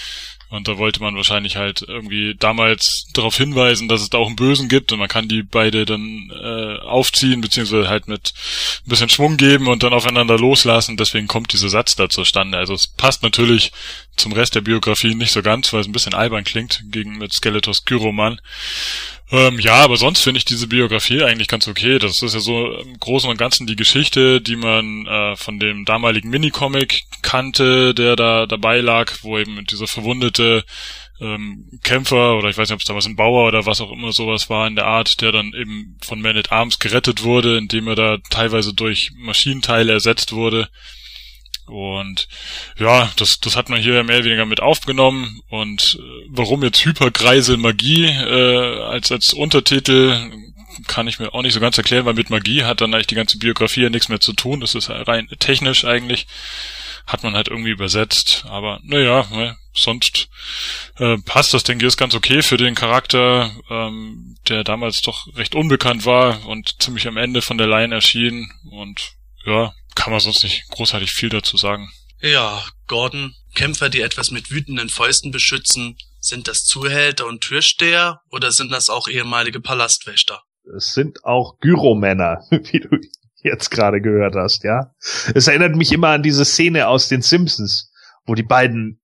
Und 0.52 0.68
da 0.68 0.78
wollte 0.78 1.02
man 1.02 1.16
wahrscheinlich 1.16 1.56
halt 1.56 1.82
irgendwie 1.88 2.36
damals 2.38 3.08
darauf 3.14 3.38
hinweisen, 3.38 3.88
dass 3.88 4.02
es 4.02 4.10
da 4.10 4.18
auch 4.18 4.28
einen 4.28 4.36
Bösen 4.36 4.68
gibt 4.68 4.92
und 4.92 5.00
man 5.00 5.08
kann 5.08 5.30
die 5.30 5.44
beide 5.44 5.86
dann 5.86 6.30
äh, 6.30 6.78
aufziehen, 6.86 7.40
beziehungsweise 7.40 7.88
halt 7.88 8.10
mit 8.10 8.34
ein 8.86 8.90
bisschen 8.90 9.08
Schwung 9.08 9.38
geben 9.38 9.70
und 9.70 9.82
dann 9.84 9.94
aufeinander 9.94 10.38
loslassen. 10.38 10.98
Deswegen 10.98 11.28
kommt 11.28 11.54
dieser 11.54 11.70
Satz 11.70 11.96
da 11.96 12.10
zustande. 12.10 12.58
Also 12.58 12.74
es 12.74 12.88
passt 12.88 13.24
natürlich 13.24 13.72
zum 14.18 14.34
Rest 14.34 14.54
der 14.54 14.62
Biografie 14.62 15.16
nicht 15.16 15.32
so 15.32 15.42
ganz, 15.42 15.72
weil 15.72 15.80
es 15.80 15.88
ein 15.88 15.94
bisschen 15.94 16.14
albern 16.14 16.44
klingt 16.44 16.84
gegen 16.92 17.18
mit 17.18 17.32
Skeletos 17.32 17.86
Gyroman. 17.86 18.42
Ähm, 19.32 19.60
ja, 19.60 19.76
aber 19.76 19.96
sonst 19.96 20.22
finde 20.22 20.40
ich 20.40 20.46
diese 20.46 20.68
Biografie 20.68 21.24
eigentlich 21.24 21.48
ganz 21.48 21.68
okay. 21.68 22.00
Das 22.00 22.22
ist 22.22 22.34
ja 22.34 22.42
so 22.42 22.74
im 22.80 23.00
Großen 23.00 23.30
und 23.30 23.38
Ganzen 23.38 23.66
die 23.66 23.78
Geschichte, 23.78 24.42
die 24.42 24.58
man 24.58 25.06
äh, 25.08 25.38
von 25.38 25.58
dem 25.58 25.86
damaligen 25.86 26.30
Minicomic 26.30 27.04
kannte, 27.22 27.94
der 27.94 28.18
da 28.18 28.46
dabei 28.46 28.82
lag, 28.82 29.14
wo 29.22 29.40
eben 29.40 29.66
dieser 29.66 29.88
verwundete 29.88 30.66
ähm, 31.22 31.70
Kämpfer 31.84 32.38
oder 32.38 32.50
ich 32.50 32.58
weiß 32.58 32.68
nicht, 32.68 32.76
ob 32.76 32.82
es 32.82 32.88
damals 32.88 33.06
ein 33.06 33.16
Bauer 33.16 33.48
oder 33.48 33.66
was 33.66 33.80
auch 33.80 33.92
immer 33.92 34.12
sowas 34.12 34.50
war 34.50 34.68
in 34.68 34.76
der 34.76 34.88
Art, 34.88 35.22
der 35.22 35.32
dann 35.32 35.54
eben 35.54 35.98
von 36.04 36.22
Man 36.22 36.36
at 36.36 36.52
Arms 36.52 36.80
gerettet 36.80 37.24
wurde, 37.24 37.58
indem 37.58 37.88
er 37.88 37.96
da 37.96 38.18
teilweise 38.30 38.74
durch 38.74 39.12
Maschinenteile 39.16 39.94
ersetzt 39.94 40.34
wurde. 40.34 40.68
Und 41.68 42.28
ja, 42.78 43.10
das, 43.16 43.40
das 43.40 43.56
hat 43.56 43.70
man 43.70 43.82
hier 43.82 44.04
mehr 44.04 44.18
oder 44.18 44.26
weniger 44.26 44.46
mit 44.46 44.62
aufgenommen. 44.62 45.42
Und 45.50 46.00
äh, 46.00 46.28
warum 46.30 46.64
jetzt 46.64 46.84
Hyperkreisel 46.86 47.58
Magie 47.58 48.06
äh, 48.06 48.82
als, 48.84 49.12
als 49.12 49.34
Untertitel 49.34 50.32
kann 50.88 51.08
ich 51.08 51.20
mir 51.20 51.34
auch 51.34 51.42
nicht 51.42 51.54
so 51.54 51.60
ganz 51.60 51.78
erklären, 51.78 52.06
weil 52.06 52.14
mit 52.14 52.30
Magie 52.30 52.64
hat 52.64 52.82
dann 52.82 52.94
eigentlich 52.94 53.08
die 53.08 53.16
ganze 53.16 53.38
Biografie 53.38 53.84
ja 53.84 53.90
nichts 53.90 54.10
mehr 54.10 54.20
zu 54.20 54.34
tun. 54.34 54.62
Das 54.62 54.76
ist 54.76 54.90
rein 54.90 55.28
technisch 55.40 55.86
eigentlich. 55.86 56.28
Hat 57.08 57.24
man 57.24 57.34
halt 57.34 57.48
irgendwie 57.48 57.72
übersetzt. 57.72 58.46
Aber 58.48 58.80
naja, 58.84 59.28
ne, 59.32 59.58
sonst 59.74 60.30
äh, 60.98 61.18
passt 61.26 61.54
das, 61.54 61.64
denke 61.64 61.86
ich, 61.86 61.88
ist 61.88 61.98
ganz 61.98 62.16
okay 62.16 62.42
für 62.42 62.58
den 62.58 62.76
Charakter, 62.76 63.52
ähm, 63.70 64.38
der 64.48 64.64
damals 64.64 65.02
doch 65.02 65.28
recht 65.36 65.56
unbekannt 65.56 66.06
war 66.06 66.46
und 66.48 66.82
ziemlich 66.82 67.08
am 67.08 67.18
Ende 67.18 67.42
von 67.42 67.58
der 67.58 67.68
Line 67.68 67.94
erschien. 67.94 68.52
Und 68.70 69.14
ja, 69.46 69.74
kann 69.96 70.12
man 70.12 70.20
sonst 70.20 70.44
nicht 70.44 70.68
großartig 70.70 71.12
viel 71.12 71.30
dazu 71.30 71.58
sagen. 71.58 71.90
Ja, 72.22 72.64
Gordon, 72.88 73.34
Kämpfer, 73.56 73.90
die 73.90 74.02
etwas 74.02 74.32
mit 74.32 74.52
wütenden 74.52 74.90
Fäusten 74.90 75.32
beschützen, 75.32 75.98
sind 76.20 76.48
das 76.48 76.66
Zuhälter 76.66 77.26
und 77.26 77.42
Türsteher 77.42 78.22
oder 78.30 78.52
sind 78.52 78.72
das 78.72 78.90
auch 78.90 79.08
ehemalige 79.08 79.60
Palastwächter? 79.60 80.44
Es 80.78 80.94
sind 80.94 81.26
auch 81.26 81.58
Gyromänner, 81.60 82.46
wie 82.52 82.80
du 82.80 82.90
jetzt 83.44 83.72
gerade 83.72 84.02
gehört 84.02 84.36
hast, 84.36 84.64
ja. 84.64 84.94
Es 85.34 85.48
erinnert 85.48 85.76
mich 85.76 85.92
immer 85.92 86.10
an 86.10 86.22
diese 86.24 86.46
Szene 86.46 86.88
aus 86.88 87.08
den 87.08 87.24
Simpsons, 87.24 87.92
wo 88.26 88.36
die 88.36 88.44
beiden 88.44 89.02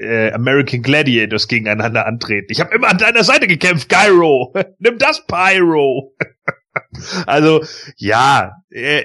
äh, 0.00 0.32
American 0.32 0.82
Gladiators 0.82 1.46
gegeneinander 1.46 2.06
antreten. 2.06 2.46
Ich 2.50 2.60
habe 2.60 2.74
immer 2.74 2.88
an 2.88 2.98
deiner 2.98 3.24
Seite 3.24 3.46
gekämpft, 3.46 3.88
Gyro. 3.88 4.54
Nimm 4.78 4.98
das, 4.98 5.26
Pyro. 5.26 6.14
Also 7.26 7.62
ja, 7.96 8.52
äh, 8.70 9.02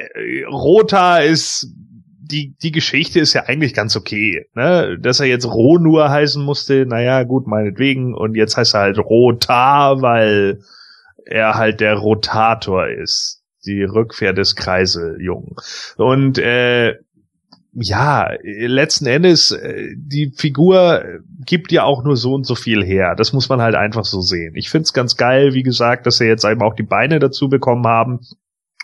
Rota 0.50 1.20
ist 1.20 1.68
die 2.28 2.56
die 2.62 2.72
Geschichte 2.72 3.20
ist 3.20 3.34
ja 3.34 3.44
eigentlich 3.44 3.74
ganz 3.74 3.96
okay, 3.96 4.48
ne? 4.54 4.98
Dass 5.00 5.20
er 5.20 5.28
jetzt 5.28 5.46
Ronur 5.46 6.10
heißen 6.10 6.44
musste, 6.44 6.86
naja, 6.86 7.24
gut, 7.24 7.48
meinetwegen. 7.48 8.14
Und 8.14 8.36
jetzt 8.36 8.58
heißt 8.58 8.74
er 8.76 8.82
halt 8.82 8.98
Rota, 9.00 10.02
weil 10.02 10.60
er 11.26 11.56
halt 11.56 11.80
der 11.82 11.96
Rotator 11.96 12.88
ist. 12.88 13.42
Die 13.66 13.84
Rückkehr 13.84 14.34
des 14.34 14.56
Kreiseljungen. 14.56 15.56
Und 15.98 16.38
äh, 16.38 16.96
ja, 17.76 18.30
letzten 18.42 19.06
Endes, 19.06 19.52
äh, 19.52 19.90
die 19.98 20.32
Figur 20.36 21.04
gibt 21.46 21.72
ja 21.72 21.84
auch 21.84 22.04
nur 22.04 22.16
so 22.16 22.34
und 22.34 22.46
so 22.46 22.56
viel 22.56 22.84
her. 22.84 23.16
Das 23.16 23.34
muss 23.34 23.50
man 23.50 23.62
halt 23.62 23.76
einfach 23.76 24.06
so 24.06 24.22
sehen. 24.22 24.54
Ich 24.56 24.70
find's 24.70 24.94
ganz 24.94 25.18
geil, 25.18 25.54
wie 25.54 25.64
gesagt, 25.64 26.06
dass 26.06 26.18
sie 26.18 26.26
jetzt 26.26 26.46
eben 26.46 26.62
auch 26.62 26.76
die 26.76 26.84
Beine 26.84 27.20
dazu 27.20 27.50
bekommen 27.50 27.86
haben. 27.86 28.22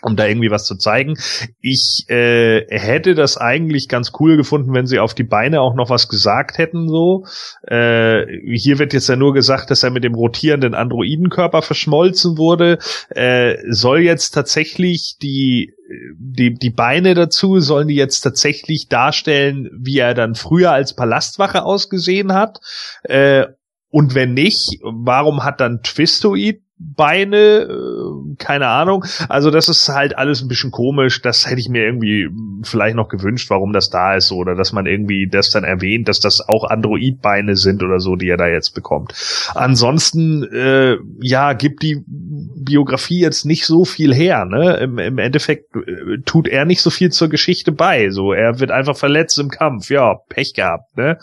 Um 0.02 0.16
da 0.16 0.26
irgendwie 0.26 0.50
was 0.50 0.64
zu 0.64 0.76
zeigen. 0.76 1.16
Ich 1.60 2.04
äh, 2.08 2.66
hätte 2.68 3.14
das 3.14 3.36
eigentlich 3.36 3.88
ganz 3.88 4.12
cool 4.18 4.36
gefunden, 4.36 4.74
wenn 4.74 4.86
sie 4.86 4.98
auf 4.98 5.14
die 5.14 5.22
Beine 5.22 5.60
auch 5.60 5.74
noch 5.74 5.90
was 5.90 6.08
gesagt 6.08 6.58
hätten. 6.58 6.88
So 6.88 7.24
äh, 7.66 8.24
hier 8.54 8.78
wird 8.78 8.92
jetzt 8.92 9.08
ja 9.08 9.16
nur 9.16 9.32
gesagt, 9.32 9.70
dass 9.70 9.82
er 9.82 9.90
mit 9.90 10.04
dem 10.04 10.14
rotierenden 10.14 10.74
Androidenkörper 10.74 11.62
verschmolzen 11.62 12.36
wurde. 12.36 12.78
Äh, 13.10 13.56
soll 13.68 14.00
jetzt 14.00 14.30
tatsächlich 14.30 15.16
die 15.22 15.72
die 16.18 16.54
die 16.54 16.70
Beine 16.70 17.14
dazu 17.14 17.60
sollen 17.60 17.88
die 17.88 17.96
jetzt 17.96 18.22
tatsächlich 18.22 18.88
darstellen, 18.88 19.68
wie 19.78 19.98
er 19.98 20.14
dann 20.14 20.34
früher 20.34 20.72
als 20.72 20.94
Palastwache 20.94 21.64
ausgesehen 21.64 22.32
hat. 22.32 22.58
Äh, 23.04 23.46
und 23.90 24.14
wenn 24.14 24.32
nicht, 24.32 24.78
warum 24.82 25.44
hat 25.44 25.60
dann 25.60 25.82
Twistoid 25.82 26.61
Beine, 26.96 27.36
äh, 27.36 28.34
keine 28.38 28.68
Ahnung. 28.68 29.04
Also 29.28 29.50
das 29.50 29.68
ist 29.68 29.88
halt 29.88 30.16
alles 30.16 30.42
ein 30.42 30.48
bisschen 30.48 30.70
komisch. 30.70 31.22
Das 31.22 31.46
hätte 31.46 31.60
ich 31.60 31.68
mir 31.68 31.84
irgendwie 31.84 32.28
vielleicht 32.62 32.96
noch 32.96 33.08
gewünscht, 33.08 33.50
warum 33.50 33.72
das 33.72 33.90
da 33.90 34.14
ist 34.16 34.32
oder 34.32 34.54
dass 34.54 34.72
man 34.72 34.86
irgendwie 34.86 35.28
das 35.28 35.50
dann 35.50 35.64
erwähnt, 35.64 36.08
dass 36.08 36.20
das 36.20 36.46
auch 36.46 36.64
Android-Beine 36.64 37.56
sind 37.56 37.82
oder 37.82 37.98
so, 37.98 38.16
die 38.16 38.28
er 38.28 38.36
da 38.36 38.46
jetzt 38.46 38.74
bekommt. 38.74 39.14
Ansonsten, 39.54 40.44
äh, 40.44 40.96
ja, 41.20 41.52
gibt 41.52 41.82
die 41.82 42.02
Biografie 42.06 43.20
jetzt 43.20 43.44
nicht 43.44 43.66
so 43.66 43.84
viel 43.84 44.14
her. 44.14 44.44
Ne? 44.44 44.76
Im, 44.76 44.98
Im 44.98 45.18
Endeffekt 45.18 45.74
äh, 45.76 46.18
tut 46.24 46.48
er 46.48 46.64
nicht 46.64 46.82
so 46.82 46.90
viel 46.90 47.10
zur 47.10 47.28
Geschichte 47.28 47.72
bei. 47.72 48.10
So, 48.10 48.32
er 48.32 48.60
wird 48.60 48.70
einfach 48.70 48.96
verletzt 48.96 49.38
im 49.38 49.48
Kampf. 49.48 49.90
Ja, 49.90 50.16
Pech 50.28 50.54
gehabt. 50.54 50.96
Ne? 50.96 51.18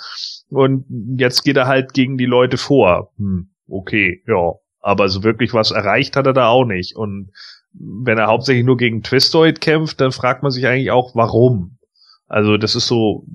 Und 0.50 0.86
jetzt 1.18 1.44
geht 1.44 1.58
er 1.58 1.68
halt 1.68 1.94
gegen 1.94 2.18
die 2.18 2.26
Leute 2.26 2.58
vor. 2.58 3.12
Hm, 3.18 3.50
okay, 3.68 4.24
ja 4.28 4.54
aber 4.90 5.08
so 5.08 5.24
wirklich 5.24 5.54
was 5.54 5.70
erreicht 5.70 6.16
hat 6.16 6.26
er 6.26 6.34
da 6.34 6.48
auch 6.48 6.66
nicht. 6.66 6.96
Und 6.96 7.32
wenn 7.74 8.18
er 8.18 8.28
hauptsächlich 8.28 8.66
nur 8.66 8.78
gegen 8.78 9.04
Twistoid 9.04 9.62
kämpft, 9.62 10.02
dann 10.02 10.12
fragt 10.12 10.42
man 10.42 10.52
sich 10.52 10.66
eigentlich 10.66 10.90
auch, 10.90 11.14
warum. 11.14 11.78
Also 12.28 12.58
das 12.58 12.74
ist 12.74 12.88
so, 12.88 13.26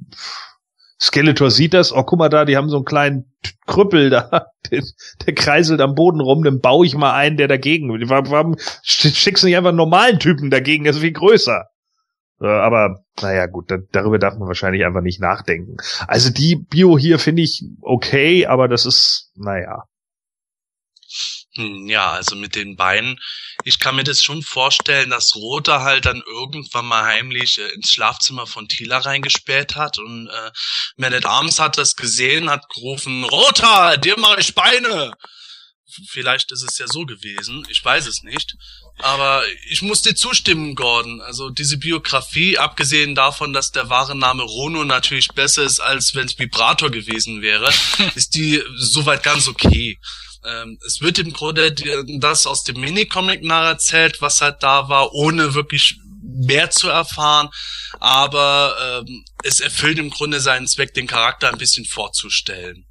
Skeletor 1.00 1.52
sieht 1.52 1.72
das, 1.72 1.92
oh 1.92 2.02
guck 2.02 2.18
mal 2.18 2.28
da, 2.28 2.44
die 2.44 2.57
haben 2.57 2.68
so 2.68 2.76
einen 2.76 2.84
kleinen 2.84 3.32
Krüppel 3.66 4.11
da, 4.11 4.46
der, 4.70 4.82
der 5.24 5.34
kreiselt 5.34 5.80
am 5.80 5.94
Boden 5.94 6.20
rum, 6.20 6.42
dann 6.42 6.61
baue 6.61 6.86
ich 6.86 6.96
mal 6.96 7.14
einen, 7.14 7.36
der 7.36 7.46
dagegen. 7.46 7.88
Warum 7.88 8.57
schickst 8.82 9.42
du 9.42 9.46
nicht 9.46 9.57
einfach 9.57 9.68
einen 9.68 9.76
normalen 9.76 10.18
Typen 10.18 10.50
dagegen, 10.50 10.84
der 10.84 10.92
ist 10.92 10.98
viel 10.98 11.12
größer? 11.12 11.66
Aber 12.40 12.98
naja, 13.22 13.46
gut, 13.46 13.70
da, 13.70 13.76
darüber 13.92 14.18
darf 14.18 14.36
man 14.38 14.48
wahrscheinlich 14.48 14.84
einfach 14.84 15.02
nicht 15.02 15.20
nachdenken. 15.20 15.76
Also 16.09 16.30
die 16.30 16.57
Bio 16.57 16.98
hier 16.98 17.20
finde 17.20 17.42
ich 17.42 17.64
okay, 17.80 18.46
aber 18.46 18.66
das 18.66 18.86
ist, 18.86 19.30
naja. 19.36 19.84
Hm, 21.57 21.86
ja, 21.86 22.11
also 22.11 22.34
mit 22.34 22.57
den 22.57 22.74
Beinen. 22.74 23.20
Ich 23.62 23.78
kann 23.78 23.94
mir 23.94 24.02
das 24.02 24.22
schon 24.22 24.42
vorstellen, 24.42 25.11
dass 25.11 25.36
Rota 25.36 25.82
halt 25.82 26.05
dann 26.05 26.22
irgendwann 26.26 26.86
mal 26.86 27.05
heimlich 27.05 27.59
äh, 27.59 27.68
ins 27.74 27.92
Schlafzimmer 27.92 28.46
von 28.46 28.68
Tila 28.68 28.98
reingespäht 28.98 29.76
hat 29.76 29.98
und 29.98 30.28
äh, 30.28 30.50
Man 30.96 31.14
Arms 31.24 31.61
hat 31.61 31.78
das 31.78 31.94
gesehen, 31.94 32.50
hat 32.50 32.68
gerufen, 32.68 33.24
Rota, 33.24 33.96
dir 33.96 34.18
mache 34.18 34.40
ich 34.40 34.55
Beine. 34.55 35.12
Vielleicht 36.09 36.50
ist 36.50 36.62
es 36.62 36.78
ja 36.78 36.88
so 36.88 37.07
gewesen, 37.07 37.64
ich 37.68 37.84
weiß 37.84 38.07
es 38.07 38.22
nicht. 38.24 38.57
Aber 38.99 39.42
ich 39.68 39.82
muss 39.82 40.03
dir 40.03 40.14
zustimmen, 40.14 40.74
Gordon. 40.74 41.20
Also 41.20 41.51
diese 41.51 41.78
Biografie, 41.78 42.59
abgesehen 42.59 43.14
davon, 43.14 43.53
dass 43.53 43.72
der 43.72 43.90
wahre 43.90 44.16
Name 44.16 44.42
Rono 44.42 44.84
natürlich 44.84 45.28
besser 45.28 45.64
ist, 45.64 45.80
als 45.80 46.14
wenn 46.14 46.26
es 46.26 46.38
Vibrator 46.38 46.90
gewesen 46.90 47.42
wäre, 47.42 47.72
ist 48.14 48.34
die 48.34 48.62
soweit 48.76 49.22
ganz 49.22 49.49
okay. 49.49 49.99
Ähm, 50.45 50.78
es 50.86 51.01
wird 51.01 51.18
im 51.18 51.32
Grunde 51.32 51.74
das 52.18 52.47
aus 52.47 52.62
dem 52.64 52.80
Minicomic 52.80 53.42
nacherzählt, 53.42 54.20
was 54.20 54.40
halt 54.40 54.62
da 54.62 54.88
war, 54.88 55.12
ohne 55.12 55.55
wirklich 55.55 55.99
mehr 56.22 56.70
zu 56.70 56.88
erfahren. 56.88 57.49
Aber 58.01 59.05
ähm, 59.09 59.24
es 59.42 59.61
erfüllt 59.61 59.99
im 59.99 60.11
Grunde 60.11 60.40
seinen 60.40 60.66
Zweck, 60.66 60.95
den 60.95 61.07
Charakter 61.07 61.49
ein 61.51 61.59
bisschen 61.59 61.84
vorzustellen. 61.84 62.86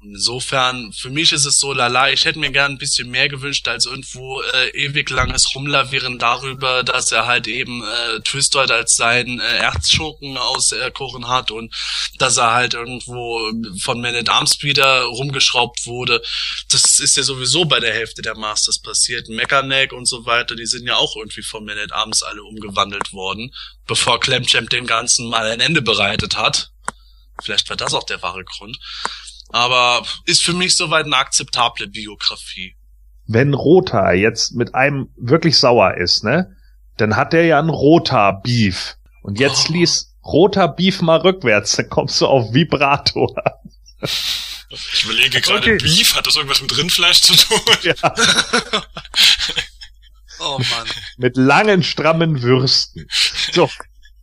Insofern, 0.00 0.92
für 0.92 1.10
mich 1.10 1.32
ist 1.32 1.44
es 1.44 1.58
so 1.58 1.72
lala, 1.72 2.10
ich 2.12 2.24
hätte 2.24 2.38
mir 2.38 2.52
gern 2.52 2.72
ein 2.72 2.78
bisschen 2.78 3.10
mehr 3.10 3.28
gewünscht 3.28 3.66
als 3.66 3.84
irgendwo 3.84 4.40
äh, 4.42 4.68
ewig 4.70 5.10
langes 5.10 5.52
Rumlavieren 5.56 6.20
darüber, 6.20 6.84
dass 6.84 7.10
er 7.10 7.26
halt 7.26 7.48
eben 7.48 7.82
äh, 7.82 8.20
Twistoid 8.20 8.70
als 8.70 8.94
seinen 8.94 9.40
äh, 9.40 9.56
Erzschurken 9.56 10.38
auserkoren 10.38 11.26
hat 11.26 11.50
und 11.50 11.74
dass 12.18 12.36
er 12.36 12.52
halt 12.52 12.74
irgendwo 12.74 13.50
von 13.80 14.00
Man 14.00 14.14
at 14.14 14.28
Arms 14.28 14.62
wieder 14.62 15.02
rumgeschraubt 15.02 15.84
wurde. 15.86 16.22
Das 16.70 17.00
ist 17.00 17.16
ja 17.16 17.24
sowieso 17.24 17.64
bei 17.64 17.80
der 17.80 17.92
Hälfte 17.92 18.22
der 18.22 18.36
Masters 18.36 18.78
passiert. 18.80 19.28
Mechaneck 19.28 19.92
und 19.92 20.06
so 20.06 20.26
weiter, 20.26 20.54
die 20.54 20.66
sind 20.66 20.86
ja 20.86 20.94
auch 20.94 21.16
irgendwie 21.16 21.42
von 21.42 21.64
Man 21.64 21.78
at 21.78 21.90
Arms 21.90 22.22
alle 22.22 22.44
umgewandelt 22.44 23.12
worden, 23.12 23.52
bevor 23.88 24.20
Clamchamp 24.20 24.70
den 24.70 24.86
ganzen 24.86 25.28
mal 25.28 25.50
ein 25.50 25.60
Ende 25.60 25.82
bereitet 25.82 26.36
hat. 26.36 26.70
Vielleicht 27.42 27.68
war 27.68 27.76
das 27.76 27.94
auch 27.94 28.04
der 28.04 28.22
wahre 28.22 28.44
Grund. 28.44 28.78
Aber 29.50 30.04
ist 30.24 30.42
für 30.42 30.52
mich 30.52 30.76
soweit 30.76 31.06
eine 31.06 31.16
akzeptable 31.16 31.88
Biografie. 31.88 32.76
Wenn 33.26 33.54
Rota 33.54 34.12
jetzt 34.12 34.54
mit 34.54 34.74
einem 34.74 35.08
wirklich 35.16 35.58
sauer 35.58 35.96
ist, 35.96 36.24
ne, 36.24 36.56
dann 36.96 37.16
hat 37.16 37.34
er 37.34 37.44
ja 37.44 37.58
ein 37.58 37.68
Rota 37.68 38.32
Beef. 38.32 38.96
Und 39.22 39.38
jetzt 39.38 39.70
oh. 39.70 39.72
liest 39.72 40.14
Rota 40.24 40.66
Beef 40.66 41.00
mal 41.00 41.20
rückwärts, 41.20 41.76
dann 41.76 41.88
kommst 41.88 42.20
du 42.20 42.26
auf 42.26 42.52
Vibrator. 42.52 43.34
Ich 44.92 45.04
überlege 45.04 45.40
gerade, 45.40 45.58
okay. 45.58 45.78
Beef, 45.78 46.14
hat 46.14 46.26
das 46.26 46.36
irgendwas 46.36 46.60
mit 46.60 46.76
Rindfleisch 46.76 47.22
zu 47.22 47.34
tun? 47.34 47.60
Ja. 47.82 47.94
oh 50.40 50.58
Mann. 50.58 50.88
Mit 51.16 51.36
langen, 51.36 51.82
strammen 51.82 52.42
Würsten. 52.42 53.08
So. 53.52 53.70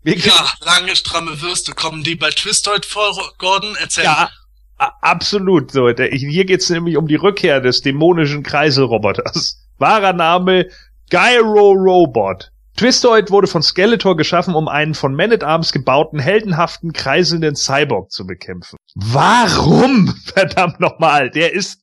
ja, 0.04 0.54
lange, 0.62 0.96
stramme 0.96 1.42
Würste. 1.42 1.74
Kommen 1.74 2.04
die 2.04 2.16
bei 2.16 2.30
Twistoid 2.30 2.86
vor, 2.86 3.34
Gordon? 3.40 3.76
Erzähl. 3.76 4.04
Ja, 4.04 4.30
Absolut. 4.78 5.72
So, 5.72 5.90
hier 5.90 6.46
geht's 6.46 6.70
nämlich 6.70 6.98
um 6.98 7.08
die 7.08 7.16
Rückkehr 7.16 7.62
des 7.62 7.82
dämonischen 7.82 8.44
Kreiselroboters. 8.44 9.62
Wahrer 9.78 10.14
Name 10.14 10.68
Gyro 11.10 11.72
Robot. 11.72 12.52
Twistoid 12.78 13.32
wurde 13.32 13.48
von 13.48 13.64
Skeletor 13.64 14.18
geschaffen, 14.18 14.54
um 14.54 14.68
einen 14.68 14.96
von 14.96 15.16
Man 15.16 15.32
at 15.32 15.44
Arms 15.44 15.72
gebauten, 15.72 16.20
heldenhaften, 16.20 16.92
kreiselnden 16.92 17.56
Cyborg 17.56 18.12
zu 18.12 18.26
bekämpfen. 18.28 18.76
Warum? 18.96 20.14
Verdammt 20.26 20.82
nochmal. 20.82 21.30
Der 21.30 21.54
ist 21.54 21.82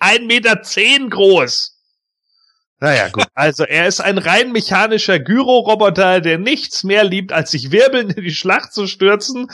ein 0.00 0.26
Meter 0.26 0.62
zehn 0.62 1.08
groß. 1.08 1.78
Naja, 2.80 3.08
gut. 3.08 3.26
Also 3.34 3.64
er 3.64 3.86
ist 3.86 4.00
ein 4.00 4.18
rein 4.18 4.52
mechanischer 4.52 5.20
Gyro-Roboter, 5.20 6.20
der 6.20 6.38
nichts 6.38 6.82
mehr 6.82 7.04
liebt, 7.04 7.32
als 7.32 7.52
sich 7.52 7.70
wirbelnd 7.70 8.16
in 8.16 8.24
die 8.24 8.34
Schlacht 8.34 8.72
zu 8.72 8.86
stürzen 8.86 9.48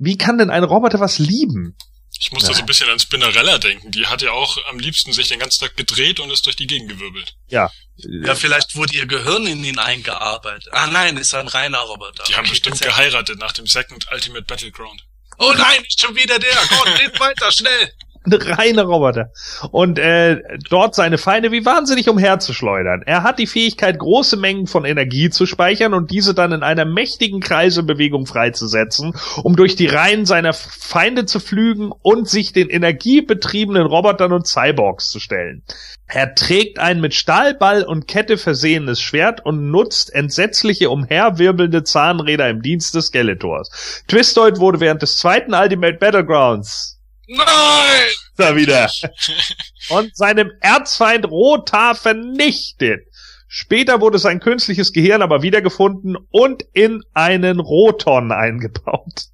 wie 0.00 0.16
kann 0.16 0.38
denn 0.38 0.50
ein 0.50 0.64
Roboter 0.64 0.98
was 0.98 1.18
lieben? 1.18 1.76
Ich 2.18 2.32
muss 2.32 2.42
ja. 2.42 2.48
da 2.48 2.54
so 2.54 2.60
ein 2.60 2.66
bisschen 2.66 2.90
an 2.90 2.98
Spinnerella 2.98 3.58
denken. 3.58 3.92
Die 3.92 4.06
hat 4.06 4.20
ja 4.22 4.32
auch 4.32 4.58
am 4.68 4.78
liebsten 4.78 5.12
sich 5.12 5.28
den 5.28 5.38
ganzen 5.38 5.60
Tag 5.60 5.76
gedreht 5.76 6.20
und 6.20 6.30
ist 6.30 6.44
durch 6.44 6.56
die 6.56 6.66
Gegend 6.66 6.88
gewirbelt. 6.88 7.34
Ja. 7.48 7.70
Ja, 7.96 8.34
vielleicht 8.34 8.74
wurde 8.76 8.96
ihr 8.96 9.06
Gehirn 9.06 9.46
in 9.46 9.62
ihn 9.62 9.78
eingearbeitet. 9.78 10.72
Ah 10.72 10.86
nein, 10.86 11.16
ist 11.18 11.34
ein 11.34 11.48
reiner 11.48 11.78
Roboter. 11.78 12.24
Die 12.24 12.34
haben 12.34 12.40
okay, 12.40 12.50
bestimmt 12.50 12.80
geheiratet 12.80 13.38
nach 13.38 13.52
dem 13.52 13.66
Second 13.66 14.06
Ultimate 14.10 14.44
Battleground. 14.44 15.04
Oh 15.38 15.52
nein, 15.56 15.82
nicht 15.82 16.00
schon 16.00 16.16
wieder 16.16 16.38
der. 16.38 16.56
Gott, 16.68 16.98
red 16.98 17.20
weiter, 17.20 17.52
schnell 17.52 17.92
ein 18.26 18.32
reiner 18.32 18.84
Roboter. 18.84 19.30
Und 19.70 19.98
äh, 19.98 20.40
dort 20.68 20.94
seine 20.94 21.18
Feinde 21.18 21.52
wie 21.52 21.64
wahnsinnig 21.64 22.08
umherzuschleudern. 22.08 23.02
Er 23.06 23.22
hat 23.22 23.38
die 23.38 23.46
Fähigkeit, 23.46 23.98
große 23.98 24.36
Mengen 24.36 24.66
von 24.66 24.84
Energie 24.84 25.30
zu 25.30 25.46
speichern 25.46 25.94
und 25.94 26.10
diese 26.10 26.34
dann 26.34 26.52
in 26.52 26.62
einer 26.62 26.84
mächtigen 26.84 27.40
Kreiselbewegung 27.40 28.26
freizusetzen, 28.26 29.14
um 29.42 29.56
durch 29.56 29.76
die 29.76 29.86
Reihen 29.86 30.26
seiner 30.26 30.52
Feinde 30.52 31.24
zu 31.24 31.40
flügen 31.40 31.92
und 32.02 32.28
sich 32.28 32.52
den 32.52 32.68
energiebetriebenen 32.68 33.86
Robotern 33.86 34.32
und 34.32 34.46
Cyborgs 34.46 35.10
zu 35.10 35.18
stellen. 35.18 35.62
Er 36.06 36.34
trägt 36.34 36.78
ein 36.80 37.00
mit 37.00 37.14
Stahlball 37.14 37.84
und 37.84 38.08
Kette 38.08 38.36
versehenes 38.36 39.00
Schwert 39.00 39.46
und 39.46 39.70
nutzt 39.70 40.12
entsetzliche 40.12 40.90
umherwirbelnde 40.90 41.84
Zahnräder 41.84 42.50
im 42.50 42.62
Dienst 42.62 42.94
des 42.96 43.06
Skeletors. 43.06 44.02
Twistoid 44.08 44.58
wurde 44.58 44.80
während 44.80 45.02
des 45.02 45.18
zweiten 45.18 45.54
Ultimate 45.54 45.98
Battlegrounds 45.98 46.99
Nein! 47.30 48.10
Da 48.36 48.56
wieder. 48.56 48.90
Und 49.88 50.16
seinem 50.16 50.50
Erzfeind 50.60 51.26
Rotar 51.26 51.94
vernichtet. 51.94 53.06
Später 53.46 54.00
wurde 54.00 54.18
sein 54.18 54.40
künstliches 54.40 54.92
Gehirn 54.92 55.22
aber 55.22 55.42
wiedergefunden 55.42 56.16
und 56.30 56.64
in 56.72 57.02
einen 57.14 57.58
Roton 57.58 58.30
eingebaut. 58.30 59.26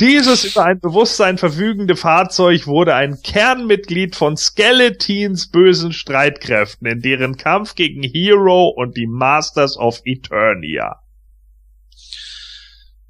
Dieses 0.00 0.44
über 0.44 0.64
ein 0.64 0.80
Bewusstsein 0.80 1.36
verfügende 1.36 1.96
Fahrzeug 1.96 2.66
wurde 2.66 2.94
ein 2.94 3.20
Kernmitglied 3.22 4.16
von 4.16 4.36
Skeletins 4.36 5.50
bösen 5.50 5.92
Streitkräften 5.92 6.86
in 6.86 7.00
deren 7.00 7.36
Kampf 7.36 7.74
gegen 7.74 8.02
Hero 8.02 8.68
und 8.68 8.96
die 8.96 9.06
Masters 9.06 9.76
of 9.76 10.00
Eternia. 10.04 11.02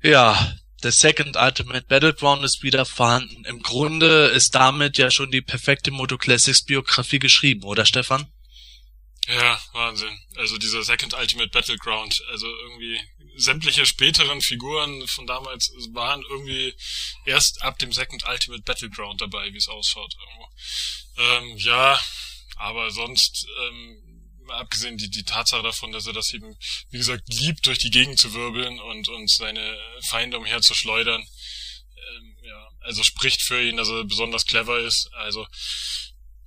Ja, 0.03 0.37
der 0.87 0.93
Second 0.93 1.37
Ultimate 1.37 1.85
Battleground 1.89 2.45
ist 2.45 2.63
wieder 2.63 2.87
vorhanden. 2.87 3.45
Im 3.45 3.61
Grunde 3.61 4.27
ist 4.27 4.55
damit 4.55 4.99
ja 4.99 5.11
schon 5.11 5.33
die 5.33 5.43
perfekte 5.43 5.91
Moto 5.91 6.17
Classics 6.17 6.65
Biografie 6.65 7.19
geschrieben, 7.19 7.65
oder 7.65 7.85
Stefan? 7.85 8.33
Ja, 9.27 9.61
Wahnsinn. 9.73 10.17
Also 10.37 10.57
dieser 10.59 10.85
Second 10.85 11.13
Ultimate 11.15 11.49
Battleground, 11.49 12.23
also 12.31 12.47
irgendwie 12.47 13.01
sämtliche 13.35 13.85
späteren 13.85 14.41
Figuren 14.41 15.05
von 15.09 15.27
damals 15.27 15.73
waren 15.93 16.23
irgendwie 16.31 16.73
erst 17.25 17.61
ab 17.63 17.81
dem 17.81 17.91
Second 17.91 18.25
Ultimate 18.25 18.63
Battleground 18.63 19.21
dabei, 19.21 19.53
wie 19.53 19.59
es 19.59 19.67
ausschaut. 19.67 20.15
Ähm, 21.19 21.57
ja, 21.57 21.99
aber 22.55 22.93
sonst, 22.93 23.45
ähm, 23.61 24.03
abgesehen 24.51 24.97
die, 24.97 25.11
die 25.11 25.25
Tatsache 25.25 25.63
davon, 25.63 25.93
dass 25.93 26.07
er 26.07 26.13
das 26.13 26.33
eben, 26.33 26.57
wie 26.91 26.99
gesagt, 26.99 27.23
liebt, 27.29 27.67
durch 27.67 27.79
die 27.79 27.91
Gegend 27.91 28.19
zu 28.19 28.33
wirbeln 28.35 28.79
und, 28.81 29.09
und 29.09 29.31
seine 29.31 29.79
Feinde 30.09 30.39
umher 30.39 30.61
zu 30.61 30.75
schleudern. 30.75 31.21
Ähm, 31.21 32.37
ja, 32.43 32.69
also 32.81 33.03
spricht 33.03 33.43
für 33.43 33.63
ihn, 33.63 33.77
dass 33.77 33.89
er 33.89 34.05
besonders 34.05 34.47
clever 34.47 34.79
ist. 34.79 35.11
Also 35.15 35.47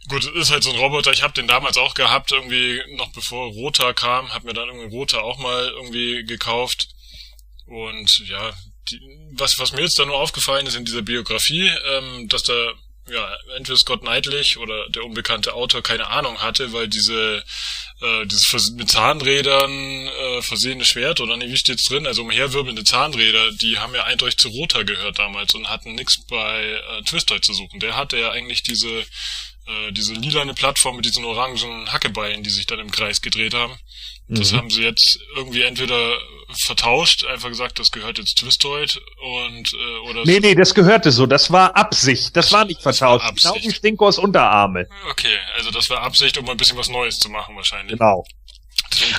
Gut, 0.08 0.26
ist 0.26 0.50
halt 0.50 0.64
so 0.64 0.72
ein 0.72 0.80
Roboter. 0.80 1.12
Ich 1.12 1.22
habe 1.22 1.34
den 1.34 1.47
damals 1.47 1.78
auch 1.78 1.93
gehabt, 1.93 2.32
irgendwie 2.32 2.82
noch 2.95 3.12
bevor 3.12 3.52
Rota 3.52 3.93
kam, 3.93 4.34
hab 4.34 4.43
mir 4.43 4.54
dann 4.54 4.70
irgendwie 4.70 4.95
Rota 4.95 5.20
auch 5.20 5.38
mal 5.38 5.68
irgendwie 5.68 6.24
gekauft. 6.24 6.88
Und 7.66 8.28
ja, 8.28 8.54
die, 8.89 9.00
was, 9.34 9.60
was 9.60 9.72
mir 9.74 9.82
jetzt 9.82 10.00
da 10.00 10.06
nur 10.06 10.18
aufgefallen 10.18 10.66
ist 10.66 10.76
in 10.76 10.86
dieser 10.86 11.04
Biografie, 11.04 11.70
ähm, 11.91 12.28
dass 12.28 12.43
da 12.43 12.74
ja 13.12 13.38
entweder 13.56 13.78
Scott 13.78 14.02
Knightley 14.02 14.43
oder 14.58 14.89
der 14.89 15.04
unbekannte 15.04 15.54
Autor 15.54 15.84
keine 15.84 16.08
Ahnung 16.08 16.39
hatte, 16.41 16.74
weil 16.74 16.88
diese 16.88 17.43
äh, 18.02 18.26
dieses 18.26 18.72
mit 18.72 18.89
Zahnrädern 18.89 20.08
äh, 20.08 20.41
versehene 20.41 20.86
Schwert 20.86 21.20
oder 21.20 21.36
nee, 21.38 21.50
wie 21.50 21.58
steht's 21.58 21.84
drin? 21.84 22.08
Also 22.08 22.22
umherwirbelnde 22.22 22.84
Zahnräder, 22.84 23.52
die 23.52 23.78
haben 23.78 23.93
ja 23.93 24.04
eindeutig 24.04 24.38
zu 24.38 24.50
Rota 24.50 24.84
gehört 24.84 25.20
damals 25.20 25.54
und 25.54 25.70
hatten 25.70 25.95
nichts 25.95 26.18
bei 26.26 26.64
äh, 26.64 27.02
Twistoid 27.04 27.43
zu 27.43 27.54
suchen. 27.54 27.80
Der 27.80 27.95
hatte 27.95 28.18
ja 28.18 28.32
eigentlich 28.32 28.64
diese 28.64 29.06
äh, 29.70 29.91
diese 29.91 30.13
lilane 30.13 30.53
Plattform 30.53 30.95
mit 30.95 31.05
diesen 31.05 31.24
orangen 31.26 31.91
Hackebeinen, 31.91 32.43
die 32.43 32.49
sich 32.49 32.65
dann 32.65 32.80
im 32.80 32.91
Kreis 32.91 33.22
gedreht 33.22 33.53
haben. 33.53 33.78
Das 34.28 34.51
mhm. 34.51 34.57
haben 34.57 34.70
sie 34.70 34.84
jetzt 34.84 35.20
irgendwie 35.36 35.63
entweder 35.63 36.17
vertauscht, 36.65 37.26
einfach 37.26 37.49
gesagt, 37.49 37.80
das 37.80 37.91
gehört 37.91 38.17
jetzt 38.17 38.38
Twistoid 38.38 38.99
und 39.22 39.74
äh, 39.74 40.09
oder 40.09 40.24
Nee, 40.26 40.39
nee, 40.39 40.55
das 40.55 40.74
gehörte 40.74 41.11
so, 41.11 41.26
das 41.26 41.51
war 41.51 41.76
Absicht, 41.76 42.36
das 42.36 42.51
war 42.51 42.65
nicht 42.65 42.82
vertauscht. 42.82 43.26
War 43.26 43.34
genau 43.34 43.55
wie 43.55 43.72
Stinkors 43.72 44.17
Unterarme. 44.17 44.88
Okay, 45.11 45.38
also 45.55 45.72
das 45.72 45.89
war 45.89 46.01
Absicht, 46.01 46.38
um 46.38 46.49
ein 46.49 46.57
bisschen 46.57 46.78
was 46.78 46.89
Neues 46.89 47.20
zu 47.20 47.30
machen 47.30 47.55
wahrscheinlich. 47.55 47.97
Genau. 47.97 48.24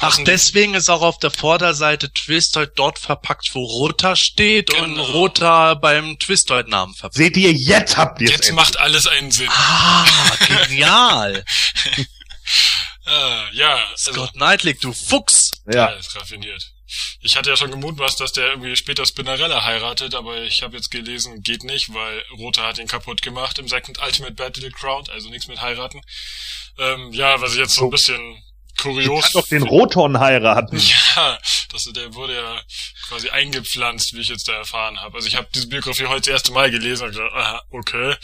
Ach, 0.00 0.18
deswegen 0.24 0.74
ist 0.74 0.88
auch 0.88 1.02
auf 1.02 1.18
der 1.18 1.30
Vorderseite 1.30 2.12
Twistoid 2.12 2.72
dort 2.76 2.98
verpackt, 2.98 3.54
wo 3.54 3.64
Rota 3.64 4.16
steht 4.16 4.70
genau. 4.70 4.84
und 4.84 4.98
Rota 4.98 5.74
beim 5.74 6.18
Twistoid-Namen 6.18 6.94
verpackt. 6.94 7.16
Seht 7.16 7.36
ihr, 7.36 7.52
jetzt 7.52 7.96
habt 7.96 8.20
ihr 8.20 8.28
Jetzt 8.28 8.48
endlich. 8.48 8.54
macht 8.54 8.78
alles 8.78 9.06
einen 9.06 9.30
Sinn. 9.30 9.48
Ah, 9.50 10.06
genial. 10.66 11.44
ah, 13.06 13.44
ja. 13.52 13.86
Also, 13.90 14.12
Scott 14.12 14.32
Knightley, 14.32 14.74
du 14.74 14.92
Fuchs. 14.92 15.50
Ja. 15.66 15.90
ja, 15.90 15.96
ist 15.96 16.14
raffiniert. 16.16 16.72
Ich 17.20 17.36
hatte 17.36 17.50
ja 17.50 17.56
schon 17.56 17.70
gemutmaßt, 17.70 18.18
dass 18.18 18.32
der 18.32 18.48
irgendwie 18.48 18.74
später 18.74 19.06
Spinnerella 19.06 19.62
heiratet, 19.64 20.14
aber 20.14 20.42
ich 20.42 20.62
habe 20.62 20.76
jetzt 20.76 20.90
gelesen, 20.90 21.42
geht 21.42 21.62
nicht, 21.62 21.94
weil 21.94 22.24
Rota 22.36 22.66
hat 22.66 22.78
ihn 22.78 22.88
kaputt 22.88 23.22
gemacht 23.22 23.58
im 23.58 23.68
Second 23.68 24.02
Ultimate 24.02 24.34
Battleground, 24.34 25.10
also 25.10 25.28
nichts 25.28 25.46
mit 25.46 25.60
heiraten. 25.60 26.00
Ähm, 26.78 27.12
ja, 27.12 27.40
was 27.40 27.52
ich 27.52 27.58
jetzt 27.58 27.74
so 27.74 27.84
ein 27.84 27.90
bisschen 27.90 28.42
kurios. 28.80 29.26
Ich 29.26 29.32
doch 29.32 29.46
den 29.48 29.62
Roton 29.62 30.18
heiraten. 30.18 30.80
Ja, 31.16 31.38
das, 31.72 31.84
der 31.84 32.14
wurde 32.14 32.34
ja 32.34 32.62
quasi 33.08 33.30
eingepflanzt, 33.30 34.14
wie 34.14 34.20
ich 34.20 34.28
jetzt 34.28 34.46
da 34.46 34.52
erfahren 34.52 35.00
habe. 35.00 35.16
Also 35.16 35.26
ich 35.26 35.34
habe 35.34 35.48
diese 35.52 35.66
Biografie 35.66 36.06
heute 36.06 36.20
das 36.20 36.28
erste 36.28 36.52
Mal 36.52 36.70
gelesen 36.70 37.06
und 37.06 37.12
gedacht, 37.12 37.32
aha, 37.34 37.62
okay. 37.70 38.14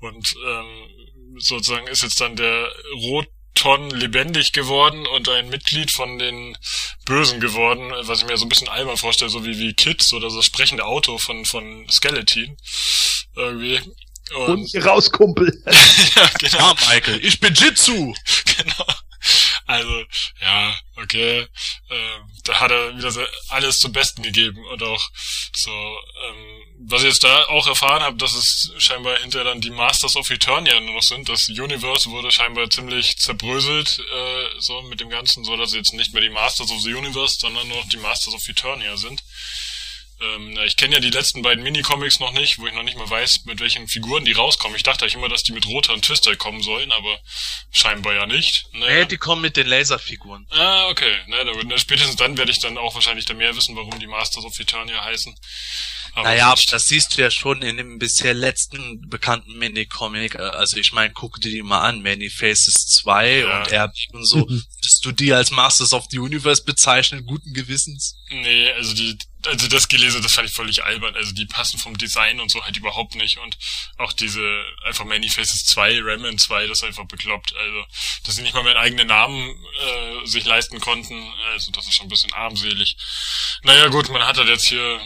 Und 0.00 0.32
ähm, 0.46 1.36
sozusagen 1.38 1.88
ist 1.88 2.02
jetzt 2.02 2.20
dann 2.20 2.36
der 2.36 2.70
Roton 2.94 3.90
lebendig 3.90 4.52
geworden 4.52 5.06
und 5.06 5.28
ein 5.28 5.48
Mitglied 5.48 5.90
von 5.90 6.18
den 6.18 6.56
Bösen 7.04 7.40
geworden, 7.40 7.92
was 8.02 8.20
ich 8.20 8.26
mir 8.26 8.36
so 8.36 8.44
ein 8.44 8.48
bisschen 8.48 8.68
albern 8.68 8.96
vorstelle, 8.96 9.30
so 9.30 9.44
wie, 9.44 9.58
wie 9.58 9.74
Kids 9.74 10.12
oder 10.12 10.30
so 10.30 10.36
das 10.36 10.46
sprechende 10.46 10.84
Auto 10.84 11.18
von, 11.18 11.44
von 11.44 11.86
Skeleton. 11.90 12.56
Irgendwie. 13.34 13.80
Und, 14.34 14.48
und 14.48 14.66
hier 14.70 14.84
raus, 14.84 15.10
Kumpel. 15.12 15.62
ja, 16.16 16.30
genau. 16.38 16.58
Ja, 16.58 16.74
Michael, 16.88 17.24
ich 17.24 17.38
bin 17.38 17.54
Jitsu. 17.54 18.14
genau. 18.56 18.86
Also, 19.66 20.04
ja, 20.40 20.74
okay. 20.96 21.40
Äh, 21.40 22.18
da 22.44 22.60
hat 22.60 22.70
er 22.70 22.96
wieder 22.96 23.28
alles 23.48 23.78
zum 23.78 23.92
Besten 23.92 24.22
gegeben 24.22 24.64
und 24.66 24.82
auch 24.82 25.10
so, 25.54 25.70
ähm, 25.70 26.62
was 26.88 27.02
ich 27.02 27.08
jetzt 27.08 27.24
da 27.24 27.46
auch 27.46 27.66
erfahren 27.66 28.02
habe, 28.02 28.16
dass 28.16 28.34
es 28.34 28.72
scheinbar 28.78 29.18
hinter 29.18 29.42
dann 29.42 29.60
die 29.60 29.70
Masters 29.70 30.14
of 30.14 30.30
Eternia 30.30 30.78
nur 30.80 30.94
noch 30.94 31.02
sind. 31.02 31.28
Das 31.28 31.48
Universe 31.48 32.08
wurde 32.10 32.30
scheinbar 32.30 32.70
ziemlich 32.70 33.16
zerbröselt, 33.18 33.98
äh, 33.98 34.60
so 34.60 34.82
mit 34.82 35.00
dem 35.00 35.10
Ganzen, 35.10 35.44
so 35.44 35.56
dass 35.56 35.74
jetzt 35.74 35.94
nicht 35.94 36.12
mehr 36.12 36.22
die 36.22 36.28
Masters 36.28 36.70
of 36.70 36.80
the 36.82 36.94
Universe, 36.94 37.36
sondern 37.40 37.66
nur 37.66 37.78
noch 37.78 37.88
die 37.88 37.96
Masters 37.96 38.34
of 38.34 38.48
Eternia 38.48 38.96
sind. 38.96 39.24
Ähm, 40.20 40.58
ich 40.64 40.76
kenne 40.76 40.94
ja 40.94 41.00
die 41.00 41.10
letzten 41.10 41.42
beiden 41.42 41.62
Minicomics 41.62 42.20
noch 42.20 42.32
nicht, 42.32 42.58
wo 42.58 42.66
ich 42.66 42.72
noch 42.72 42.82
nicht 42.82 42.96
mal 42.96 43.08
weiß, 43.08 43.44
mit 43.44 43.60
welchen 43.60 43.86
Figuren 43.86 44.24
die 44.24 44.32
rauskommen. 44.32 44.76
Ich 44.76 44.82
dachte 44.82 45.04
eigentlich 45.04 45.14
immer, 45.14 45.28
dass 45.28 45.42
die 45.42 45.52
mit 45.52 45.66
Roter 45.66 45.92
und 45.92 46.04
Twister 46.04 46.34
kommen 46.36 46.62
sollen, 46.62 46.90
aber 46.92 47.18
scheinbar 47.70 48.14
ja 48.14 48.26
nicht. 48.26 48.66
Naja. 48.72 49.00
Nee, 49.00 49.04
die 49.06 49.18
kommen 49.18 49.42
mit 49.42 49.56
den 49.56 49.66
Laserfiguren. 49.66 50.46
Ah, 50.50 50.88
okay. 50.88 51.16
Na, 51.26 51.44
na, 51.44 51.78
spätestens 51.78 52.16
dann 52.16 52.38
werde 52.38 52.50
ich 52.50 52.60
dann 52.60 52.78
auch 52.78 52.94
wahrscheinlich 52.94 53.26
da 53.26 53.34
mehr 53.34 53.54
wissen, 53.56 53.76
warum 53.76 53.98
die 53.98 54.06
Masters 54.06 54.44
of 54.44 54.58
Eternia 54.58 55.04
heißen. 55.04 55.34
Aber 56.14 56.30
naja, 56.30 56.46
aber 56.46 56.60
das 56.70 56.86
siehst 56.86 57.16
du 57.16 57.20
ja 57.20 57.30
schon 57.30 57.60
in 57.60 57.76
dem 57.76 57.98
bisher 57.98 58.32
letzten 58.32 59.06
bekannten 59.08 59.58
Minicomic. 59.58 60.36
Also 60.36 60.78
ich 60.78 60.92
meine, 60.92 61.12
guck 61.12 61.42
dir 61.42 61.50
die 61.50 61.62
mal 61.62 61.82
an, 61.82 62.00
Many 62.00 62.30
Faces 62.30 62.86
2 63.02 63.40
ja. 63.40 63.58
und 63.58 63.72
RB 63.72 63.94
und 64.14 64.24
so. 64.24 64.38
Würdest 64.48 65.04
du 65.04 65.12
die 65.12 65.34
als 65.34 65.50
Masters 65.50 65.92
of 65.92 66.06
the 66.10 66.18
Universe 66.18 66.64
bezeichnen, 66.64 67.26
guten 67.26 67.52
Gewissens? 67.52 68.16
Nee, 68.30 68.70
also 68.72 68.94
die, 68.94 69.18
also 69.46 69.68
das 69.68 69.88
gelesen, 69.88 70.22
das 70.22 70.32
fand 70.32 70.48
ich 70.48 70.54
völlig 70.54 70.84
albern. 70.84 71.14
Also 71.14 71.32
die 71.32 71.46
passen 71.46 71.78
vom 71.78 71.96
Design 71.96 72.40
und 72.40 72.50
so 72.50 72.64
halt 72.64 72.76
überhaupt 72.76 73.14
nicht. 73.14 73.38
Und 73.38 73.56
auch 73.98 74.12
diese 74.12 74.64
einfach 74.84 75.04
Many 75.04 75.28
Faces 75.28 75.64
2, 75.66 76.00
Ramen 76.02 76.38
2, 76.38 76.66
das 76.66 76.78
ist 76.78 76.84
einfach 76.84 77.06
bekloppt. 77.06 77.54
Also, 77.56 77.84
dass 78.24 78.36
sie 78.36 78.42
nicht 78.42 78.54
mal 78.54 78.62
mehr 78.62 78.76
eigenen 78.76 79.08
Namen 79.08 79.48
äh, 79.48 80.26
sich 80.26 80.44
leisten 80.44 80.80
konnten, 80.80 81.32
also 81.52 81.70
das 81.72 81.86
ist 81.86 81.94
schon 81.94 82.06
ein 82.06 82.10
bisschen 82.10 82.32
armselig. 82.32 82.96
Naja 83.62 83.88
gut, 83.88 84.08
man 84.10 84.26
hat 84.26 84.38
halt 84.38 84.48
jetzt 84.48 84.68
hier 84.68 85.00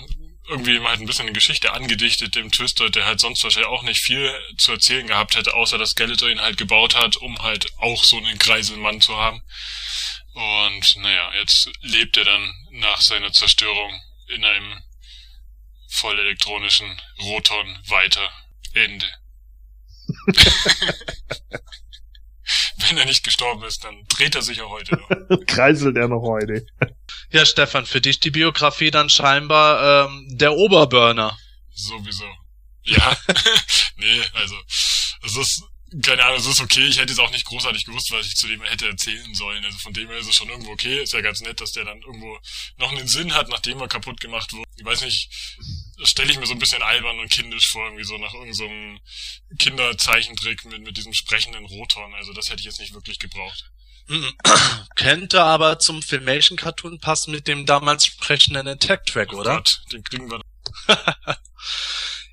irgendwie 0.48 0.80
halt 0.80 1.00
ein 1.00 1.06
bisschen 1.06 1.26
eine 1.26 1.32
Geschichte 1.32 1.72
angedichtet, 1.72 2.34
dem 2.34 2.50
Twister, 2.50 2.90
der 2.90 3.06
halt 3.06 3.20
sonst 3.20 3.44
wahrscheinlich 3.44 3.70
auch 3.70 3.82
nicht 3.82 4.02
viel 4.02 4.34
zu 4.58 4.72
erzählen 4.72 5.06
gehabt 5.06 5.36
hätte, 5.36 5.54
außer 5.54 5.78
dass 5.78 5.90
Skeletor 5.90 6.28
ihn 6.28 6.40
halt 6.40 6.56
gebaut 6.56 6.96
hat, 6.96 7.16
um 7.16 7.40
halt 7.42 7.66
auch 7.78 8.02
so 8.02 8.16
einen 8.16 8.38
Kreiselmann 8.38 9.00
zu 9.00 9.16
haben. 9.16 9.42
Und 10.34 10.96
naja, 10.96 11.32
jetzt 11.34 11.70
lebt 11.82 12.16
er 12.16 12.24
dann 12.24 12.52
nach 12.72 13.00
seiner 13.00 13.32
Zerstörung 13.32 14.00
in 14.34 14.44
einem 14.44 14.82
voll 15.88 16.18
elektronischen 16.18 17.00
Roton 17.22 17.78
weiter. 17.88 18.28
Ende. 18.74 19.06
Wenn 22.88 22.98
er 22.98 23.04
nicht 23.04 23.22
gestorben 23.22 23.62
ist, 23.64 23.84
dann 23.84 24.04
dreht 24.08 24.34
er 24.34 24.42
sich 24.42 24.58
ja 24.58 24.64
heute 24.64 24.96
noch. 24.96 25.08
Kreiselt 25.46 25.96
er 25.96 26.08
noch 26.08 26.22
heute. 26.22 26.66
Ja, 27.30 27.46
Stefan, 27.46 27.86
für 27.86 28.00
dich 28.00 28.18
die 28.20 28.30
Biografie 28.30 28.90
dann 28.90 29.08
scheinbar 29.08 30.06
ähm, 30.06 30.26
der 30.30 30.54
Oberburner. 30.54 31.38
Sowieso. 31.72 32.26
Ja. 32.82 33.16
nee, 33.96 34.22
also 34.34 34.56
es 35.22 35.36
ist 35.36 35.62
keine 36.02 36.24
Ahnung, 36.24 36.38
es 36.38 36.46
ist 36.46 36.60
okay. 36.60 36.86
Ich 36.86 36.98
hätte 36.98 37.12
jetzt 37.12 37.18
auch 37.18 37.30
nicht 37.30 37.44
großartig 37.46 37.84
gewusst, 37.84 38.12
was 38.12 38.26
ich 38.26 38.36
zu 38.36 38.46
dem 38.46 38.62
hätte 38.62 38.86
erzählen 38.86 39.34
sollen. 39.34 39.64
Also 39.64 39.78
von 39.78 39.92
dem 39.92 40.08
her 40.08 40.18
ist 40.18 40.28
es 40.28 40.36
schon 40.36 40.48
irgendwo 40.48 40.70
okay. 40.70 41.02
Ist 41.02 41.12
ja 41.12 41.20
ganz 41.20 41.40
nett, 41.40 41.60
dass 41.60 41.72
der 41.72 41.84
dann 41.84 42.00
irgendwo 42.02 42.38
noch 42.76 42.92
einen 42.92 43.08
Sinn 43.08 43.34
hat, 43.34 43.48
nachdem 43.48 43.80
er 43.80 43.88
kaputt 43.88 44.20
gemacht 44.20 44.52
wurde. 44.52 44.68
Ich 44.76 44.84
weiß 44.84 45.00
nicht, 45.02 45.28
das 45.98 46.10
stelle 46.10 46.30
ich 46.30 46.38
mir 46.38 46.46
so 46.46 46.52
ein 46.52 46.60
bisschen 46.60 46.82
albern 46.82 47.18
und 47.18 47.30
kindisch 47.30 47.70
vor, 47.70 47.84
irgendwie 47.86 48.04
so 48.04 48.16
nach 48.18 48.32
irgendeinem 48.32 49.00
so 49.50 49.56
Kinderzeichentrick 49.58 50.64
mit, 50.66 50.82
mit 50.82 50.96
diesem 50.96 51.12
sprechenden 51.12 51.64
Roton. 51.66 52.14
Also 52.14 52.32
das 52.32 52.50
hätte 52.50 52.60
ich 52.60 52.66
jetzt 52.66 52.80
nicht 52.80 52.94
wirklich 52.94 53.18
gebraucht. 53.18 53.70
Könnte 54.96 55.42
aber 55.42 55.78
zum 55.78 56.02
Filmation-Cartoon 56.02 57.00
passen 57.00 57.32
mit 57.32 57.46
dem 57.46 57.66
damals 57.66 58.06
sprechenden 58.06 58.66
Attack-Track, 58.66 59.32
oder? 59.32 59.56
Gott, 59.56 59.82
den 59.92 60.02
kriegen 60.02 60.30
wir. 60.30 60.40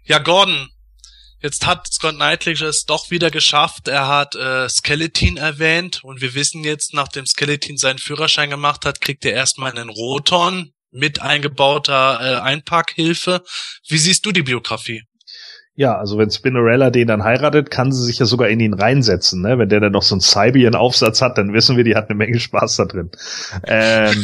ja, 0.06 0.20
Gordon, 0.20 0.72
Jetzt 1.42 1.68
hat 1.68 1.88
Scott 1.94 2.16
Knightley 2.16 2.54
es 2.54 2.86
doch 2.86 3.12
wieder 3.12 3.30
geschafft. 3.30 3.88
Er 3.88 4.08
hat 4.08 4.36
äh, 4.36 4.68
Skeleton 4.68 5.38
erwähnt 5.38 6.04
und 6.04 6.20
wir 6.20 6.34
wissen 6.34 6.64
jetzt, 6.64 6.94
nachdem 6.94 7.28
Skeleton 7.28 7.78
seinen 7.78 8.00
Führerschein 8.00 8.50
gemacht 8.50 8.86
hat, 8.86 9.02
kriegt 9.02 9.24
er 9.24 9.34
erstmal 9.34 9.72
einen 9.72 9.90
Roton 9.90 10.74
mit 10.90 11.22
eingebauter 11.22 12.20
äh, 12.22 12.42
Einpackhilfe. 12.42 13.44
Wie 13.88 13.98
siehst 13.98 14.26
du 14.26 14.32
die 14.32 14.44
Biografie? 14.44 15.04
Ja, 15.80 15.96
also 15.96 16.18
wenn 16.18 16.32
Spinnerella 16.32 16.90
den 16.90 17.08
dann 17.08 17.24
heiratet, 17.24 17.70
kann 17.70 17.92
sie 17.92 18.04
sich 18.04 18.18
ja 18.18 18.26
sogar 18.26 18.50
in 18.50 18.60
ihn 18.60 18.74
reinsetzen. 18.74 19.44
Ne? 19.44 19.60
Wenn 19.60 19.70
der 19.70 19.80
dann 19.80 19.92
noch 19.92 20.02
so 20.02 20.16
einen 20.16 20.22
Cybian-Aufsatz 20.22 21.22
hat, 21.22 21.38
dann 21.38 21.54
wissen 21.54 21.78
wir, 21.78 21.84
die 21.84 21.94
hat 21.96 22.10
eine 22.10 22.18
Menge 22.18 22.40
Spaß 22.40 22.78
da 22.78 22.86
drin. 22.86 23.12
Ähm, 23.68 24.24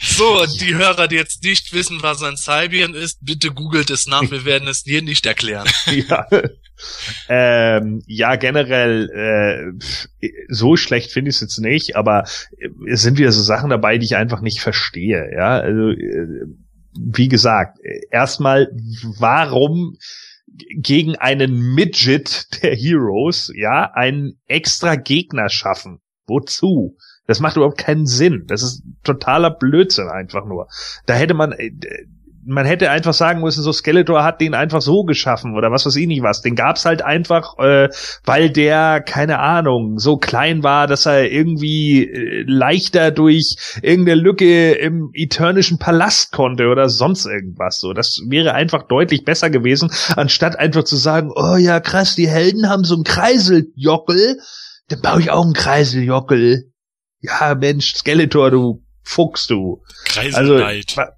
so, 0.00 0.46
die 0.58 0.74
Hörer, 0.74 1.06
die 1.06 1.16
jetzt 1.16 1.44
nicht 1.44 1.74
wissen, 1.74 2.02
was 2.02 2.22
ein 2.22 2.38
Cybian 2.38 2.94
ist, 2.94 3.18
bitte 3.20 3.50
googelt 3.50 3.90
es 3.90 4.06
nach. 4.06 4.30
Wir 4.30 4.46
werden 4.46 4.66
es 4.68 4.84
dir 4.84 5.02
nicht 5.02 5.26
erklären. 5.26 5.68
ja. 6.08 6.26
Ähm, 7.28 8.02
ja, 8.06 8.36
generell 8.36 9.10
äh, 9.10 10.30
so 10.48 10.76
schlecht 10.76 11.12
finde 11.12 11.28
ich 11.28 11.36
es 11.36 11.42
jetzt 11.42 11.58
nicht, 11.58 11.94
aber 11.94 12.24
es 12.88 13.02
sind 13.02 13.18
wieder 13.18 13.32
so 13.32 13.42
Sachen 13.42 13.68
dabei, 13.68 13.98
die 13.98 14.06
ich 14.06 14.16
einfach 14.16 14.40
nicht 14.40 14.62
verstehe. 14.62 15.30
Ja, 15.36 15.58
also 15.60 15.90
äh, 15.90 16.46
wie 16.94 17.28
gesagt, 17.28 17.78
erstmal, 18.10 18.68
warum 19.18 19.96
gegen 20.76 21.16
einen 21.16 21.74
Midget 21.74 22.62
der 22.62 22.74
Heroes, 22.74 23.52
ja, 23.54 23.90
einen 23.92 24.40
extra 24.46 24.96
Gegner 24.96 25.48
schaffen? 25.48 26.00
Wozu? 26.26 26.96
Das 27.26 27.40
macht 27.40 27.56
überhaupt 27.56 27.78
keinen 27.78 28.06
Sinn. 28.06 28.44
Das 28.46 28.62
ist 28.62 28.82
totaler 29.04 29.50
Blödsinn 29.50 30.08
einfach 30.08 30.44
nur. 30.44 30.68
Da 31.06 31.14
hätte 31.14 31.34
man, 31.34 31.52
äh, 31.52 31.70
man 32.44 32.66
hätte 32.66 32.90
einfach 32.90 33.14
sagen 33.14 33.40
müssen, 33.40 33.62
so 33.62 33.72
Skeletor 33.72 34.24
hat 34.24 34.40
den 34.40 34.54
einfach 34.54 34.82
so 34.82 35.04
geschaffen 35.04 35.56
oder 35.56 35.70
was 35.70 35.86
weiß 35.86 35.96
ich 35.96 36.06
nicht 36.06 36.22
was. 36.22 36.42
Den 36.42 36.56
gab's 36.56 36.84
halt 36.84 37.02
einfach, 37.02 37.56
äh, 37.58 37.88
weil 38.24 38.50
der, 38.50 39.00
keine 39.00 39.38
Ahnung, 39.38 39.98
so 39.98 40.16
klein 40.16 40.62
war, 40.62 40.86
dass 40.86 41.06
er 41.06 41.30
irgendwie 41.30 42.04
äh, 42.04 42.44
leichter 42.46 43.10
durch 43.10 43.56
irgendeine 43.82 44.20
Lücke 44.20 44.72
im 44.72 45.10
eternischen 45.14 45.78
Palast 45.78 46.32
konnte 46.32 46.66
oder 46.66 46.88
sonst 46.88 47.26
irgendwas. 47.26 47.78
So, 47.78 47.92
das 47.92 48.20
wäre 48.28 48.54
einfach 48.54 48.88
deutlich 48.88 49.24
besser 49.24 49.50
gewesen, 49.50 49.92
anstatt 50.16 50.58
einfach 50.58 50.84
zu 50.84 50.96
sagen, 50.96 51.30
oh 51.34 51.56
ja, 51.56 51.80
krass, 51.80 52.16
die 52.16 52.28
Helden 52.28 52.68
haben 52.68 52.84
so 52.84 52.94
einen 52.94 53.04
Kreiseljockel, 53.04 54.38
dann 54.88 55.00
baue 55.00 55.20
ich 55.20 55.30
auch 55.30 55.44
einen 55.44 55.54
Kreiseljockel. 55.54 56.70
Ja, 57.20 57.54
Mensch, 57.54 57.94
Skeletor, 57.94 58.50
du 58.50 58.82
Fuchs, 59.04 59.46
du. 59.46 59.82
Kreiselneid. 60.04 60.98
Also, 60.98 61.12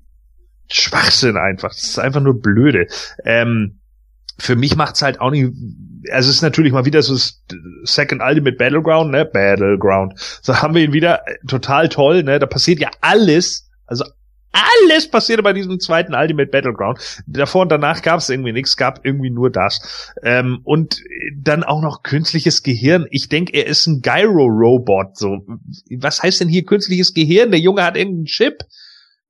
Schwachsinn 0.71 1.37
einfach. 1.37 1.71
Das 1.71 1.85
ist 1.85 1.99
einfach 1.99 2.21
nur 2.21 2.41
blöde. 2.41 2.87
Ähm, 3.25 3.81
für 4.39 4.57
mich 4.57 4.77
macht's 4.77 5.03
halt 5.03 5.21
auch 5.21 5.31
nicht, 5.31 5.53
also 6.11 6.29
es 6.29 6.37
ist 6.37 6.43
natürlich 6.43 6.73
mal 6.73 6.85
wieder 6.85 7.03
so 7.03 7.17
Second 7.85 8.21
Ultimate 8.23 8.57
Battleground, 8.57 9.11
ne? 9.11 9.25
Battleground. 9.25 10.15
So 10.43 10.61
haben 10.61 10.75
wir 10.75 10.83
ihn 10.83 10.93
wieder 10.93 11.27
äh, 11.27 11.37
total 11.47 11.89
toll, 11.89 12.23
ne? 12.23 12.39
Da 12.39 12.47
passiert 12.47 12.81
ja 12.81 12.91
alles, 13.01 13.71
also 13.87 14.05
alles 14.55 15.11
passierte 15.11 15.43
bei 15.43 15.53
diesem 15.53 15.81
zweiten 15.81 16.15
Ultimate 16.15 16.51
Battleground. 16.51 16.99
Davor 17.27 17.62
und 17.62 17.73
danach 17.73 18.03
gab 18.03 18.21
es 18.21 18.29
irgendwie 18.29 18.53
nichts, 18.53 18.77
gab 18.77 19.05
irgendwie 19.05 19.31
nur 19.31 19.51
das. 19.51 20.12
Ähm, 20.23 20.61
und 20.62 21.03
dann 21.37 21.65
auch 21.65 21.83
noch 21.83 22.03
künstliches 22.03 22.62
Gehirn. 22.62 23.07
Ich 23.11 23.29
denke, 23.29 23.53
er 23.53 23.67
ist 23.67 23.87
ein 23.87 24.01
Gyro-Robot. 24.01 25.17
So, 25.17 25.45
was 25.99 26.23
heißt 26.23 26.41
denn 26.41 26.49
hier 26.49 26.65
künstliches 26.65 27.15
Gehirn? 27.15 27.51
Der 27.51 27.61
Junge 27.61 27.85
hat 27.85 27.97
irgendeinen 27.97 28.27
Chip. 28.27 28.65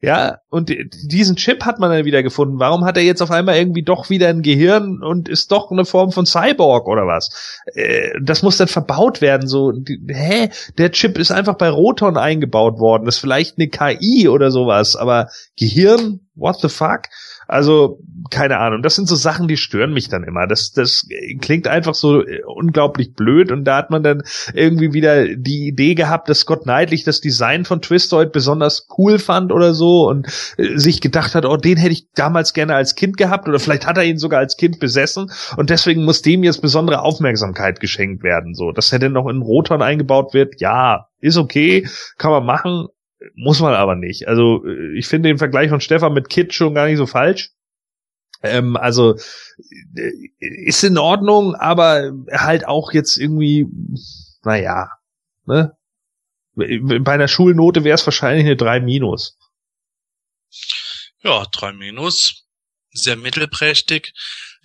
Ja, 0.05 0.39
und 0.51 0.73
diesen 1.05 1.37
Chip 1.37 1.65
hat 1.65 1.79
man 1.79 1.91
dann 1.91 2.05
wieder 2.05 2.23
gefunden. 2.23 2.59
Warum 2.59 2.85
hat 2.85 2.97
er 2.97 3.03
jetzt 3.03 3.23
auf 3.23 3.31
einmal 3.31 3.57
irgendwie 3.57 3.83
doch 3.83 4.11
wieder 4.11 4.29
ein 4.29 4.43
Gehirn 4.43 5.03
und 5.03 5.29
ist 5.29 5.51
doch 5.51 5.71
eine 5.71 5.85
Form 5.85 6.13
von 6.13 6.27
Cyborg 6.27 6.87
oder 6.89 7.07
was? 7.07 7.63
Äh, 7.75 8.11
das 8.23 8.43
muss 8.43 8.57
dann 8.57 8.69
verbaut 8.69 9.21
werden. 9.21 9.49
So, 9.49 9.73
hä? 10.09 10.51
Der 10.79 10.93
Chip 10.93 11.19
ist 11.19 11.33
einfach 11.33 11.55
bei 11.55 11.69
Roton 11.69 12.17
eingebaut 12.17 12.79
worden. 12.79 13.05
Das 13.05 13.17
ist 13.17 13.21
vielleicht 13.21 13.59
eine 13.59 13.69
KI 13.69 14.29
oder 14.29 14.51
sowas, 14.51 14.97
aber 14.97 15.29
Gehirn? 15.57 16.21
What 16.35 16.61
the 16.61 16.69
fuck? 16.69 17.03
Also, 17.47 17.99
keine 18.31 18.59
Ahnung. 18.59 18.83
Das 18.83 18.97
sind 18.97 19.09
so 19.09 19.15
Sachen, 19.15 19.49
die 19.49 19.57
stören 19.57 19.93
mich 19.93 20.09
dann 20.09 20.25
immer. 20.25 20.47
Das, 20.47 20.73
das 20.73 21.07
klingt 21.41 21.69
einfach 21.69 21.95
so 21.95 22.25
äh, 22.25 22.43
unglaublich 22.47 23.15
blöd 23.15 23.53
und 23.53 23.65
da 23.65 23.77
hat 23.77 23.91
man 23.91 24.03
dann 24.03 24.23
irgendwie 24.53 24.93
wieder 24.93 25.27
die 25.37 25.67
Idee 25.67 25.95
gehabt, 25.95 26.29
dass 26.29 26.41
Scott 26.41 26.63
Knightley 26.63 27.03
das 27.05 27.21
Design 27.21 27.65
von 27.65 27.83
Twistoid 27.83 28.33
besonders 28.33 28.87
cool 28.99 29.19
fand 29.19 29.53
oder 29.53 29.75
so 29.75 30.09
und 30.09 30.27
äh, 30.57 30.77
sich 30.79 31.01
gedacht 31.01 31.35
hat, 31.35 31.45
oh, 31.45 31.57
den 31.57 31.77
hätte 31.77 31.93
ich 31.93 32.09
damals 32.15 32.55
gerne 32.55 32.75
als 32.75 32.95
Kind 32.95 33.17
gehabt 33.17 33.49
oder 33.49 33.59
vielleicht 33.59 33.87
hat 33.87 33.97
er 33.97 34.05
ihn 34.05 34.19
sogar 34.19 34.41
als 34.41 34.57
Kind 34.57 34.81
besessen 34.81 35.31
und 35.57 35.71
deswegen 35.71 36.05
muss 36.05 36.23
dem 36.23 36.45
jetzt 36.45 36.63
besondere 36.63 37.03
Aufmerksamkeit 37.03 37.81
geschenkt 37.81 38.23
werden. 38.23 38.55
So, 38.55 38.73
dass 38.73 38.93
er 38.93 38.99
denn 38.99 39.13
noch 39.13 39.29
in 39.29 39.43
Roton 39.43 39.83
eingebaut 39.83 40.35
wird, 40.35 40.61
ja, 40.61 41.09
ist 41.21 41.37
okay, 41.37 41.89
kann 42.19 42.31
man 42.31 42.45
machen, 42.45 42.89
muss 43.35 43.61
man 43.61 43.75
aber 43.75 43.95
nicht. 43.95 44.29
Also 44.29 44.65
äh, 44.67 44.97
ich 44.99 45.07
finde 45.07 45.29
den 45.29 45.39
Vergleich 45.39 45.71
von 45.71 45.81
Stefan 45.81 46.13
mit 46.13 46.29
Kid 46.29 46.55
schon 46.55 46.75
gar 46.75 46.87
nicht 46.87 46.99
so 46.99 47.07
falsch. 47.07 47.51
Ähm, 48.43 48.77
also 48.77 49.17
äh, 49.97 50.11
ist 50.39 50.85
in 50.85 50.99
Ordnung, 50.99 51.55
aber 51.55 52.13
halt 52.31 52.67
auch 52.67 52.93
jetzt 52.93 53.17
irgendwie, 53.17 53.67
naja, 54.43 54.91
ne? 55.47 55.77
Bei 56.57 57.13
einer 57.13 57.27
Schulnote 57.27 57.83
wäre 57.83 57.97
es 57.97 58.07
wahrscheinlich 58.07 58.47
eine 58.47 58.57
3 58.57 58.79
minus. 58.79 59.37
Ja, 61.21 61.45
3 61.51 61.73
minus. 61.73 62.45
Sehr 62.93 63.17
mittelprächtig. 63.17 64.13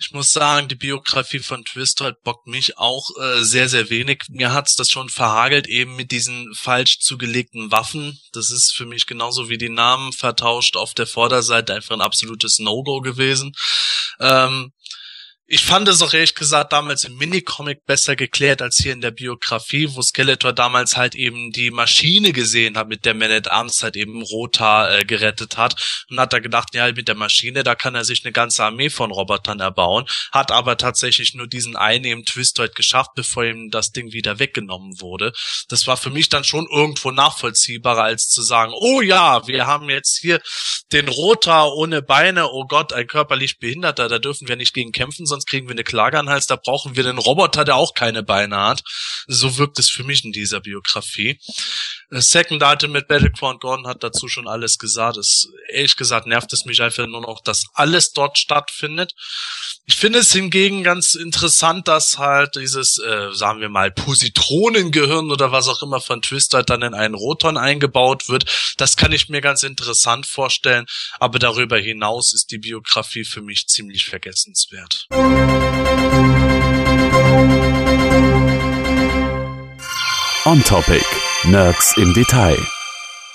Ich 0.02 0.12
muss 0.12 0.32
sagen, 0.32 0.66
die 0.68 0.76
Biografie 0.76 1.40
von 1.40 1.62
Twistred 1.62 2.22
bockt 2.22 2.46
mich 2.46 2.78
auch 2.78 3.04
äh, 3.20 3.42
sehr, 3.42 3.68
sehr 3.68 3.90
wenig. 3.90 4.22
Mir 4.30 4.54
hat's 4.54 4.74
das 4.74 4.88
schon 4.88 5.10
verhagelt, 5.10 5.68
eben 5.68 5.94
mit 5.94 6.10
diesen 6.10 6.54
falsch 6.54 7.00
zugelegten 7.00 7.70
Waffen. 7.70 8.18
Das 8.32 8.50
ist 8.50 8.72
für 8.74 8.86
mich 8.86 9.04
genauso 9.04 9.50
wie 9.50 9.58
die 9.58 9.68
Namen 9.68 10.14
vertauscht 10.14 10.78
auf 10.78 10.94
der 10.94 11.06
Vorderseite 11.06 11.74
einfach 11.74 11.94
ein 11.94 12.00
absolutes 12.00 12.58
No-Go 12.60 13.02
gewesen. 13.02 13.52
Ähm, 14.20 14.72
ich 15.52 15.64
fand 15.64 15.88
es 15.88 16.00
auch 16.00 16.14
ehrlich 16.14 16.36
gesagt 16.36 16.72
damals 16.72 17.02
im 17.02 17.16
Minicomic 17.16 17.84
besser 17.84 18.14
geklärt 18.14 18.62
als 18.62 18.76
hier 18.76 18.92
in 18.92 19.00
der 19.00 19.10
Biografie, 19.10 19.88
wo 19.90 20.00
Skeletor 20.00 20.52
damals 20.52 20.96
halt 20.96 21.16
eben 21.16 21.50
die 21.50 21.72
Maschine 21.72 22.32
gesehen 22.32 22.78
hat, 22.78 22.86
mit 22.86 23.04
der 23.04 23.14
Man 23.14 23.32
at 23.32 23.50
Arms 23.50 23.82
halt 23.82 23.96
eben 23.96 24.22
Rota 24.22 24.98
äh, 24.98 25.04
gerettet 25.04 25.56
hat. 25.56 26.04
Und 26.08 26.20
hat 26.20 26.32
da 26.32 26.38
gedacht, 26.38 26.72
ja, 26.76 26.92
mit 26.92 27.08
der 27.08 27.16
Maschine, 27.16 27.64
da 27.64 27.74
kann 27.74 27.96
er 27.96 28.04
sich 28.04 28.24
eine 28.24 28.30
ganze 28.30 28.62
Armee 28.62 28.90
von 28.90 29.10
Robotern 29.10 29.58
erbauen, 29.58 30.04
hat 30.30 30.52
aber 30.52 30.76
tatsächlich 30.76 31.34
nur 31.34 31.48
diesen 31.48 31.74
einen 31.74 32.04
im 32.04 32.24
Twistoid 32.24 32.76
geschafft, 32.76 33.10
bevor 33.16 33.44
ihm 33.44 33.70
das 33.70 33.90
Ding 33.90 34.12
wieder 34.12 34.38
weggenommen 34.38 35.00
wurde. 35.00 35.32
Das 35.68 35.88
war 35.88 35.96
für 35.96 36.10
mich 36.10 36.28
dann 36.28 36.44
schon 36.44 36.68
irgendwo 36.70 37.10
nachvollziehbarer, 37.10 38.04
als 38.04 38.28
zu 38.28 38.42
sagen, 38.42 38.72
oh 38.72 39.00
ja, 39.00 39.44
wir 39.48 39.66
haben 39.66 39.90
jetzt 39.90 40.16
hier 40.20 40.40
den 40.92 41.08
Rota 41.08 41.66
ohne 41.66 42.02
Beine, 42.02 42.48
oh 42.52 42.66
Gott, 42.66 42.92
ein 42.92 43.08
körperlich 43.08 43.58
Behinderter, 43.58 44.08
da 44.08 44.20
dürfen 44.20 44.46
wir 44.46 44.54
nicht 44.54 44.74
gegen 44.74 44.92
kämpfen, 44.92 45.26
sonst 45.26 45.39
sonst 45.40 45.48
kriegen 45.48 45.68
wir 45.68 45.72
eine 45.72 45.84
Klage 45.84 46.18
an 46.18 46.28
Hals, 46.28 46.46
da 46.46 46.56
brauchen 46.56 46.96
wir 46.96 47.02
den 47.02 47.18
Roboter, 47.18 47.64
der 47.64 47.76
auch 47.76 47.94
keine 47.94 48.22
Beine 48.22 48.56
hat. 48.56 48.82
So 49.26 49.56
wirkt 49.56 49.78
es 49.78 49.88
für 49.88 50.04
mich 50.04 50.24
in 50.24 50.32
dieser 50.32 50.60
Biografie. 50.60 51.38
Äh, 52.10 52.20
Second 52.20 52.62
Item 52.62 52.92
mit 52.92 53.08
Battleground 53.08 53.60
Gordon 53.60 53.86
hat 53.86 54.02
dazu 54.02 54.28
schon 54.28 54.46
alles 54.46 54.76
gesagt. 54.78 55.16
Es, 55.16 55.48
ehrlich 55.70 55.96
gesagt 55.96 56.26
nervt 56.26 56.52
es 56.52 56.64
mich 56.66 56.82
einfach 56.82 57.06
nur 57.06 57.22
noch, 57.22 57.42
dass 57.42 57.64
alles 57.74 58.12
dort 58.12 58.38
stattfindet. 58.38 59.14
Ich 59.90 59.96
finde 59.96 60.20
es 60.20 60.32
hingegen 60.32 60.84
ganz 60.84 61.16
interessant, 61.16 61.88
dass 61.88 62.16
halt 62.16 62.54
dieses, 62.54 62.98
äh, 62.98 63.32
sagen 63.32 63.60
wir 63.60 63.68
mal, 63.68 63.90
Positronengehirn 63.90 65.32
oder 65.32 65.50
was 65.50 65.66
auch 65.66 65.82
immer 65.82 66.00
von 66.00 66.22
Twister 66.22 66.62
dann 66.62 66.82
in 66.82 66.94
einen 66.94 67.16
Roton 67.16 67.56
eingebaut 67.56 68.28
wird. 68.28 68.44
Das 68.76 68.96
kann 68.96 69.10
ich 69.10 69.28
mir 69.28 69.40
ganz 69.40 69.64
interessant 69.64 70.26
vorstellen. 70.26 70.86
Aber 71.18 71.40
darüber 71.40 71.76
hinaus 71.76 72.32
ist 72.32 72.52
die 72.52 72.58
Biografie 72.58 73.24
für 73.24 73.42
mich 73.42 73.66
ziemlich 73.66 74.04
vergessenswert. 74.04 75.08
On 80.44 80.62
Topic. 80.62 81.04
Nerds 81.42 81.96
im 81.96 82.14
Detail. 82.14 82.56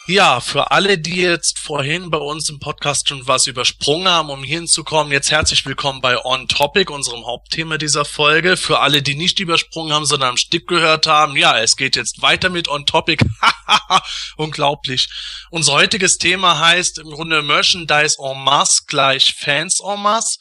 Ja, 0.08 0.40
für 0.40 0.70
alle, 0.70 1.00
die 1.00 1.16
jetzt 1.16 1.58
vorhin 1.58 2.12
bei 2.12 2.20
uns 2.20 2.48
im 2.50 2.60
Podcast 2.60 3.10
schon 3.10 3.26
was 3.26 3.48
übersprungen 3.48 4.08
haben, 4.08 4.30
um 4.30 4.44
hier 4.44 4.58
hinzukommen, 4.58 5.12
jetzt 5.12 5.32
herzlich 5.32 5.66
willkommen 5.66 6.00
bei 6.00 6.24
On 6.24 6.48
Topic, 6.48 6.94
unserem 6.94 7.26
Hauptthema 7.26 7.80
dieser 7.80 8.06
Folge. 8.06 8.56
Für 8.56 8.82
alle, 8.82 9.02
die 9.02 9.16
nicht 9.16 9.40
übersprungen 9.40 9.94
haben, 9.94 10.06
sondern 10.06 10.30
am 10.30 10.38
Stück 10.38 10.68
gehört 10.68 11.08
haben, 11.08 11.36
ja, 11.36 11.58
es 11.58 11.76
geht 11.76 11.96
jetzt 11.96 12.22
weiter 12.22 12.50
mit 12.50 12.68
On 12.68 12.86
Topic. 12.86 13.26
Unglaublich. 14.38 15.08
Unser 15.50 15.74
heutiges 15.74 16.20
Thema 16.20 16.60
heißt 16.60 17.00
im 17.00 17.10
Grunde 17.10 17.42
Merchandise 17.42 18.18
en 18.24 18.44
masse 18.44 18.84
gleich 18.86 19.34
Fans 19.34 19.80
en 19.80 20.04
masse. 20.04 20.38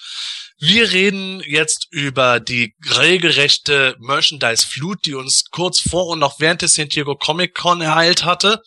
Wir 0.59 0.93
reden 0.93 1.43
jetzt 1.47 1.89
über 1.91 2.39
die 2.39 2.75
regelrechte 2.97 3.97
Merchandise-Flut, 3.99 5.05
die 5.07 5.15
uns 5.15 5.45
kurz 5.51 5.81
vor 5.81 6.07
und 6.09 6.19
noch 6.19 6.39
während 6.39 6.63
des 6.63 6.75
San 6.75 6.89
Diego 6.89 7.17
Comic 7.17 7.55
Con 7.55 7.81
ereilt 7.81 8.25
hatte. 8.25 8.63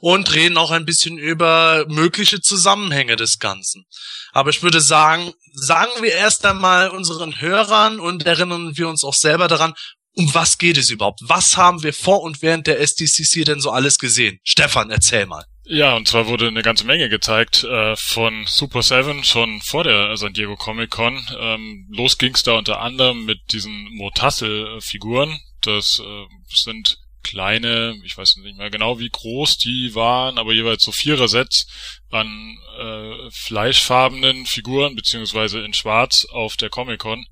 Und 0.00 0.32
reden 0.34 0.56
auch 0.56 0.70
ein 0.70 0.84
bisschen 0.84 1.18
über 1.18 1.84
mögliche 1.88 2.40
Zusammenhänge 2.40 3.16
des 3.16 3.38
Ganzen. 3.38 3.84
Aber 4.32 4.50
ich 4.50 4.62
würde 4.62 4.80
sagen, 4.80 5.32
sagen 5.52 5.92
wir 6.00 6.12
erst 6.12 6.44
einmal 6.46 6.88
unseren 6.90 7.40
Hörern 7.40 8.00
und 8.00 8.26
erinnern 8.26 8.76
wir 8.76 8.88
uns 8.88 9.04
auch 9.04 9.14
selber 9.14 9.48
daran, 9.48 9.74
um 10.14 10.34
was 10.34 10.58
geht 10.58 10.76
es 10.76 10.90
überhaupt? 10.90 11.20
Was 11.22 11.56
haben 11.56 11.82
wir 11.82 11.94
vor 11.94 12.22
und 12.22 12.42
während 12.42 12.66
der 12.66 12.80
SDCC 12.80 13.44
denn 13.44 13.60
so 13.60 13.70
alles 13.70 13.98
gesehen? 13.98 14.38
Stefan, 14.42 14.90
erzähl 14.90 15.26
mal. 15.26 15.44
Ja, 15.64 15.94
und 15.94 16.08
zwar 16.08 16.26
wurde 16.26 16.48
eine 16.48 16.62
ganze 16.62 16.84
Menge 16.84 17.08
gezeigt 17.08 17.62
äh, 17.64 17.94
von 17.96 18.44
Super 18.46 18.82
Seven 18.82 19.22
schon 19.22 19.60
vor 19.62 19.84
der 19.84 20.16
San 20.16 20.32
Diego 20.32 20.56
Comic 20.56 20.90
Con. 20.90 21.24
Ähm, 21.38 21.86
los 21.90 22.18
ging's 22.18 22.42
da 22.42 22.54
unter 22.54 22.80
anderem 22.80 23.24
mit 23.24 23.38
diesen 23.52 23.88
Motassel-Figuren. 23.94 25.38
Das 25.60 26.00
äh, 26.00 26.26
sind 26.48 26.98
kleine, 27.22 27.94
ich 28.04 28.16
weiß 28.16 28.36
nicht 28.36 28.56
mehr 28.56 28.70
genau 28.70 28.98
wie 28.98 29.08
groß 29.10 29.56
die 29.56 29.94
waren, 29.94 30.38
aber 30.38 30.52
jeweils 30.52 30.82
so 30.82 30.92
Vierer-Sets 30.92 31.66
an 32.10 32.58
äh, 32.78 33.30
fleischfarbenen 33.30 34.46
Figuren, 34.46 34.94
beziehungsweise 34.94 35.60
in 35.60 35.74
schwarz 35.74 36.26
auf 36.32 36.56
der 36.56 36.70
Comic-Con, 36.70 37.24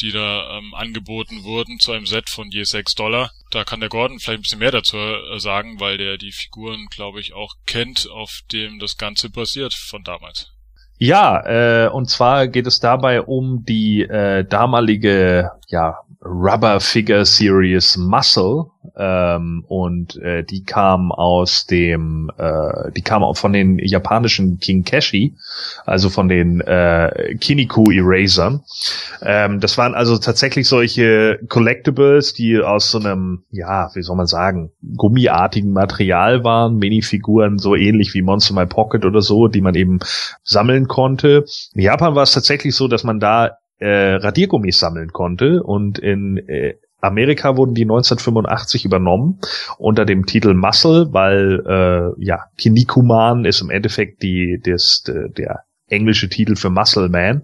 die 0.00 0.12
da 0.12 0.58
ähm, 0.58 0.74
angeboten 0.74 1.42
wurden 1.44 1.80
zu 1.80 1.92
einem 1.92 2.06
Set 2.06 2.30
von 2.30 2.48
je 2.50 2.62
6 2.62 2.94
Dollar. 2.94 3.30
Da 3.50 3.64
kann 3.64 3.80
der 3.80 3.88
Gordon 3.88 4.18
vielleicht 4.20 4.38
ein 4.38 4.42
bisschen 4.42 4.58
mehr 4.60 4.70
dazu 4.70 4.96
äh, 4.96 5.38
sagen, 5.38 5.80
weil 5.80 5.98
der 5.98 6.18
die 6.18 6.32
Figuren, 6.32 6.86
glaube 6.90 7.20
ich, 7.20 7.34
auch 7.34 7.54
kennt, 7.66 8.08
auf 8.10 8.40
dem 8.52 8.78
das 8.78 8.96
Ganze 8.96 9.30
basiert 9.30 9.74
von 9.74 10.04
damals. 10.04 10.52
Ja, 10.98 11.86
äh, 11.86 11.88
und 11.88 12.10
zwar 12.10 12.48
geht 12.48 12.66
es 12.66 12.80
dabei 12.80 13.22
um 13.22 13.64
die 13.64 14.02
äh, 14.02 14.44
damalige 14.44 15.52
ja, 15.68 16.00
Rubber 16.28 16.80
Figure 16.80 17.24
Series 17.24 17.96
Muscle 17.96 18.66
ähm, 18.96 19.64
und 19.68 20.16
äh, 20.16 20.44
die 20.44 20.64
kam 20.64 21.12
aus 21.12 21.66
dem, 21.66 22.30
äh, 22.36 22.90
die 22.96 23.02
kam 23.02 23.22
auch 23.22 23.36
von 23.36 23.52
den 23.52 23.78
japanischen 23.78 24.58
Kinkeshi, 24.58 25.36
also 25.86 26.10
von 26.10 26.28
den 26.28 26.60
äh, 26.60 27.36
Kiniku 27.40 27.90
Erasern. 27.90 28.62
Ähm, 29.22 29.60
das 29.60 29.78
waren 29.78 29.94
also 29.94 30.18
tatsächlich 30.18 30.68
solche 30.68 31.40
Collectibles, 31.48 32.34
die 32.34 32.58
aus 32.58 32.90
so 32.90 32.98
einem, 32.98 33.44
ja, 33.50 33.90
wie 33.94 34.02
soll 34.02 34.16
man 34.16 34.26
sagen, 34.26 34.70
gummiartigen 34.96 35.72
Material 35.72 36.44
waren, 36.44 36.76
Minifiguren 36.76 37.58
so 37.58 37.74
ähnlich 37.74 38.14
wie 38.14 38.22
Monster 38.22 38.54
My 38.54 38.66
Pocket 38.66 39.04
oder 39.04 39.22
so, 39.22 39.48
die 39.48 39.60
man 39.60 39.74
eben 39.74 40.00
sammeln 40.42 40.88
konnte. 40.88 41.44
In 41.74 41.82
Japan 41.82 42.14
war 42.14 42.24
es 42.24 42.32
tatsächlich 42.32 42.74
so, 42.74 42.88
dass 42.88 43.04
man 43.04 43.20
da 43.20 43.58
äh, 43.78 44.14
Radiergummis 44.14 44.78
sammeln 44.78 45.12
konnte. 45.12 45.62
Und 45.62 45.98
in 45.98 46.38
äh, 46.48 46.74
Amerika 47.00 47.56
wurden 47.56 47.74
die 47.74 47.84
1985 47.84 48.84
übernommen 48.84 49.40
unter 49.78 50.04
dem 50.04 50.26
Titel 50.26 50.54
Muscle, 50.54 51.08
weil 51.12 51.62
äh, 51.66 52.24
ja 52.24 52.46
Kinikuman 52.56 53.44
ist 53.44 53.60
im 53.60 53.70
Endeffekt 53.70 54.22
die 54.22 54.60
des, 54.60 55.04
der 55.06 55.64
englische 55.88 56.28
Titel 56.28 56.56
für 56.56 56.70
Muscle 56.70 57.08
Man. 57.08 57.42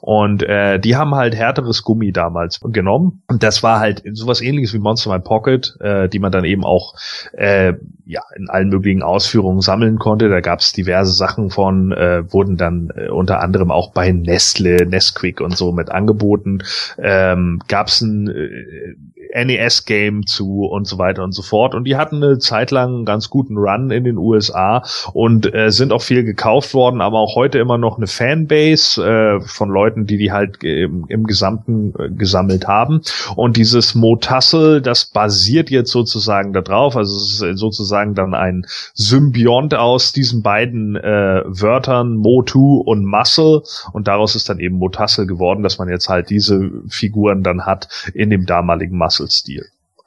Und 0.00 0.42
äh, 0.42 0.78
die 0.78 0.96
haben 0.96 1.14
halt 1.14 1.34
härteres 1.34 1.82
Gummi 1.82 2.12
damals 2.12 2.60
genommen. 2.62 3.22
Und 3.28 3.42
das 3.42 3.62
war 3.62 3.80
halt 3.80 4.02
sowas 4.12 4.40
ähnliches 4.40 4.72
wie 4.74 4.78
Monster 4.78 5.10
My 5.10 5.20
Pocket, 5.20 5.76
äh, 5.80 6.08
die 6.08 6.18
man 6.18 6.32
dann 6.32 6.44
eben 6.44 6.64
auch 6.64 6.94
äh, 7.32 7.74
ja 8.04 8.22
in 8.36 8.48
allen 8.48 8.68
möglichen 8.68 9.02
Ausführungen 9.02 9.60
sammeln 9.60 9.98
konnte. 9.98 10.28
Da 10.28 10.40
gab 10.40 10.60
es 10.60 10.72
diverse 10.72 11.12
Sachen 11.12 11.50
von, 11.50 11.92
äh, 11.92 12.30
wurden 12.32 12.56
dann 12.56 12.90
äh, 12.94 13.08
unter 13.08 13.40
anderem 13.40 13.70
auch 13.70 13.92
bei 13.92 14.10
Nestle, 14.12 14.86
Nesquik 14.86 15.40
und 15.40 15.56
so 15.56 15.72
mit 15.72 15.90
angeboten. 15.90 16.62
Ähm, 16.98 17.60
gab 17.68 17.88
es 17.88 18.00
ein 18.00 18.28
äh, 18.28 18.94
NES-Game 19.34 20.26
zu 20.26 20.64
und 20.64 20.86
so 20.86 20.98
weiter 20.98 21.22
und 21.22 21.32
so 21.32 21.42
fort. 21.42 21.74
Und 21.74 21.84
die 21.84 21.96
hatten 21.96 22.16
eine 22.16 22.38
Zeit 22.38 22.70
lang 22.70 22.94
einen 22.94 23.04
ganz 23.04 23.30
guten 23.30 23.56
Run 23.56 23.90
in 23.90 24.04
den 24.04 24.18
USA 24.18 24.82
und 25.12 25.52
äh, 25.54 25.70
sind 25.70 25.92
auch 25.92 26.02
viel 26.02 26.24
gekauft 26.24 26.74
worden, 26.74 27.00
aber 27.00 27.18
auch 27.18 27.36
heute 27.36 27.58
immer 27.58 27.78
noch 27.80 27.96
eine 27.96 28.06
Fanbase 28.06 29.02
äh, 29.04 29.40
von 29.40 29.70
Leuten, 29.70 30.06
die 30.06 30.18
die 30.18 30.32
halt 30.32 30.62
im, 30.62 31.06
im 31.08 31.24
Gesamten 31.24 31.94
äh, 31.98 32.10
gesammelt 32.10 32.66
haben. 32.66 33.00
Und 33.36 33.56
dieses 33.56 33.94
Motassel, 33.94 34.80
das 34.82 35.06
basiert 35.06 35.70
jetzt 35.70 35.90
sozusagen 35.90 36.52
darauf, 36.52 36.96
also 36.96 37.16
es 37.16 37.42
ist 37.42 37.58
sozusagen 37.58 38.14
dann 38.14 38.34
ein 38.34 38.66
Symbiont 38.94 39.74
aus 39.74 40.12
diesen 40.12 40.42
beiden 40.42 40.96
äh, 40.96 41.42
Wörtern 41.46 42.16
Motu 42.16 42.76
und 42.76 43.04
Muscle 43.04 43.62
und 43.92 44.08
daraus 44.08 44.34
ist 44.34 44.48
dann 44.48 44.58
eben 44.58 44.76
Motassel 44.76 45.26
geworden, 45.26 45.62
dass 45.62 45.78
man 45.78 45.88
jetzt 45.88 46.08
halt 46.08 46.30
diese 46.30 46.70
Figuren 46.88 47.42
dann 47.42 47.66
hat 47.66 47.88
in 48.14 48.30
dem 48.30 48.46
damaligen 48.46 48.96
Muscle. 48.96 49.28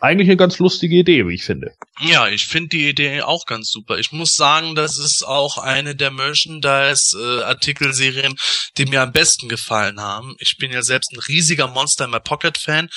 Eigentlich 0.03 0.27
eine 0.27 0.35
ganz 0.35 0.59
lustige 0.59 0.97
Idee, 0.97 1.25
wie 1.29 1.35
ich 1.35 1.45
finde. 1.45 1.77
Ja, 2.01 2.27
ich 2.27 2.45
finde 2.45 2.67
die 2.69 2.89
Idee 2.89 3.21
auch 3.21 3.45
ganz 3.45 3.71
super. 3.71 3.99
Ich 3.99 4.11
muss 4.11 4.35
sagen, 4.35 4.75
das 4.75 4.97
ist 4.97 5.23
auch 5.23 5.57
eine 5.57 5.95
der 5.95 6.11
Merchandise-Artikelserien, 6.11 8.35
die 8.77 8.85
mir 8.85 9.01
am 9.01 9.13
besten 9.13 9.47
gefallen 9.47 10.01
haben. 10.01 10.35
Ich 10.39 10.57
bin 10.57 10.73
ja 10.73 10.81
selbst 10.81 11.13
ein 11.13 11.19
riesiger 11.19 11.69
Monster 11.69 12.03
in 12.03 12.11
My 12.11 12.19
Pocket 12.19 12.57
Fan. 12.57 12.89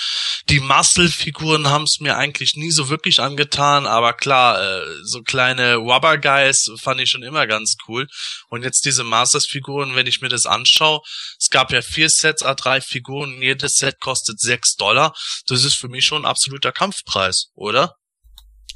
Die 0.49 0.59
Muscle-Figuren 0.59 1.69
haben 1.69 1.85
es 1.85 2.01
mir 2.01 2.17
eigentlich 2.17 2.57
nie 2.57 2.73
so 2.73 2.89
wirklich 2.89 3.21
angetan, 3.21 3.87
aber 3.87 4.13
klar, 4.13 4.61
äh, 4.61 4.83
so 5.05 5.23
kleine 5.23 5.77
Rubber 5.77 6.19
Guys 6.19 6.73
fand 6.81 7.01
ich 7.01 7.11
schon 7.11 7.23
immer 7.23 7.47
ganz 7.47 7.77
cool. 7.87 8.09
Und 8.49 8.65
jetzt 8.65 8.85
diese 8.85 9.05
Masters-Figuren, 9.05 9.95
wenn 9.95 10.09
ich 10.09 10.23
mir 10.23 10.29
das 10.29 10.47
anschaue, 10.47 11.03
es 11.39 11.51
gab 11.51 11.71
ja 11.71 11.83
vier 11.83 12.11
Sets, 12.11 12.45
A3 12.45 12.81
Figuren, 12.81 13.41
jedes 13.41 13.77
Set 13.77 14.01
kostet 14.01 14.41
sechs 14.41 14.75
Dollar. 14.75 15.15
Das 15.47 15.63
ist 15.63 15.77
für 15.77 15.89
mich 15.89 16.05
schon 16.05 16.23
ein 16.23 16.29
absoluter 16.29 16.73
Kampfpreis, 16.97 17.51
oder? 17.55 17.97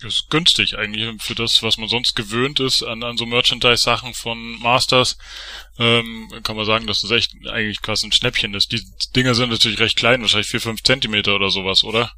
Das 0.03 0.15
ist 0.15 0.31
günstig 0.31 0.79
eigentlich 0.79 1.23
für 1.23 1.35
das, 1.35 1.63
was 1.63 1.77
man 1.77 1.89
sonst 1.89 2.15
gewöhnt 2.15 2.59
ist 2.59 2.83
an, 2.83 3.03
an 3.03 3.19
so 3.19 3.27
Merchandise-Sachen 3.27 4.15
von 4.15 4.59
Masters. 4.61 5.19
Ähm, 5.79 6.31
kann 6.43 6.57
man 6.57 6.65
sagen, 6.65 6.87
dass 6.87 7.03
das 7.03 7.11
echt 7.11 7.35
eigentlich 7.47 7.83
quasi 7.83 8.07
ein 8.07 8.13
Schnäppchen 8.13 8.55
ist. 8.55 8.73
Die 8.73 8.83
Dinger 9.15 9.35
sind 9.35 9.51
natürlich 9.51 9.79
recht 9.79 9.97
klein, 9.97 10.23
wahrscheinlich 10.23 10.49
vier 10.49 10.61
fünf 10.61 10.83
Zentimeter 10.83 11.35
oder 11.35 11.51
sowas, 11.51 11.85
oder? 11.85 12.13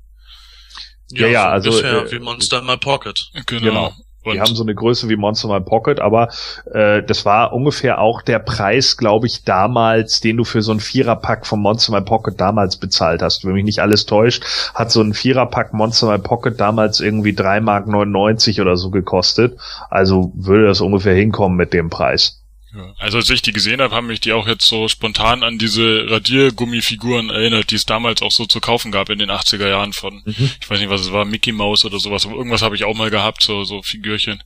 Ja, 1.11 1.26
ja, 1.26 1.42
so 1.42 1.48
also 1.48 1.70
ungefähr 1.70 2.03
äh, 2.03 2.12
wie 2.12 2.18
Monster 2.20 2.61
in 2.61 2.66
My 2.66 2.76
Pocket. 2.76 3.30
Genau. 3.46 3.61
genau. 3.61 3.96
Und 4.24 4.34
die 4.34 4.40
haben 4.40 4.54
so 4.54 4.62
eine 4.62 4.74
Größe 4.74 5.08
wie 5.08 5.16
Monster 5.16 5.48
My 5.48 5.60
Pocket, 5.60 6.00
aber 6.00 6.28
äh, 6.72 7.02
das 7.02 7.24
war 7.24 7.52
ungefähr 7.52 8.00
auch 8.00 8.22
der 8.22 8.38
Preis, 8.38 8.96
glaube 8.96 9.26
ich, 9.26 9.44
damals, 9.44 10.20
den 10.20 10.36
du 10.36 10.44
für 10.44 10.62
so 10.62 10.72
ein 10.72 10.80
Viererpack 10.80 11.44
von 11.46 11.60
Monster 11.60 11.92
My 11.92 12.02
Pocket 12.02 12.40
damals 12.40 12.76
bezahlt 12.76 13.22
hast. 13.22 13.44
Wenn 13.44 13.54
mich 13.54 13.64
nicht 13.64 13.80
alles 13.80 14.06
täuscht, 14.06 14.44
hat 14.74 14.92
so 14.92 15.00
ein 15.00 15.14
Viererpack 15.14 15.72
Monster 15.72 16.10
My 16.10 16.18
Pocket 16.18 16.58
damals 16.60 17.00
irgendwie 17.00 17.34
drei 17.34 17.60
Mark 17.60 17.88
99 17.88 18.60
oder 18.60 18.76
so 18.76 18.90
gekostet. 18.90 19.58
Also 19.90 20.32
würde 20.34 20.66
das 20.66 20.80
ungefähr 20.80 21.14
hinkommen 21.14 21.56
mit 21.56 21.72
dem 21.72 21.90
Preis. 21.90 22.41
Ja, 22.74 22.94
also 22.98 23.18
als 23.18 23.28
ich 23.28 23.42
die 23.42 23.52
gesehen 23.52 23.82
habe, 23.82 23.94
haben 23.94 24.06
mich 24.06 24.20
die 24.20 24.32
auch 24.32 24.46
jetzt 24.46 24.66
so 24.66 24.88
spontan 24.88 25.42
an 25.42 25.58
diese 25.58 26.06
Radiergummifiguren 26.08 27.28
erinnert, 27.28 27.70
die 27.70 27.74
es 27.74 27.84
damals 27.84 28.22
auch 28.22 28.30
so 28.30 28.46
zu 28.46 28.60
kaufen 28.60 28.90
gab 28.90 29.10
in 29.10 29.18
den 29.18 29.30
80er 29.30 29.68
Jahren 29.68 29.92
von, 29.92 30.22
mhm. 30.24 30.50
ich 30.60 30.70
weiß 30.70 30.80
nicht, 30.80 30.88
was 30.88 31.02
es 31.02 31.12
war, 31.12 31.26
Mickey 31.26 31.52
Mouse 31.52 31.84
oder 31.84 31.98
sowas, 31.98 32.24
aber 32.24 32.36
irgendwas 32.36 32.62
habe 32.62 32.74
ich 32.74 32.84
auch 32.84 32.96
mal 32.96 33.10
gehabt, 33.10 33.42
so, 33.42 33.64
so 33.64 33.82
Figürchen. 33.82 34.42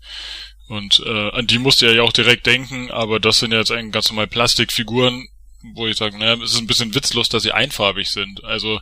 Und 0.68 1.00
äh, 1.06 1.30
an 1.30 1.46
die 1.46 1.58
musste 1.58 1.92
ja 1.92 2.02
auch 2.02 2.12
direkt 2.12 2.46
denken, 2.46 2.90
aber 2.90 3.20
das 3.20 3.38
sind 3.38 3.52
ja 3.52 3.58
jetzt 3.58 3.70
eigentlich 3.70 3.92
ganz 3.92 4.08
normal 4.08 4.26
Plastikfiguren, 4.26 5.28
wo 5.74 5.86
ich 5.86 5.96
sage, 5.96 6.18
naja, 6.18 6.34
es 6.42 6.52
ist 6.52 6.58
ein 6.58 6.66
bisschen 6.66 6.94
witzlos, 6.94 7.28
dass 7.28 7.44
sie 7.44 7.52
einfarbig 7.52 8.10
sind. 8.10 8.42
Also 8.42 8.80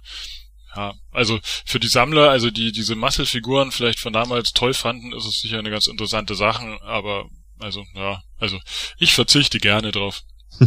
ja, 0.75 0.95
also 1.13 1.39
für 1.43 1.79
die 1.79 1.89
Sammler, 1.89 2.31
also 2.31 2.51
die 2.51 2.73
diese 2.73 2.97
Muscle-Figuren 2.97 3.71
vielleicht 3.71 4.01
von 4.01 4.13
damals 4.13 4.53
toll 4.53 4.75
fanden, 4.75 5.13
ist 5.13 5.27
es 5.27 5.41
sicher 5.41 5.59
eine 5.59 5.71
ganz 5.71 5.87
interessante 5.87 6.35
Sache, 6.35 6.79
aber 6.83 7.29
also, 7.59 7.85
ja, 7.95 8.23
also 8.39 8.61
ich 8.99 9.15
verzichte 9.15 9.59
gerne 9.59 9.93
drauf. 9.93 10.23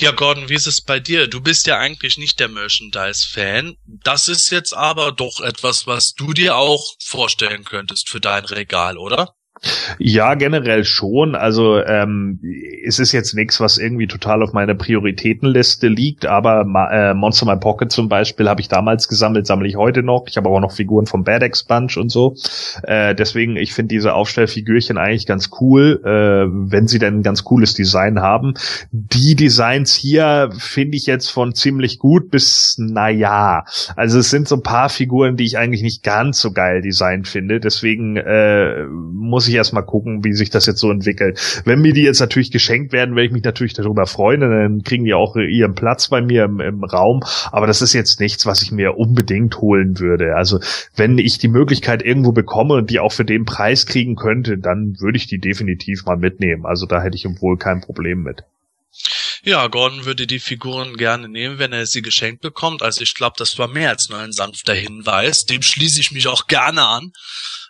Ja, 0.00 0.12
Gordon, 0.12 0.48
wie 0.48 0.54
ist 0.54 0.68
es 0.68 0.80
bei 0.80 1.00
dir? 1.00 1.26
Du 1.26 1.40
bist 1.40 1.66
ja 1.66 1.76
eigentlich 1.76 2.18
nicht 2.18 2.38
der 2.38 2.46
Merchandise-Fan. 2.46 3.74
Das 3.84 4.28
ist 4.28 4.50
jetzt 4.50 4.72
aber 4.72 5.10
doch 5.10 5.40
etwas, 5.40 5.88
was 5.88 6.12
du 6.12 6.32
dir 6.32 6.54
auch 6.54 6.94
vorstellen 7.04 7.64
könntest 7.64 8.08
für 8.08 8.20
dein 8.20 8.44
Regal, 8.44 8.96
oder? 8.96 9.34
Ja, 9.98 10.34
generell 10.34 10.84
schon. 10.84 11.34
Also 11.34 11.82
ähm, 11.82 12.40
es 12.84 12.98
ist 12.98 13.12
jetzt 13.12 13.34
nichts, 13.34 13.60
was 13.60 13.78
irgendwie 13.78 14.06
total 14.06 14.42
auf 14.42 14.52
meiner 14.52 14.74
Prioritätenliste 14.74 15.88
liegt, 15.88 16.26
aber 16.26 16.66
äh, 16.90 17.14
Monster 17.14 17.46
My 17.46 17.56
Pocket 17.56 17.90
zum 17.90 18.08
Beispiel 18.08 18.48
habe 18.48 18.60
ich 18.60 18.68
damals 18.68 19.08
gesammelt, 19.08 19.46
sammle 19.46 19.68
ich 19.68 19.76
heute 19.76 20.02
noch. 20.02 20.26
Ich 20.28 20.36
habe 20.36 20.48
aber 20.48 20.60
noch 20.60 20.72
Figuren 20.72 21.06
vom 21.06 21.24
Bad 21.24 21.42
X 21.42 21.64
Bunch 21.64 21.96
und 21.96 22.10
so. 22.10 22.36
Äh, 22.82 23.14
deswegen, 23.14 23.56
ich 23.56 23.72
finde 23.74 23.94
diese 23.94 24.14
Aufstellfigürchen 24.14 24.98
eigentlich 24.98 25.26
ganz 25.26 25.50
cool, 25.60 26.00
äh, 26.04 26.48
wenn 26.70 26.86
sie 26.86 26.98
denn 26.98 27.18
ein 27.18 27.22
ganz 27.22 27.44
cooles 27.44 27.74
Design 27.74 28.20
haben. 28.20 28.54
Die 28.92 29.34
Designs 29.34 29.94
hier 29.94 30.50
finde 30.56 30.96
ich 30.96 31.06
jetzt 31.06 31.30
von 31.30 31.54
ziemlich 31.54 31.98
gut 31.98 32.30
bis 32.30 32.76
naja. 32.78 33.64
Also 33.96 34.18
es 34.18 34.30
sind 34.30 34.48
so 34.48 34.56
ein 34.56 34.62
paar 34.62 34.88
Figuren, 34.88 35.36
die 35.36 35.44
ich 35.44 35.58
eigentlich 35.58 35.82
nicht 35.82 36.02
ganz 36.02 36.40
so 36.40 36.52
geil 36.52 36.80
designt 36.82 37.28
finde. 37.28 37.60
Deswegen 37.60 38.16
äh, 38.16 38.84
muss 38.86 39.47
ich 39.48 39.54
erstmal 39.54 39.84
gucken, 39.84 40.24
wie 40.24 40.32
sich 40.32 40.50
das 40.50 40.66
jetzt 40.66 40.80
so 40.80 40.90
entwickelt. 40.90 41.62
Wenn 41.64 41.80
mir 41.80 41.92
die 41.92 42.02
jetzt 42.02 42.20
natürlich 42.20 42.50
geschenkt 42.50 42.92
werden, 42.92 43.16
werde 43.16 43.26
ich 43.26 43.32
mich 43.32 43.44
natürlich 43.44 43.74
darüber 43.74 44.06
freuen, 44.06 44.40
dann 44.40 44.82
kriegen 44.82 45.04
die 45.04 45.14
auch 45.14 45.36
ihren 45.36 45.74
Platz 45.74 46.08
bei 46.08 46.20
mir 46.20 46.44
im, 46.44 46.60
im 46.60 46.84
Raum. 46.84 47.22
Aber 47.50 47.66
das 47.66 47.82
ist 47.82 47.92
jetzt 47.92 48.20
nichts, 48.20 48.46
was 48.46 48.62
ich 48.62 48.72
mir 48.72 48.96
unbedingt 48.96 49.60
holen 49.60 49.98
würde. 49.98 50.36
Also 50.36 50.60
wenn 50.96 51.18
ich 51.18 51.38
die 51.38 51.48
Möglichkeit 51.48 52.02
irgendwo 52.02 52.32
bekomme 52.32 52.74
und 52.74 52.90
die 52.90 53.00
auch 53.00 53.12
für 53.12 53.24
den 53.24 53.44
Preis 53.44 53.86
kriegen 53.86 54.16
könnte, 54.16 54.58
dann 54.58 54.96
würde 55.00 55.18
ich 55.18 55.26
die 55.26 55.38
definitiv 55.38 56.04
mal 56.04 56.16
mitnehmen. 56.16 56.66
Also 56.66 56.86
da 56.86 57.02
hätte 57.02 57.16
ich 57.16 57.26
wohl 57.40 57.58
kein 57.58 57.80
Problem 57.80 58.22
mit. 58.22 58.44
Ja, 59.42 59.66
Gordon 59.68 60.04
würde 60.04 60.26
die 60.26 60.40
Figuren 60.40 60.96
gerne 60.96 61.28
nehmen, 61.28 61.58
wenn 61.58 61.72
er 61.72 61.86
sie 61.86 62.02
geschenkt 62.02 62.42
bekommt. 62.42 62.82
Also 62.82 63.02
ich 63.02 63.14
glaube, 63.14 63.36
das 63.38 63.58
war 63.58 63.68
mehr 63.68 63.90
als 63.90 64.08
nur 64.08 64.18
ein 64.18 64.32
sanfter 64.32 64.74
Hinweis. 64.74 65.44
Dem 65.44 65.62
schließe 65.62 66.00
ich 66.00 66.10
mich 66.10 66.26
auch 66.26 66.46
gerne 66.46 66.84
an. 66.84 67.12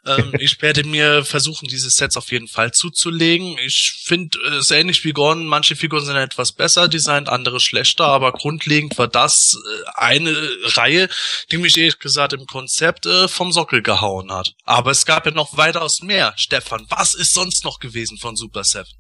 Ähm, 0.07 0.33
ich 0.39 0.61
werde 0.63 0.85
mir 0.85 1.25
versuchen, 1.25 1.69
diese 1.69 1.91
Sets 1.91 2.17
auf 2.17 2.31
jeden 2.33 2.49
Fall 2.49 2.73
zuzulegen. 2.73 3.57
Ich 3.65 4.03
finde 4.05 4.39
es 4.59 4.71
äh, 4.71 4.81
ähnlich 4.81 5.05
wie 5.05 5.13
Gordon, 5.13 5.47
manche 5.47 5.77
Figuren 5.77 6.05
sind 6.05 6.17
etwas 6.17 6.53
besser 6.53 6.89
designt, 6.89 7.29
andere 7.29 7.61
schlechter, 7.61 8.07
aber 8.07 8.33
grundlegend 8.33 8.99
war 8.99 9.09
das 9.09 9.57
äh, 9.57 9.91
eine 9.95 10.37
Reihe, 10.65 11.09
die 11.51 11.59
mich 11.59 11.77
ehrlich 11.77 11.99
gesagt 11.99 12.33
im 12.33 12.47
Konzept 12.47 13.07
äh, 13.07 13.29
vom 13.29 13.53
Sockel 13.53 13.83
gehauen 13.83 14.33
hat. 14.33 14.55
Aber 14.65 14.91
es 14.91 15.07
gab 15.07 15.27
ja 15.27 15.33
noch 15.33 15.57
weitaus 15.57 16.03
mehr. 16.03 16.35
Stefan, 16.37 16.87
was 16.89 17.15
ist 17.15 17.35
sonst 17.35 17.65
noch 17.65 17.79
gewesen 17.79 18.19
von 18.19 18.37
Super 18.37 18.65
Seven? 18.65 18.98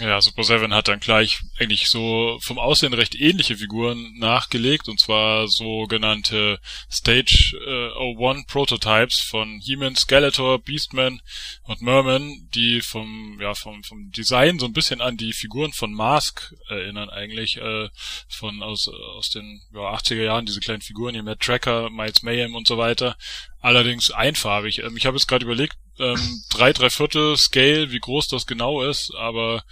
Ja, 0.00 0.20
Super 0.22 0.42
Seven 0.42 0.72
hat 0.72 0.88
dann 0.88 1.00
gleich 1.00 1.40
eigentlich 1.58 1.88
so 1.88 2.38
vom 2.42 2.58
Aussehen 2.58 2.94
recht 2.94 3.14
ähnliche 3.14 3.56
Figuren 3.56 4.14
nachgelegt 4.18 4.88
und 4.88 4.98
zwar 4.98 5.48
sogenannte 5.48 6.58
Stage 6.90 7.56
äh, 7.66 8.16
01 8.16 8.46
Prototypes 8.46 9.20
von 9.28 9.60
He-Man, 9.62 9.94
Skeletor, 9.94 10.60
Beastman 10.60 11.20
und 11.64 11.82
Merman, 11.82 12.48
die 12.54 12.80
vom 12.80 13.38
ja 13.40 13.54
vom 13.54 13.84
vom 13.84 14.10
Design 14.12 14.58
so 14.58 14.66
ein 14.66 14.72
bisschen 14.72 15.02
an 15.02 15.18
die 15.18 15.34
Figuren 15.34 15.72
von 15.72 15.92
Mask 15.92 16.54
erinnern 16.68 17.10
eigentlich 17.10 17.58
äh, 17.58 17.88
von 18.28 18.62
aus 18.62 18.88
aus 18.88 19.28
den 19.28 19.60
ja, 19.74 19.80
80er 19.94 20.22
Jahren 20.22 20.46
diese 20.46 20.60
kleinen 20.60 20.82
Figuren 20.82 21.14
hier 21.14 21.22
mit 21.22 21.40
Tracker, 21.40 21.90
Miles 21.90 22.22
Mayhem 22.22 22.54
und 22.54 22.66
so 22.66 22.78
weiter. 22.78 23.16
Allerdings 23.60 24.10
einfarbig. 24.10 24.78
Ähm, 24.78 24.96
ich 24.96 25.04
habe 25.04 25.16
jetzt 25.16 25.28
gerade 25.28 25.44
überlegt, 25.44 25.76
ähm, 25.98 26.42
drei, 26.50 26.72
drei 26.72 26.90
Viertel 26.90 27.36
Scale, 27.36 27.90
wie 27.92 27.98
groß 27.98 28.28
das 28.28 28.46
genau 28.46 28.82
ist, 28.82 29.12
aber 29.18 29.62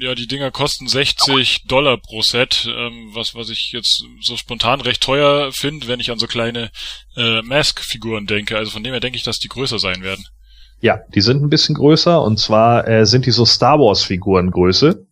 ja, 0.00 0.14
die 0.14 0.26
Dinger 0.26 0.50
kosten 0.50 0.88
60 0.88 1.64
Dollar 1.66 1.96
pro 1.96 2.22
Set, 2.22 2.66
ähm, 2.68 3.10
was, 3.14 3.34
was 3.34 3.50
ich 3.50 3.70
jetzt 3.72 4.04
so 4.20 4.36
spontan 4.36 4.80
recht 4.80 5.02
teuer 5.02 5.50
finde, 5.52 5.88
wenn 5.88 6.00
ich 6.00 6.10
an 6.10 6.18
so 6.18 6.26
kleine 6.26 6.70
äh, 7.16 7.42
Mask-Figuren 7.42 8.26
denke. 8.26 8.56
Also 8.56 8.70
von 8.70 8.82
dem 8.82 8.92
her 8.92 9.00
denke 9.00 9.16
ich, 9.16 9.24
dass 9.24 9.38
die 9.38 9.48
größer 9.48 9.78
sein 9.78 10.02
werden. 10.02 10.24
Ja, 10.80 11.00
die 11.14 11.20
sind 11.20 11.42
ein 11.42 11.50
bisschen 11.50 11.74
größer 11.74 12.22
und 12.22 12.38
zwar 12.38 12.88
äh, 12.88 13.06
sind 13.06 13.26
die 13.26 13.32
so 13.32 13.44
Star 13.44 13.78
Wars 13.78 14.02
Figuren 14.02 14.50
Größe. 14.50 15.06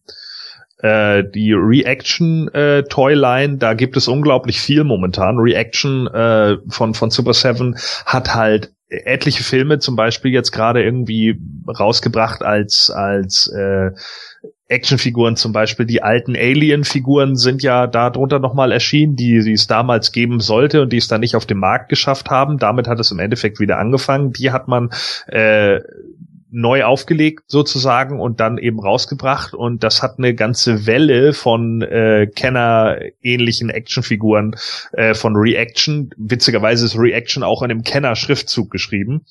Äh, 0.78 1.24
die 1.34 1.52
Reaction 1.52 2.48
äh, 2.54 2.84
Toyline, 2.84 3.58
da 3.58 3.74
gibt 3.74 3.96
es 3.96 4.08
unglaublich 4.08 4.60
viel 4.60 4.84
momentan. 4.84 5.36
Reaction 5.36 6.06
äh, 6.06 6.56
von 6.68 6.94
von 6.94 7.10
Super 7.10 7.34
Seven 7.34 7.76
hat 8.06 8.34
halt 8.34 8.72
etliche 8.88 9.44
Filme 9.44 9.78
zum 9.78 9.96
Beispiel 9.96 10.32
jetzt 10.32 10.50
gerade 10.50 10.82
irgendwie 10.82 11.38
rausgebracht 11.68 12.42
als 12.42 12.90
als 12.90 13.48
äh, 13.48 13.90
Actionfiguren 14.68 15.36
zum 15.36 15.52
Beispiel, 15.52 15.86
die 15.86 16.02
alten 16.02 16.36
Alien-Figuren 16.36 17.36
sind 17.36 17.62
ja 17.62 17.86
da 17.86 18.10
drunter 18.10 18.38
nochmal 18.38 18.70
erschienen, 18.70 19.16
die, 19.16 19.40
die 19.40 19.52
es 19.52 19.66
damals 19.66 20.12
geben 20.12 20.40
sollte 20.40 20.82
und 20.82 20.92
die 20.92 20.98
es 20.98 21.08
dann 21.08 21.20
nicht 21.20 21.36
auf 21.36 21.46
den 21.46 21.58
Markt 21.58 21.88
geschafft 21.88 22.28
haben. 22.28 22.58
Damit 22.58 22.86
hat 22.86 23.00
es 23.00 23.10
im 23.10 23.18
Endeffekt 23.18 23.60
wieder 23.60 23.78
angefangen. 23.78 24.32
Die 24.32 24.50
hat 24.50 24.68
man 24.68 24.90
äh, 25.26 25.80
neu 26.50 26.84
aufgelegt 26.84 27.44
sozusagen 27.46 28.20
und 28.20 28.40
dann 28.40 28.58
eben 28.58 28.80
rausgebracht 28.80 29.54
und 29.54 29.84
das 29.84 30.02
hat 30.02 30.18
eine 30.18 30.34
ganze 30.34 30.86
Welle 30.86 31.32
von 31.32 31.82
äh, 31.82 32.26
Kenner-ähnlichen 32.26 33.70
Actionfiguren 33.70 34.56
äh, 34.92 35.14
von 35.14 35.36
Reaction. 35.36 36.10
Witzigerweise 36.16 36.86
ist 36.86 36.98
Reaction 36.98 37.42
auch 37.42 37.62
in 37.62 37.70
einem 37.70 37.82
Kenner-Schriftzug 37.82 38.70
geschrieben 38.70 39.24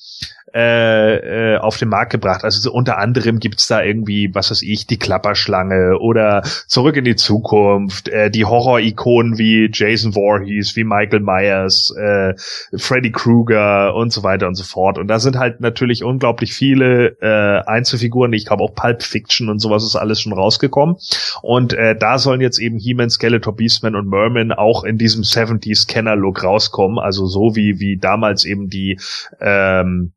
äh, 0.53 1.55
äh, 1.55 1.57
auf 1.57 1.77
den 1.77 1.89
Markt 1.89 2.11
gebracht. 2.11 2.43
Also 2.43 2.59
so 2.61 2.71
unter 2.71 2.97
anderem 2.97 3.39
gibt's 3.39 3.67
da 3.67 3.83
irgendwie, 3.83 4.33
was 4.33 4.49
weiß 4.49 4.63
ich, 4.63 4.87
die 4.87 4.97
Klapperschlange 4.97 5.99
oder 5.99 6.41
Zurück 6.67 6.95
in 6.95 7.05
die 7.05 7.15
Zukunft, 7.15 8.07
äh, 8.07 8.31
die 8.31 8.45
Horror-Ikonen 8.45 9.37
wie 9.37 9.69
Jason 9.71 10.13
Voorhees, 10.13 10.75
wie 10.75 10.83
Michael 10.83 11.19
Myers, 11.19 11.93
äh, 11.97 12.33
Freddy 12.77 13.11
Krueger 13.11 13.93
und 13.93 14.11
so 14.13 14.23
weiter 14.23 14.47
und 14.47 14.55
so 14.55 14.63
fort. 14.63 14.97
Und 14.97 15.07
da 15.09 15.19
sind 15.19 15.37
halt 15.37 15.59
natürlich 15.59 16.03
unglaublich 16.03 16.53
viele 16.53 17.06
äh, 17.21 17.61
Einzelfiguren. 17.65 18.33
Ich 18.33 18.45
glaube 18.45 18.63
auch 18.63 18.73
Pulp 18.73 19.03
Fiction 19.03 19.49
und 19.49 19.59
sowas 19.59 19.83
ist 19.83 19.95
alles 19.95 20.21
schon 20.21 20.33
rausgekommen. 20.33 20.97
Und 21.41 21.73
äh, 21.73 21.95
da 21.97 22.17
sollen 22.19 22.41
jetzt 22.41 22.59
eben 22.59 22.77
He-Man, 22.77 23.09
Skeletor, 23.09 23.55
Beastman 23.55 23.95
und 23.95 24.07
Merman 24.07 24.51
auch 24.51 24.83
in 24.83 24.97
diesem 24.97 25.23
70s 25.23 25.87
Kenner-Look 25.87 26.43
rauskommen. 26.43 26.99
Also 26.99 27.25
so 27.25 27.55
wie, 27.55 27.79
wie 27.79 27.97
damals 27.97 28.45
eben 28.45 28.69
die 28.69 28.99
ähm, 29.39 30.13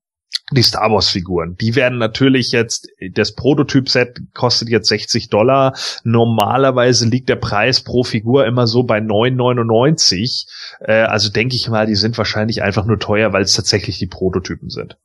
die 0.53 0.63
Star 0.63 0.91
Wars 0.91 1.09
Figuren. 1.09 1.57
Die 1.61 1.77
werden 1.77 1.99
natürlich 1.99 2.53
jetzt, 2.53 2.89
das 3.13 3.35
Prototyp-Set 3.35 4.21
kostet 4.35 4.69
jetzt 4.69 4.89
60 4.89 5.29
Dollar. 5.29 5.77
Normalerweise 6.03 7.09
liegt 7.09 7.29
der 7.29 7.37
Preis 7.37 7.83
pro 7.83 8.03
Figur 8.03 8.47
immer 8.47 8.67
so 8.67 8.83
bei 8.83 8.99
9,99. 8.99 10.47
Äh, 10.81 11.03
also 11.03 11.31
denke 11.31 11.55
ich 11.55 11.69
mal, 11.69 11.87
die 11.87 11.95
sind 11.95 12.19
wahrscheinlich 12.19 12.63
einfach 12.63 12.85
nur 12.85 12.99
teuer, 12.99 13.33
weil 13.33 13.43
es 13.43 13.55
tatsächlich 13.55 13.99
die 13.99 14.09
Prototypen 14.09 14.71
sind. 14.71 14.97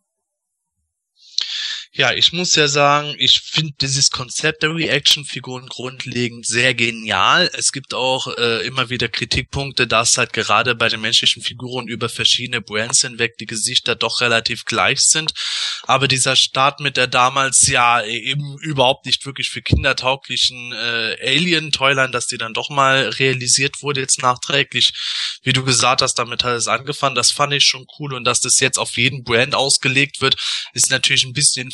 Ja, 1.98 2.12
ich 2.12 2.34
muss 2.34 2.54
ja 2.56 2.68
sagen, 2.68 3.16
ich 3.18 3.40
finde 3.40 3.74
dieses 3.80 4.12
Konzept 4.12 4.64
der 4.64 4.76
Reaction-Figuren 4.76 5.68
grundlegend 5.68 6.46
sehr 6.46 6.74
genial. 6.74 7.50
Es 7.54 7.72
gibt 7.72 7.94
auch 7.94 8.28
äh, 8.38 8.68
immer 8.68 8.90
wieder 8.90 9.08
Kritikpunkte, 9.08 9.88
dass 9.88 10.18
halt 10.18 10.34
gerade 10.34 10.76
bei 10.76 10.90
den 10.90 11.00
menschlichen 11.00 11.42
Figuren 11.42 11.88
über 11.88 12.10
verschiedene 12.10 12.60
Brands 12.60 13.00
hinweg 13.00 13.38
die 13.38 13.46
Gesichter 13.46 13.96
doch 13.96 14.20
relativ 14.20 14.66
gleich 14.66 15.00
sind. 15.00 15.32
Aber 15.84 16.10
dieser 16.10 16.36
Start 16.36 16.82
mit 16.82 16.98
der 16.98 17.08
damals 17.08 17.66
ja 17.70 18.04
eben 18.04 18.58
überhaupt 18.60 19.06
nicht 19.06 19.26
wirklich 19.26 19.50
für 19.50 19.62
Kinder 19.62 19.96
tauglichen 19.96 20.74
äh, 20.74 21.16
Alien-Toyline, 21.22 22.12
dass 22.12 22.28
die 22.28 22.38
dann 22.38 22.54
doch 22.54 22.70
mal 22.70 23.08
realisiert 23.08 23.82
wurde 23.82 24.02
jetzt 24.02 24.22
nachträglich, 24.22 24.92
wie 25.44 25.54
du 25.54 25.64
gesagt 25.64 26.02
hast, 26.02 26.16
damit 26.16 26.44
hat 26.44 26.58
es 26.58 26.68
angefangen, 26.68 27.16
das 27.16 27.32
fand 27.32 27.54
ich 27.54 27.64
schon 27.64 27.86
cool 28.00 28.16
und 28.16 28.26
dass 28.26 28.42
das 28.42 28.60
jetzt 28.60 28.80
auf 28.80 28.98
jeden 28.98 29.24
Brand 29.24 29.56
ausgelegt 29.56 30.20
wird, 30.20 30.36
ist 30.74 30.90
natürlich 30.90 31.24
ein 31.24 31.34
bisschen 31.34 31.72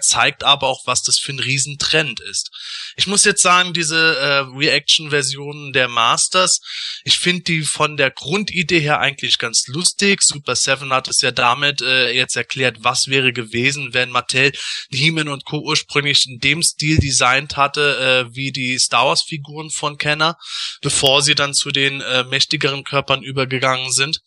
zeigt 0.00 0.44
aber 0.44 0.68
auch, 0.68 0.86
was 0.86 1.02
das 1.02 1.18
für 1.18 1.32
ein 1.32 1.40
Riesentrend 1.40 2.20
ist. 2.20 2.50
Ich 2.96 3.06
muss 3.06 3.24
jetzt 3.24 3.42
sagen, 3.42 3.72
diese 3.72 4.16
äh, 4.16 4.38
Reaction-Versionen 4.56 5.72
der 5.72 5.88
Masters, 5.88 6.60
ich 7.04 7.18
finde 7.18 7.42
die 7.44 7.62
von 7.62 7.96
der 7.96 8.10
Grundidee 8.10 8.80
her 8.80 9.00
eigentlich 9.00 9.38
ganz 9.38 9.66
lustig. 9.66 10.22
Super 10.22 10.56
Seven 10.56 10.92
hat 10.92 11.08
es 11.08 11.20
ja 11.20 11.30
damit 11.30 11.80
äh, 11.82 12.10
jetzt 12.10 12.36
erklärt, 12.36 12.78
was 12.80 13.08
wäre 13.08 13.32
gewesen, 13.32 13.94
wenn 13.94 14.10
Mattel 14.10 14.52
He-Man 14.90 15.28
und 15.28 15.44
Co. 15.44 15.58
ursprünglich 15.58 16.26
in 16.28 16.38
dem 16.38 16.62
Stil 16.62 16.98
designt 16.98 17.56
hatte, 17.56 18.28
äh, 18.30 18.34
wie 18.34 18.52
die 18.52 18.78
Star 18.78 19.06
Wars-Figuren 19.06 19.70
von 19.70 19.98
Kenner, 19.98 20.36
bevor 20.80 21.22
sie 21.22 21.34
dann 21.34 21.54
zu 21.54 21.70
den 21.70 22.00
äh, 22.00 22.24
mächtigeren 22.24 22.84
Körpern 22.84 23.22
übergegangen 23.22 23.92
sind. 23.92 24.20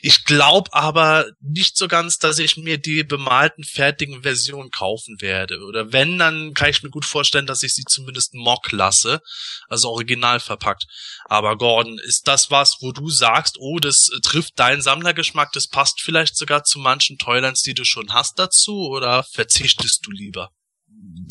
Ich 0.00 0.24
glaube 0.24 0.72
aber 0.72 1.26
nicht 1.40 1.76
so 1.78 1.88
ganz, 1.88 2.18
dass 2.18 2.38
ich 2.38 2.56
mir 2.56 2.78
die 2.78 3.04
bemalten 3.04 3.64
fertigen 3.64 4.22
Versionen 4.22 4.70
kaufen 4.70 5.20
werde. 5.20 5.60
Oder 5.60 5.92
wenn, 5.92 6.18
dann 6.18 6.52
kann 6.52 6.70
ich 6.70 6.82
mir 6.82 6.90
gut 6.90 7.04
vorstellen, 7.04 7.46
dass 7.46 7.62
ich 7.62 7.74
sie 7.74 7.84
zumindest 7.94 8.34
mock 8.34 8.72
lasse, 8.72 9.20
also 9.68 9.90
original 9.90 10.40
verpackt. 10.40 10.84
Aber 11.26 11.56
Gordon, 11.56 11.98
ist 11.98 12.28
das 12.28 12.50
was, 12.50 12.76
wo 12.80 12.92
du 12.92 13.08
sagst, 13.10 13.56
oh, 13.58 13.78
das 13.78 14.08
trifft 14.22 14.58
deinen 14.58 14.82
Sammlergeschmack, 14.82 15.52
das 15.52 15.68
passt 15.68 16.00
vielleicht 16.00 16.36
sogar 16.36 16.64
zu 16.64 16.78
manchen 16.78 17.18
Toylands, 17.18 17.62
die 17.62 17.74
du 17.74 17.84
schon 17.84 18.12
hast 18.12 18.38
dazu, 18.38 18.88
oder 18.88 19.24
verzichtest 19.32 20.06
du 20.06 20.10
lieber? 20.10 20.50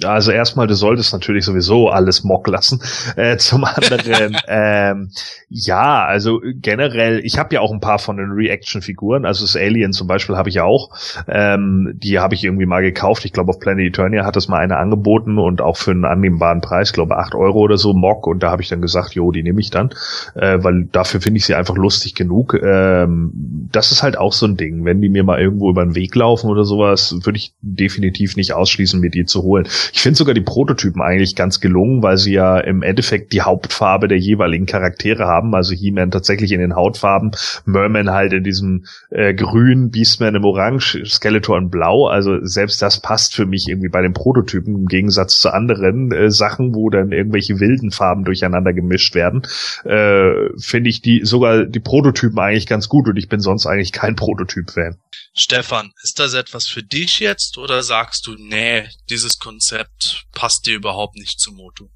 Also 0.05 0.32
erstmal, 0.32 0.68
du 0.68 0.76
solltest 0.76 1.14
natürlich 1.14 1.45
sowieso 1.45 1.89
alles 1.89 2.24
mock 2.24 2.47
lassen. 2.47 2.82
Äh, 3.16 3.38
zum 3.38 3.64
anderen, 3.64 4.38
ähm, 4.47 5.11
ja, 5.49 6.03
also 6.05 6.41
generell, 6.43 7.20
ich 7.24 7.38
habe 7.38 7.53
ja 7.53 7.61
auch 7.61 7.72
ein 7.72 7.80
paar 7.80 7.99
von 7.99 8.18
den 8.18 8.32
Reaction-Figuren, 8.32 9.26
also 9.26 9.43
das 9.43 9.55
Alien 9.55 9.93
zum 9.93 10.07
Beispiel 10.07 10.36
habe 10.36 10.49
ich 10.49 10.55
ja 10.55 10.64
auch. 10.64 10.89
Ähm, 11.28 11.93
die 11.95 12.18
habe 12.20 12.34
ich 12.34 12.43
irgendwie 12.43 12.66
mal 12.66 12.82
gekauft. 12.82 13.26
Ich 13.26 13.34
glaube, 13.34 13.51
auf 13.51 13.59
Planet 13.59 13.88
Eternia 13.88 14.26
hat 14.26 14.36
es 14.36 14.47
mal 14.47 14.57
eine 14.57 14.78
angeboten 14.78 15.38
und 15.38 15.61
auch 15.61 15.78
für 15.78 15.91
einen 15.91 16.05
annehmbaren 16.05 16.61
Preis, 16.61 16.91
glaube 16.91 17.18
acht 17.18 17.36
Euro 17.36 17.59
oder 17.59 17.78
so, 17.78 17.93
Mock. 17.93 18.26
Und 18.26 18.41
da 18.41 18.49
habe 18.51 18.64
ich 18.64 18.70
dann 18.70 18.82
gesagt, 18.82 19.14
jo, 19.14 19.32
die 19.32 19.43
nehme 19.43 19.59
ich 19.59 19.70
dann, 19.70 19.91
äh, 20.34 20.64
weil 20.64 20.86
dafür 20.91 21.22
finde 21.22 21.38
ich 21.38 21.45
sie 21.45 21.55
einfach 21.55 21.76
lustig 21.76 22.16
genug. 22.16 22.55
Ähm, 22.55 23.70
das 23.72 23.91
ist 23.91 24.01
halt 24.01 24.18
auch 24.18 24.34
so 24.34 24.47
ein 24.47 24.57
Ding. 24.57 24.86
Wenn 24.86 25.01
die 25.01 25.09
mir 25.09 25.24
mal 25.24 25.39
irgendwo 25.39 25.70
über 25.70 25.84
den 25.84 25.95
Weg 25.95 26.16
laufen 26.16 26.49
oder 26.49 26.64
sowas, 26.64 27.16
würde 27.24 27.38
ich 27.38 27.53
definitiv 27.61 28.38
nicht 28.38 28.53
ausschließen, 28.53 28.99
mir 28.99 29.11
die 29.11 29.26
zu 29.26 29.43
holen. 29.43 29.53
Ich 29.62 30.01
finde 30.01 30.18
sogar 30.18 30.34
die 30.34 30.41
Prototypen 30.41 31.01
eigentlich 31.01 31.36
ganz 31.36 31.60
gelungen, 31.60 32.04
weil 32.04 32.18
sie 32.18 32.34
ja 32.34 32.60
im 32.60 32.84
Endeffekt 32.84 33.34
die 33.34 33.41
Hauptfarbe 33.41 34.08
der 34.08 34.18
jeweiligen 34.18 34.66
Charaktere 34.66 35.26
haben. 35.26 35.56
Also 35.56 35.74
He-Man 35.74 36.12
tatsächlich 36.12 36.51
in 36.51 36.60
den 36.60 36.76
Hautfarben, 36.76 37.32
Merman 37.66 38.12
halt 38.12 38.34
in 38.34 38.43
diesem 38.43 38.86
äh, 39.10 39.34
Grün, 39.34 39.91
Beastman 39.91 40.36
im 40.36 40.45
Orange, 40.45 41.06
Skeletor 41.06 41.58
in 41.58 41.70
Blau. 41.70 42.08
Also 42.08 42.38
selbst 42.41 42.82
das 42.82 42.99
passt 42.99 43.36
für 43.36 43.45
mich 43.45 43.68
irgendwie 43.68 43.89
bei 43.89 44.01
den 44.01 44.14
Prototypen 44.14 44.76
im 44.76 44.88
Gegensatz 44.88 45.39
zu 45.39 45.51
anderen 45.51 46.12
äh, 46.12 46.32
Sachen, 46.32 46.76
wo 46.76 46.89
dann 46.89 47.12
irgendwelche 47.12 47.60
wilden 47.60 47.91
Farben 47.91 48.24
durcheinander 48.24 48.74
gemischt 48.74 49.16
werden. 49.16 49.43
Äh, 49.86 50.49
finde 50.58 50.89
ich 50.89 51.01
die 51.01 51.22
sogar 51.24 51.66
die 51.66 51.80
Prototypen 51.80 52.39
eigentlich 52.39 52.68
ganz 52.68 52.89
gut 52.89 53.08
und 53.08 53.18
ich 53.18 53.30
bin 53.30 53.39
sonst 53.39 53.66
eigentlich 53.66 53.91
kein 53.91 54.16
Prototyp-Fan. 54.16 54.97
Stefan, 55.34 55.91
ist 56.04 56.20
das 56.20 56.34
etwas 56.34 56.68
für 56.68 56.84
dich 56.84 57.20
jetzt 57.20 57.58
oder 57.58 57.84
sagst 57.84 58.28
du, 58.28 58.36
nee, 58.38 58.88
dieses 59.10 59.39
Konzept 59.44 60.26
passt 60.32 60.66
dir 60.66 60.76
überhaupt 60.76 61.16
nicht 61.18 61.39
zu 61.39 61.52
Moto? 61.52 61.89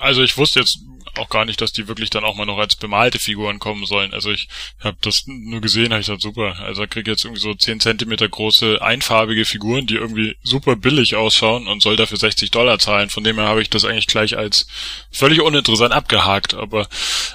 Also 0.00 0.24
ich 0.24 0.36
wusste 0.36 0.58
jetzt 0.58 0.80
auch 1.16 1.28
gar 1.28 1.44
nicht, 1.44 1.60
dass 1.60 1.70
die 1.70 1.86
wirklich 1.86 2.10
dann 2.10 2.24
auch 2.24 2.34
mal 2.34 2.46
noch 2.46 2.58
als 2.58 2.74
bemalte 2.74 3.20
Figuren 3.20 3.60
kommen 3.60 3.86
sollen. 3.86 4.12
Also 4.12 4.32
ich 4.32 4.48
habe 4.80 4.96
das 5.00 5.22
nur 5.26 5.60
gesehen, 5.60 5.92
habe 5.92 6.00
ich 6.00 6.06
gesagt, 6.06 6.22
super. 6.22 6.58
Also 6.58 6.84
krieg 6.88 7.06
jetzt 7.06 7.24
irgendwie 7.24 7.40
so 7.40 7.54
10 7.54 7.78
Zentimeter 7.78 8.28
große 8.28 8.82
einfarbige 8.82 9.44
Figuren, 9.44 9.86
die 9.86 9.94
irgendwie 9.94 10.36
super 10.42 10.74
billig 10.74 11.14
ausschauen 11.14 11.68
und 11.68 11.82
soll 11.82 11.94
dafür 11.94 12.18
60 12.18 12.50
Dollar 12.50 12.80
zahlen. 12.80 13.10
Von 13.10 13.22
dem 13.22 13.36
her 13.36 13.46
habe 13.46 13.62
ich 13.62 13.70
das 13.70 13.84
eigentlich 13.84 14.08
gleich 14.08 14.36
als 14.36 14.66
völlig 15.12 15.40
uninteressant 15.40 15.92
abgehakt. 15.92 16.54
Aber 16.54 16.88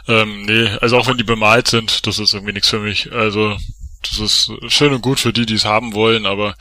ähm, 0.10 0.44
nee, 0.44 0.68
also 0.82 0.98
auch 0.98 1.08
wenn 1.08 1.18
die 1.18 1.24
bemalt 1.24 1.70
sind, 1.70 2.08
das 2.08 2.20
ist 2.20 2.34
irgendwie 2.34 2.54
nichts 2.54 2.70
für 2.70 2.80
mich. 2.80 3.14
Also 3.14 3.58
das 4.02 4.20
ist 4.20 4.52
schön 4.68 4.94
und 4.94 5.02
gut 5.02 5.20
für 5.20 5.32
die, 5.32 5.46
die 5.46 5.56
es 5.56 5.66
haben 5.66 5.94
wollen, 5.94 6.26
aber 6.26 6.56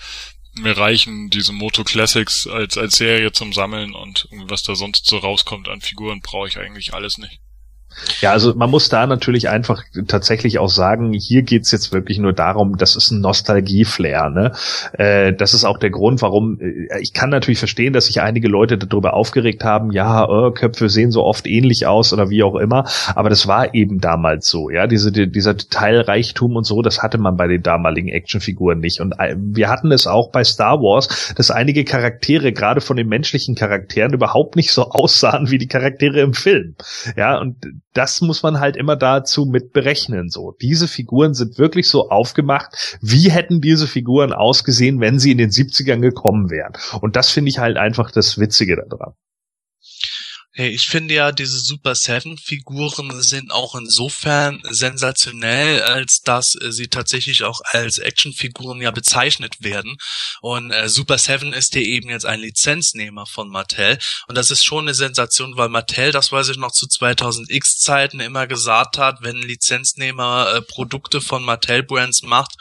mir 0.58 0.76
reichen 0.76 1.30
diese 1.30 1.52
Moto 1.52 1.84
Classics 1.84 2.46
als, 2.46 2.76
als 2.76 2.96
Serie 2.96 3.32
zum 3.32 3.52
Sammeln 3.52 3.94
und 3.94 4.28
was 4.46 4.62
da 4.62 4.74
sonst 4.74 5.06
so 5.06 5.18
rauskommt 5.18 5.68
an 5.68 5.80
Figuren, 5.80 6.20
brauche 6.20 6.48
ich 6.48 6.58
eigentlich 6.58 6.94
alles 6.94 7.18
nicht. 7.18 7.40
Ja, 8.20 8.32
also 8.32 8.54
man 8.54 8.70
muss 8.70 8.88
da 8.88 9.06
natürlich 9.06 9.48
einfach 9.48 9.82
tatsächlich 10.06 10.58
auch 10.58 10.68
sagen, 10.68 11.12
hier 11.12 11.42
geht's 11.42 11.70
jetzt 11.72 11.92
wirklich 11.92 12.18
nur 12.18 12.32
darum, 12.32 12.76
das 12.76 12.96
ist 12.96 13.10
ein 13.10 13.20
Nostalgie-Flair. 13.20 14.30
Ne? 14.30 14.52
Äh, 14.92 15.32
das 15.32 15.54
ist 15.54 15.64
auch 15.64 15.78
der 15.78 15.90
Grund, 15.90 16.22
warum 16.22 16.58
äh, 16.60 17.00
ich 17.00 17.12
kann 17.12 17.30
natürlich 17.30 17.58
verstehen, 17.58 17.92
dass 17.92 18.06
sich 18.06 18.20
einige 18.20 18.48
Leute 18.48 18.78
darüber 18.78 19.14
aufgeregt 19.14 19.64
haben, 19.64 19.90
ja, 19.92 20.24
äh, 20.24 20.50
Köpfe 20.52 20.88
sehen 20.88 21.10
so 21.10 21.24
oft 21.24 21.46
ähnlich 21.46 21.86
aus 21.86 22.12
oder 22.12 22.30
wie 22.30 22.42
auch 22.42 22.56
immer, 22.56 22.84
aber 23.14 23.30
das 23.30 23.46
war 23.46 23.74
eben 23.74 24.00
damals 24.00 24.48
so, 24.48 24.70
ja, 24.70 24.86
diese, 24.86 25.12
die, 25.12 25.30
dieser 25.30 25.54
Detailreichtum 25.54 26.56
und 26.56 26.64
so, 26.64 26.82
das 26.82 27.02
hatte 27.02 27.18
man 27.18 27.36
bei 27.36 27.46
den 27.46 27.62
damaligen 27.62 28.08
Actionfiguren 28.08 28.80
nicht. 28.80 29.00
Und 29.00 29.12
äh, 29.18 29.36
wir 29.38 29.68
hatten 29.68 29.92
es 29.92 30.06
auch 30.06 30.30
bei 30.30 30.44
Star 30.44 30.80
Wars, 30.80 31.34
dass 31.36 31.50
einige 31.50 31.84
Charaktere, 31.84 32.52
gerade 32.52 32.80
von 32.80 32.96
den 32.96 33.08
menschlichen 33.08 33.54
Charakteren, 33.54 34.12
überhaupt 34.12 34.56
nicht 34.56 34.72
so 34.72 34.82
aussahen 34.90 35.50
wie 35.50 35.58
die 35.58 35.68
Charaktere 35.68 36.20
im 36.20 36.34
Film. 36.34 36.76
Ja, 37.16 37.38
und 37.38 37.56
das 37.96 38.20
muss 38.20 38.42
man 38.42 38.60
halt 38.60 38.76
immer 38.76 38.96
dazu 38.96 39.46
mit 39.46 39.72
berechnen. 39.72 40.28
So, 40.28 40.54
diese 40.60 40.88
Figuren 40.88 41.34
sind 41.34 41.58
wirklich 41.58 41.88
so 41.88 42.10
aufgemacht. 42.10 42.98
Wie 43.00 43.30
hätten 43.30 43.60
diese 43.60 43.86
Figuren 43.86 44.32
ausgesehen, 44.32 45.00
wenn 45.00 45.18
sie 45.18 45.32
in 45.32 45.38
den 45.38 45.50
70ern 45.50 46.00
gekommen 46.00 46.50
wären? 46.50 46.72
Und 47.00 47.16
das 47.16 47.30
finde 47.30 47.50
ich 47.50 47.58
halt 47.58 47.76
einfach 47.76 48.10
das 48.10 48.38
Witzige 48.38 48.76
daran. 48.76 49.14
Hey, 50.58 50.70
ich 50.70 50.86
finde 50.86 51.12
ja, 51.12 51.32
diese 51.32 51.58
Super 51.58 51.94
Seven 51.94 52.38
Figuren 52.38 53.20
sind 53.20 53.50
auch 53.50 53.74
insofern 53.74 54.62
sensationell, 54.70 55.82
als 55.82 56.22
dass 56.22 56.54
äh, 56.54 56.72
sie 56.72 56.88
tatsächlich 56.88 57.44
auch 57.44 57.60
als 57.72 57.98
Actionfiguren 57.98 58.80
ja 58.80 58.90
bezeichnet 58.90 59.62
werden. 59.62 59.98
Und 60.40 60.70
äh, 60.70 60.88
Super 60.88 61.18
Seven 61.18 61.52
ist 61.52 61.74
ja 61.74 61.82
eben 61.82 62.08
jetzt 62.08 62.24
ein 62.24 62.40
Lizenznehmer 62.40 63.26
von 63.26 63.50
Mattel. 63.50 63.98
Und 64.28 64.38
das 64.38 64.50
ist 64.50 64.64
schon 64.64 64.84
eine 64.84 64.94
Sensation, 64.94 65.58
weil 65.58 65.68
Mattel, 65.68 66.10
das 66.10 66.32
weiß 66.32 66.48
ich 66.48 66.56
noch 66.56 66.72
zu 66.72 66.86
2000X 66.86 67.80
Zeiten 67.80 68.20
immer 68.20 68.46
gesagt 68.46 68.96
hat, 68.96 69.20
wenn 69.20 69.36
ein 69.36 69.46
Lizenznehmer 69.46 70.54
äh, 70.54 70.62
Produkte 70.62 71.20
von 71.20 71.44
Mattel 71.44 71.82
Brands 71.82 72.22
macht, 72.22 72.54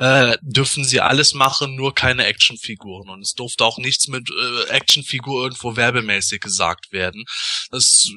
äh, 0.00 0.36
dürfen 0.40 0.84
sie 0.84 1.00
alles 1.00 1.32
machen, 1.32 1.76
nur 1.76 1.94
keine 1.94 2.26
Actionfiguren. 2.26 3.08
Und 3.08 3.22
es 3.22 3.34
durfte 3.34 3.64
auch 3.64 3.78
nichts 3.78 4.08
mit 4.08 4.28
äh, 4.30 4.70
Actionfigur 4.70 5.44
irgendwo 5.44 5.76
werbemäßig 5.76 6.40
gesagt 6.40 6.90
werden. 6.90 7.24
Das 7.70 8.08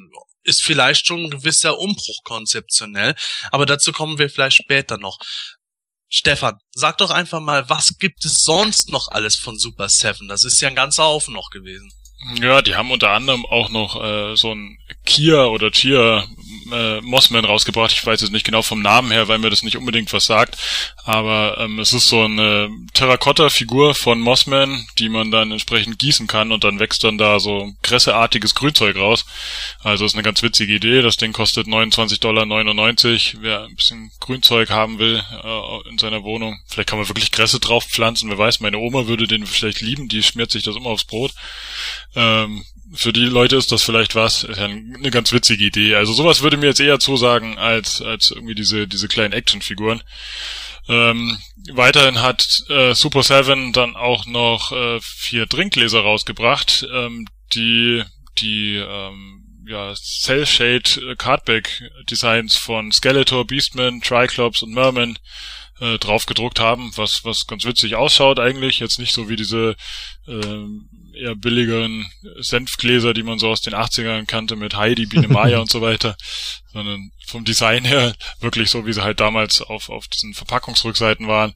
ist 0.44 0.62
vielleicht 0.62 1.08
schon 1.08 1.26
ein 1.26 1.30
gewisser 1.30 1.78
Umbruch 1.78 2.24
konzeptionell, 2.24 3.16
aber 3.52 3.66
dazu 3.66 3.92
kommen 3.92 4.18
wir 4.18 4.30
vielleicht 4.30 4.58
später 4.58 4.98
noch. 4.98 5.18
Stefan, 6.12 6.58
sag 6.72 6.98
doch 6.98 7.12
einfach 7.12 7.40
mal, 7.40 7.70
was 7.70 7.98
gibt 8.00 8.26
es 8.26 8.42
sonst 8.44 8.90
noch 8.90 9.10
alles 9.10 9.36
von 9.36 9.60
Super 9.60 9.90
Seven? 9.90 10.28
Das 10.28 10.44
ist 10.44 10.60
ja 10.60 10.68
ein 10.68 10.76
ganzer 10.76 11.04
Haufen 11.04 11.36
noch 11.36 11.52
gewesen. 11.52 11.92
Ja, 12.42 12.62
die 12.62 12.76
haben 12.76 12.92
unter 12.92 13.12
anderem 13.12 13.46
auch 13.46 13.70
noch 13.70 14.04
äh, 14.04 14.36
so 14.36 14.54
ein 14.54 14.78
Kia 15.06 15.46
oder 15.46 15.72
Chia 15.72 16.28
äh, 16.72 17.02
Mossman 17.02 17.46
rausgebracht. 17.46 17.92
Ich 17.92 18.06
weiß 18.06 18.22
jetzt 18.22 18.32
nicht 18.32 18.46
genau 18.46 18.62
vom 18.62 18.82
Namen 18.82 19.12
her, 19.12 19.28
weil 19.28 19.40
mir 19.40 19.50
das 19.50 19.64
nicht 19.64 19.78
unbedingt 19.78 20.12
was 20.14 20.24
sagt. 20.24 20.58
Aber 21.04 21.58
ähm, 21.60 21.80
es 21.80 21.94
ist 21.94 22.08
so 22.08 22.24
eine 22.24 22.70
Terrakotta-Figur 22.94 23.96
von 23.96 24.20
Mossman, 24.20 24.86
die 24.98 25.10
man 25.10 25.32
dann 25.32 25.52
entsprechend 25.52 26.00
gießen 26.00 26.28
kann 26.28 26.52
und 26.52 26.64
dann 26.64 26.80
wächst 26.80 27.04
dann 27.04 27.18
da 27.18 27.40
so 27.40 27.74
kresseartiges 27.82 28.56
Grünzeug 28.56 28.96
raus. 28.98 29.26
Also 29.82 30.06
ist 30.06 30.14
eine 30.14 30.24
ganz 30.24 30.42
witzige 30.44 30.74
Idee. 30.74 31.02
Das 31.02 31.18
Ding 31.18 31.34
kostet 31.34 31.68
29,99 31.68 32.20
Dollar. 32.20 33.44
Wer 33.44 33.64
ein 33.64 33.76
bisschen 33.76 34.12
Grünzeug 34.20 34.70
haben 34.70 35.00
will 35.00 35.24
äh, 35.44 35.90
in 35.90 35.98
seiner 35.98 36.24
Wohnung. 36.24 36.60
Vielleicht 36.68 36.90
kann 36.90 37.00
man 37.00 37.08
wirklich 37.08 37.32
Kresse 37.32 37.60
drauf 37.60 37.86
pflanzen. 37.86 38.30
Wer 38.30 38.38
weiß, 38.38 38.60
meine 38.60 38.78
Oma 38.78 39.08
würde 39.08 39.28
den 39.28 39.46
vielleicht 39.46 39.82
lieben. 39.82 40.08
Die 40.08 40.24
schmiert 40.24 40.52
sich 40.52 40.64
das 40.64 40.76
immer 40.76 40.90
aufs 40.90 41.06
Brot. 41.06 41.34
Ähm, 42.16 42.66
für 42.94 43.14
die 43.14 43.26
Leute 43.26 43.56
ist 43.56 43.72
das 43.72 43.84
vielleicht 43.84 44.16
was, 44.16 44.44
ist 44.44 44.58
ja 44.58 44.66
eine 44.66 45.12
ganz 45.12 45.32
witzige 45.32 45.64
Idee. 45.64 45.96
Also 45.96 46.14
sowas 46.14 46.42
würde 46.42 46.58
mir 46.58 46.68
jetzt 46.68 46.80
eher 46.80 47.00
zusagen 47.00 47.58
als, 47.58 48.02
als 48.02 48.32
irgendwie 48.32 48.56
diese, 48.56 48.88
diese 48.88 49.08
kleinen 49.08 49.34
Actionfiguren. 49.34 50.02
Ähm, 50.88 51.38
weiterhin 51.72 52.22
hat 52.22 52.44
äh, 52.70 52.96
Super 52.96 53.22
Seven 53.22 53.74
dann 53.74 53.96
auch 53.96 54.26
noch 54.26 54.72
äh, 54.72 55.00
vier 55.02 55.46
Drinkgläser 55.46 56.02
rausgebracht, 56.02 56.88
ähm, 56.92 57.28
die 57.54 58.04
die 58.40 58.78
ähm, 58.78 59.66
ja, 59.68 59.94
Cell 59.94 60.48
Shade 60.48 61.16
Cardback 61.16 61.84
Designs 62.10 62.58
von 62.58 62.92
Skeletor, 62.92 63.46
Beastman, 63.46 64.02
Triclops 64.02 64.64
und 64.64 64.74
Merman 64.74 65.20
äh, 65.80 66.00
drauf 66.00 66.26
gedruckt 66.26 66.60
haben, 66.60 66.92
was 66.96 67.20
was 67.24 67.46
ganz 67.46 67.66
witzig 67.66 67.96
ausschaut 67.96 68.40
eigentlich, 68.40 68.80
jetzt 68.80 68.98
nicht 68.98 69.14
so 69.14 69.30
wie 69.30 69.36
diese 69.36 69.76
äh, 70.28 70.66
eher 71.20 71.36
billigeren 71.36 72.10
Senfgläser, 72.40 73.14
die 73.14 73.24
man 73.24 73.40
so 73.40 73.50
aus 73.50 73.62
den 73.62 73.74
80ern 73.74 74.26
kannte 74.26 74.56
mit 74.56 74.76
Heidi, 74.76 75.06
Biene 75.06 75.28
Maya 75.28 75.60
und 75.62 75.70
so 75.70 75.82
weiter, 75.82 76.16
sondern 76.72 77.12
vom 77.28 77.46
Design 77.46 77.86
her 77.86 78.14
wirklich 78.40 78.70
so, 78.70 78.86
wie 78.86 78.94
sie 78.94 79.04
halt 79.04 79.20
damals 79.20 79.62
auf, 79.62 79.90
auf 79.90 80.08
diesen 80.08 80.34
Verpackungsrückseiten 80.34 81.28
waren. 81.28 81.54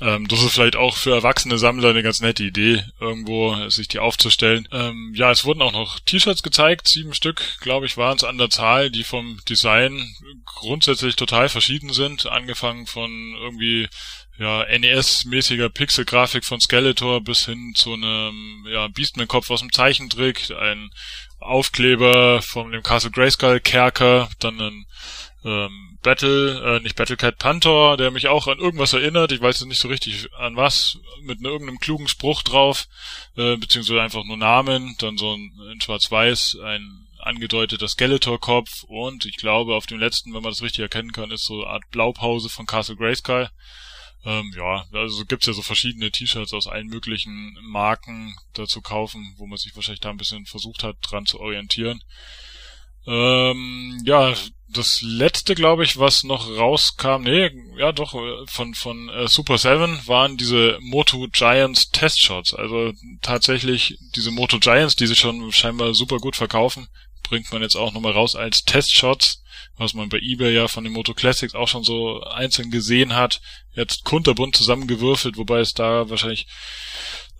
Ähm, 0.00 0.28
das 0.28 0.42
ist 0.42 0.52
vielleicht 0.52 0.76
auch 0.76 0.96
für 0.96 1.14
erwachsene 1.14 1.58
Sammler 1.58 1.90
eine 1.90 2.02
ganz 2.02 2.20
nette 2.20 2.44
Idee, 2.44 2.84
irgendwo 3.00 3.68
sich 3.68 3.88
die 3.88 3.98
aufzustellen. 3.98 4.68
Ähm, 4.70 5.12
ja, 5.16 5.30
es 5.30 5.44
wurden 5.44 5.62
auch 5.62 5.72
noch 5.72 5.98
T-Shirts 6.00 6.42
gezeigt, 6.42 6.88
sieben 6.88 7.14
Stück, 7.14 7.42
glaube 7.60 7.86
ich, 7.86 7.96
waren 7.96 8.16
es 8.16 8.24
an 8.24 8.38
der 8.38 8.50
Zahl, 8.50 8.90
die 8.90 9.04
vom 9.04 9.40
Design 9.48 10.14
grundsätzlich 10.44 11.16
total 11.16 11.48
verschieden 11.48 11.92
sind, 11.92 12.26
angefangen 12.26 12.86
von 12.86 13.10
irgendwie 13.40 13.88
ja, 14.38 14.64
NES-mäßiger 14.64 15.68
Pixel-Grafik 15.68 16.44
von 16.44 16.60
Skeletor 16.60 17.22
bis 17.22 17.46
hin 17.46 17.72
zu 17.74 17.92
einem 17.92 18.66
ja, 18.70 18.88
Beastman-Kopf 18.88 19.50
aus 19.50 19.60
dem 19.60 19.72
Zeichentrick, 19.72 20.50
ein 20.50 20.90
Aufkleber 21.40 22.42
von 22.42 22.72
dem 22.72 22.82
Castle 22.82 23.10
Grayskull 23.10 23.60
Kerker, 23.60 24.28
dann 24.38 24.60
ein 24.60 24.86
ähm, 25.44 25.98
Battle, 26.02 26.76
äh, 26.76 26.80
nicht 26.80 26.96
Battlecat 26.96 27.38
Panther, 27.38 27.96
der 27.96 28.10
mich 28.10 28.28
auch 28.28 28.46
an 28.46 28.58
irgendwas 28.58 28.92
erinnert, 28.92 29.32
ich 29.32 29.40
weiß 29.40 29.60
jetzt 29.60 29.68
nicht 29.68 29.80
so 29.80 29.88
richtig 29.88 30.28
an 30.34 30.56
was, 30.56 30.98
mit 31.22 31.40
ne, 31.40 31.48
irgendeinem 31.48 31.78
klugen 31.78 32.08
Spruch 32.08 32.42
drauf, 32.42 32.86
äh, 33.36 33.56
beziehungsweise 33.56 34.02
einfach 34.02 34.24
nur 34.24 34.36
Namen, 34.36 34.94
dann 34.98 35.18
so 35.18 35.34
ein 35.34 35.52
in 35.72 35.80
Schwarz-Weiß, 35.80 36.58
ein 36.64 37.06
angedeuteter 37.18 37.88
Skeletor-Kopf 37.88 38.84
und 38.86 39.26
ich 39.26 39.36
glaube 39.36 39.74
auf 39.74 39.86
dem 39.86 39.98
letzten, 39.98 40.32
wenn 40.32 40.42
man 40.42 40.52
das 40.52 40.62
richtig 40.62 40.80
erkennen 40.80 41.12
kann, 41.12 41.30
ist 41.30 41.44
so 41.44 41.62
eine 41.62 41.72
Art 41.72 41.90
Blaupause 41.90 42.48
von 42.48 42.66
Castle 42.66 42.96
Grayskull. 42.96 43.48
Ähm, 44.24 44.52
ja, 44.56 44.84
also 44.92 45.24
gibt's 45.24 45.46
ja 45.46 45.52
so 45.52 45.62
verschiedene 45.62 46.10
T-Shirts 46.10 46.52
aus 46.52 46.66
allen 46.66 46.88
möglichen 46.88 47.56
Marken 47.62 48.34
da 48.52 48.66
zu 48.66 48.80
kaufen, 48.80 49.34
wo 49.36 49.46
man 49.46 49.58
sich 49.58 49.74
wahrscheinlich 49.76 50.00
da 50.00 50.10
ein 50.10 50.16
bisschen 50.16 50.46
versucht 50.46 50.82
hat, 50.82 50.96
dran 51.02 51.26
zu 51.26 51.40
orientieren. 51.40 52.02
Ähm, 53.06 54.02
ja, 54.04 54.34
das 54.70 55.00
letzte, 55.00 55.54
glaube 55.54 55.84
ich, 55.84 55.98
was 55.98 56.24
noch 56.24 56.46
rauskam, 56.48 57.22
nee, 57.22 57.50
ja 57.78 57.92
doch, 57.92 58.12
von, 58.46 58.74
von 58.74 59.08
äh, 59.08 59.26
Super 59.26 59.56
7 59.56 60.06
waren 60.06 60.36
diese 60.36 60.78
Moto 60.80 61.26
Giants 61.32 61.90
Testshots. 61.90 62.52
Also 62.52 62.92
tatsächlich 63.22 63.96
diese 64.14 64.30
Moto 64.30 64.58
Giants, 64.58 64.94
die 64.94 65.06
sich 65.06 65.18
schon 65.18 65.50
scheinbar 65.52 65.94
super 65.94 66.18
gut 66.18 66.36
verkaufen, 66.36 66.88
bringt 67.28 67.52
man 67.52 67.62
jetzt 67.62 67.76
auch 67.76 67.92
nochmal 67.92 68.12
raus 68.12 68.34
als 68.34 68.62
Testshots 68.64 69.42
was 69.78 69.94
man 69.94 70.08
bei 70.08 70.18
eBay 70.18 70.54
ja 70.54 70.68
von 70.68 70.84
den 70.84 70.92
Moto 70.92 71.14
Classics 71.14 71.54
auch 71.54 71.68
schon 71.68 71.84
so 71.84 72.20
einzeln 72.22 72.70
gesehen 72.70 73.14
hat, 73.14 73.40
jetzt 73.74 74.04
kunterbunt 74.04 74.56
zusammengewürfelt, 74.56 75.36
wobei 75.36 75.60
es 75.60 75.72
da 75.72 76.10
wahrscheinlich, 76.10 76.46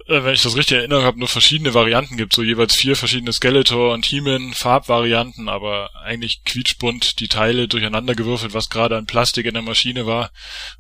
äh, 0.07 0.23
wenn 0.23 0.35
ich 0.35 0.43
das 0.43 0.57
richtig 0.57 0.79
erinnere 0.79 1.03
habe, 1.03 1.19
nur 1.19 1.29
verschiedene 1.29 1.75
Varianten 1.75 2.17
gibt, 2.17 2.33
so 2.33 2.43
jeweils 2.43 2.77
vier 2.77 2.97
verschiedene 2.97 3.33
Skeletor 3.33 3.93
und 3.93 4.07
He-Man 4.07 4.55
Farbvarianten, 4.55 5.49
aber 5.49 5.91
eigentlich 5.97 6.45
quietschbunt 6.45 7.19
die 7.19 7.29
Teile 7.29 7.67
durcheinander 7.67 8.15
gewürfelt, 8.15 8.55
was 8.55 8.71
gerade 8.71 8.97
an 8.97 9.07
Plastik 9.07 9.47
in 9.47 9.55
der 9.55 9.63
Maschine 9.63 10.07
war. 10.07 10.31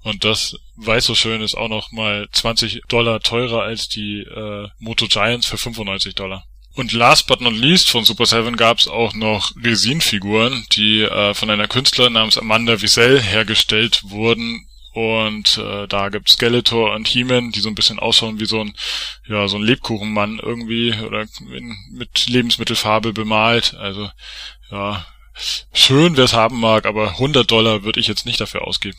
Und 0.02 0.24
das 0.24 0.56
weiß 0.76 1.04
so 1.06 1.16
schön 1.16 1.42
ist 1.42 1.56
auch 1.56 1.68
noch 1.68 1.90
mal 1.90 2.28
20 2.30 2.82
Dollar 2.88 3.20
teurer 3.20 3.62
als 3.62 3.88
die 3.88 4.20
äh, 4.20 4.68
Moto 4.78 5.06
Giants 5.08 5.46
für 5.46 5.58
95 5.58 6.14
Dollar. 6.14 6.47
Und 6.78 6.92
last 6.92 7.26
but 7.26 7.40
not 7.40 7.54
least 7.54 7.90
von 7.90 8.04
Super 8.04 8.24
Seven 8.24 8.54
gab 8.54 8.78
es 8.78 8.86
auch 8.86 9.12
noch 9.12 9.50
Resin-Figuren, 9.56 10.64
die 10.70 11.02
äh, 11.02 11.34
von 11.34 11.50
einer 11.50 11.66
Künstlerin 11.66 12.12
namens 12.12 12.38
Amanda 12.38 12.80
Wiesel 12.80 13.20
hergestellt 13.20 14.02
wurden. 14.04 14.64
und 14.94 15.58
äh, 15.58 15.88
da 15.88 16.08
gibt's 16.08 16.34
Skeletor 16.34 16.94
und 16.94 17.08
He-Man, 17.08 17.50
die 17.50 17.58
so 17.58 17.68
ein 17.68 17.74
bisschen 17.74 17.98
ausschauen 17.98 18.38
wie 18.38 18.46
so 18.46 18.60
ein 18.60 18.76
ja 19.26 19.48
so 19.48 19.56
ein 19.56 19.64
Lebkuchenmann 19.64 20.38
irgendwie 20.38 20.94
oder 21.04 21.26
in, 21.52 21.76
mit 21.90 22.28
Lebensmittelfarbe 22.28 23.12
bemalt. 23.12 23.74
Also 23.74 24.08
ja 24.70 25.04
schön, 25.72 26.16
wer 26.16 26.26
es 26.26 26.32
haben 26.32 26.60
mag, 26.60 26.86
aber 26.86 27.10
100 27.10 27.50
Dollar 27.50 27.82
würde 27.82 27.98
ich 27.98 28.06
jetzt 28.06 28.24
nicht 28.24 28.40
dafür 28.40 28.62
ausgeben. 28.62 28.98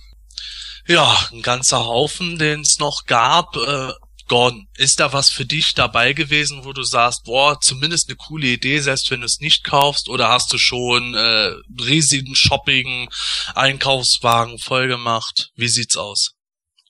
Ja, 0.86 1.17
ein 1.32 1.43
ganzer 1.43 1.86
Haufen, 1.86 2.38
den 2.38 2.59
es 2.59 2.77
noch 2.80 3.05
gab. 3.05 3.55
Äh, 3.55 3.93
Gordon, 4.30 4.67
ist 4.77 4.99
da 4.99 5.11
was 5.11 5.30
für 5.30 5.45
dich 5.45 5.73
dabei 5.73 6.13
gewesen, 6.13 6.63
wo 6.63 6.71
du 6.71 6.84
sagst, 6.84 7.25
boah, 7.25 7.59
zumindest 7.59 8.07
eine 8.07 8.15
coole 8.15 8.47
Idee, 8.47 8.80
selbst 8.80 9.11
wenn 9.11 9.19
du 9.19 9.25
es 9.25 9.39
nicht 9.41 9.65
kaufst, 9.65 10.07
oder 10.07 10.30
hast 10.30 10.53
du 10.53 10.57
schon 10.57 11.13
äh, 11.15 11.51
riesigen 11.82 12.36
Shopping 12.36 13.09
Einkaufswagen 13.55 14.57
voll 14.59 14.88
gemacht? 14.88 15.51
Wie 15.55 15.67
sieht's 15.67 15.97
aus? 15.97 16.36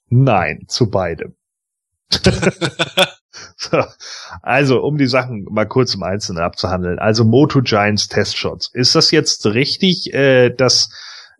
Nein, 0.09 0.65
zu 0.67 0.89
beidem. 0.89 1.35
so, 3.57 3.83
also, 4.41 4.81
um 4.81 4.97
die 4.97 5.07
Sachen 5.07 5.45
mal 5.49 5.67
kurz 5.67 5.93
im 5.93 6.03
Einzelnen 6.03 6.43
abzuhandeln. 6.43 6.99
Also 6.99 7.23
Moto 7.23 7.61
Giants 7.61 8.07
Testshots. 8.07 8.69
Ist 8.73 8.95
das 8.95 9.11
jetzt 9.11 9.45
richtig, 9.45 10.13
äh, 10.13 10.49
dass 10.49 10.89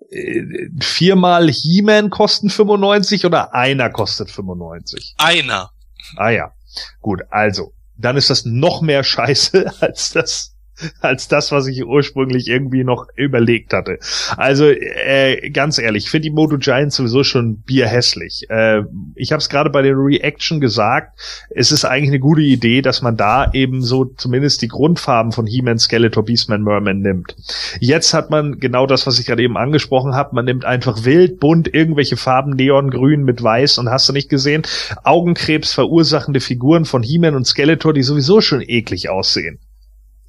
äh, 0.10 0.44
viermal 0.80 1.50
He-Man 1.50 2.10
kosten 2.10 2.50
95 2.50 3.26
oder 3.26 3.54
einer 3.54 3.90
kostet 3.90 4.32
95? 4.32 5.16
Einer. 5.18 5.72
Ah 6.16 6.30
ja, 6.30 6.54
gut, 7.02 7.22
also, 7.30 7.74
dann 7.98 8.18
ist 8.18 8.30
das 8.30 8.46
noch 8.46 8.82
mehr 8.82 9.04
Scheiße 9.04 9.74
als 9.82 10.12
das 10.12 10.56
als 11.02 11.28
das, 11.28 11.52
was 11.52 11.68
ich 11.68 11.86
ursprünglich 11.86 12.48
irgendwie 12.48 12.84
noch 12.84 13.08
überlegt 13.16 13.74
hatte. 13.74 14.00
Also 14.38 14.66
äh, 14.66 15.50
ganz 15.52 15.78
ehrlich, 15.78 16.06
ich 16.06 16.12
finde 16.12 16.30
die 16.30 16.36
Moto 16.36 16.58
Giants 16.58 16.96
sowieso 16.96 17.24
schon 17.24 17.62
bierhässlich. 17.62 18.46
Äh, 18.50 18.84
ich 19.16 19.32
habe 19.32 19.40
es 19.40 19.50
gerade 19.50 19.70
bei 19.70 19.82
der 19.82 19.96
Reaction 19.96 20.60
gesagt, 20.60 21.20
es 21.50 21.72
ist 21.72 21.86
eigentlich 21.86 22.10
eine 22.10 22.20
gute 22.20 22.42
Idee, 22.42 22.82
dass 22.82 23.02
man 23.02 23.18
da 23.18 23.52
eben 23.54 23.82
so 23.82 24.06
zumindest 24.06 24.62
die 24.62 24.68
Grundfarben 24.68 25.32
von 25.32 25.46
He-Man, 25.46 25.80
Skeletor, 25.80 26.24
Beastman, 26.24 26.64
Merman 26.64 27.00
nimmt. 27.00 27.36
Jetzt 27.80 28.14
hat 28.14 28.30
man 28.30 28.60
genau 28.60 28.86
das, 28.86 29.08
was 29.08 29.20
ich 29.20 29.26
gerade 29.26 29.44
eben 29.44 29.58
angesprochen 29.58 30.16
habe. 30.16 30.36
Man 30.36 30.46
nimmt 30.46 30.66
einfach 30.66 31.06
wild, 31.06 31.40
bunt 31.40 31.74
irgendwelche 31.74 32.18
Farben, 32.18 32.52
Neongrün 32.52 33.24
mit 33.24 33.44
Weiß 33.44 33.78
und 33.78 33.90
hast 33.90 34.08
du 34.10 34.14
nicht 34.14 34.30
gesehen, 34.30 34.64
Augenkrebs 35.04 35.74
verursachende 35.74 36.40
Figuren 36.40 36.86
von 36.86 37.04
He-Man 37.04 37.36
und 37.36 37.46
Skeletor, 37.46 37.94
die 37.94 38.04
sowieso 38.04 38.42
schon 38.42 38.62
eklig 38.62 39.10
aussehen 39.10 39.60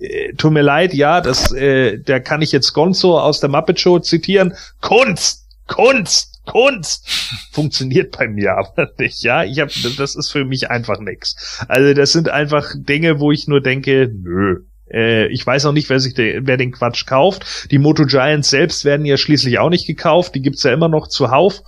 äh, 0.01 0.33
tut 0.35 0.53
mir 0.53 0.63
leid, 0.63 0.95
ja, 0.95 1.21
das, 1.21 1.53
äh, 1.53 1.99
da 1.99 2.21
kann 2.21 2.43
ich 2.43 2.53
jetzt 2.53 2.73
Gonzo 2.73 3.19
aus 3.19 3.41
der 3.41 3.51
Muppet 3.51 3.81
Show 3.81 3.99
zitieren. 3.99 4.55
Kunst, 4.81 5.47
Kunst, 5.67 6.41
Kunst 6.47 7.09
funktioniert 7.53 8.17
bei 8.17 8.29
mir 8.29 8.57
aber 8.57 8.91
nicht, 8.99 9.23
ja. 9.23 9.45
Ich 9.45 9.61
habe, 9.61 9.71
das 9.97 10.17
ist 10.17 10.31
für 10.31 10.45
mich 10.45 10.71
einfach 10.71 11.01
nix. 11.01 11.65
Also 11.69 11.95
das 11.95 12.13
sind 12.13 12.29
einfach 12.29 12.73
Dinge, 12.75 13.21
wo 13.21 13.31
ich 13.31 13.47
nur 13.47 13.61
denke, 13.61 14.11
nö. 14.13 14.65
Äh, 14.93 15.29
ich 15.29 15.47
weiß 15.47 15.67
auch 15.67 15.73
nicht, 15.73 15.89
wer 15.91 16.01
sich 16.01 16.15
de, 16.15 16.41
wer 16.45 16.57
den 16.57 16.73
Quatsch 16.73 17.07
kauft. 17.07 17.71
Die 17.71 17.79
Moto 17.79 18.07
Giants 18.07 18.51
selbst 18.51 18.85
werden 18.85 19.07
ja 19.07 19.17
schließlich 19.17 19.59
auch 19.59 19.71
nicht 19.71 19.87
gekauft. 19.87 20.35
Die 20.35 20.43
gibt's 20.43 20.63
ja 20.63 20.73
immer 20.73 20.89
noch 20.89 21.09
zuhauf 21.09 21.63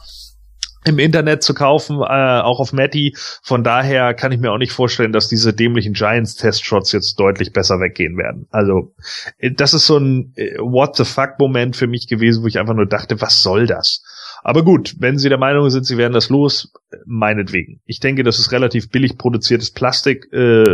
im 0.85 0.99
Internet 0.99 1.43
zu 1.43 1.55
kaufen, 1.55 2.01
äh, 2.01 2.41
auch 2.41 2.59
auf 2.61 2.73
Matty. 2.73 3.15
Von 3.43 3.63
daher 3.63 4.15
kann 4.15 4.33
ich 4.33 4.41
mir 4.41 4.51
auch 4.51 4.59
nicht 4.59 4.73
vorstellen, 4.73 5.13
dass 5.13 5.29
diese 5.29 5.53
dämlichen 5.53 5.93
Giants-Testshots 5.93 6.93
jetzt 6.93 7.19
deutlich 7.21 7.53
besser 7.53 7.81
weggehen 7.81 8.17
werden. 8.17 8.47
Also, 8.51 8.95
äh, 9.39 9.53
das 9.53 9.75
ist 9.75 9.87
so 9.87 9.99
ein 9.99 10.33
äh, 10.37 10.57
What 10.59 10.97
the 10.97 11.05
fuck-Moment 11.05 11.77
für 11.77 11.87
mich 11.87 12.09
gewesen, 12.09 12.43
wo 12.43 12.47
ich 12.47 12.59
einfach 12.59 12.75
nur 12.75 12.87
dachte, 12.87 13.21
was 13.21 13.43
soll 13.43 13.67
das? 13.67 14.03
Aber 14.45 14.65
gut, 14.65 14.97
wenn 14.99 15.19
Sie 15.19 15.29
der 15.29 15.39
Meinung 15.39 15.71
sind, 15.71 15.87
Sie 15.87 15.99
werden 15.99 16.15
das 16.15 16.29
los, 16.29 16.73
meinetwegen. 17.07 17.81
Ich 17.87 18.01
denke, 18.01 18.25
das 18.25 18.41
ist 18.41 18.51
relativ 18.51 18.91
billig 18.91 19.17
produziertes 19.17 19.71
Plastik, 19.71 20.33
äh, 20.33 20.65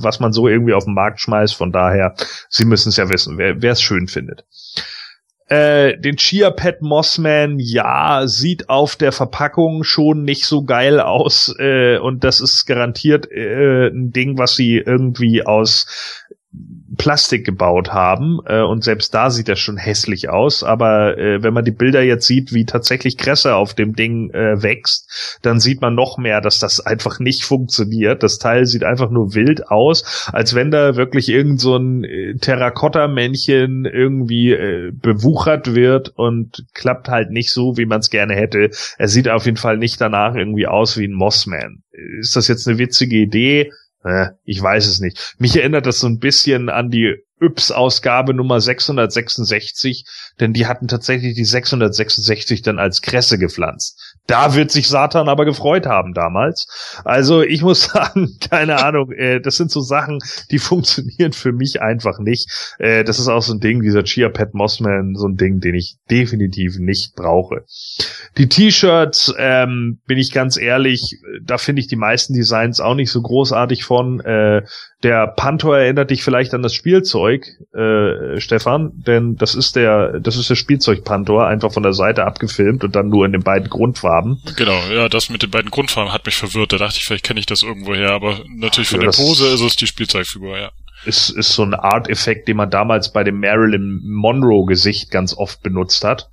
was 0.00 0.20
man 0.20 0.32
so 0.32 0.46
irgendwie 0.46 0.74
auf 0.74 0.84
den 0.84 0.94
Markt 0.94 1.20
schmeißt. 1.20 1.56
Von 1.56 1.72
daher, 1.72 2.14
Sie 2.48 2.64
müssen 2.64 2.90
es 2.90 2.96
ja 2.96 3.08
wissen, 3.08 3.36
wer 3.36 3.72
es 3.72 3.82
schön 3.82 4.06
findet. 4.06 4.44
Äh, 5.54 5.98
den 5.98 6.16
Chia 6.16 6.50
Pet 6.50 6.82
Mossman, 6.82 7.60
ja, 7.60 8.26
sieht 8.26 8.68
auf 8.68 8.96
der 8.96 9.12
Verpackung 9.12 9.84
schon 9.84 10.24
nicht 10.24 10.46
so 10.46 10.64
geil 10.64 10.98
aus 10.98 11.54
äh, 11.60 11.96
und 11.98 12.24
das 12.24 12.40
ist 12.40 12.66
garantiert 12.66 13.30
äh, 13.30 13.86
ein 13.86 14.10
Ding, 14.10 14.36
was 14.36 14.56
sie 14.56 14.78
irgendwie 14.78 15.46
aus 15.46 16.23
Plastik 16.96 17.44
gebaut 17.44 17.92
haben 17.92 18.38
äh, 18.46 18.60
und 18.60 18.84
selbst 18.84 19.14
da 19.14 19.30
sieht 19.30 19.48
das 19.48 19.58
schon 19.58 19.76
hässlich 19.76 20.28
aus. 20.28 20.62
Aber 20.62 21.18
äh, 21.18 21.42
wenn 21.42 21.54
man 21.54 21.64
die 21.64 21.70
Bilder 21.70 22.02
jetzt 22.02 22.26
sieht, 22.26 22.52
wie 22.52 22.64
tatsächlich 22.64 23.16
Kresse 23.16 23.54
auf 23.54 23.74
dem 23.74 23.94
Ding 23.94 24.30
äh, 24.30 24.62
wächst, 24.62 25.38
dann 25.42 25.60
sieht 25.60 25.80
man 25.80 25.94
noch 25.94 26.18
mehr, 26.18 26.40
dass 26.40 26.58
das 26.58 26.80
einfach 26.80 27.18
nicht 27.18 27.44
funktioniert. 27.44 28.22
Das 28.22 28.38
Teil 28.38 28.66
sieht 28.66 28.84
einfach 28.84 29.10
nur 29.10 29.34
wild 29.34 29.68
aus, 29.68 30.30
als 30.32 30.54
wenn 30.54 30.70
da 30.70 30.96
wirklich 30.96 31.28
irgend 31.28 31.60
so 31.60 31.76
ein 31.76 32.04
äh, 32.04 32.34
Terrakotta-Männchen 32.36 33.84
irgendwie 33.84 34.52
äh, 34.52 34.92
bewuchert 34.92 35.74
wird 35.74 36.12
und 36.16 36.64
klappt 36.74 37.08
halt 37.08 37.30
nicht 37.30 37.50
so, 37.50 37.76
wie 37.76 37.86
man 37.86 38.00
es 38.00 38.10
gerne 38.10 38.34
hätte. 38.34 38.70
Er 38.98 39.08
sieht 39.08 39.28
auf 39.28 39.46
jeden 39.46 39.56
Fall 39.56 39.78
nicht 39.78 40.00
danach 40.00 40.34
irgendwie 40.34 40.66
aus 40.66 40.98
wie 40.98 41.06
ein 41.06 41.14
Mossman. 41.14 41.82
Ist 42.20 42.36
das 42.36 42.48
jetzt 42.48 42.66
eine 42.66 42.78
witzige 42.78 43.16
Idee? 43.16 43.70
Ich 44.44 44.60
weiß 44.60 44.86
es 44.86 45.00
nicht. 45.00 45.34
Mich 45.38 45.56
erinnert 45.56 45.86
das 45.86 46.00
so 46.00 46.06
ein 46.06 46.18
bisschen 46.18 46.68
an 46.68 46.90
die 46.90 47.14
Yps-Ausgabe 47.40 48.34
Nummer 48.34 48.60
666, 48.60 50.04
denn 50.40 50.52
die 50.52 50.66
hatten 50.66 50.88
tatsächlich 50.88 51.34
die 51.34 51.44
666 51.44 52.62
dann 52.62 52.78
als 52.78 53.02
Kresse 53.02 53.38
gepflanzt. 53.38 54.13
Da 54.26 54.54
wird 54.54 54.70
sich 54.70 54.88
Satan 54.88 55.28
aber 55.28 55.44
gefreut 55.44 55.86
haben 55.86 56.14
damals. 56.14 56.66
Also 57.04 57.42
ich 57.42 57.62
muss 57.62 57.84
sagen, 57.92 58.38
keine 58.50 58.82
Ahnung, 58.82 59.12
äh, 59.12 59.40
das 59.40 59.56
sind 59.56 59.70
so 59.70 59.80
Sachen, 59.80 60.18
die 60.50 60.58
funktionieren 60.58 61.32
für 61.32 61.52
mich 61.52 61.82
einfach 61.82 62.18
nicht. 62.18 62.74
Äh, 62.78 63.04
das 63.04 63.18
ist 63.18 63.28
auch 63.28 63.42
so 63.42 63.52
ein 63.52 63.60
Ding, 63.60 63.82
dieser 63.82 64.04
Chia 64.04 64.30
Pet 64.30 64.54
Mossman, 64.54 65.14
so 65.14 65.28
ein 65.28 65.36
Ding, 65.36 65.60
den 65.60 65.74
ich 65.74 65.96
definitiv 66.10 66.78
nicht 66.78 67.14
brauche. 67.14 67.64
Die 68.38 68.48
T-Shirts, 68.48 69.34
ähm, 69.38 69.98
bin 70.06 70.18
ich 70.18 70.32
ganz 70.32 70.56
ehrlich, 70.56 71.18
da 71.42 71.58
finde 71.58 71.80
ich 71.80 71.86
die 71.86 71.96
meisten 71.96 72.34
Designs 72.34 72.80
auch 72.80 72.94
nicht 72.94 73.10
so 73.10 73.20
großartig 73.20 73.84
von. 73.84 74.20
Äh, 74.20 74.62
der 75.02 75.26
Panther 75.26 75.76
erinnert 75.76 76.10
dich 76.10 76.24
vielleicht 76.24 76.54
an 76.54 76.62
das 76.62 76.72
Spielzeug, 76.72 77.46
äh, 77.74 78.40
Stefan, 78.40 78.92
denn 79.06 79.36
das 79.36 79.54
ist 79.54 79.76
der, 79.76 80.18
das 80.18 80.36
ist 80.36 80.48
der 80.48 80.54
Spielzeug 80.54 81.04
Panther, 81.04 81.46
einfach 81.46 81.72
von 81.72 81.82
der 81.82 81.92
Seite 81.92 82.24
abgefilmt 82.24 82.84
und 82.84 82.96
dann 82.96 83.10
nur 83.10 83.26
in 83.26 83.32
den 83.32 83.42
beiden 83.42 83.68
Grundfarben. 83.68 84.13
Genau, 84.56 84.78
ja, 84.92 85.08
das 85.08 85.30
mit 85.30 85.42
den 85.42 85.50
beiden 85.50 85.70
Grundfarben 85.70 86.12
hat 86.12 86.26
mich 86.26 86.36
verwirrt. 86.36 86.72
Da 86.72 86.78
dachte 86.78 86.98
ich, 86.98 87.04
vielleicht 87.04 87.24
kenne 87.24 87.40
ich 87.40 87.46
das 87.46 87.62
irgendwo 87.62 87.94
her, 87.94 88.12
aber 88.12 88.40
natürlich 88.48 88.88
von 88.88 89.00
ja, 89.00 89.10
der 89.10 89.16
Pose 89.16 89.46
ist 89.48 89.60
es 89.60 89.76
die 89.76 89.86
Spielzeugfigur, 89.86 90.58
ja 90.58 90.70
ist, 91.06 91.30
ist 91.30 91.52
so 91.52 91.62
ein 91.62 91.74
Art-Effekt, 91.74 92.48
den 92.48 92.56
man 92.56 92.70
damals 92.70 93.12
bei 93.12 93.24
dem 93.24 93.40
Marilyn 93.40 94.00
Monroe-Gesicht 94.04 95.10
ganz 95.10 95.36
oft 95.36 95.62
benutzt 95.62 96.04
hat. 96.04 96.30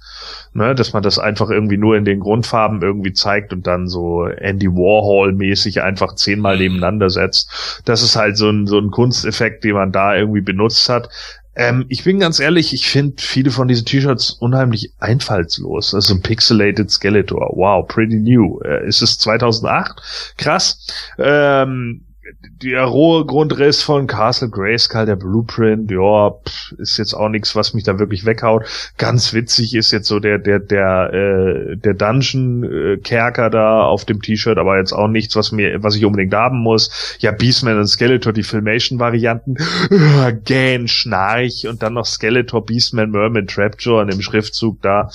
Ne, 0.53 0.75
dass 0.75 0.93
man 0.93 1.01
das 1.01 1.17
einfach 1.17 1.49
irgendwie 1.49 1.77
nur 1.77 1.95
in 1.95 2.05
den 2.05 2.19
Grundfarben 2.19 2.81
irgendwie 2.81 3.13
zeigt 3.13 3.53
und 3.53 3.65
dann 3.65 3.87
so 3.87 4.25
Andy 4.25 4.67
Warhol-mäßig 4.67 5.81
einfach 5.81 6.15
zehnmal 6.15 6.55
mhm. 6.55 6.61
nebeneinander 6.61 7.09
setzt. 7.09 7.81
Das 7.85 8.03
ist 8.03 8.15
halt 8.15 8.37
so 8.37 8.49
ein, 8.49 8.67
so 8.67 8.77
ein 8.77 8.91
Kunsteffekt, 8.91 9.63
den 9.63 9.73
man 9.73 9.91
da 9.91 10.15
irgendwie 10.15 10.41
benutzt 10.41 10.89
hat. 10.89 11.09
Ähm, 11.55 11.85
ich 11.89 12.03
bin 12.03 12.19
ganz 12.19 12.39
ehrlich, 12.39 12.73
ich 12.73 12.87
finde 12.87 13.21
viele 13.21 13.51
von 13.51 13.67
diesen 13.67 13.85
T-Shirts 13.85 14.31
unheimlich 14.31 14.93
einfallslos. 14.99 15.93
Also 15.93 16.13
ein 16.13 16.21
Pixelated 16.21 16.89
Skeletor. 16.89 17.51
Wow, 17.55 17.87
pretty 17.87 18.17
new. 18.17 18.59
Äh, 18.61 18.87
ist 18.87 19.01
es 19.01 19.17
2008? 19.17 20.35
Krass. 20.37 20.87
Ähm, 21.17 22.05
der 22.61 22.83
rohe 22.83 23.25
Grundriss 23.25 23.81
von 23.81 24.07
Castle 24.07 24.49
Grayskull, 24.49 25.05
der 25.05 25.15
Blueprint, 25.15 25.89
ja, 25.89 26.33
ist 26.77 26.97
jetzt 26.97 27.13
auch 27.13 27.29
nichts, 27.29 27.55
was 27.55 27.73
mich 27.73 27.83
da 27.83 27.99
wirklich 27.99 28.25
weghaut. 28.25 28.65
Ganz 28.97 29.33
witzig 29.33 29.73
ist 29.75 29.91
jetzt 29.91 30.07
so 30.07 30.19
der 30.19 30.37
der 30.37 30.59
der 30.59 31.13
äh, 31.13 31.77
der 31.77 31.93
Dungeon 31.93 32.63
äh, 32.63 32.97
Kerker 32.97 33.49
da 33.49 33.83
auf 33.83 34.05
dem 34.05 34.21
T-Shirt, 34.21 34.57
aber 34.57 34.77
jetzt 34.77 34.93
auch 34.93 35.07
nichts, 35.07 35.35
was 35.35 35.51
mir 35.51 35.81
was 35.83 35.95
ich 35.95 36.05
unbedingt 36.05 36.33
haben 36.33 36.59
muss. 36.59 37.17
Ja, 37.19 37.31
Beastman 37.31 37.79
und 37.79 37.87
Skeletor 37.87 38.33
die 38.33 38.43
Filmation 38.43 38.99
Varianten, 38.99 39.55
äh, 39.89 40.33
Gan 40.45 40.87
Schnarch 40.87 41.67
und 41.67 41.81
dann 41.81 41.93
noch 41.93 42.05
Skeletor, 42.05 42.65
Beastman, 42.65 43.11
Merman, 43.11 43.47
Trapjaw 43.47 44.03
in 44.03 44.09
dem 44.09 44.21
Schriftzug 44.21 44.81
da. 44.81 45.09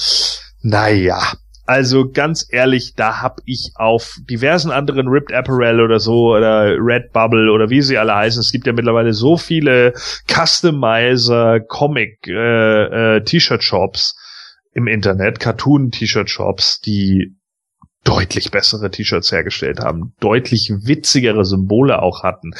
Naja, 0.63 1.21
also 1.67 2.09
ganz 2.09 2.47
ehrlich, 2.49 2.95
da 2.95 3.21
hab 3.21 3.41
ich 3.45 3.73
auf 3.75 4.17
diversen 4.31 4.71
anderen 4.71 5.09
Ripped 5.09 5.33
Apparel 5.33 5.81
oder 5.81 5.99
so 5.99 6.37
oder 6.37 6.77
Red 6.79 7.13
Bubble 7.13 7.51
oder 7.53 7.71
wie 7.71 7.83
sie 7.83 7.99
alle 7.99 8.15
heißen, 8.15 8.41
es 8.41 8.53
gibt 8.53 8.67
ja 8.67 8.73
mittlerweile 8.73 9.13
so 9.13 9.37
viele 9.37 9.93
Customizer, 10.29 11.61
Comic, 11.61 12.27
äh, 12.29 13.17
äh, 13.17 13.25
T-Shirt 13.25 13.63
Shops 13.63 14.17
im 14.73 14.87
Internet, 14.87 15.41
Cartoon 15.41 15.91
T-Shirt 15.91 16.31
Shops, 16.31 16.81
die 16.81 17.37
deutlich 18.05 18.53
bessere 18.53 18.91
T-Shirts 18.91 19.33
hergestellt 19.33 19.81
haben, 19.81 20.15
deutlich 20.21 20.71
witzigere 20.85 21.45
Symbole 21.45 22.01
auch 22.01 22.23
hatten, 22.23 22.53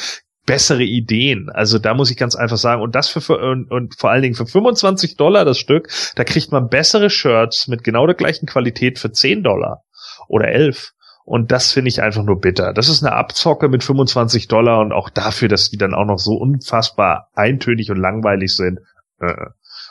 bessere 0.47 0.83
Ideen. 0.83 1.49
Also 1.51 1.77
da 1.77 1.93
muss 1.93 2.09
ich 2.09 2.17
ganz 2.17 2.35
einfach 2.35 2.57
sagen, 2.57 2.81
und 2.81 2.95
das 2.95 3.09
für, 3.09 3.37
und, 3.37 3.69
und 3.69 3.95
vor 3.99 4.09
allen 4.09 4.23
Dingen 4.23 4.33
für 4.33 4.47
25 4.47 5.15
Dollar 5.17 5.45
das 5.45 5.59
Stück, 5.59 5.89
da 6.15 6.23
kriegt 6.23 6.51
man 6.51 6.69
bessere 6.69 7.11
Shirts 7.11 7.67
mit 7.67 7.83
genau 7.83 8.07
der 8.07 8.15
gleichen 8.15 8.47
Qualität 8.47 8.97
für 8.97 9.11
10 9.11 9.43
Dollar. 9.43 9.83
oder 10.27 10.47
11. 10.47 10.93
Und 11.25 11.51
das 11.51 11.73
finde 11.73 11.89
ich 11.89 12.01
einfach 12.01 12.23
nur 12.23 12.39
bitter. 12.39 12.73
Das 12.73 12.87
ist 12.87 13.03
eine 13.03 13.13
Abzocke 13.13 13.67
mit 13.67 13.83
25 13.83 14.47
Dollar 14.47 14.79
und 14.79 14.93
auch 14.93 15.09
dafür, 15.09 15.49
dass 15.49 15.69
die 15.69 15.77
dann 15.77 15.93
auch 15.93 16.05
noch 16.05 16.19
so 16.19 16.35
unfassbar 16.35 17.29
eintönig 17.33 17.91
und 17.91 17.97
langweilig 17.97 18.55
sind. 18.55 18.79
Äh, 19.19 19.33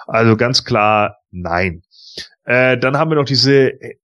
also 0.07 0.37
ganz 0.37 0.65
klar, 0.65 1.19
nein. 1.31 1.83
Äh, 2.47 2.79
dann 2.79 2.97
haben 2.97 3.11
wir 3.11 3.17
noch 3.17 3.25
diese 3.25 3.71
äh, 3.71 3.97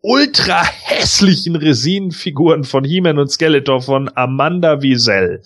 ultra 0.00 0.64
hässlichen 0.64 1.54
Resinenfiguren 1.54 2.64
von 2.64 2.82
He-Man 2.82 3.18
und 3.18 3.30
Skeletor 3.30 3.82
von 3.82 4.10
Amanda 4.14 4.80
Wiesel. 4.80 5.42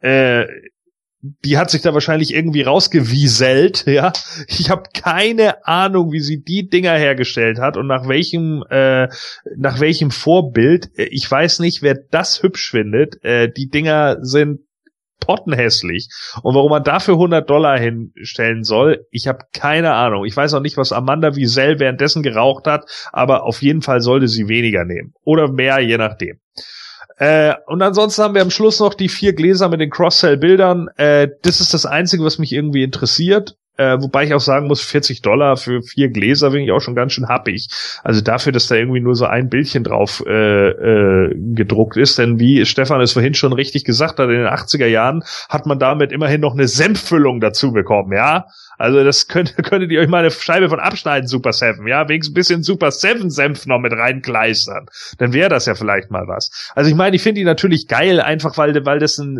Äh, 0.00 0.46
die 1.44 1.56
hat 1.56 1.70
sich 1.70 1.82
da 1.82 1.94
wahrscheinlich 1.94 2.34
irgendwie 2.34 2.62
rausgewieselt, 2.62 3.84
ja. 3.86 4.12
Ich 4.46 4.70
habe 4.70 4.84
keine 4.94 5.66
Ahnung, 5.66 6.12
wie 6.12 6.20
sie 6.20 6.44
die 6.44 6.68
Dinger 6.68 6.96
hergestellt 6.96 7.58
hat 7.58 7.76
und 7.76 7.86
nach 7.86 8.08
welchem 8.08 8.62
äh, 8.70 9.08
nach 9.56 9.80
welchem 9.80 10.10
Vorbild. 10.10 10.90
Ich 10.96 11.28
weiß 11.28 11.58
nicht, 11.58 11.82
wer 11.82 11.94
das 11.94 12.42
hübsch 12.42 12.70
findet. 12.70 13.24
Äh, 13.24 13.50
die 13.50 13.68
Dinger 13.68 14.18
sind 14.20 14.60
pottenhässlich. 15.20 16.08
Und 16.42 16.54
warum 16.54 16.70
man 16.70 16.84
dafür 16.84 17.14
100 17.14 17.48
Dollar 17.48 17.78
hinstellen 17.78 18.64
soll, 18.64 19.06
ich 19.10 19.26
habe 19.26 19.44
keine 19.52 19.94
Ahnung. 19.94 20.24
Ich 20.24 20.36
weiß 20.36 20.54
auch 20.54 20.60
nicht, 20.60 20.76
was 20.76 20.92
Amanda 20.92 21.36
Wiesel 21.36 21.78
währenddessen 21.78 22.22
geraucht 22.22 22.66
hat, 22.66 22.84
aber 23.12 23.44
auf 23.44 23.62
jeden 23.62 23.82
Fall 23.82 24.00
sollte 24.00 24.28
sie 24.28 24.48
weniger 24.48 24.84
nehmen. 24.84 25.14
Oder 25.24 25.50
mehr, 25.50 25.80
je 25.80 25.96
nachdem. 25.96 26.40
Äh, 27.16 27.54
und 27.66 27.80
ansonsten 27.82 28.22
haben 28.22 28.34
wir 28.34 28.42
am 28.42 28.50
Schluss 28.50 28.80
noch 28.80 28.94
die 28.94 29.08
vier 29.08 29.34
Gläser 29.34 29.68
mit 29.68 29.80
den 29.80 29.90
Cross-Sell-Bildern. 29.90 30.88
Äh, 30.96 31.28
das 31.42 31.60
ist 31.60 31.72
das 31.72 31.86
Einzige, 31.86 32.24
was 32.24 32.38
mich 32.38 32.52
irgendwie 32.52 32.82
interessiert. 32.82 33.56
Äh, 33.76 34.00
wobei 34.00 34.24
ich 34.24 34.34
auch 34.34 34.40
sagen 34.40 34.68
muss, 34.68 34.82
40 34.82 35.22
Dollar 35.22 35.56
für 35.56 35.82
vier 35.82 36.08
Gläser 36.08 36.50
finde 36.50 36.66
ich 36.66 36.72
auch 36.72 36.80
schon 36.80 36.94
ganz 36.94 37.12
schön 37.12 37.28
happig. 37.28 37.68
Also 38.04 38.20
dafür, 38.20 38.52
dass 38.52 38.68
da 38.68 38.76
irgendwie 38.76 39.00
nur 39.00 39.16
so 39.16 39.26
ein 39.26 39.48
Bildchen 39.48 39.82
drauf 39.82 40.22
äh, 40.26 40.68
äh, 40.68 41.34
gedruckt 41.54 41.96
ist. 41.96 42.18
Denn 42.18 42.38
wie 42.38 42.64
Stefan 42.66 43.00
es 43.00 43.14
vorhin 43.14 43.34
schon 43.34 43.52
richtig 43.52 43.84
gesagt 43.84 44.18
hat, 44.18 44.28
in 44.28 44.36
den 44.36 44.46
80er 44.46 44.86
Jahren 44.86 45.24
hat 45.48 45.66
man 45.66 45.78
damit 45.78 46.12
immerhin 46.12 46.40
noch 46.40 46.54
eine 46.54 46.68
Senffüllung 46.68 47.40
dazu 47.40 47.72
bekommen, 47.72 48.12
ja. 48.12 48.46
Also 48.78 49.04
das 49.04 49.28
könnt, 49.28 49.56
könntet 49.64 49.90
ihr 49.90 50.00
euch 50.00 50.08
mal 50.08 50.18
eine 50.18 50.30
Scheibe 50.30 50.68
von 50.68 50.80
abschneiden, 50.80 51.28
Super 51.28 51.52
Seven, 51.52 51.86
ja, 51.86 52.08
wenigstens 52.08 52.32
ein 52.32 52.34
bisschen 52.34 52.62
Super 52.62 52.90
Seven 52.90 53.30
Senf 53.30 53.66
noch 53.66 53.78
mit 53.78 53.92
reinkleistern. 53.92 54.86
Dann 55.18 55.32
wäre 55.32 55.48
das 55.48 55.66
ja 55.66 55.74
vielleicht 55.74 56.10
mal 56.10 56.26
was. 56.26 56.72
Also 56.74 56.90
ich 56.90 56.96
meine, 56.96 57.16
ich 57.16 57.22
finde 57.22 57.40
die 57.40 57.44
natürlich 57.44 57.88
geil, 57.88 58.20
einfach 58.20 58.56
weil, 58.56 58.84
weil 58.84 58.98
das 58.98 59.18
ein, 59.18 59.38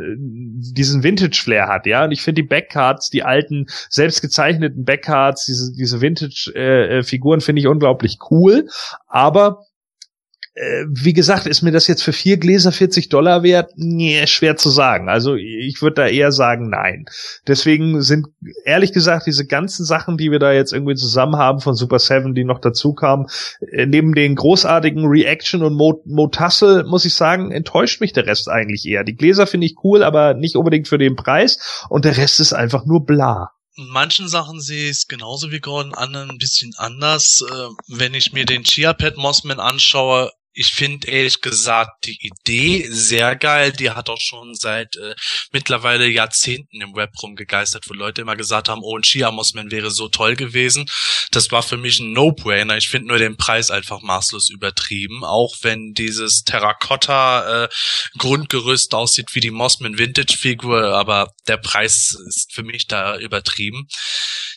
diesen 0.75 1.03
Vintage-Flair 1.03 1.69
hat, 1.69 1.87
ja. 1.87 2.05
Und 2.05 2.13
ich 2.13 2.23
finde 2.23 2.43
die 2.43 2.49
Backcards, 2.49 3.11
die 3.11 3.23
alten, 3.23 3.67
selbst 3.89 4.23
gezeichneten 4.25 4.85
Backcards, 4.85 5.45
diese, 5.45 5.73
diese 5.73 6.01
Vintage-Figuren 6.01 7.41
äh, 7.41 7.43
finde 7.43 7.61
ich 7.61 7.69
unglaublich 7.69 8.19
cool. 8.31 8.67
Aber 9.07 9.61
äh, 10.57 10.85
wie 10.89 11.13
gesagt, 11.13 11.47
ist 11.47 11.63
mir 11.63 11.73
das 11.73 11.89
jetzt 11.89 12.03
für 12.03 12.13
vier 12.13 12.37
Gläser 12.37 12.71
40 12.71 13.09
Dollar 13.09 13.43
wert? 13.43 13.73
Nee, 13.75 14.25
schwer 14.29 14.57
zu 14.57 14.71
sagen. 14.71 15.09
Also 15.09 15.35
ich 15.35 15.83
würde 15.83 16.03
da 16.03 16.07
eher 16.07 16.31
sagen, 16.31 16.71
nein. 16.71 17.07
Deswegen 17.49 18.03
sind, 18.03 18.29
ehrlich 18.65 18.93
gesagt, 18.93 19.27
diese 19.27 19.47
ganzen 19.47 19.85
Sachen, 19.85 20.17
die 20.17 20.31
wir 20.31 20.39
da 20.39 20.53
jetzt 20.53 20.73
irgendwie 20.73 20.95
zusammen 20.95 21.37
haben 21.37 21.59
von 21.59 21.75
Super 21.75 21.99
Seven, 21.99 22.35
die 22.35 22.45
noch 22.45 22.61
dazu 22.61 22.95
kamen, 22.95 23.27
äh, 23.73 23.87
neben 23.87 24.15
den 24.15 24.37
großartigen 24.37 25.05
Reaction 25.07 25.65
und 25.65 25.75
Motassel, 25.75 26.85
muss 26.85 27.05
ich 27.05 27.15
sagen, 27.15 27.51
enttäuscht 27.51 28.01
mich 28.01 28.13
der 28.13 28.27
Rest 28.27 28.49
eigentlich 28.49 28.87
eher. 28.87 29.03
Die 29.03 29.17
Gläser 29.17 29.49
finde 29.49 29.67
ich 29.67 29.75
cool, 29.83 30.05
aber 30.05 30.35
nicht 30.35 30.55
unbedingt 30.55 30.87
für 30.87 30.99
den 30.99 31.17
Preis. 31.17 31.85
Und 31.89 32.05
der 32.05 32.17
Rest 32.17 32.39
ist 32.39 32.53
einfach 32.53 32.87
nur 32.87 33.05
bla. 33.05 33.51
In 33.77 33.89
manchen 33.89 34.29
Sachen 34.29 34.61
sehe 34.61 34.85
ich 34.91 34.99
es 34.99 35.09
genauso 35.09 35.51
wie 35.51 35.59
Gordon, 35.59 35.95
anderen 35.95 36.31
ein 36.31 36.39
bisschen 36.39 36.75
anders. 36.77 37.41
Äh, 37.41 37.69
wenn 37.89 38.15
ich 38.15 38.33
mir 38.33 38.45
den 38.45 38.63
Chia 38.63 38.93
Pet 38.93 39.17
Mossman 39.17 39.59
anschaue, 39.59 40.31
ich 40.55 40.73
finde 40.73 41.09
ehrlich 41.09 41.41
gesagt 41.41 42.07
die 42.07 42.17
Idee 42.21 42.87
sehr 42.89 43.35
geil. 43.35 43.73
Die 43.73 43.91
hat 43.91 44.09
auch 44.09 44.21
schon 44.21 44.55
seit 44.55 44.95
äh, 44.97 45.17
mittlerweile 45.53 46.07
Jahrzehnten 46.09 46.81
im 46.81 46.95
Web 46.95 47.11
rumgegeistert, 47.21 47.89
wo 47.89 47.95
Leute 47.95 48.23
immer 48.23 48.37
gesagt 48.37 48.69
haben, 48.69 48.83
oh, 48.83 48.97
ein 48.97 49.03
Chia-Mossman 49.03 49.73
wäre 49.73 49.91
so 49.91 50.09
toll 50.09 50.37
gewesen. 50.37 50.87
Das 51.33 51.51
war 51.51 51.65
für 51.65 51.77
mich 51.77 51.99
ein 51.99 52.13
No-Brainer. 52.13 52.77
Ich 52.77 52.89
finde 52.89 53.09
nur 53.09 53.19
den 53.19 53.37
Preis 53.37 53.73
einfach 53.73 54.01
maßlos 54.01 54.51
übertrieben. 54.51 55.25
Auch 55.25 55.57
wenn 55.63 55.93
dieses 55.93 56.45
Terracotta-Grundgerüst 56.45 58.93
äh, 58.93 58.97
aussieht 58.97 59.35
wie 59.35 59.41
die 59.41 59.51
Mossman 59.51 59.99
Vintage-Figur, 59.99 60.95
aber 60.95 61.33
der 61.49 61.57
Preis 61.57 62.17
ist 62.29 62.53
für 62.53 62.63
mich 62.63 62.87
da 62.87 63.19
übertrieben. 63.19 63.89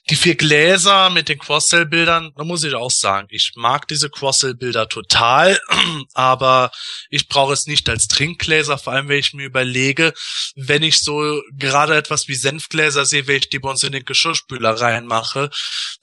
Die 0.09 0.15
vier 0.15 0.35
Gläser 0.35 1.09
mit 1.09 1.27
den 1.27 1.37
Cross-Sell-Bildern, 1.37 2.31
da 2.37 2.43
muss 2.45 2.63
ich 2.63 2.73
auch 2.75 2.91
sagen, 2.91 3.27
ich 3.29 3.51
mag 3.55 3.89
diese 3.89 4.09
Cross-Sell-Bilder 4.09 4.87
total, 4.87 5.59
aber 6.13 6.71
ich 7.09 7.27
brauche 7.27 7.51
es 7.51 7.67
nicht 7.67 7.89
als 7.89 8.07
Trinkgläser, 8.07 8.77
vor 8.77 8.93
allem 8.93 9.09
wenn 9.09 9.19
ich 9.19 9.33
mir 9.33 9.45
überlege, 9.45 10.13
wenn 10.55 10.81
ich 10.81 11.01
so 11.01 11.41
gerade 11.51 11.97
etwas 11.97 12.29
wie 12.29 12.35
Senfgläser 12.35 13.05
sehe, 13.05 13.27
wenn 13.27 13.37
ich 13.37 13.49
die 13.49 13.59
bei 13.59 13.69
uns 13.69 13.83
in 13.83 13.91
den 13.91 14.05
Geschirrspüler 14.05 14.79
reinmache, 14.79 15.49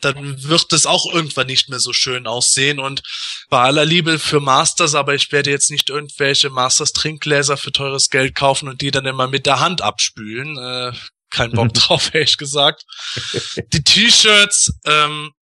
dann 0.01 0.43
wird 0.43 0.72
es 0.74 0.85
auch 0.85 1.10
irgendwann 1.10 1.47
nicht 1.47 1.70
mehr 1.70 1.81
so 1.81 1.94
schön 1.94 2.26
aussehen 2.26 2.78
und 2.78 3.02
bei 3.48 3.60
aller 3.60 3.86
Liebe 3.86 4.18
für 4.18 4.40
Masters, 4.40 4.94
aber 4.94 5.14
ich 5.14 5.32
werde 5.32 5.51
jetzt 5.51 5.70
nicht 5.70 5.89
irgendwelche 5.89 6.51
Masters 6.51 6.93
Trinkgläser 6.93 7.56
für 7.56 7.72
teures 7.72 8.10
Geld 8.10 8.35
kaufen 8.35 8.68
und 8.68 8.82
die 8.82 8.90
dann 8.90 9.06
immer 9.06 9.28
mit 9.28 9.47
der 9.47 9.60
Hand 9.60 9.81
abspülen. 9.81 10.59
Äh, 10.59 10.93
keinen 11.35 11.52
Bock 11.52 11.74
drauf, 11.74 12.11
ehrlich 12.15 12.36
gesagt. 12.36 12.85
Die 13.73 13.82
T-Shirts, 13.82 14.73
ähm, 14.86 15.32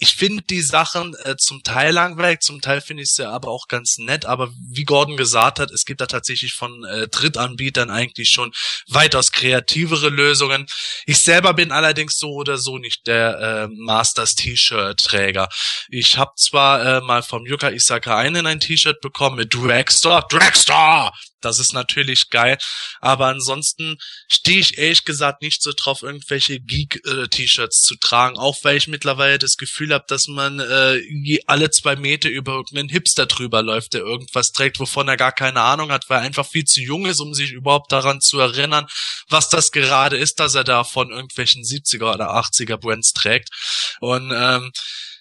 ich 0.00 0.16
finde 0.16 0.42
die 0.42 0.60
Sachen 0.60 1.14
äh, 1.22 1.36
zum 1.36 1.62
Teil 1.62 1.92
langweilig, 1.94 2.40
zum 2.40 2.60
Teil 2.60 2.80
finde 2.80 3.04
ich 3.04 3.12
sie 3.12 3.28
aber 3.28 3.48
auch 3.48 3.68
ganz 3.68 3.96
nett. 3.96 4.26
Aber 4.26 4.50
wie 4.68 4.84
Gordon 4.84 5.16
gesagt 5.16 5.60
hat, 5.60 5.70
es 5.70 5.84
gibt 5.84 6.00
da 6.00 6.06
tatsächlich 6.06 6.52
von 6.52 6.84
äh, 6.84 7.06
Drittanbietern 7.06 7.90
eigentlich 7.90 8.30
schon 8.30 8.52
weitaus 8.88 9.30
kreativere 9.30 10.08
Lösungen. 10.08 10.66
Ich 11.06 11.20
selber 11.20 11.54
bin 11.54 11.70
allerdings 11.70 12.18
so 12.18 12.32
oder 12.32 12.58
so 12.58 12.78
nicht 12.78 13.06
der 13.06 13.38
äh, 13.38 13.68
Masters 13.68 14.34
T-Shirt-Träger. 14.34 15.48
Ich 15.88 16.18
habe 16.18 16.32
zwar 16.36 16.84
äh, 16.84 17.00
mal 17.00 17.22
vom 17.22 17.46
Yuka 17.46 17.70
Isaka 17.70 18.18
einen 18.18 18.46
ein 18.46 18.60
T-Shirt 18.60 19.00
bekommen 19.00 19.36
mit 19.36 19.54
Dragster, 19.54 20.26
Dragster, 20.28 21.12
das 21.44 21.58
ist 21.58 21.72
natürlich 21.72 22.30
geil. 22.30 22.58
Aber 23.00 23.26
ansonsten 23.26 23.96
stehe 24.28 24.60
ich 24.60 24.78
ehrlich 24.78 25.04
gesagt 25.04 25.42
nicht 25.42 25.62
so 25.62 25.72
drauf, 25.76 26.02
irgendwelche 26.02 26.60
Geek-T-Shirts 26.60 27.82
zu 27.82 27.96
tragen. 27.96 28.38
Auch 28.38 28.56
weil 28.62 28.76
ich 28.76 28.88
mittlerweile 28.88 29.38
das 29.38 29.56
Gefühl 29.56 29.92
habe, 29.92 30.04
dass 30.08 30.26
man 30.26 30.60
äh, 30.60 31.00
alle 31.46 31.70
zwei 31.70 31.96
Meter 31.96 32.28
über 32.28 32.52
irgendeinen 32.52 32.88
Hipster 32.88 33.26
drüber 33.26 33.62
läuft, 33.62 33.94
der 33.94 34.02
irgendwas 34.02 34.52
trägt, 34.52 34.78
wovon 34.80 35.08
er 35.08 35.16
gar 35.16 35.32
keine 35.32 35.60
Ahnung 35.60 35.90
hat, 35.90 36.08
weil 36.08 36.18
er 36.18 36.24
einfach 36.24 36.46
viel 36.46 36.64
zu 36.64 36.80
jung 36.80 37.06
ist, 37.06 37.20
um 37.20 37.34
sich 37.34 37.52
überhaupt 37.52 37.92
daran 37.92 38.20
zu 38.20 38.38
erinnern, 38.40 38.86
was 39.28 39.48
das 39.48 39.70
gerade 39.70 40.16
ist, 40.16 40.40
dass 40.40 40.54
er 40.54 40.64
da 40.64 40.84
von 40.84 41.10
irgendwelchen 41.10 41.62
70er 41.62 42.14
oder 42.14 42.34
80er 42.36 42.76
Brands 42.76 43.12
trägt. 43.12 43.50
Und 44.00 44.32
ähm, 44.34 44.72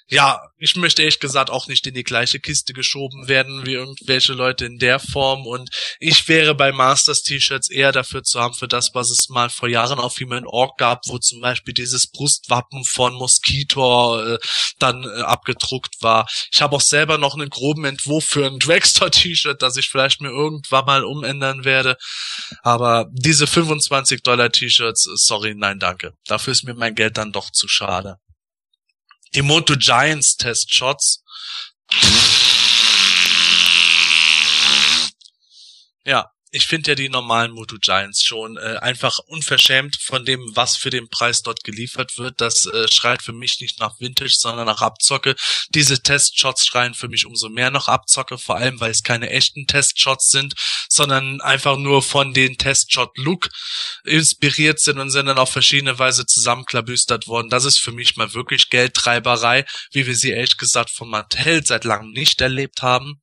ja, 0.07 0.41
ich 0.57 0.75
möchte 0.75 1.01
ehrlich 1.01 1.19
gesagt 1.19 1.49
auch 1.49 1.67
nicht 1.67 1.87
in 1.87 1.93
die 1.93 2.03
gleiche 2.03 2.39
Kiste 2.39 2.73
geschoben 2.73 3.27
werden 3.27 3.65
wie 3.65 3.73
irgendwelche 3.73 4.33
Leute 4.33 4.65
in 4.65 4.77
der 4.77 4.99
Form 4.99 5.45
und 5.47 5.69
ich 5.99 6.27
wäre 6.27 6.55
bei 6.55 6.71
Masters 6.71 7.23
T-Shirts 7.23 7.69
eher 7.69 7.91
dafür 7.91 8.23
zu 8.23 8.39
haben 8.39 8.53
für 8.53 8.67
das, 8.67 8.91
was 8.93 9.09
es 9.09 9.29
mal 9.29 9.49
vor 9.49 9.69
Jahren 9.69 9.99
auf 9.99 10.19
Human 10.19 10.45
Org 10.45 10.77
gab, 10.77 11.07
wo 11.07 11.17
zum 11.19 11.41
Beispiel 11.41 11.73
dieses 11.73 12.07
Brustwappen 12.07 12.83
von 12.85 13.13
Mosquito 13.13 14.21
äh, 14.21 14.39
dann 14.79 15.03
äh, 15.03 15.21
abgedruckt 15.21 15.95
war. 16.01 16.27
Ich 16.51 16.61
habe 16.61 16.75
auch 16.75 16.81
selber 16.81 17.17
noch 17.17 17.35
einen 17.35 17.49
groben 17.49 17.85
Entwurf 17.85 18.25
für 18.25 18.45
ein 18.45 18.59
Dragster 18.59 19.09
T-Shirt, 19.11 19.61
das 19.61 19.77
ich 19.77 19.89
vielleicht 19.89 20.21
mir 20.21 20.29
irgendwann 20.29 20.85
mal 20.85 21.03
umändern 21.03 21.63
werde, 21.63 21.97
aber 22.61 23.07
diese 23.11 23.47
25 23.47 24.21
Dollar 24.21 24.51
T-Shirts, 24.51 25.07
äh, 25.07 25.11
sorry, 25.15 25.55
nein, 25.55 25.79
danke. 25.79 26.13
Dafür 26.27 26.51
ist 26.51 26.63
mir 26.63 26.73
mein 26.73 26.95
Geld 26.95 27.17
dann 27.17 27.31
doch 27.31 27.51
zu 27.51 27.67
schade. 27.67 28.17
Die 29.35 29.41
Moto 29.41 29.75
Giants 29.75 30.37
Test 30.37 30.71
Shots. 30.73 31.23
Ja, 36.05 36.32
ich 36.53 36.67
finde 36.67 36.91
ja 36.91 36.95
die 36.95 37.09
normalen 37.09 37.51
Moto 37.51 37.77
Giants 37.79 38.23
schon 38.23 38.57
äh, 38.57 38.77
einfach 38.79 39.17
unverschämt 39.25 39.97
von 39.99 40.23
dem, 40.23 40.51
was 40.53 40.77
für 40.77 40.91
den 40.91 41.09
Preis 41.09 41.41
dort 41.41 41.63
geliefert 41.63 42.19
wird. 42.19 42.41
Das 42.41 42.67
äh, 42.67 42.87
schreit 42.91 43.23
für 43.23 43.33
mich 43.33 43.59
nicht 43.59 43.79
nach 43.79 43.99
Vintage, 43.99 44.35
sondern 44.37 44.67
nach 44.67 44.81
Abzocke. 44.81 45.35
Diese 45.69 46.03
Testshots 46.03 46.67
schreien 46.67 46.93
für 46.93 47.07
mich 47.07 47.25
umso 47.25 47.49
mehr 47.49 47.71
nach 47.71 47.87
Abzocke, 47.87 48.37
vor 48.37 48.57
allem 48.57 48.79
weil 48.79 48.91
es 48.91 49.01
keine 49.01 49.31
echten 49.31 49.65
Testshots 49.65 50.29
sind, 50.29 50.53
sondern 50.89 51.41
einfach 51.41 51.75
nur 51.75 52.03
von 52.03 52.35
den 52.35 52.59
Testshot-Look 52.59 53.49
inspiriert 54.03 54.79
sind 54.79 54.99
und 54.99 55.09
sind 55.09 55.25
dann 55.25 55.39
auf 55.39 55.49
verschiedene 55.49 55.97
Weise 55.97 56.27
zusammenklabüstert 56.27 57.25
worden. 57.25 57.49
Das 57.49 57.65
ist 57.65 57.79
für 57.79 57.91
mich 57.91 58.15
mal 58.15 58.35
wirklich 58.35 58.69
Geldtreiberei, 58.69 59.65
wie 59.91 60.05
wir 60.05 60.15
sie 60.15 60.29
ehrlich 60.29 60.57
gesagt 60.57 60.91
von 60.91 61.09
Mattel 61.09 61.65
seit 61.65 61.83
langem 61.83 62.11
nicht 62.11 62.41
erlebt 62.41 62.83
haben. 62.83 63.21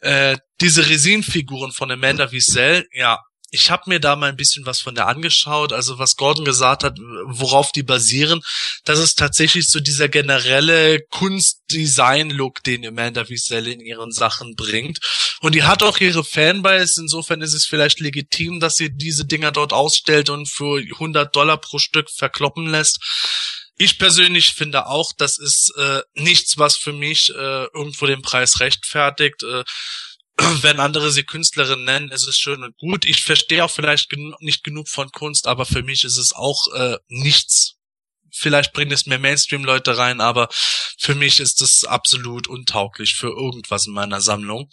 Äh, 0.00 0.38
diese 0.62 0.88
Resin-Figuren 0.88 1.72
von 1.72 1.90
Amanda 1.90 2.30
Wiesel, 2.30 2.86
ja, 2.92 3.18
ich 3.54 3.70
habe 3.70 3.82
mir 3.90 4.00
da 4.00 4.16
mal 4.16 4.30
ein 4.30 4.36
bisschen 4.36 4.64
was 4.64 4.80
von 4.80 4.94
der 4.94 5.08
angeschaut, 5.08 5.74
also 5.74 5.98
was 5.98 6.16
Gordon 6.16 6.46
gesagt 6.46 6.84
hat, 6.84 6.96
worauf 7.26 7.70
die 7.70 7.82
basieren, 7.82 8.40
das 8.84 8.98
ist 8.98 9.18
tatsächlich 9.18 9.68
so 9.68 9.78
dieser 9.78 10.08
generelle 10.08 11.00
Kunstdesign-Look, 11.10 12.62
den 12.62 12.86
Amanda 12.86 13.28
Wiesel 13.28 13.66
in 13.66 13.80
ihren 13.80 14.10
Sachen 14.10 14.54
bringt. 14.54 15.00
Und 15.40 15.54
die 15.54 15.64
hat 15.64 15.82
auch 15.82 15.98
ihre 15.98 16.24
Fanbase, 16.24 17.02
insofern 17.02 17.42
ist 17.42 17.52
es 17.52 17.66
vielleicht 17.66 18.00
legitim, 18.00 18.58
dass 18.58 18.76
sie 18.76 18.88
diese 18.90 19.26
Dinger 19.26 19.52
dort 19.52 19.74
ausstellt 19.74 20.30
und 20.30 20.48
für 20.48 20.80
100 20.80 21.36
Dollar 21.36 21.58
pro 21.58 21.78
Stück 21.78 22.08
verkloppen 22.10 22.70
lässt. 22.70 23.00
Ich 23.76 23.98
persönlich 23.98 24.54
finde 24.54 24.86
auch, 24.86 25.12
das 25.18 25.38
ist 25.38 25.74
äh, 25.76 26.00
nichts, 26.14 26.56
was 26.56 26.76
für 26.76 26.92
mich 26.92 27.30
äh, 27.30 27.64
irgendwo 27.74 28.06
den 28.06 28.22
Preis 28.22 28.60
rechtfertigt. 28.60 29.42
Äh, 29.42 29.64
wenn 30.62 30.80
andere 30.80 31.10
sie 31.10 31.24
Künstlerin 31.24 31.84
nennen, 31.84 32.10
ist 32.10 32.26
es 32.26 32.36
schön 32.36 32.62
und 32.62 32.76
gut. 32.78 33.04
Ich 33.04 33.22
verstehe 33.22 33.64
auch 33.64 33.70
vielleicht 33.70 34.08
gen 34.08 34.34
nicht 34.40 34.64
genug 34.64 34.88
von 34.88 35.10
Kunst, 35.10 35.46
aber 35.46 35.66
für 35.66 35.82
mich 35.82 36.04
ist 36.04 36.16
es 36.16 36.32
auch 36.32 36.72
äh, 36.74 36.96
nichts. 37.08 37.76
Vielleicht 38.34 38.72
bringt 38.72 38.92
es 38.92 39.06
mehr 39.06 39.18
Mainstream-Leute 39.18 39.98
rein, 39.98 40.20
aber 40.20 40.48
für 40.98 41.14
mich 41.14 41.38
ist 41.40 41.60
es 41.60 41.84
absolut 41.84 42.48
untauglich 42.48 43.14
für 43.14 43.28
irgendwas 43.28 43.86
in 43.86 43.92
meiner 43.92 44.22
Sammlung. 44.22 44.70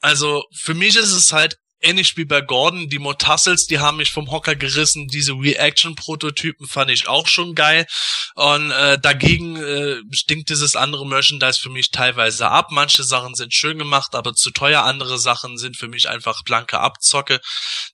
Also 0.00 0.44
für 0.54 0.74
mich 0.74 0.96
ist 0.96 1.12
es 1.12 1.32
halt 1.32 1.58
ähnlich 1.80 2.16
wie 2.16 2.24
bei 2.24 2.40
Gordon, 2.40 2.88
die 2.88 2.98
Motassels, 2.98 3.66
die 3.66 3.78
haben 3.78 3.98
mich 3.98 4.10
vom 4.10 4.30
Hocker 4.30 4.56
gerissen. 4.56 5.08
Diese 5.08 5.32
Reaction-Prototypen 5.32 6.66
fand 6.66 6.90
ich 6.90 7.08
auch 7.08 7.26
schon 7.26 7.54
geil. 7.54 7.86
Und 8.34 8.70
äh, 8.70 8.98
dagegen 8.98 9.56
äh, 9.56 9.96
stinkt 10.12 10.50
dieses 10.50 10.76
andere 10.76 11.06
Merchandise 11.06 11.60
für 11.60 11.70
mich 11.70 11.90
teilweise 11.90 12.48
ab. 12.48 12.68
Manche 12.70 13.04
Sachen 13.04 13.34
sind 13.34 13.54
schön 13.54 13.78
gemacht, 13.78 14.14
aber 14.14 14.34
zu 14.34 14.50
teuer. 14.50 14.84
Andere 14.84 15.18
Sachen 15.18 15.58
sind 15.58 15.76
für 15.76 15.88
mich 15.88 16.08
einfach 16.08 16.42
blanke 16.44 16.80
Abzocke. 16.80 17.40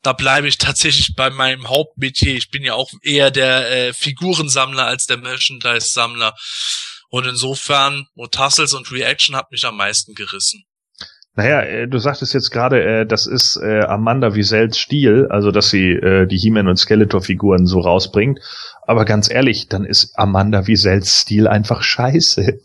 Da 0.03 0.13
bleibe 0.13 0.49
ich 0.49 0.59
tatsächlich 0.59 1.15
bei 1.17 1.31
meinem 1.31 1.69
Hauptmetier. 1.69 2.37
Ich 2.37 2.51
bin 2.51 2.65
ja 2.65 2.75
auch 2.75 2.91
eher 3.03 3.31
der 3.31 3.71
äh, 3.71 3.93
Figurensammler 3.93 4.87
als 4.87 5.07
der 5.07 5.19
Merchandise-Sammler. 5.19 6.35
Und 7.09 7.27
insofern, 7.27 8.07
Motassels 8.15 8.73
und 8.73 8.91
Reaction 8.91 9.37
hat 9.37 9.51
mich 9.53 9.65
am 9.65 9.77
meisten 9.77 10.15
gerissen. 10.15 10.65
Naja, 11.37 11.63
äh, 11.63 11.89
du 11.89 11.99
sagtest 11.99 12.33
jetzt 12.33 12.51
gerade, 12.51 12.83
äh, 12.83 13.07
das 13.07 13.27
ist 13.27 13.57
äh, 13.57 13.81
Amanda 13.81 14.35
Wiesels 14.35 14.79
Stil, 14.79 15.27
also 15.31 15.51
dass 15.51 15.71
sie 15.71 15.99
die 16.31 16.39
He-Man 16.39 16.69
und 16.69 16.77
Skeletor-Figuren 16.77 17.67
so 17.67 17.81
rausbringt. 17.81 18.41
Aber 18.87 19.05
ganz 19.05 19.31
ehrlich, 19.31 19.69
dann 19.69 19.85
ist 19.85 20.19
Amanda 20.19 20.67
Wiesels 20.67 21.21
Stil 21.21 21.49
einfach 21.49 21.83
scheiße. 21.83 22.61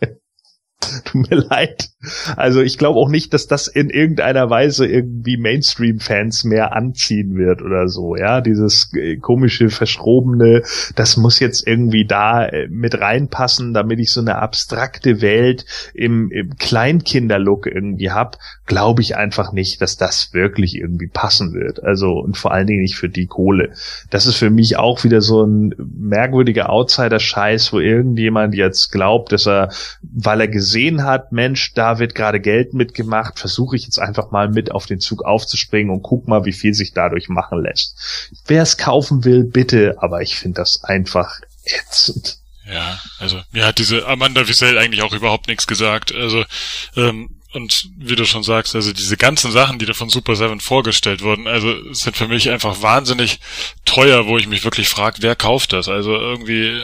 Tut 1.04 1.30
mir 1.30 1.36
leid. 1.36 1.89
Also 2.36 2.62
ich 2.62 2.78
glaube 2.78 2.98
auch 2.98 3.10
nicht, 3.10 3.34
dass 3.34 3.46
das 3.46 3.68
in 3.68 3.90
irgendeiner 3.90 4.48
Weise 4.48 4.86
irgendwie 4.86 5.36
Mainstream-Fans 5.36 6.44
mehr 6.44 6.74
anziehen 6.74 7.36
wird 7.36 7.60
oder 7.60 7.88
so. 7.88 8.16
Ja, 8.16 8.40
dieses 8.40 8.90
äh, 8.94 9.16
komische, 9.16 9.68
verschrobene, 9.68 10.62
das 10.96 11.18
muss 11.18 11.40
jetzt 11.40 11.66
irgendwie 11.66 12.06
da 12.06 12.46
äh, 12.46 12.68
mit 12.68 12.98
reinpassen, 12.98 13.74
damit 13.74 13.98
ich 13.98 14.12
so 14.12 14.22
eine 14.22 14.36
abstrakte 14.36 15.20
Welt 15.20 15.66
im, 15.92 16.30
im 16.30 16.56
Kleinkinder-Look 16.56 17.66
irgendwie 17.66 18.10
hab. 18.10 18.38
Glaube 18.64 19.02
ich 19.02 19.16
einfach 19.16 19.52
nicht, 19.52 19.82
dass 19.82 19.98
das 19.98 20.32
wirklich 20.32 20.76
irgendwie 20.76 21.08
passen 21.08 21.52
wird. 21.52 21.82
Also 21.82 22.12
und 22.12 22.38
vor 22.38 22.52
allen 22.52 22.66
Dingen 22.66 22.80
nicht 22.80 22.96
für 22.96 23.10
die 23.10 23.26
Kohle. 23.26 23.72
Das 24.08 24.24
ist 24.24 24.36
für 24.36 24.50
mich 24.50 24.78
auch 24.78 25.04
wieder 25.04 25.20
so 25.20 25.44
ein 25.44 25.74
merkwürdiger 25.78 26.70
Outsider-Scheiß, 26.70 27.74
wo 27.74 27.78
irgendjemand 27.78 28.54
jetzt 28.54 28.90
glaubt, 28.90 29.32
dass 29.32 29.46
er, 29.46 29.68
weil 30.00 30.40
er 30.40 30.48
gesehen 30.48 31.04
hat, 31.04 31.30
Mensch, 31.32 31.74
da 31.74 31.89
wird 31.98 32.14
gerade 32.14 32.40
Geld 32.40 32.74
mitgemacht, 32.74 33.38
versuche 33.38 33.76
ich 33.76 33.84
jetzt 33.84 33.98
einfach 33.98 34.30
mal 34.30 34.48
mit 34.48 34.72
auf 34.72 34.86
den 34.86 35.00
Zug 35.00 35.24
aufzuspringen 35.24 35.92
und 35.92 36.02
guck 36.02 36.28
mal, 36.28 36.44
wie 36.44 36.52
viel 36.52 36.74
sich 36.74 36.92
dadurch 36.92 37.28
machen 37.28 37.62
lässt. 37.62 37.96
Wer 38.46 38.62
es 38.62 38.76
kaufen 38.76 39.24
will, 39.24 39.44
bitte, 39.44 39.96
aber 39.98 40.22
ich 40.22 40.36
finde 40.36 40.60
das 40.60 40.84
einfach 40.84 41.40
ätzend. 41.64 42.38
Ja, 42.70 43.00
also 43.18 43.40
mir 43.52 43.66
hat 43.66 43.78
diese 43.78 44.06
Amanda 44.06 44.46
Wiesel 44.46 44.78
eigentlich 44.78 45.02
auch 45.02 45.12
überhaupt 45.12 45.48
nichts 45.48 45.66
gesagt. 45.66 46.14
Also 46.14 46.44
ähm, 46.96 47.39
und 47.52 47.90
wie 47.96 48.14
du 48.14 48.24
schon 48.24 48.42
sagst, 48.42 48.74
also 48.76 48.92
diese 48.92 49.16
ganzen 49.16 49.50
Sachen, 49.50 49.78
die 49.78 49.86
da 49.86 49.92
von 49.92 50.08
Super 50.08 50.36
Seven 50.36 50.60
vorgestellt 50.60 51.22
wurden, 51.22 51.48
also 51.48 51.74
sind 51.92 52.16
für 52.16 52.28
mich 52.28 52.48
einfach 52.50 52.80
wahnsinnig 52.82 53.40
teuer, 53.84 54.26
wo 54.26 54.38
ich 54.38 54.46
mich 54.46 54.62
wirklich 54.62 54.88
frage, 54.88 55.18
wer 55.20 55.34
kauft 55.34 55.72
das? 55.72 55.88
Also 55.88 56.14
irgendwie, 56.14 56.80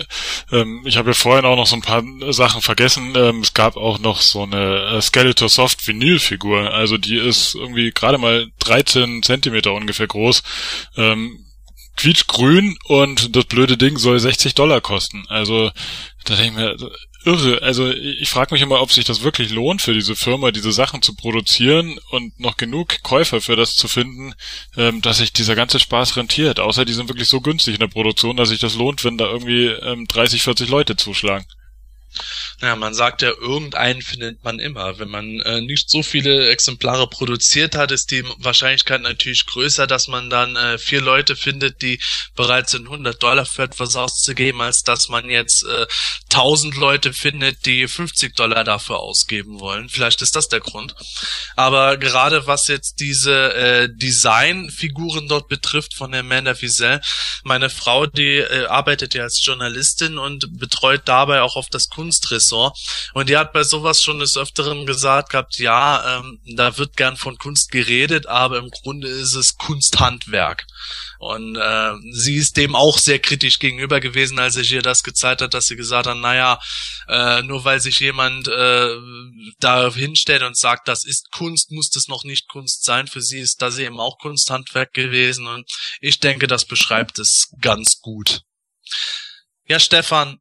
ähm, 0.50 0.82
ich 0.84 0.96
habe 0.96 1.10
ja 1.10 1.14
vorhin 1.14 1.44
auch 1.44 1.56
noch 1.56 1.66
so 1.66 1.76
ein 1.76 1.82
paar 1.82 2.02
Sachen 2.32 2.62
vergessen. 2.62 3.12
Ähm, 3.14 3.40
es 3.40 3.54
gab 3.54 3.76
auch 3.76 3.98
noch 4.00 4.20
so 4.20 4.42
eine 4.42 4.96
äh, 4.96 5.00
Skeletor 5.00 5.48
Soft 5.48 5.86
Vinylfigur, 5.86 6.72
also 6.72 6.98
die 6.98 7.16
ist 7.16 7.54
irgendwie 7.54 7.92
gerade 7.92 8.18
mal 8.18 8.48
13 8.58 9.22
Zentimeter 9.22 9.72
ungefähr 9.72 10.08
groß. 10.08 10.42
Ähm, 10.96 11.45
quietschgrün 11.96 12.76
und 12.84 13.34
das 13.34 13.44
blöde 13.46 13.76
Ding 13.76 13.98
soll 13.98 14.18
60 14.18 14.54
Dollar 14.54 14.80
kosten. 14.80 15.24
Also 15.28 15.70
da 16.24 16.36
denke 16.36 16.44
ich 16.44 16.52
mir, 16.52 16.90
irre. 17.26 17.60
Also 17.62 17.90
ich 17.90 18.30
frage 18.30 18.54
mich 18.54 18.62
immer, 18.62 18.80
ob 18.80 18.92
sich 18.92 19.04
das 19.04 19.22
wirklich 19.22 19.50
lohnt 19.50 19.82
für 19.82 19.92
diese 19.92 20.16
Firma, 20.16 20.52
diese 20.52 20.72
Sachen 20.72 21.02
zu 21.02 21.14
produzieren 21.14 21.98
und 22.10 22.38
noch 22.40 22.56
genug 22.56 23.02
Käufer 23.02 23.40
für 23.40 23.56
das 23.56 23.74
zu 23.74 23.88
finden, 23.88 24.34
ähm, 24.76 25.02
dass 25.02 25.18
sich 25.18 25.32
dieser 25.32 25.56
ganze 25.56 25.80
Spaß 25.80 26.16
rentiert. 26.16 26.60
Außer 26.60 26.84
die 26.84 26.92
sind 26.92 27.08
wirklich 27.08 27.28
so 27.28 27.40
günstig 27.40 27.74
in 27.74 27.80
der 27.80 27.88
Produktion, 27.88 28.36
dass 28.36 28.48
sich 28.48 28.60
das 28.60 28.76
lohnt, 28.76 29.04
wenn 29.04 29.18
da 29.18 29.26
irgendwie 29.26 29.66
ähm, 29.66 30.06
30, 30.06 30.42
40 30.42 30.68
Leute 30.68 30.96
zuschlagen. 30.96 31.46
Naja, 32.60 32.76
man 32.76 32.94
sagt 32.94 33.22
ja, 33.22 33.28
irgendeinen 33.28 34.02
findet 34.02 34.44
man 34.44 34.58
immer. 34.58 34.98
Wenn 34.98 35.08
man 35.08 35.40
äh, 35.40 35.60
nicht 35.60 35.90
so 35.90 36.02
viele 36.02 36.48
Exemplare 36.48 37.08
produziert 37.08 37.74
hat, 37.74 37.92
ist 37.92 38.10
die 38.10 38.24
Wahrscheinlichkeit 38.38 39.02
natürlich 39.02 39.46
größer, 39.46 39.86
dass 39.86 40.08
man 40.08 40.30
dann 40.30 40.56
äh, 40.56 40.78
vier 40.78 41.00
Leute 41.00 41.36
findet, 41.36 41.82
die 41.82 42.00
bereit 42.34 42.70
sind, 42.70 42.86
100 42.86 43.22
Dollar 43.22 43.46
für 43.46 43.64
etwas 43.64 43.96
auszugeben, 43.96 44.60
als 44.60 44.82
dass 44.82 45.08
man 45.08 45.28
jetzt 45.28 45.64
äh, 45.64 45.86
1000 46.32 46.76
Leute 46.76 47.12
findet, 47.12 47.66
die 47.66 47.88
50 47.88 48.34
Dollar 48.34 48.64
dafür 48.64 48.98
ausgeben 48.98 49.60
wollen. 49.60 49.88
Vielleicht 49.88 50.22
ist 50.22 50.36
das 50.36 50.48
der 50.48 50.60
Grund. 50.60 50.94
Aber 51.56 51.96
gerade 51.96 52.46
was 52.46 52.68
jetzt 52.68 53.00
diese 53.00 53.54
äh, 53.54 53.88
Designfiguren 53.90 55.28
dort 55.28 55.48
betrifft 55.48 55.94
von 55.94 56.14
Amanda 56.14 56.60
Wiesel, 56.60 57.00
meine 57.44 57.70
Frau, 57.70 58.06
die 58.06 58.38
äh, 58.38 58.66
arbeitet 58.66 59.14
ja 59.14 59.22
als 59.22 59.44
Journalistin 59.44 60.18
und 60.18 60.58
betreut 60.58 61.02
dabei 61.04 61.42
auch 61.42 61.56
auf 61.56 61.68
das 61.68 61.88
Kunstressort. 62.06 62.78
Und 63.14 63.28
die 63.28 63.36
hat 63.36 63.52
bei 63.52 63.64
sowas 63.64 64.00
schon 64.00 64.20
des 64.20 64.36
Öfteren 64.36 64.86
gesagt 64.86 65.30
gehabt, 65.30 65.58
ja, 65.58 66.18
ähm, 66.18 66.40
da 66.56 66.78
wird 66.78 66.96
gern 66.96 67.16
von 67.16 67.36
Kunst 67.36 67.72
geredet, 67.72 68.26
aber 68.26 68.58
im 68.58 68.70
Grunde 68.70 69.08
ist 69.08 69.34
es 69.34 69.56
Kunsthandwerk. 69.56 70.66
Und 71.18 71.56
äh, 71.56 71.92
sie 72.12 72.36
ist 72.36 72.56
dem 72.56 72.76
auch 72.76 72.98
sehr 72.98 73.18
kritisch 73.18 73.58
gegenüber 73.58 74.00
gewesen, 74.00 74.38
als 74.38 74.56
ich 74.56 74.70
ihr 74.70 74.82
das 74.82 75.02
gezeigt 75.02 75.40
hat, 75.40 75.54
dass 75.54 75.66
sie 75.66 75.74
gesagt 75.74 76.06
hat, 76.06 76.16
naja, 76.16 76.60
äh, 77.08 77.42
nur 77.42 77.64
weil 77.64 77.80
sich 77.80 77.98
jemand 77.98 78.46
äh, 78.46 78.94
da 79.58 79.92
hinstellt 79.92 80.42
und 80.42 80.56
sagt, 80.56 80.86
das 80.86 81.04
ist 81.04 81.32
Kunst, 81.32 81.72
muss 81.72 81.90
das 81.90 82.06
noch 82.06 82.22
nicht 82.22 82.48
Kunst 82.48 82.84
sein. 82.84 83.08
Für 83.08 83.22
sie 83.22 83.40
ist 83.40 83.62
das 83.62 83.78
eben 83.78 83.98
auch 83.98 84.18
Kunsthandwerk 84.18 84.92
gewesen. 84.92 85.48
Und 85.48 85.68
ich 86.00 86.20
denke, 86.20 86.46
das 86.46 86.66
beschreibt 86.66 87.18
es 87.18 87.48
ganz 87.60 88.00
gut. 88.00 88.42
Ja, 89.66 89.80
Stefan, 89.80 90.38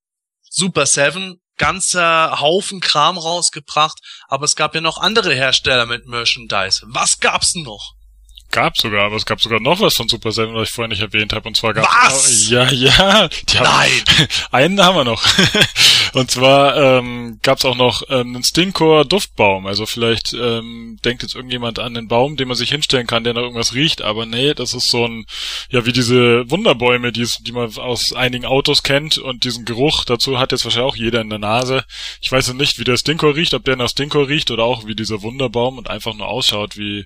Super 0.49 0.85
Seven, 0.85 1.41
ganzer 1.57 2.39
Haufen 2.39 2.79
Kram 2.81 3.17
rausgebracht, 3.17 3.99
aber 4.27 4.45
es 4.45 4.55
gab 4.55 4.75
ja 4.75 4.81
noch 4.81 4.97
andere 4.97 5.33
Hersteller 5.33 5.85
mit 5.85 6.07
Merchandise. 6.07 6.83
Was 6.87 7.19
gab's 7.19 7.55
noch? 7.55 7.93
Gab 8.51 8.77
sogar, 8.77 9.05
aber 9.07 9.15
es 9.15 9.25
gab 9.25 9.41
sogar 9.41 9.59
noch 9.59 9.79
was 9.81 9.95
von 9.95 10.07
Super 10.07 10.31
Seven, 10.31 10.55
was 10.55 10.69
ich 10.69 10.73
vorhin 10.73 10.91
nicht 10.91 11.01
erwähnt 11.01 11.33
habe. 11.33 11.47
Und 11.47 11.57
zwar 11.57 11.73
gab 11.73 11.85
Was? 12.05 12.47
ja, 12.47 12.69
ja. 12.71 13.27
Nein! 13.53 14.03
einen 14.51 14.81
haben 14.81 14.95
wir 14.95 15.03
noch. 15.03 15.25
und 16.15 16.31
zwar 16.31 16.77
ähm, 16.77 17.39
gab 17.41 17.57
es 17.57 17.65
auch 17.65 17.75
noch 17.75 18.03
ähm, 18.07 18.35
einen 18.35 18.43
Stinkor 18.45 19.03
Duftbaum. 19.03 19.67
Also 19.67 19.85
vielleicht 19.85 20.33
ähm, 20.33 20.97
denkt 21.03 21.23
jetzt 21.23 21.35
irgendjemand 21.35 21.77
an 21.77 21.93
den 21.93 22.07
Baum, 22.07 22.37
den 22.37 22.47
man 22.47 22.55
sich 22.55 22.69
hinstellen 22.69 23.05
kann, 23.05 23.25
der 23.25 23.33
noch 23.33 23.41
irgendwas 23.41 23.73
riecht. 23.73 24.01
Aber 24.01 24.25
nee, 24.25 24.53
das 24.53 24.73
ist 24.73 24.89
so 24.89 25.05
ein, 25.05 25.25
ja, 25.69 25.85
wie 25.85 25.91
diese 25.91 26.49
Wunderbäume, 26.49 27.11
die, 27.11 27.27
die 27.41 27.51
man 27.51 27.75
aus 27.75 28.13
einigen 28.13 28.45
Autos 28.45 28.81
kennt. 28.81 29.17
Und 29.17 29.43
diesen 29.43 29.65
Geruch 29.65 30.05
dazu 30.05 30.39
hat 30.39 30.53
jetzt 30.53 30.63
wahrscheinlich 30.63 30.93
auch 30.93 30.95
jeder 30.95 31.19
in 31.19 31.29
der 31.29 31.39
Nase. 31.39 31.83
Ich 32.21 32.31
weiß 32.31 32.53
nicht, 32.53 32.79
wie 32.79 32.85
der 32.85 32.95
Stinkor 32.95 33.35
riecht, 33.35 33.53
ob 33.53 33.65
der 33.65 33.75
nach 33.75 33.89
Stinkor 33.89 34.29
riecht 34.29 34.51
oder 34.51 34.63
auch 34.63 34.87
wie 34.87 34.95
dieser 34.95 35.21
Wunderbaum 35.21 35.77
und 35.77 35.89
einfach 35.89 36.15
nur 36.15 36.29
ausschaut 36.29 36.77
wie 36.77 37.03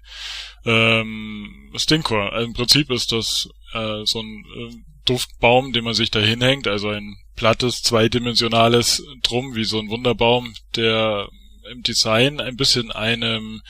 ähm, 0.68 1.72
Stinkor. 1.77 2.31
Also 2.31 2.45
Im 2.45 2.53
Prinzip 2.53 2.91
ist 2.91 3.11
das 3.11 3.49
äh, 3.73 4.02
so 4.03 4.19
ein 4.19 4.45
äh, 4.56 4.76
Duftbaum, 5.06 5.73
den 5.73 5.84
man 5.84 5.95
sich 5.95 6.11
da 6.11 6.19
hinhängt, 6.19 6.68
also 6.68 6.90
ein 6.90 7.18
plattes, 7.40 7.82
zweidimensionales 7.82 9.02
Drum, 9.24 9.56
wie 9.56 9.64
so 9.64 9.80
ein 9.80 9.90
Wunderbaum, 9.90 10.53
der 10.76 11.30
im 11.72 11.84
Design 11.84 12.41
ein 12.41 12.57
bisschen 12.57 12.91
einem 12.91 13.61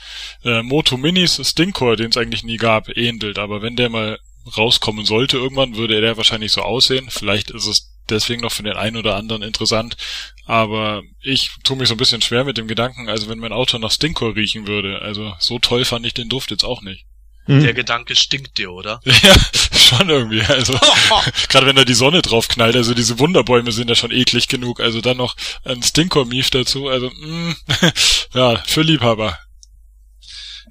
äh, 0.44 0.62
Moto 0.62 0.96
Minis 0.96 1.40
Stinkor, 1.48 1.96
den 1.96 2.10
es 2.10 2.16
eigentlich 2.16 2.42
nie 2.42 2.56
gab, 2.56 2.88
ähnelt. 2.96 3.38
Aber 3.38 3.62
wenn 3.62 3.76
der 3.76 3.88
mal 3.88 4.18
rauskommen 4.56 5.04
sollte 5.04 5.36
irgendwann, 5.36 5.76
würde 5.76 6.00
der 6.00 6.16
wahrscheinlich 6.16 6.50
so 6.50 6.62
aussehen. 6.62 7.10
Vielleicht 7.10 7.52
ist 7.52 7.66
es 7.66 7.92
deswegen 8.08 8.40
noch 8.40 8.50
für 8.50 8.64
den 8.64 8.76
einen 8.76 8.96
oder 8.96 9.14
anderen 9.14 9.42
interessant. 9.42 9.96
Aber 10.46 11.02
ich 11.22 11.50
tue 11.62 11.76
mich 11.76 11.86
so 11.86 11.94
ein 11.94 11.98
bisschen 11.98 12.22
schwer 12.22 12.42
mit 12.42 12.58
dem 12.58 12.66
Gedanken, 12.66 13.08
also 13.08 13.28
wenn 13.28 13.38
mein 13.38 13.52
Auto 13.52 13.78
nach 13.78 13.92
Stinkor 13.92 14.34
riechen 14.34 14.66
würde. 14.66 15.00
Also 15.00 15.32
so 15.38 15.60
toll 15.60 15.84
fand 15.84 16.04
ich 16.06 16.14
den 16.14 16.28
Duft 16.28 16.50
jetzt 16.50 16.64
auch 16.64 16.82
nicht. 16.82 17.04
Hm. 17.50 17.64
Der 17.64 17.74
Gedanke 17.74 18.14
stinkt 18.14 18.58
dir, 18.58 18.72
oder? 18.72 19.00
Ja, 19.22 19.36
schon 19.76 20.08
irgendwie. 20.08 20.42
Also 20.42 20.78
gerade 21.48 21.66
wenn 21.66 21.76
da 21.76 21.84
die 21.84 21.94
Sonne 21.94 22.22
drauf 22.22 22.46
knallt, 22.48 22.76
also 22.76 22.94
diese 22.94 23.18
Wunderbäume 23.18 23.72
sind 23.72 23.90
ja 23.90 23.96
schon 23.96 24.12
eklig 24.12 24.46
genug. 24.46 24.80
Also 24.80 25.00
dann 25.00 25.16
noch 25.16 25.34
ein 25.64 25.82
Stinker-Mief 25.82 26.50
dazu. 26.50 26.88
Also 26.88 27.10
mh, 27.10 27.54
ja, 28.34 28.56
für 28.66 28.82
Liebhaber. 28.82 29.36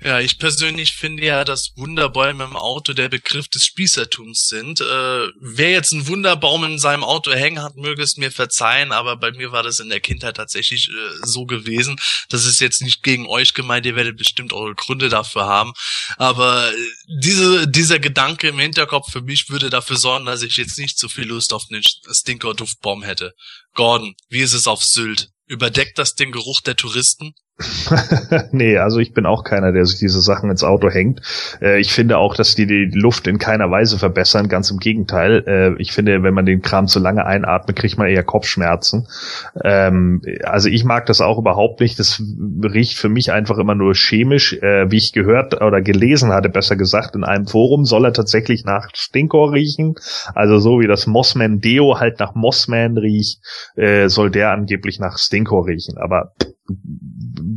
Ja, 0.02 0.22
ich 0.22 0.40
persönlich 0.40 0.94
finde 0.94 1.26
ja, 1.26 1.44
dass 1.44 1.74
Wunderbäume 1.76 2.46
im 2.46 2.56
Auto 2.56 2.94
der 2.94 3.10
Begriff 3.10 3.50
des 3.50 3.66
Spießertums 3.66 4.48
sind. 4.48 4.80
Äh, 4.80 5.28
wer 5.42 5.72
jetzt 5.72 5.92
einen 5.92 6.08
Wunderbaum 6.08 6.64
in 6.64 6.80
seinem 6.80 7.04
Auto 7.04 7.34
hängen 7.34 7.62
hat, 7.62 7.76
möge 7.76 8.02
es 8.02 8.16
mir 8.16 8.32
verzeihen, 8.32 8.94
aber 8.94 9.18
bei 9.18 9.32
mir 9.32 9.52
war 9.52 9.62
das 9.62 9.82
in 9.82 9.90
der 9.90 10.00
Kindheit 10.00 10.38
tatsächlich 10.38 10.88
äh, 10.88 11.26
so 11.26 11.46
gewesen. 11.46 12.00
Das 12.30 12.46
ist 12.46 12.62
jetzt 12.62 12.82
nicht 12.82 13.04
gegen 13.04 13.28
euch 13.28 13.54
gemeint, 13.54 13.86
ihr 13.86 13.98
werdet 13.98 14.18
bestimmt 14.18 14.54
eure 14.54 14.74
Gründe 14.74 15.10
dafür 15.10 15.48
haben. 15.48 15.74
Aber 16.16 16.72
äh, 16.72 16.76
diese, 17.22 17.68
dieser 17.68 18.00
Gedanke 18.00 18.48
im 18.48 18.60
Hinterkopf 18.60 19.12
für 19.12 19.22
mich 19.22 19.50
würde 19.50 19.70
dafür 19.70 19.98
sorgen, 19.98 20.26
dass 20.26 20.44
ich 20.44 20.56
jetzt 20.56 20.80
nicht 20.80 20.98
so 20.98 21.10
viel 21.10 21.26
Lust 21.26 21.52
auf 21.52 21.66
einen 21.70 21.84
Stinker-Duftbaum 21.84 23.04
hätte. 23.04 23.34
Gordon, 23.74 24.16
wie 24.30 24.40
ist 24.40 24.54
es 24.54 24.66
auf 24.66 24.82
Sylt? 24.82 25.28
Überdeckt 25.46 25.98
das 25.98 26.16
den 26.16 26.32
Geruch 26.32 26.62
der 26.62 26.78
Touristen? 26.78 27.34
nee, 28.52 28.78
also 28.78 29.00
ich 29.00 29.14
bin 29.14 29.26
auch 29.26 29.44
keiner, 29.44 29.72
der 29.72 29.86
sich 29.86 30.00
diese 30.00 30.22
Sachen 30.22 30.50
ins 30.50 30.64
Auto 30.64 30.90
hängt. 30.90 31.22
Äh, 31.62 31.80
ich 31.80 31.92
finde 31.92 32.18
auch, 32.18 32.36
dass 32.36 32.56
die 32.56 32.66
die 32.66 32.86
Luft 32.94 33.28
in 33.28 33.38
keiner 33.38 33.70
Weise 33.70 34.00
verbessern. 34.00 34.48
Ganz 34.48 34.72
im 34.72 34.78
Gegenteil. 34.78 35.44
Äh, 35.46 35.82
ich 35.82 35.92
finde, 35.92 36.24
wenn 36.24 36.34
man 36.34 36.46
den 36.46 36.62
Kram 36.62 36.88
zu 36.88 37.00
lange 37.00 37.26
einatmet, 37.26 37.76
kriegt 37.76 37.98
man 37.98 38.08
eher 38.08 38.24
Kopfschmerzen. 38.24 39.08
Ähm, 39.64 40.22
also 40.44 40.70
ich 40.70 40.86
mag 40.86 41.06
das 41.08 41.20
auch 41.20 41.38
überhaupt 41.38 41.82
nicht. 41.82 42.00
Das 42.00 42.22
riecht 42.64 42.98
für 42.98 43.10
mich 43.10 43.32
einfach 43.32 43.58
immer 43.58 43.76
nur 43.76 43.94
chemisch. 43.94 44.54
Äh, 44.54 44.90
wie 44.90 44.98
ich 44.98 45.12
gehört 45.12 45.62
oder 45.62 45.82
gelesen 45.82 46.32
hatte, 46.32 46.50
besser 46.50 46.78
gesagt, 46.78 47.16
in 47.16 47.26
einem 47.26 47.46
Forum 47.46 47.84
soll 47.84 48.06
er 48.06 48.14
tatsächlich 48.14 48.64
nach 48.64 48.90
Stinkor 48.94 49.52
riechen. 49.52 49.96
Also 50.34 50.60
so 50.60 50.80
wie 50.80 50.88
das 50.88 51.08
Mossman 51.08 51.60
Deo 51.60 52.00
halt 52.00 52.20
nach 52.20 52.36
Mossman 52.36 52.98
riecht, 52.98 53.40
äh, 53.76 54.08
soll 54.08 54.32
der 54.32 54.52
angeblich 54.52 55.00
nach 55.00 55.18
Stinkor 55.18 55.68
riechen. 55.68 55.98
Aber 55.98 56.32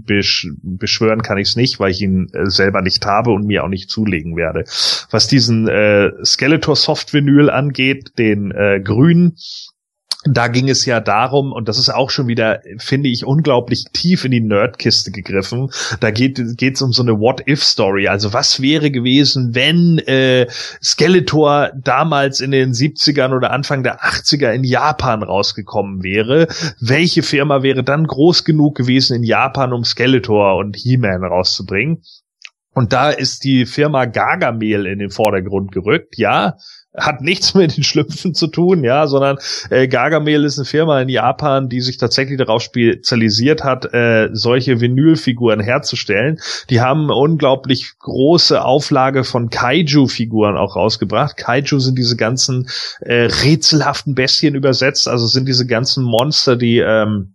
besch 0.05 0.49
beschwören 0.63 1.23
kann 1.23 1.39
ich 1.39 1.49
es 1.49 1.57
nicht, 1.57 1.81
weil 1.81 1.91
ich 1.91 2.01
ihn 2.01 2.29
äh, 2.33 2.49
selber 2.51 2.83
nicht 2.83 3.05
habe 3.07 3.31
und 3.31 3.47
mir 3.47 3.65
auch 3.65 3.69
nicht 3.69 3.91
zulegen 3.91 4.37
werde. 4.37 4.65
Was 5.11 5.29
diesen 5.29 5.69
äh, 5.69 6.11
Skeletor 6.25 6.77
Soft 6.77 7.13
Vinyl 7.13 7.51
angeht, 7.51 8.13
den 8.19 8.51
äh, 8.51 8.81
grünen, 8.81 9.37
da 10.25 10.47
ging 10.47 10.69
es 10.69 10.87
ja 10.87 11.01
darum, 11.01 11.53
und 11.53 11.69
das 11.69 11.79
ist 11.79 11.89
auch 11.89 12.11
schon 12.11 12.29
wieder, 12.29 12.61
finde 12.79 13.09
ich, 13.09 13.27
unglaublich 13.27 13.87
tief 13.93 14.25
in 14.25 14.31
die 14.31 14.41
Nerdkiste 14.41 15.11
gegriffen. 15.11 15.71
Da 15.99 16.13
geht 16.13 16.39
es 16.39 16.83
um 16.83 16.93
so 16.93 17.03
eine 17.03 17.19
What-If-Story. 17.19 18.07
Also 18.07 18.33
was 18.33 18.63
wäre 18.63 18.93
gewesen, 18.93 19.55
wenn 19.55 19.99
äh, 19.99 20.47
Skeletor 20.81 21.73
damals 21.77 22.41
in 22.41 22.53
den 22.53 22.73
70ern 22.73 23.37
oder 23.37 23.51
Anfang 23.51 23.83
der 23.83 24.01
80er 24.01 24.53
in 24.53 24.63
Japan 24.63 25.25
rausgekommen 25.25 26.05
wäre? 26.05 26.47
Welche 26.79 27.25
Firma 27.25 27.65
wäre 27.65 27.83
dann 27.83 28.07
groß 28.07 28.45
genug 28.45 28.77
gewesen 28.77 29.17
in 29.17 29.25
Japan, 29.25 29.73
um 29.73 29.85
Skeletor 29.85 30.57
und 30.57 30.77
He-Man 30.77 31.25
rauszubringen? 31.25 32.03
Und 32.75 32.93
da 32.93 33.11
ist 33.11 33.43
die 33.43 33.67
Firma 33.67 34.05
Gargamel 34.05 34.87
in 34.87 35.01
den 35.01 35.11
Vordergrund 35.11 35.73
gerückt, 35.73 36.17
ja 36.17 36.57
hat 36.95 37.23
nichts 37.23 37.55
mit 37.55 37.77
den 37.77 37.85
Schlümpfen 37.85 38.35
zu 38.35 38.47
tun, 38.47 38.85
ja, 38.85 39.07
sondern 39.07 39.39
äh, 39.71 39.89
Gargamel 39.89 40.45
ist 40.45 40.59
eine 40.59 40.67
Firma 40.67 41.01
in 41.01 41.09
Japan, 41.09 41.69
die 41.69 41.81
sich 41.81 41.97
tatsächlich 41.97 42.39
darauf 42.39 42.63
spezialisiert 42.63 43.65
hat, 43.65 43.93
äh, 43.95 44.29
solche 44.33 44.81
Vinylfiguren 44.81 45.61
herzustellen. 45.61 46.39
Die 46.69 46.81
haben 46.81 47.11
unglaublich 47.11 47.99
große 47.99 48.63
Auflage 48.63 49.25
von 49.25 49.49
Kaiju-Figuren 49.49 50.57
auch 50.57 50.77
rausgebracht. 50.77 51.37
Kaiju 51.37 51.79
sind 51.79 51.97
diese 51.97 52.17
ganzen 52.17 52.69
äh, 53.01 53.29
rätselhaften 53.43 54.15
Bestien 54.15 54.55
übersetzt, 54.55 55.09
also 55.09 55.27
sind 55.27 55.47
diese 55.47 55.67
ganzen 55.67 56.05
Monster, 56.05 56.57
die 56.57 56.79
ähm, 56.79 57.35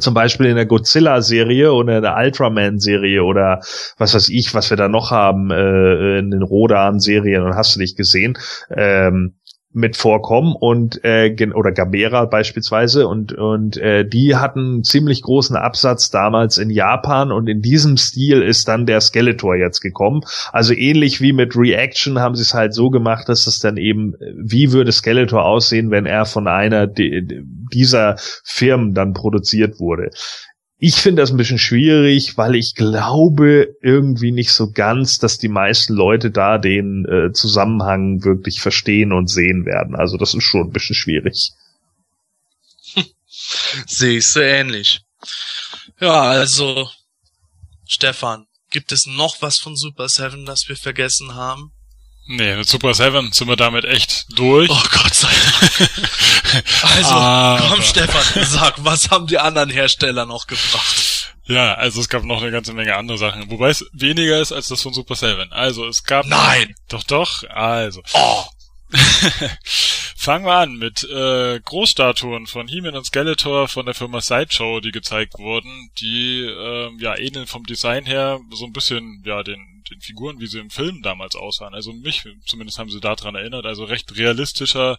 zum 0.00 0.14
Beispiel 0.14 0.46
in 0.46 0.56
der 0.56 0.66
Godzilla-Serie 0.66 1.72
oder 1.72 1.96
in 1.96 2.02
der 2.02 2.16
Ultraman-Serie 2.16 3.22
oder 3.22 3.60
was 3.98 4.14
weiß 4.14 4.28
ich, 4.28 4.54
was 4.54 4.70
wir 4.70 4.76
da 4.76 4.88
noch 4.88 5.10
haben 5.10 5.50
äh, 5.50 6.18
in 6.18 6.30
den 6.30 6.42
Rodan-Serien 6.42 7.42
und 7.42 7.54
hast 7.54 7.76
du 7.76 7.80
nicht 7.80 7.96
gesehen. 7.96 8.38
Ähm, 8.70 9.34
mit 9.74 9.96
vorkommen 9.96 10.54
und 10.58 11.04
äh, 11.04 11.34
oder 11.52 11.72
Gabera 11.72 12.26
beispielsweise 12.26 13.08
und 13.08 13.32
und 13.32 13.76
äh, 13.76 14.06
die 14.06 14.36
hatten 14.36 14.84
ziemlich 14.84 15.20
großen 15.22 15.56
Absatz 15.56 16.10
damals 16.10 16.58
in 16.58 16.70
Japan 16.70 17.32
und 17.32 17.48
in 17.48 17.60
diesem 17.60 17.96
Stil 17.96 18.40
ist 18.40 18.68
dann 18.68 18.86
der 18.86 19.00
Skeletor 19.00 19.56
jetzt 19.56 19.80
gekommen. 19.80 20.20
Also 20.52 20.74
ähnlich 20.74 21.20
wie 21.20 21.32
mit 21.32 21.56
Reaction 21.56 22.20
haben 22.20 22.36
sie 22.36 22.42
es 22.42 22.54
halt 22.54 22.72
so 22.72 22.88
gemacht, 22.88 23.28
dass 23.28 23.48
es 23.48 23.58
dann 23.58 23.76
eben 23.76 24.14
wie 24.36 24.70
würde 24.70 24.92
Skeletor 24.92 25.44
aussehen, 25.44 25.90
wenn 25.90 26.06
er 26.06 26.24
von 26.24 26.46
einer 26.46 26.86
dieser 26.86 28.16
Firmen 28.44 28.94
dann 28.94 29.12
produziert 29.12 29.80
wurde. 29.80 30.10
Ich 30.78 30.96
finde 30.96 31.22
das 31.22 31.30
ein 31.30 31.36
bisschen 31.36 31.58
schwierig, 31.58 32.36
weil 32.36 32.56
ich 32.56 32.74
glaube 32.74 33.76
irgendwie 33.80 34.32
nicht 34.32 34.52
so 34.52 34.70
ganz, 34.70 35.18
dass 35.18 35.38
die 35.38 35.48
meisten 35.48 35.94
Leute 35.94 36.30
da 36.30 36.58
den 36.58 37.04
äh, 37.06 37.32
Zusammenhang 37.32 38.24
wirklich 38.24 38.60
verstehen 38.60 39.12
und 39.12 39.28
sehen 39.28 39.64
werden. 39.66 39.94
Also 39.94 40.16
das 40.16 40.34
ist 40.34 40.42
schon 40.42 40.62
ein 40.62 40.72
bisschen 40.72 40.96
schwierig. 40.96 41.52
Sehe 43.86 44.18
ich 44.18 44.26
so 44.26 44.40
ähnlich. 44.40 45.02
Ja, 46.00 46.22
also 46.22 46.88
Stefan, 47.86 48.46
gibt 48.70 48.92
es 48.92 49.06
noch 49.06 49.40
was 49.40 49.58
von 49.58 49.76
Super 49.76 50.08
Seven, 50.08 50.44
das 50.44 50.68
wir 50.68 50.76
vergessen 50.76 51.34
haben? 51.34 51.72
Nee, 52.26 52.56
mit 52.56 52.68
Super 52.68 52.94
Seven 52.94 53.32
sind 53.32 53.48
wir 53.48 53.56
damit 53.56 53.84
echt 53.84 54.26
durch. 54.38 54.70
Oh 54.70 54.82
Gott 54.90 55.14
sei 55.14 55.28
Dank. 55.28 55.90
also, 56.82 57.14
Aber. 57.14 57.68
komm 57.68 57.82
Stefan, 57.82 58.44
sag, 58.46 58.82
was 58.82 59.10
haben 59.10 59.26
die 59.26 59.38
anderen 59.38 59.68
Hersteller 59.68 60.24
noch 60.24 60.46
gebracht? 60.46 61.34
Ja, 61.46 61.74
also 61.74 62.00
es 62.00 62.08
gab 62.08 62.24
noch 62.24 62.40
eine 62.40 62.50
ganze 62.50 62.72
Menge 62.72 62.96
andere 62.96 63.18
Sachen, 63.18 63.50
wobei 63.50 63.68
es 63.68 63.84
weniger 63.92 64.40
ist 64.40 64.52
als 64.52 64.68
das 64.68 64.80
von 64.80 64.94
Super 64.94 65.14
Seven. 65.14 65.52
Also 65.52 65.86
es 65.86 66.04
gab... 66.04 66.24
Nein! 66.24 66.74
Doch, 66.88 67.02
doch, 67.02 67.44
also. 67.50 68.02
Oh. 68.14 68.44
Fangen 70.16 70.46
wir 70.46 70.54
an 70.54 70.76
mit 70.76 71.04
äh, 71.04 71.60
Großstatuen 71.60 72.46
von 72.46 72.66
He-Man 72.66 72.96
und 72.96 73.04
Skeletor 73.04 73.68
von 73.68 73.84
der 73.84 73.94
Firma 73.94 74.22
Sideshow, 74.22 74.80
die 74.80 74.92
gezeigt 74.92 75.34
wurden, 75.38 75.90
die 75.98 76.40
äh, 76.40 76.90
ja 76.98 77.18
ähneln 77.18 77.46
vom 77.46 77.64
Design 77.64 78.06
her 78.06 78.40
so 78.50 78.64
ein 78.64 78.72
bisschen 78.72 79.22
ja 79.26 79.42
den 79.42 79.73
den 79.90 80.00
Figuren, 80.00 80.40
wie 80.40 80.46
sie 80.46 80.58
im 80.58 80.70
Film 80.70 81.02
damals 81.02 81.36
aussahen. 81.36 81.74
Also 81.74 81.92
mich 81.92 82.24
zumindest 82.46 82.78
haben 82.78 82.90
sie 82.90 83.00
daran 83.00 83.34
erinnert. 83.34 83.66
Also 83.66 83.84
recht 83.84 84.16
realistischer, 84.16 84.98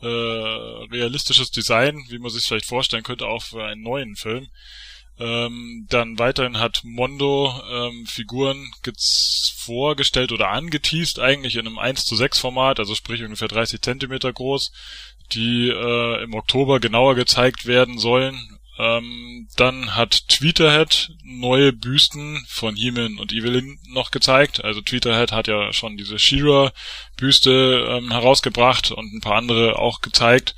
äh, 0.00 0.06
realistisches 0.06 1.50
Design, 1.50 2.04
wie 2.08 2.18
man 2.18 2.30
sich 2.30 2.44
vielleicht 2.44 2.66
vorstellen 2.66 3.02
könnte, 3.02 3.26
auch 3.26 3.42
für 3.42 3.64
einen 3.64 3.82
neuen 3.82 4.16
Film. 4.16 4.48
Ähm, 5.18 5.86
dann 5.88 6.18
weiterhin 6.18 6.58
hat 6.58 6.80
Mondo 6.84 7.52
ähm, 7.70 8.06
Figuren 8.06 8.70
vorgestellt 9.56 10.32
oder 10.32 10.48
angeteased 10.48 11.20
eigentlich 11.20 11.56
in 11.56 11.66
einem 11.66 11.78
1 11.78 12.06
zu 12.06 12.16
6 12.16 12.38
Format, 12.38 12.78
also 12.78 12.94
sprich 12.94 13.22
ungefähr 13.22 13.48
30 13.48 13.80
Zentimeter 13.80 14.32
groß, 14.32 14.72
die 15.32 15.68
äh, 15.68 16.22
im 16.24 16.34
Oktober 16.34 16.80
genauer 16.80 17.14
gezeigt 17.14 17.66
werden 17.66 17.98
sollen. 17.98 18.58
Ähm, 18.78 19.48
dann 19.56 19.94
hat 19.96 20.28
Tweeterhead 20.28 21.12
neue 21.24 21.72
Büsten 21.72 22.44
von 22.48 22.74
He-Man 22.74 23.18
und 23.18 23.32
Evelyn 23.32 23.78
noch 23.88 24.10
gezeigt. 24.10 24.64
Also 24.64 24.80
Tweeterhead 24.80 25.30
hat 25.32 25.46
ja 25.46 25.72
schon 25.72 25.96
diese 25.96 26.18
She-Ra-Büste 26.18 27.86
ähm, 27.88 28.10
herausgebracht 28.10 28.90
und 28.90 29.12
ein 29.12 29.20
paar 29.20 29.36
andere 29.36 29.78
auch 29.78 30.00
gezeigt. 30.00 30.54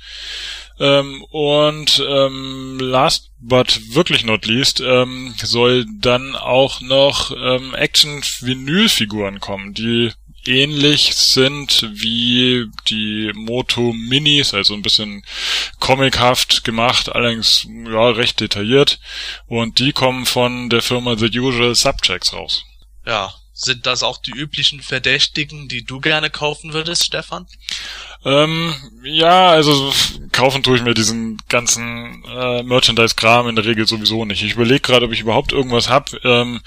Ähm, 0.79 1.23
und 1.29 2.03
ähm, 2.07 2.77
last 2.79 3.31
but 3.39 3.93
wirklich 3.93 4.25
not 4.25 4.45
least 4.45 4.81
ähm, 4.81 5.33
soll 5.37 5.85
dann 5.99 6.35
auch 6.35 6.81
noch 6.81 7.31
ähm, 7.31 7.73
Action-Vinyl-Figuren 7.73 9.39
kommen, 9.39 9.73
die 9.73 10.11
ähnlich 10.47 11.15
sind 11.15 11.89
wie 11.93 12.65
die 12.87 13.31
Moto 13.33 13.93
Minis, 13.93 14.53
also 14.53 14.73
ein 14.73 14.81
bisschen 14.81 15.23
comichaft 15.79 16.63
gemacht, 16.63 17.13
allerdings 17.13 17.67
ja 17.67 18.09
recht 18.09 18.39
detailliert. 18.39 18.99
Und 19.47 19.79
die 19.79 19.91
kommen 19.91 20.25
von 20.25 20.69
der 20.69 20.81
Firma 20.81 21.17
The 21.17 21.39
Usual 21.39 21.75
Subjects 21.75 22.33
raus. 22.33 22.63
Ja, 23.05 23.33
sind 23.57 23.85
das 23.85 24.03
auch 24.03 24.17
die 24.17 24.31
üblichen 24.31 24.81
Verdächtigen, 24.81 25.69
die 25.69 25.85
du 25.85 26.01
gerne 26.01 26.29
kaufen 26.29 26.73
würdest, 26.73 27.05
Stefan? 27.05 27.47
Ähm, 28.25 28.75
ja, 29.03 29.49
also 29.49 29.93
kaufen 30.33 30.61
tue 30.61 30.75
ich 30.75 30.83
mir 30.83 30.93
diesen 30.93 31.37
ganzen 31.47 32.25
äh, 32.25 32.63
Merchandise-Kram 32.63 33.47
in 33.47 33.55
der 33.55 33.63
Regel 33.63 33.87
sowieso 33.87 34.25
nicht. 34.25 34.43
Ich 34.43 34.53
überlege 34.53 34.81
gerade, 34.81 35.05
ob 35.05 35.13
ich 35.13 35.21
überhaupt 35.21 35.53
irgendwas 35.53 35.87
hab. 35.89 36.11
Ähm, 36.25 36.59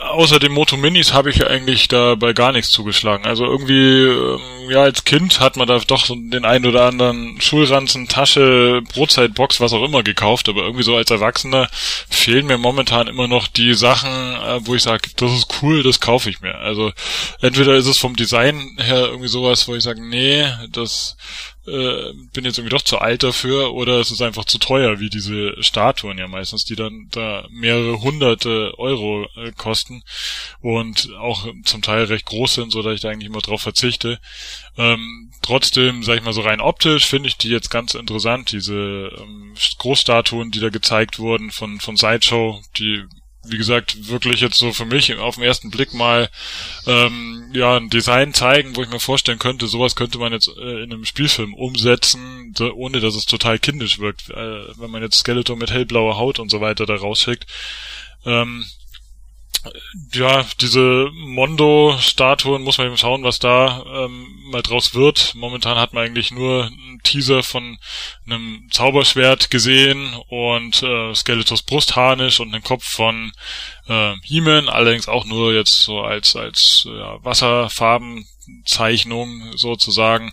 außer 0.00 0.38
den 0.38 0.52
Moto 0.52 0.76
Minis 0.76 1.12
habe 1.12 1.30
ich 1.30 1.46
eigentlich 1.46 1.88
dabei 1.88 2.32
gar 2.32 2.52
nichts 2.52 2.70
zugeschlagen. 2.70 3.26
Also 3.26 3.44
irgendwie, 3.44 4.04
ähm, 4.04 4.70
ja, 4.70 4.82
als 4.82 5.04
Kind 5.04 5.40
hat 5.40 5.56
man 5.56 5.68
da 5.68 5.78
doch 5.78 6.06
den 6.06 6.44
einen 6.44 6.66
oder 6.66 6.86
anderen 6.86 7.40
Schulranzen, 7.40 8.08
Tasche, 8.08 8.82
Brotzeitbox, 8.92 9.60
was 9.60 9.72
auch 9.72 9.84
immer 9.84 10.02
gekauft, 10.02 10.48
aber 10.48 10.62
irgendwie 10.62 10.84
so 10.84 10.96
als 10.96 11.10
Erwachsener 11.10 11.68
fehlen 12.08 12.46
mir 12.46 12.58
momentan 12.58 13.08
immer 13.08 13.28
noch 13.28 13.46
die 13.46 13.74
Sachen, 13.74 14.10
äh, 14.10 14.60
wo 14.62 14.74
ich 14.74 14.82
sage, 14.82 15.10
das 15.16 15.32
ist 15.32 15.62
cool, 15.62 15.82
das 15.82 16.00
kaufe 16.00 16.30
ich 16.30 16.40
mir. 16.40 16.56
Also 16.56 16.92
entweder 17.40 17.74
ist 17.74 17.86
es 17.86 17.98
vom 17.98 18.16
Design 18.16 18.76
her 18.78 19.06
irgendwie 19.06 19.28
sowas, 19.28 19.68
wo 19.68 19.74
ich 19.74 19.82
sage, 19.82 20.02
nee, 20.02 20.46
das 20.72 21.16
äh, 21.66 22.12
bin 22.32 22.44
jetzt 22.44 22.58
irgendwie 22.58 22.74
doch 22.74 22.82
zu 22.82 22.98
alt 22.98 23.22
dafür 23.22 23.74
oder 23.74 24.00
es 24.00 24.10
ist 24.10 24.22
einfach 24.22 24.44
zu 24.44 24.58
teuer, 24.58 24.98
wie 24.98 25.10
diese 25.10 25.62
Statuen 25.62 26.18
ja 26.18 26.26
meistens, 26.26 26.64
die 26.64 26.76
dann 26.76 27.08
da 27.10 27.46
mehrere 27.50 28.00
hunderte 28.00 28.78
Euro 28.78 29.28
äh, 29.36 29.52
kosten 29.52 30.02
und 30.60 31.12
auch 31.18 31.46
zum 31.64 31.82
Teil 31.82 32.04
recht 32.04 32.26
groß 32.26 32.54
sind, 32.54 32.72
so 32.72 32.82
dass 32.82 32.94
ich 32.94 33.00
da 33.00 33.10
eigentlich 33.10 33.28
immer 33.28 33.40
drauf 33.40 33.60
verzichte. 33.60 34.18
Ähm, 34.78 35.30
trotzdem, 35.42 36.02
sag 36.02 36.16
ich 36.16 36.24
mal 36.24 36.32
so 36.32 36.40
rein 36.40 36.60
optisch, 36.60 37.06
finde 37.06 37.28
ich 37.28 37.36
die 37.36 37.48
jetzt 37.48 37.70
ganz 37.70 37.94
interessant, 37.94 38.52
diese 38.52 39.10
ähm, 39.18 39.54
Großstatuen, 39.78 40.50
die 40.50 40.60
da 40.60 40.70
gezeigt 40.70 41.18
wurden 41.18 41.50
von, 41.50 41.80
von 41.80 41.96
Sideshow, 41.96 42.62
die 42.78 43.04
wie 43.44 43.56
gesagt, 43.56 44.08
wirklich 44.08 44.40
jetzt 44.40 44.58
so 44.58 44.72
für 44.72 44.84
mich 44.84 45.16
auf 45.16 45.36
den 45.36 45.44
ersten 45.44 45.70
Blick 45.70 45.94
mal 45.94 46.28
ähm, 46.86 47.50
ja 47.54 47.76
ein 47.76 47.88
Design 47.88 48.34
zeigen, 48.34 48.76
wo 48.76 48.82
ich 48.82 48.90
mir 48.90 49.00
vorstellen 49.00 49.38
könnte, 49.38 49.66
sowas 49.66 49.96
könnte 49.96 50.18
man 50.18 50.32
jetzt 50.32 50.48
äh, 50.48 50.82
in 50.82 50.92
einem 50.92 51.06
Spielfilm 51.06 51.54
umsetzen, 51.54 52.54
so, 52.56 52.72
ohne 52.72 53.00
dass 53.00 53.14
es 53.14 53.24
total 53.24 53.58
kindisch 53.58 53.98
wirkt, 53.98 54.30
äh, 54.30 54.78
wenn 54.78 54.90
man 54.90 55.02
jetzt 55.02 55.18
Skeletor 55.18 55.56
mit 55.56 55.70
hellblauer 55.70 56.16
Haut 56.16 56.38
und 56.38 56.50
so 56.50 56.60
weiter 56.60 56.84
da 56.84 56.96
rausschickt. 56.96 57.46
Ähm, 58.26 58.66
ja, 60.12 60.44
diese 60.60 61.10
Mondo-Statuen 61.12 62.62
muss 62.62 62.78
man 62.78 62.88
eben 62.88 62.96
schauen, 62.96 63.24
was 63.24 63.38
da 63.38 63.84
ähm, 63.86 64.40
mal 64.50 64.62
draus 64.62 64.94
wird. 64.94 65.34
Momentan 65.34 65.78
hat 65.78 65.92
man 65.92 66.04
eigentlich 66.04 66.30
nur 66.30 66.66
einen 66.66 67.00
Teaser 67.02 67.42
von 67.42 67.78
einem 68.26 68.68
Zauberschwert 68.70 69.50
gesehen 69.50 70.14
und 70.28 70.82
äh, 70.82 71.14
Skeletors 71.14 71.62
Brustharnisch 71.62 72.40
und 72.40 72.54
einen 72.54 72.64
Kopf 72.64 72.84
von 72.84 73.32
äh, 73.88 74.14
He-Man, 74.22 74.68
allerdings 74.68 75.08
auch 75.08 75.24
nur 75.24 75.52
jetzt 75.52 75.82
so 75.82 76.00
als 76.00 76.36
als 76.36 76.86
ja, 76.86 77.22
Wasserfarben 77.24 78.26
Zeichnung 78.64 79.56
sozusagen. 79.56 80.32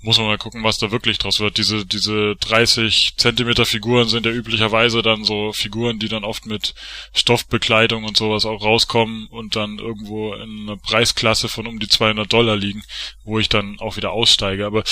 Muss 0.00 0.18
man 0.18 0.26
mal 0.26 0.38
gucken, 0.38 0.64
was 0.64 0.78
da 0.78 0.90
wirklich 0.90 1.18
draus 1.18 1.40
wird. 1.40 1.58
Diese, 1.58 1.84
diese 1.84 2.36
30 2.36 3.14
Zentimeter 3.16 3.66
Figuren 3.66 4.08
sind 4.08 4.26
ja 4.26 4.32
üblicherweise 4.32 5.02
dann 5.02 5.24
so 5.24 5.52
Figuren, 5.52 5.98
die 5.98 6.08
dann 6.08 6.24
oft 6.24 6.46
mit 6.46 6.74
Stoffbekleidung 7.14 8.04
und 8.04 8.16
sowas 8.16 8.44
auch 8.44 8.62
rauskommen 8.62 9.26
und 9.28 9.56
dann 9.56 9.78
irgendwo 9.78 10.34
in 10.34 10.68
einer 10.68 10.76
Preisklasse 10.76 11.48
von 11.48 11.66
um 11.66 11.78
die 11.78 11.88
200 11.88 12.32
Dollar 12.32 12.56
liegen, 12.56 12.82
wo 13.24 13.38
ich 13.38 13.48
dann 13.48 13.78
auch 13.80 13.96
wieder 13.96 14.12
aussteige. 14.12 14.66
Aber 14.66 14.84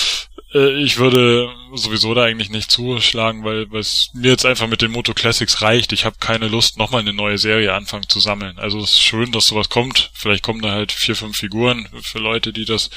äh, 0.53 0.81
ich 0.81 0.97
würde 0.97 1.53
sowieso 1.73 2.13
da 2.13 2.23
eigentlich 2.23 2.49
nicht 2.49 2.71
zuschlagen, 2.71 3.43
weil 3.43 3.67
es 3.75 4.09
mir 4.13 4.31
jetzt 4.31 4.45
einfach 4.45 4.67
mit 4.67 4.81
den 4.81 4.91
Moto 4.91 5.13
Classics 5.13 5.61
reicht. 5.61 5.93
Ich 5.93 6.05
habe 6.05 6.17
keine 6.19 6.47
Lust, 6.47 6.77
nochmal 6.77 7.01
eine 7.01 7.13
neue 7.13 7.37
Serie 7.37 7.73
anfangen 7.73 8.07
zu 8.07 8.19
sammeln. 8.19 8.57
Also 8.57 8.79
es 8.79 8.93
ist 8.93 9.01
schön, 9.01 9.31
dass 9.31 9.45
sowas 9.45 9.69
kommt. 9.69 10.11
Vielleicht 10.13 10.43
kommen 10.43 10.61
da 10.61 10.71
halt 10.71 10.91
vier, 10.91 11.15
fünf 11.15 11.37
Figuren 11.37 11.87
für 12.01 12.19
Leute, 12.19 12.53
die 12.57 12.65
das 12.65 12.89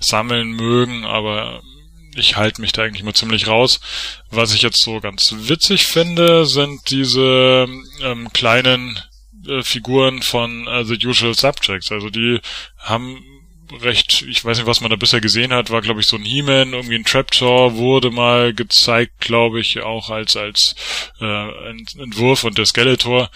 sammeln 0.00 0.50
mögen, 0.50 1.04
aber 1.04 1.62
ich 2.16 2.36
halte 2.36 2.60
mich 2.60 2.72
da 2.72 2.82
eigentlich 2.82 3.02
mal 3.02 3.14
ziemlich 3.14 3.46
raus. 3.46 3.80
Was 4.30 4.54
ich 4.54 4.62
jetzt 4.62 4.82
so 4.82 5.00
ganz 5.00 5.34
witzig 5.36 5.86
finde, 5.86 6.46
sind 6.46 6.90
diese 6.90 7.66
ähm, 8.02 8.32
kleinen 8.32 8.98
äh, 9.46 9.62
Figuren 9.62 10.22
von 10.22 10.66
äh, 10.66 10.84
The 10.84 11.06
Usual 11.06 11.34
Subjects. 11.34 11.92
Also 11.92 12.10
die 12.10 12.40
haben 12.78 13.22
recht, 13.80 14.24
ich 14.28 14.44
weiß 14.44 14.58
nicht, 14.58 14.66
was 14.66 14.80
man 14.80 14.90
da 14.90 14.96
bisher 14.96 15.20
gesehen 15.20 15.52
hat, 15.52 15.70
war 15.70 15.80
glaube 15.80 16.00
ich 16.00 16.06
so 16.06 16.16
ein 16.16 16.24
He-Man, 16.24 16.72
irgendwie 16.72 16.96
ein 16.96 17.04
Trapjaw 17.04 17.74
wurde 17.76 18.10
mal 18.10 18.54
gezeigt, 18.54 19.20
glaube 19.20 19.60
ich, 19.60 19.80
auch 19.82 20.10
als 20.10 20.36
als 20.36 20.74
äh, 21.20 21.70
Entwurf 21.98 22.44
und 22.44 22.58
der 22.58 22.66
Skeletor. 22.66 23.30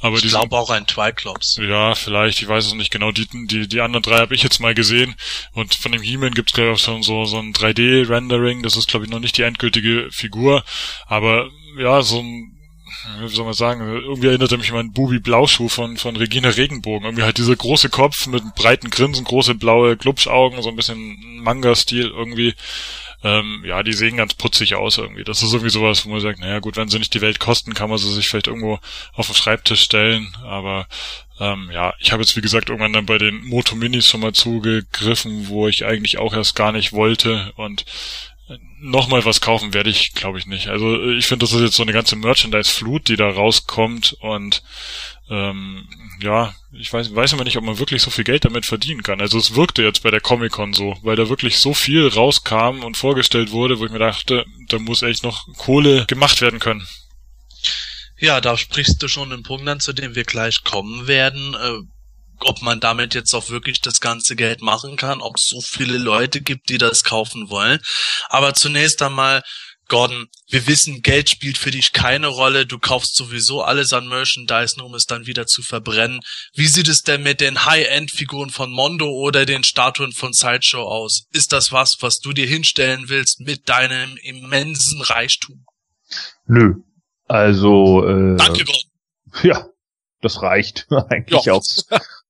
Aber 0.00 0.16
ich 0.16 0.28
glaube 0.28 0.56
auch 0.56 0.70
ein 0.70 0.86
Triclops. 0.86 1.58
Ja, 1.60 1.94
vielleicht, 1.94 2.42
ich 2.42 2.48
weiß 2.48 2.66
es 2.66 2.74
nicht 2.74 2.90
genau. 2.90 3.12
Die 3.12 3.26
die 3.46 3.68
die 3.68 3.80
anderen 3.80 4.02
drei 4.02 4.18
habe 4.18 4.34
ich 4.34 4.42
jetzt 4.42 4.60
mal 4.60 4.74
gesehen 4.74 5.14
und 5.52 5.74
von 5.74 5.92
dem 5.92 6.02
He-Man 6.02 6.34
gibt's 6.34 6.52
glaube 6.52 6.70
ich 6.70 6.76
auch 6.76 6.84
schon 6.84 7.02
so 7.02 7.24
so 7.24 7.38
ein 7.38 7.52
3D-Rendering. 7.52 8.62
Das 8.62 8.76
ist 8.76 8.88
glaube 8.88 9.04
ich 9.06 9.10
noch 9.10 9.20
nicht 9.20 9.38
die 9.38 9.42
endgültige 9.42 10.08
Figur, 10.10 10.64
aber 11.06 11.50
ja, 11.78 12.02
so 12.02 12.20
ein 12.20 12.55
wie 13.20 13.28
soll 13.28 13.44
man 13.44 13.54
sagen, 13.54 13.80
irgendwie 13.80 14.28
erinnert 14.28 14.52
er 14.52 14.58
mich 14.58 14.72
an 14.72 14.92
Bubi 14.92 15.18
Blauschuh 15.18 15.68
von, 15.68 15.96
von 15.96 16.16
Regina 16.16 16.48
Regenbogen. 16.48 17.04
Irgendwie 17.04 17.22
halt 17.22 17.38
dieser 17.38 17.56
große 17.56 17.88
Kopf 17.88 18.26
mit 18.26 18.42
breiten 18.54 18.90
Grinsen, 18.90 19.24
große 19.24 19.54
blaue 19.54 19.96
Glubschaugen, 19.96 20.62
so 20.62 20.68
ein 20.68 20.76
bisschen 20.76 21.42
Manga-Stil 21.42 22.06
irgendwie. 22.06 22.54
Ähm, 23.24 23.64
ja, 23.66 23.82
die 23.82 23.92
sehen 23.92 24.18
ganz 24.18 24.34
putzig 24.34 24.74
aus 24.74 24.98
irgendwie. 24.98 25.24
Das 25.24 25.42
ist 25.42 25.52
irgendwie 25.52 25.70
sowas, 25.70 26.04
wo 26.04 26.10
man 26.10 26.20
sagt, 26.20 26.38
naja 26.38 26.58
gut, 26.60 26.76
wenn 26.76 26.88
sie 26.88 26.98
nicht 26.98 27.14
die 27.14 27.22
Welt 27.22 27.40
kosten, 27.40 27.74
kann 27.74 27.88
man 27.88 27.98
sie 27.98 28.12
sich 28.12 28.28
vielleicht 28.28 28.46
irgendwo 28.46 28.78
auf 29.14 29.26
den 29.26 29.34
Schreibtisch 29.34 29.80
stellen. 29.80 30.36
Aber 30.44 30.86
ähm, 31.40 31.70
ja, 31.72 31.94
ich 31.98 32.12
habe 32.12 32.22
jetzt 32.22 32.36
wie 32.36 32.40
gesagt 32.40 32.68
irgendwann 32.68 32.92
dann 32.92 33.06
bei 33.06 33.18
den 33.18 33.44
Moto 33.44 33.74
Minis 33.74 34.06
schon 34.06 34.20
mal 34.20 34.32
zugegriffen, 34.32 35.48
wo 35.48 35.66
ich 35.66 35.84
eigentlich 35.84 36.18
auch 36.18 36.34
erst 36.34 36.54
gar 36.54 36.72
nicht 36.72 36.92
wollte. 36.92 37.52
Und 37.56 37.84
nochmal 38.80 39.24
was 39.24 39.40
kaufen 39.40 39.74
werde 39.74 39.90
ich, 39.90 40.12
glaube 40.12 40.38
ich, 40.38 40.46
nicht. 40.46 40.68
Also 40.68 41.02
ich 41.10 41.26
finde, 41.26 41.44
das 41.44 41.52
ist 41.52 41.62
jetzt 41.62 41.76
so 41.76 41.82
eine 41.82 41.92
ganze 41.92 42.16
Merchandise-Flut, 42.16 43.08
die 43.08 43.16
da 43.16 43.28
rauskommt 43.28 44.16
und 44.20 44.62
ähm, 45.28 45.88
ja, 46.20 46.54
ich 46.72 46.92
weiß, 46.92 47.14
weiß 47.14 47.32
immer 47.32 47.44
nicht, 47.44 47.56
ob 47.56 47.64
man 47.64 47.78
wirklich 47.78 48.02
so 48.02 48.10
viel 48.10 48.24
Geld 48.24 48.44
damit 48.44 48.64
verdienen 48.64 49.02
kann. 49.02 49.20
Also 49.20 49.38
es 49.38 49.54
wirkte 49.56 49.82
jetzt 49.82 50.02
bei 50.02 50.10
der 50.10 50.20
Comic-Con 50.20 50.72
so, 50.72 50.96
weil 51.02 51.16
da 51.16 51.28
wirklich 51.28 51.58
so 51.58 51.74
viel 51.74 52.06
rauskam 52.06 52.84
und 52.84 52.96
vorgestellt 52.96 53.50
wurde, 53.50 53.80
wo 53.80 53.86
ich 53.86 53.92
mir 53.92 53.98
dachte, 53.98 54.44
da 54.68 54.78
muss 54.78 55.02
echt 55.02 55.24
noch 55.24 55.46
Kohle 55.56 56.06
gemacht 56.06 56.40
werden 56.40 56.60
können. 56.60 56.86
Ja, 58.18 58.40
da 58.40 58.56
sprichst 58.56 59.02
du 59.02 59.08
schon 59.08 59.32
einen 59.32 59.42
Punkt 59.42 59.68
an, 59.68 59.80
zu 59.80 59.92
dem 59.92 60.14
wir 60.14 60.24
gleich 60.24 60.64
kommen 60.64 61.06
werden. 61.06 61.54
Ob 62.40 62.62
man 62.62 62.80
damit 62.80 63.14
jetzt 63.14 63.34
auch 63.34 63.48
wirklich 63.48 63.80
das 63.80 64.00
ganze 64.00 64.36
Geld 64.36 64.60
machen 64.60 64.96
kann, 64.96 65.20
ob 65.20 65.36
es 65.36 65.46
so 65.46 65.60
viele 65.60 65.98
Leute 65.98 66.40
gibt, 66.40 66.68
die 66.68 66.78
das 66.78 67.04
kaufen 67.04 67.50
wollen. 67.50 67.80
Aber 68.28 68.54
zunächst 68.54 69.00
einmal, 69.02 69.42
Gordon, 69.88 70.26
wir 70.48 70.66
wissen, 70.66 71.00
Geld 71.02 71.30
spielt 71.30 71.58
für 71.58 71.70
dich 71.70 71.92
keine 71.92 72.26
Rolle. 72.26 72.66
Du 72.66 72.78
kaufst 72.78 73.14
sowieso 73.14 73.62
alles 73.62 73.92
an 73.92 74.08
Merchandise, 74.08 74.76
nur 74.76 74.86
um 74.86 74.94
es 74.94 75.06
dann 75.06 75.26
wieder 75.26 75.46
zu 75.46 75.62
verbrennen. 75.62 76.20
Wie 76.54 76.66
sieht 76.66 76.88
es 76.88 77.02
denn 77.02 77.22
mit 77.22 77.40
den 77.40 77.64
High-End-Figuren 77.64 78.50
von 78.50 78.72
Mondo 78.72 79.08
oder 79.08 79.46
den 79.46 79.62
Statuen 79.62 80.12
von 80.12 80.32
Sideshow 80.32 80.82
aus? 80.82 81.26
Ist 81.32 81.52
das 81.52 81.70
was, 81.70 81.98
was 82.00 82.18
du 82.18 82.32
dir 82.32 82.46
hinstellen 82.46 83.08
willst 83.08 83.40
mit 83.40 83.68
deinem 83.68 84.16
immensen 84.22 85.02
Reichtum? 85.02 85.64
Nö. 86.46 86.74
Also, 87.28 88.04
äh, 88.06 88.36
Danke, 88.36 88.64
Gordon. 88.64 88.90
Ja, 89.42 89.68
das 90.20 90.42
reicht 90.42 90.86
eigentlich 91.10 91.44
ja. 91.44 91.52
auch. 91.52 91.62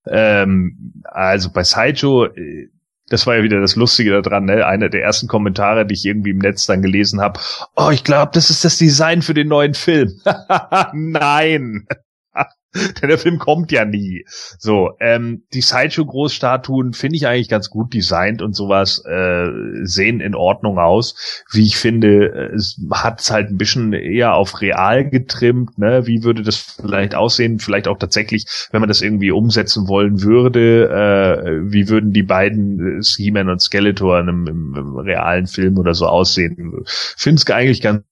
Ähm, 0.08 1.02
also 1.04 1.50
bei 1.52 1.64
Saijo, 1.64 2.26
äh, 2.26 2.68
das 3.08 3.26
war 3.26 3.36
ja 3.36 3.42
wieder 3.42 3.60
das 3.60 3.76
Lustige 3.76 4.20
daran, 4.20 4.46
ne? 4.46 4.66
Einer 4.66 4.88
der 4.88 5.02
ersten 5.02 5.28
Kommentare, 5.28 5.86
die 5.86 5.94
ich 5.94 6.04
irgendwie 6.04 6.30
im 6.30 6.38
Netz 6.38 6.66
dann 6.66 6.82
gelesen 6.82 7.20
habe. 7.20 7.38
Oh, 7.76 7.90
ich 7.90 8.02
glaube, 8.02 8.32
das 8.34 8.50
ist 8.50 8.64
das 8.64 8.78
Design 8.78 9.22
für 9.22 9.34
den 9.34 9.48
neuen 9.48 9.74
Film. 9.74 10.20
Nein. 10.92 11.86
Denn 13.00 13.08
der 13.08 13.18
Film 13.18 13.38
kommt 13.38 13.72
ja 13.72 13.84
nie. 13.84 14.24
So, 14.58 14.90
ähm, 15.00 15.44
die 15.52 15.60
Sideshow-Großstatuen 15.60 16.92
finde 16.92 17.16
ich 17.16 17.26
eigentlich 17.26 17.48
ganz 17.48 17.70
gut 17.70 17.94
designt 17.94 18.42
und 18.42 18.54
sowas, 18.54 19.02
äh, 19.06 19.46
sehen 19.82 20.20
in 20.20 20.34
Ordnung 20.34 20.78
aus. 20.78 21.44
Wie 21.52 21.64
ich 21.64 21.76
finde, 21.76 22.52
es 22.54 22.80
hat 22.90 23.20
es 23.20 23.30
halt 23.30 23.50
ein 23.50 23.56
bisschen 23.56 23.92
eher 23.92 24.34
auf 24.34 24.60
real 24.60 25.08
getrimmt, 25.08 25.78
ne? 25.78 26.06
Wie 26.06 26.22
würde 26.22 26.42
das 26.42 26.56
vielleicht 26.56 27.14
aussehen? 27.14 27.58
Vielleicht 27.58 27.88
auch 27.88 27.98
tatsächlich, 27.98 28.46
wenn 28.72 28.80
man 28.80 28.88
das 28.88 29.02
irgendwie 29.02 29.30
umsetzen 29.30 29.88
wollen 29.88 30.22
würde, 30.22 30.88
äh, 30.88 31.72
wie 31.72 31.88
würden 31.88 32.12
die 32.12 32.22
beiden 32.22 33.00
He-Man 33.16 33.48
und 33.48 33.60
Skeletor 33.60 34.20
in 34.20 34.28
einem, 34.28 34.46
im, 34.46 34.74
im 34.76 34.96
realen 34.96 35.46
Film 35.46 35.78
oder 35.78 35.94
so 35.94 36.06
aussehen? 36.06 36.84
Finde 36.84 37.40
es 37.40 37.50
eigentlich 37.50 37.80
ganz 37.80 38.02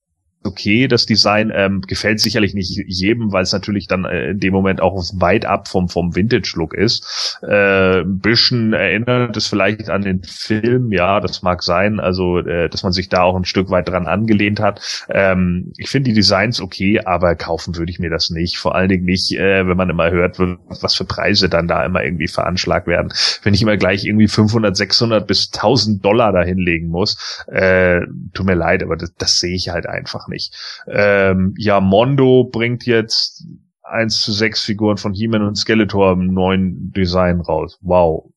okay, 0.44 0.86
das 0.88 1.06
Design 1.06 1.50
ähm, 1.54 1.80
gefällt 1.80 2.20
sicherlich 2.20 2.54
nicht 2.54 2.78
jedem, 2.86 3.32
weil 3.32 3.42
es 3.42 3.52
natürlich 3.52 3.88
dann 3.88 4.04
äh, 4.04 4.30
in 4.30 4.40
dem 4.40 4.52
Moment 4.52 4.80
auch 4.80 5.02
weit 5.14 5.46
ab 5.46 5.68
vom 5.68 5.88
vom 5.88 6.14
Vintage-Look 6.14 6.74
ist. 6.74 7.38
Äh, 7.42 8.00
ein 8.00 8.18
bisschen 8.18 8.74
erinnert 8.74 9.36
es 9.36 9.46
vielleicht 9.46 9.88
an 9.88 10.02
den 10.02 10.22
Film, 10.22 10.92
ja, 10.92 11.20
das 11.20 11.42
mag 11.42 11.62
sein, 11.62 11.98
also 11.98 12.38
äh, 12.38 12.68
dass 12.68 12.82
man 12.82 12.92
sich 12.92 13.08
da 13.08 13.22
auch 13.22 13.36
ein 13.36 13.44
Stück 13.44 13.70
weit 13.70 13.88
dran 13.88 14.06
angelehnt 14.06 14.60
hat. 14.60 15.04
Ähm, 15.08 15.72
ich 15.78 15.88
finde 15.88 16.10
die 16.10 16.14
Designs 16.14 16.60
okay, 16.60 17.00
aber 17.04 17.34
kaufen 17.36 17.76
würde 17.76 17.90
ich 17.90 17.98
mir 17.98 18.10
das 18.10 18.30
nicht. 18.30 18.58
Vor 18.58 18.74
allen 18.74 18.90
Dingen 18.90 19.04
nicht, 19.04 19.32
äh, 19.32 19.66
wenn 19.66 19.76
man 19.76 19.90
immer 19.90 20.10
hört, 20.10 20.38
was 20.38 20.94
für 20.94 21.04
Preise 21.04 21.48
dann 21.48 21.68
da 21.68 21.84
immer 21.84 22.04
irgendwie 22.04 22.28
veranschlagt 22.28 22.86
werden. 22.86 23.12
Wenn 23.42 23.54
ich 23.54 23.62
immer 23.62 23.78
gleich 23.78 24.04
irgendwie 24.04 24.28
500, 24.28 24.76
600 24.76 25.26
bis 25.26 25.50
1000 25.54 26.04
Dollar 26.04 26.32
dahinlegen 26.32 26.88
muss, 26.88 27.44
äh, 27.46 28.00
tut 28.34 28.44
mir 28.44 28.54
leid, 28.54 28.82
aber 28.82 28.96
das, 28.96 29.14
das 29.16 29.38
sehe 29.38 29.54
ich 29.54 29.70
halt 29.70 29.86
einfach 29.86 30.28
nicht 30.28 30.34
nicht. 30.35 30.82
Ähm, 30.86 31.55
ja, 31.56 31.81
Mondo 31.81 32.44
bringt 32.44 32.85
jetzt 32.86 33.47
1 33.82 34.20
zu 34.20 34.32
6 34.32 34.62
Figuren 34.62 34.97
von 34.97 35.15
He-Man 35.15 35.43
und 35.43 35.56
Skeletor 35.56 36.12
im 36.12 36.35
neuen 36.35 36.93
Design 36.93 37.40
raus. 37.40 37.78
Wow. 37.82 38.31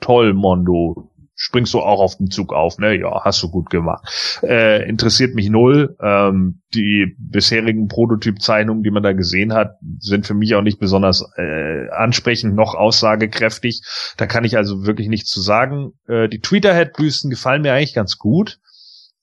Toll, 0.00 0.32
Mondo 0.32 1.10
springst 1.40 1.72
du 1.72 1.80
auch 1.80 2.00
auf 2.00 2.18
den 2.18 2.30
Zug 2.30 2.52
auf, 2.52 2.78
ne? 2.78 3.00
Ja, 3.00 3.24
hast 3.24 3.42
du 3.42 3.50
gut 3.50 3.70
gemacht. 3.70 4.40
Äh, 4.42 4.86
interessiert 4.86 5.34
mich 5.34 5.48
null. 5.48 5.96
Ähm, 5.98 6.60
die 6.74 7.16
bisherigen 7.18 7.88
Prototypzeichnungen, 7.88 8.82
die 8.82 8.90
man 8.90 9.02
da 9.02 9.14
gesehen 9.14 9.54
hat, 9.54 9.76
sind 10.00 10.26
für 10.26 10.34
mich 10.34 10.54
auch 10.54 10.60
nicht 10.60 10.78
besonders 10.78 11.24
äh, 11.38 11.88
ansprechend 11.88 12.54
noch 12.54 12.74
aussagekräftig. 12.74 13.82
Da 14.18 14.26
kann 14.26 14.44
ich 14.44 14.58
also 14.58 14.84
wirklich 14.84 15.08
nichts 15.08 15.30
zu 15.30 15.40
sagen. 15.40 15.92
Äh, 16.06 16.28
die 16.28 16.40
Tweeterhead-Büsten 16.40 17.30
gefallen 17.30 17.62
mir 17.62 17.72
eigentlich 17.72 17.94
ganz 17.94 18.18
gut. 18.18 18.58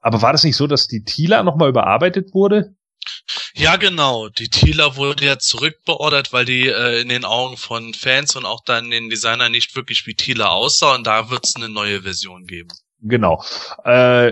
Aber 0.07 0.21
war 0.21 0.31
das 0.31 0.45
nicht 0.45 0.55
so, 0.55 0.67
dass 0.67 0.88
die 0.88 1.03
Tila 1.03 1.43
nochmal 1.43 1.67
überarbeitet 1.67 2.34
wurde? 2.34 2.77
Ja, 3.53 3.75
genau. 3.75 4.29
Die 4.29 4.47
Tila 4.47 4.95
wurde 4.95 5.25
ja 5.25 5.38
zurückbeordert, 5.38 6.31
weil 6.31 6.45
die 6.45 6.69
äh, 6.69 7.01
in 7.01 7.09
den 7.09 7.25
Augen 7.25 7.57
von 7.57 7.93
Fans 7.93 8.38
und 8.38 8.45
auch 8.45 8.63
dann 8.63 8.89
den 8.89 9.09
Designern 9.09 9.51
nicht 9.51 9.75
wirklich 9.75 10.07
wie 10.07 10.15
Tila 10.15 10.47
aussah 10.47 10.95
und 10.95 11.05
da 11.05 11.29
wird 11.29 11.45
es 11.45 11.57
eine 11.57 11.67
neue 11.67 12.03
Version 12.03 12.45
geben. 12.45 12.69
Genau. 13.03 13.44
Äh, 13.86 14.32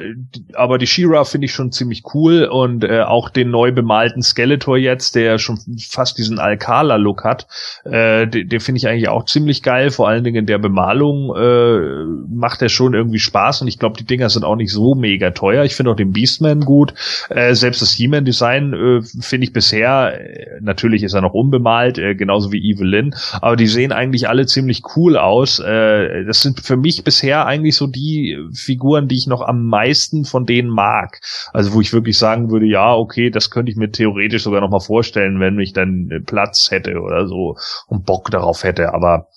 aber 0.55 0.79
die 0.79 0.87
She-Ra 0.87 1.23
finde 1.23 1.45
ich 1.45 1.53
schon 1.53 1.71
ziemlich 1.71 2.01
cool 2.15 2.45
und 2.45 2.83
äh, 2.83 3.01
auch 3.01 3.29
den 3.29 3.51
neu 3.51 3.71
bemalten 3.71 4.23
Skeletor 4.23 4.75
jetzt, 4.77 5.13
der 5.13 5.37
schon 5.37 5.59
fast 5.87 6.17
diesen 6.17 6.39
Alcala-Look 6.39 7.23
hat, 7.23 7.45
äh, 7.83 8.25
den, 8.25 8.49
den 8.49 8.59
finde 8.59 8.77
ich 8.79 8.87
eigentlich 8.87 9.07
auch 9.07 9.25
ziemlich 9.25 9.61
geil. 9.61 9.91
Vor 9.91 10.07
allen 10.07 10.23
Dingen 10.23 10.37
in 10.37 10.45
der 10.47 10.57
Bemalung 10.57 11.35
äh, 11.35 12.05
macht 12.27 12.63
er 12.63 12.69
schon 12.69 12.95
irgendwie 12.95 13.19
Spaß 13.19 13.61
und 13.61 13.67
ich 13.67 13.77
glaube, 13.77 13.97
die 13.99 14.03
Dinger 14.03 14.31
sind 14.31 14.43
auch 14.43 14.55
nicht 14.55 14.71
so 14.71 14.95
mega 14.95 15.29
teuer. 15.29 15.63
Ich 15.63 15.75
finde 15.75 15.91
auch 15.91 15.95
den 15.95 16.11
Beastman 16.11 16.61
gut. 16.61 16.95
Äh, 17.29 17.53
selbst 17.53 17.83
das 17.83 17.91
He-Man-Design 17.91 18.73
äh, 18.73 19.01
finde 19.21 19.45
ich 19.45 19.53
bisher, 19.53 20.19
äh, 20.19 20.59
natürlich 20.59 21.03
ist 21.03 21.13
er 21.13 21.21
noch 21.21 21.35
unbemalt, 21.35 21.99
äh, 21.99 22.15
genauso 22.15 22.51
wie 22.51 22.67
Evelyn, 22.67 23.13
aber 23.41 23.57
die 23.57 23.67
sehen 23.67 23.91
eigentlich 23.91 24.27
alle 24.27 24.47
ziemlich 24.47 24.81
cool 24.95 25.17
aus. 25.17 25.59
Äh, 25.59 26.25
das 26.25 26.41
sind 26.41 26.61
für 26.61 26.77
mich 26.77 27.03
bisher 27.03 27.45
eigentlich 27.45 27.75
so 27.75 27.85
die 27.85 28.35
Figuren, 28.55 29.07
die 29.07 29.15
ich 29.15 29.27
noch 29.27 29.41
am 29.41 29.65
meisten 29.65 30.25
von 30.25 30.45
denen 30.45 30.69
mag. 30.69 31.21
Also 31.53 31.73
wo 31.73 31.81
ich 31.81 31.93
wirklich 31.93 32.17
sagen 32.17 32.49
würde, 32.49 32.65
ja, 32.65 32.93
okay, 32.93 33.29
das 33.29 33.51
könnte 33.51 33.71
ich 33.71 33.77
mir 33.77 33.91
theoretisch 33.91 34.43
sogar 34.43 34.61
noch 34.61 34.69
mal 34.69 34.79
vorstellen, 34.79 35.39
wenn 35.39 35.59
ich 35.59 35.73
dann 35.73 36.23
Platz 36.25 36.71
hätte 36.71 36.99
oder 37.01 37.27
so 37.27 37.57
und 37.87 38.05
Bock 38.05 38.31
darauf 38.31 38.63
hätte. 38.63 38.93
Aber 38.93 39.27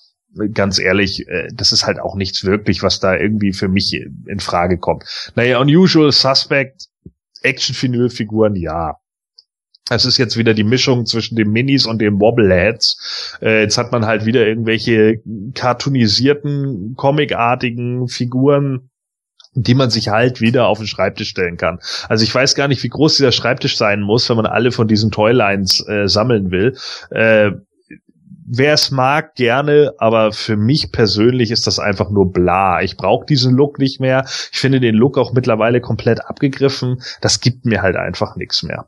ganz 0.53 0.79
ehrlich, 0.79 1.27
äh, 1.27 1.47
das 1.53 1.71
ist 1.71 1.85
halt 1.85 1.99
auch 1.99 2.15
nichts 2.15 2.43
wirklich, 2.43 2.83
was 2.83 2.99
da 2.99 3.15
irgendwie 3.15 3.53
für 3.53 3.67
mich 3.67 3.93
in 3.93 4.39
Frage 4.39 4.77
kommt. 4.77 5.31
Naja, 5.35 5.59
Unusual 5.59 6.11
Suspect, 6.11 6.87
Action-Figuren, 7.41 8.55
ja. 8.55 8.97
Es 9.91 10.05
ist 10.05 10.17
jetzt 10.17 10.37
wieder 10.37 10.53
die 10.53 10.63
Mischung 10.63 11.07
zwischen 11.07 11.35
den 11.35 11.51
Minis 11.51 11.87
und 11.87 11.99
den 11.99 12.19
Wobbleheads. 12.19 13.37
Äh, 13.41 13.63
jetzt 13.63 13.77
hat 13.77 13.91
man 13.91 14.05
halt 14.05 14.25
wieder 14.25 14.45
irgendwelche 14.45 15.21
cartoonisierten, 15.55 16.93
comicartigen 16.95 18.07
Figuren, 18.07 18.91
die 19.53 19.73
man 19.73 19.89
sich 19.89 20.09
halt 20.09 20.41
wieder 20.41 20.67
auf 20.67 20.77
den 20.77 20.87
Schreibtisch 20.87 21.29
stellen 21.29 21.57
kann. 21.57 21.79
Also 22.07 22.23
ich 22.23 22.33
weiß 22.33 22.55
gar 22.55 22.67
nicht, 22.67 22.83
wie 22.83 22.89
groß 22.89 23.17
dieser 23.17 23.31
Schreibtisch 23.31 23.77
sein 23.77 24.01
muss, 24.01 24.29
wenn 24.29 24.37
man 24.37 24.45
alle 24.45 24.71
von 24.71 24.87
diesen 24.87 25.11
Toylines 25.11 25.85
äh, 25.87 26.07
sammeln 26.07 26.51
will. 26.51 26.77
Äh, 27.11 27.51
Wer 28.51 28.73
es 28.73 28.89
mag, 28.89 29.35
gerne, 29.35 29.93
aber 29.99 30.31
für 30.31 30.57
mich 30.57 30.91
persönlich 30.91 31.51
ist 31.51 31.67
das 31.67 31.77
einfach 31.77 32.09
nur 32.09 32.33
bla. 32.33 32.81
Ich 32.81 32.97
brauche 32.97 33.23
diesen 33.23 33.55
Look 33.55 33.77
nicht 33.77 33.99
mehr. 33.99 34.25
Ich 34.25 34.59
finde 34.59 34.79
den 34.79 34.95
Look 34.95 35.19
auch 35.19 35.33
mittlerweile 35.33 35.81
komplett 35.81 36.25
abgegriffen. 36.25 36.99
Das 37.21 37.41
gibt 37.41 37.65
mir 37.65 37.83
halt 37.83 37.95
einfach 37.95 38.35
nichts 38.37 38.63
mehr. 38.63 38.87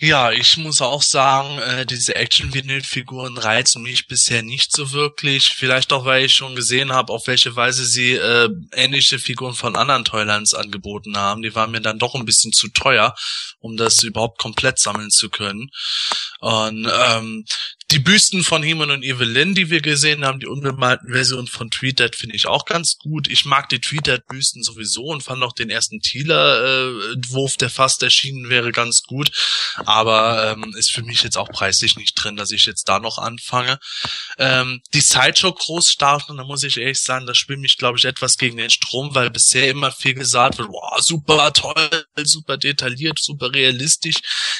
Ja, 0.00 0.30
ich 0.30 0.56
muss 0.58 0.80
auch 0.80 1.02
sagen, 1.02 1.58
äh, 1.58 1.84
diese 1.84 2.14
Action-Vinyl-Figuren 2.14 3.36
reizen 3.36 3.82
mich 3.82 4.06
bisher 4.06 4.44
nicht 4.44 4.70
so 4.70 4.92
wirklich. 4.92 5.48
Vielleicht 5.56 5.92
auch, 5.92 6.04
weil 6.04 6.24
ich 6.24 6.34
schon 6.34 6.54
gesehen 6.54 6.92
habe, 6.92 7.12
auf 7.12 7.26
welche 7.26 7.56
Weise 7.56 7.84
sie 7.84 8.12
äh, 8.12 8.48
ähnliche 8.74 9.18
Figuren 9.18 9.54
von 9.54 9.74
anderen 9.74 10.04
Toylands 10.04 10.54
angeboten 10.54 11.16
haben. 11.16 11.42
Die 11.42 11.52
waren 11.56 11.72
mir 11.72 11.80
dann 11.80 11.98
doch 11.98 12.14
ein 12.14 12.24
bisschen 12.24 12.52
zu 12.52 12.68
teuer, 12.68 13.12
um 13.58 13.76
das 13.76 14.04
überhaupt 14.04 14.38
komplett 14.38 14.78
sammeln 14.78 15.10
zu 15.10 15.30
können. 15.30 15.68
Und 16.38 16.88
ähm, 17.08 17.44
die 17.90 18.00
Büsten 18.00 18.44
von 18.44 18.62
Heman 18.62 18.90
und 18.90 19.02
Evelyn, 19.02 19.54
die 19.54 19.70
wir 19.70 19.80
gesehen 19.80 20.22
haben, 20.22 20.40
die 20.40 20.46
unbemalten 20.46 21.10
Version 21.10 21.46
von 21.46 21.70
Tweeted 21.70 22.16
finde 22.16 22.36
ich 22.36 22.46
auch 22.46 22.66
ganz 22.66 22.98
gut. 22.98 23.28
Ich 23.30 23.46
mag 23.46 23.70
die 23.70 23.80
Tweeted-Büsten 23.80 24.62
sowieso 24.62 25.04
und 25.04 25.22
fand 25.22 25.42
auch 25.42 25.54
den 25.54 25.70
ersten 25.70 26.00
Thieler-Wurf, 26.00 27.56
der 27.56 27.70
fast 27.70 28.02
erschienen 28.02 28.50
wäre, 28.50 28.72
ganz 28.72 29.04
gut. 29.04 29.30
Aber 29.86 30.52
ähm, 30.52 30.74
ist 30.76 30.90
für 30.90 31.02
mich 31.02 31.22
jetzt 31.22 31.38
auch 31.38 31.48
preislich 31.48 31.96
nicht 31.96 32.12
drin, 32.14 32.36
dass 32.36 32.50
ich 32.50 32.66
jetzt 32.66 32.90
da 32.90 32.98
noch 32.98 33.16
anfange. 33.16 33.78
Ähm, 34.36 34.82
die 34.92 35.00
Sideshow-Großstaaten, 35.00 36.36
da 36.36 36.44
muss 36.44 36.64
ich 36.64 36.76
ehrlich 36.76 37.00
sagen, 37.00 37.24
da 37.24 37.34
spielt 37.34 37.60
mich, 37.60 37.78
glaube 37.78 37.96
ich, 37.96 38.04
etwas 38.04 38.36
gegen 38.36 38.58
den 38.58 38.70
Strom, 38.70 39.14
weil 39.14 39.30
bisher 39.30 39.70
immer 39.70 39.92
viel 39.92 40.12
gesagt 40.12 40.58
wird, 40.58 40.68
wow, 40.68 41.00
super 41.00 41.54
toll, 41.54 42.04
super 42.22 42.58
detailliert, 42.58 43.18
super 43.18 43.54
realistisch. 43.54 44.16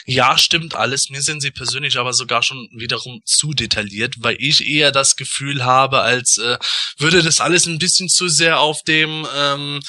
Ja, 0.07 0.39
stimmt 0.39 0.75
alles. 0.75 1.11
Mir 1.11 1.21
sind 1.21 1.43
sie 1.43 1.51
persönlich 1.51 1.99
aber 1.99 2.15
sogar 2.15 2.43
schon 2.43 2.71
wiederum 2.73 3.18
zu 3.25 3.53
detailliert, 3.53 4.17
weil 4.19 4.37
ich 4.39 4.67
eher 4.67 4.93
das 4.93 5.17
Gefühl 5.17 5.65
habe, 5.65 6.01
als 6.01 6.39
äh, 6.39 6.59
würde 6.99 7.23
das 7.23 7.41
alles 7.41 7.67
ein 7.67 7.79
bisschen 7.79 8.09
zu 8.09 8.29
sehr 8.29 8.61
auf 8.61 8.83
dem 8.83 9.27
ähm, 9.37 9.81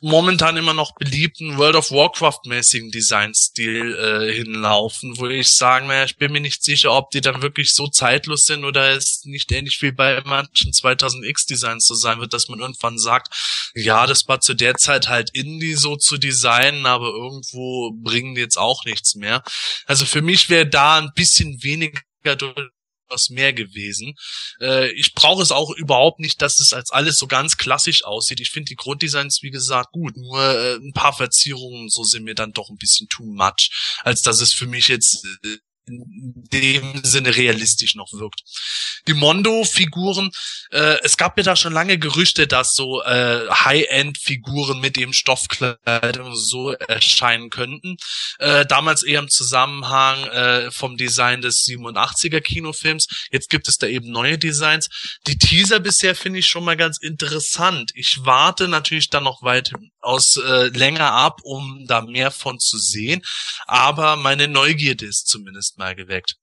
momentan 0.00 0.56
immer 0.56 0.74
noch 0.74 0.94
beliebten 0.94 1.56
World 1.58 1.76
of 1.76 1.90
Warcraft-mäßigen 1.90 2.90
Designstil 2.90 3.94
äh, 3.94 4.32
hinlaufen, 4.32 5.18
wo 5.18 5.26
ich 5.26 5.48
sagen, 5.48 5.86
naja, 5.86 6.04
ich 6.04 6.16
bin 6.16 6.32
mir 6.32 6.40
nicht 6.40 6.62
sicher, 6.62 6.92
ob 6.92 7.10
die 7.10 7.20
dann 7.20 7.42
wirklich 7.42 7.72
so 7.72 7.88
zeitlos 7.88 8.44
sind 8.44 8.64
oder 8.64 8.90
es 8.90 9.22
nicht 9.24 9.50
ähnlich 9.52 9.80
wie 9.82 9.92
bei 9.92 10.22
manchen 10.24 10.72
2000X-Designs 10.72 11.86
so 11.86 11.94
sein 11.94 12.20
wird, 12.20 12.32
dass 12.32 12.48
man 12.48 12.60
irgendwann 12.60 12.98
sagt, 12.98 13.34
ja, 13.74 14.06
das 14.06 14.26
war 14.28 14.40
zu 14.40 14.54
der 14.54 14.74
Zeit 14.74 15.08
halt 15.08 15.30
Indie 15.34 15.74
so 15.74 15.96
zu 15.96 16.18
designen, 16.18 16.86
aber 16.86 17.08
irgendwo 17.08 17.92
bringen 18.02 18.34
die 18.34 18.40
jetzt 18.40 18.58
auch 18.58 18.84
nichts 18.84 19.14
mehr. 19.14 19.42
Also 19.86 20.04
für 20.04 20.22
mich 20.22 20.48
wäre 20.48 20.66
da 20.66 20.98
ein 20.98 21.12
bisschen 21.14 21.62
weniger 21.62 22.00
was 23.08 23.30
mehr 23.30 23.52
gewesen. 23.52 24.14
Äh, 24.60 24.90
ich 24.92 25.14
brauche 25.14 25.42
es 25.42 25.52
auch 25.52 25.70
überhaupt 25.70 26.20
nicht, 26.20 26.40
dass 26.42 26.60
es 26.60 26.72
als 26.72 26.90
alles 26.90 27.18
so 27.18 27.26
ganz 27.26 27.56
klassisch 27.56 28.04
aussieht. 28.04 28.40
Ich 28.40 28.50
finde 28.50 28.68
die 28.68 28.76
Grunddesigns, 28.76 29.42
wie 29.42 29.50
gesagt, 29.50 29.92
gut. 29.92 30.16
Nur 30.16 30.40
äh, 30.40 30.76
ein 30.76 30.92
paar 30.92 31.12
Verzierungen 31.12 31.88
so 31.88 32.04
sind 32.04 32.24
mir 32.24 32.34
dann 32.34 32.52
doch 32.52 32.68
ein 32.70 32.76
bisschen 32.76 33.08
too 33.08 33.24
much, 33.24 33.70
als 34.02 34.22
dass 34.22 34.40
es 34.40 34.52
für 34.52 34.66
mich 34.66 34.88
jetzt 34.88 35.24
äh, 35.44 35.56
in 35.86 36.44
dem 36.52 37.04
Sinne 37.04 37.36
realistisch 37.36 37.94
noch 37.94 38.12
wirkt. 38.12 38.42
Die 39.06 39.14
Mondo-Figuren, 39.14 40.30
äh, 40.70 40.98
es 41.02 41.16
gab 41.16 41.38
ja 41.38 41.44
da 41.44 41.54
schon 41.54 41.72
lange 41.72 41.98
Gerüchte, 41.98 42.46
dass 42.46 42.74
so 42.74 43.02
äh, 43.02 43.48
High-End-Figuren 43.48 44.80
mit 44.80 44.96
dem 44.96 45.12
Stoffkleidung 45.12 46.34
so 46.34 46.72
erscheinen 46.72 47.50
könnten. 47.50 47.96
Äh, 48.38 48.66
damals 48.66 49.04
eher 49.04 49.20
im 49.20 49.28
Zusammenhang 49.28 50.24
äh, 50.24 50.70
vom 50.72 50.96
Design 50.96 51.40
des 51.40 51.64
87er 51.64 52.40
Kinofilms. 52.40 53.06
Jetzt 53.30 53.48
gibt 53.48 53.68
es 53.68 53.78
da 53.78 53.86
eben 53.86 54.10
neue 54.10 54.38
Designs. 54.38 54.88
Die 55.26 55.38
Teaser 55.38 55.78
bisher 55.78 56.16
finde 56.16 56.40
ich 56.40 56.46
schon 56.46 56.64
mal 56.64 56.76
ganz 56.76 56.98
interessant. 56.98 57.92
Ich 57.94 58.18
warte 58.22 58.66
natürlich 58.66 59.08
dann 59.08 59.24
noch 59.24 59.42
weit 59.42 59.72
aus 60.00 60.36
äh, 60.36 60.68
länger 60.68 61.12
ab, 61.12 61.40
um 61.42 61.84
da 61.86 62.00
mehr 62.00 62.30
von 62.30 62.58
zu 62.58 62.78
sehen. 62.78 63.22
Aber 63.66 64.16
meine 64.16 64.48
Neugierde 64.48 65.06
ist 65.06 65.28
zumindest 65.28 65.75
mal 65.76 65.94
geweckt. 65.94 66.36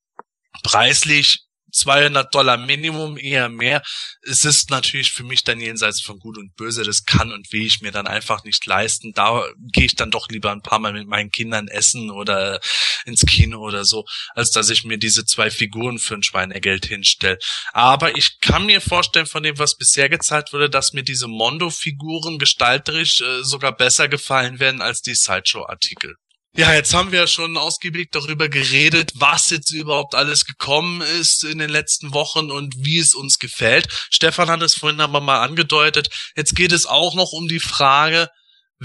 Preislich 0.64 1.48
200 1.74 2.34
Dollar 2.34 2.58
Minimum, 2.58 3.18
eher 3.18 3.50
mehr. 3.50 3.82
Es 4.22 4.46
ist 4.46 4.70
natürlich 4.70 5.12
für 5.12 5.24
mich 5.24 5.44
dann 5.44 5.60
jenseits 5.60 6.02
von 6.02 6.20
Gut 6.20 6.38
und 6.38 6.56
Böse. 6.56 6.84
Das 6.84 7.04
kann 7.04 7.32
und 7.32 7.52
will 7.52 7.66
ich 7.66 7.82
mir 7.82 7.92
dann 7.92 8.08
einfach 8.08 8.44
nicht 8.44 8.66
leisten. 8.66 9.12
Da 9.14 9.46
gehe 9.72 9.86
ich 9.86 9.96
dann 9.96 10.12
doch 10.12 10.30
lieber 10.30 10.52
ein 10.52 10.62
paar 10.62 10.80
Mal 10.80 10.94
mit 10.94 11.08
meinen 11.08 11.32
Kindern 11.32 11.68
essen 11.68 12.12
oder 12.12 12.60
ins 13.06 13.26
Kino 13.26 13.60
oder 13.60 13.86
so, 13.86 14.06
als 14.36 14.52
dass 14.52 14.70
ich 14.70 14.84
mir 14.84 14.98
diese 14.98 15.26
zwei 15.26 15.50
Figuren 15.50 15.98
für 15.98 16.14
ein 16.14 16.24
Schweinegeld 16.24 16.86
hinstelle. 16.86 17.40
Aber 17.74 18.16
ich 18.16 18.40
kann 18.40 18.66
mir 18.66 18.80
vorstellen, 18.80 19.26
von 19.26 19.44
dem, 19.44 19.58
was 19.58 19.76
bisher 19.76 20.10
gezeigt 20.10 20.54
wurde, 20.54 20.70
dass 20.70 20.94
mir 20.94 21.04
diese 21.04 21.28
Mondo-Figuren 21.28 22.38
gestalterisch 22.38 23.22
äh, 23.22 23.44
sogar 23.44 23.76
besser 23.76 24.08
gefallen 24.08 24.60
werden 24.60 24.82
als 24.82 25.02
die 25.02 25.16
Sideshow-Artikel. 25.16 26.16
Ja, 26.56 26.72
jetzt 26.72 26.94
haben 26.94 27.12
wir 27.12 27.26
schon 27.26 27.58
ausgiebig 27.58 28.12
darüber 28.12 28.48
geredet, 28.48 29.14
was 29.16 29.50
jetzt 29.50 29.72
überhaupt 29.72 30.14
alles 30.14 30.46
gekommen 30.46 31.02
ist 31.02 31.44
in 31.44 31.58
den 31.58 31.72
letzten 31.72 32.14
Wochen 32.14 32.52
und 32.52 32.76
wie 32.78 33.00
es 33.00 33.16
uns 33.16 33.40
gefällt. 33.40 33.88
Stefan 34.12 34.52
hat 34.52 34.62
es 34.62 34.76
vorhin 34.76 35.02
aber 35.02 35.20
mal 35.20 35.42
angedeutet. 35.42 36.10
Jetzt 36.36 36.56
geht 36.56 36.72
es 36.72 36.86
auch 36.86 37.16
noch 37.16 37.32
um 37.32 37.48
die 37.48 37.60
Frage, 37.60 38.30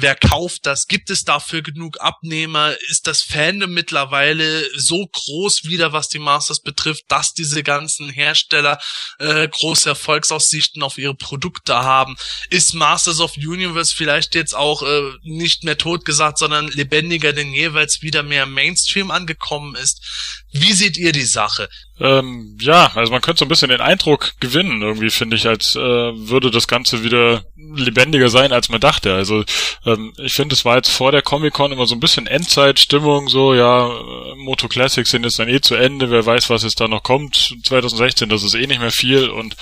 Wer 0.01 0.15
kauft 0.15 0.65
das? 0.65 0.87
Gibt 0.87 1.11
es 1.11 1.25
dafür 1.25 1.61
genug 1.61 2.01
Abnehmer? 2.01 2.77
Ist 2.89 3.09
das 3.09 3.23
Fandom 3.23 3.73
mittlerweile 3.73 4.65
so 4.79 5.05
groß 5.05 5.65
wieder, 5.65 5.93
was 5.93 6.09
die 6.09 6.21
Masters 6.21 6.61
betrifft, 6.61 7.07
dass 7.09 7.35
diese 7.35 7.65
ganzen 7.65 8.09
Hersteller 8.09 8.79
äh, 9.19 9.49
große 9.49 9.89
Erfolgsaussichten 9.89 10.85
auf 10.85 10.99
ihre 10.99 11.17
Produkte 11.17 11.75
haben? 11.75 12.15
Ist 12.49 12.75
Masters 12.75 13.19
of 13.19 13.37
Universe 13.37 13.93
vielleicht 13.93 14.37
jetzt 14.37 14.55
auch 14.55 14.85
äh, 14.85 15.03
nicht 15.25 15.65
mehr 15.65 15.77
totgesagt, 15.77 16.39
sondern 16.39 16.69
lebendiger 16.69 17.33
denn 17.33 17.53
jeweils 17.53 18.01
wieder 18.01 18.23
mehr 18.23 18.47
Mainstream 18.47 19.11
angekommen 19.11 19.75
ist? 19.75 20.47
Wie 20.53 20.73
seht 20.73 20.97
ihr 20.97 21.13
die 21.13 21.25
Sache? 21.25 21.69
Ähm, 22.01 22.57
ja, 22.61 22.91
also 22.95 23.13
man 23.13 23.21
könnte 23.21 23.41
so 23.41 23.45
ein 23.45 23.49
bisschen 23.49 23.71
den 23.71 23.81
Eindruck 23.81 24.35
gewinnen, 24.41 24.83
irgendwie 24.83 25.11
finde 25.11 25.37
ich, 25.37 25.47
als 25.47 25.75
äh, 25.75 25.81
würde 25.81 26.51
das 26.51 26.69
Ganze 26.69 27.03
wieder 27.03 27.45
lebendiger 27.57 28.29
sein, 28.29 28.53
als 28.53 28.69
man 28.69 28.81
dachte. 28.81 29.15
Also 29.15 29.45
ähm, 29.85 30.15
ich 30.17 30.33
finde, 30.33 30.55
es 30.55 30.65
war 30.65 30.77
jetzt 30.77 30.91
vor 30.91 31.13
der 31.13 31.23
Comic-Con 31.23 31.73
immer 31.73 31.87
so 31.87 31.95
ein 31.95 32.01
bisschen 32.01 32.27
Endzeitstimmung, 32.27 33.29
so 33.29 33.53
ja, 33.53 33.91
Moto 34.37 34.69
Classics 34.69 35.11
sind 35.11 35.25
jetzt 35.25 35.39
dann 35.39 35.49
eh 35.49 35.61
zu 35.61 35.75
Ende, 35.75 36.11
wer 36.11 36.25
weiß, 36.25 36.49
was 36.51 36.63
jetzt 36.63 36.81
da 36.81 36.89
noch 36.89 37.03
kommt. 37.03 37.57
2016, 37.65 38.29
das 38.29 38.43
ist 38.43 38.55
eh 38.55 38.67
nicht 38.67 38.81
mehr 38.81 38.93
viel 38.93 39.29
und 39.29 39.57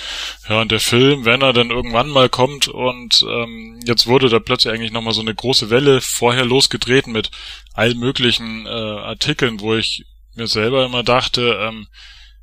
ja, 0.47 0.61
und 0.61 0.71
der 0.71 0.79
Film, 0.79 1.25
wenn 1.25 1.41
er 1.41 1.53
dann 1.53 1.71
irgendwann 1.71 2.09
mal 2.09 2.29
kommt 2.29 2.67
und 2.67 3.25
ähm, 3.27 3.79
jetzt 3.83 4.07
wurde 4.07 4.29
da 4.29 4.39
plötzlich 4.39 4.73
eigentlich 4.73 4.91
nochmal 4.91 5.13
so 5.13 5.21
eine 5.21 5.35
große 5.35 5.69
Welle 5.69 6.01
vorher 6.01 6.45
losgetreten 6.45 7.11
mit 7.11 7.31
allen 7.73 7.97
möglichen 7.97 8.65
äh, 8.67 8.69
Artikeln, 8.69 9.59
wo 9.59 9.75
ich 9.75 10.05
mir 10.37 10.47
selber 10.47 10.85
immer 10.85 11.03
dachte, 11.03 11.57
ähm, 11.61 11.87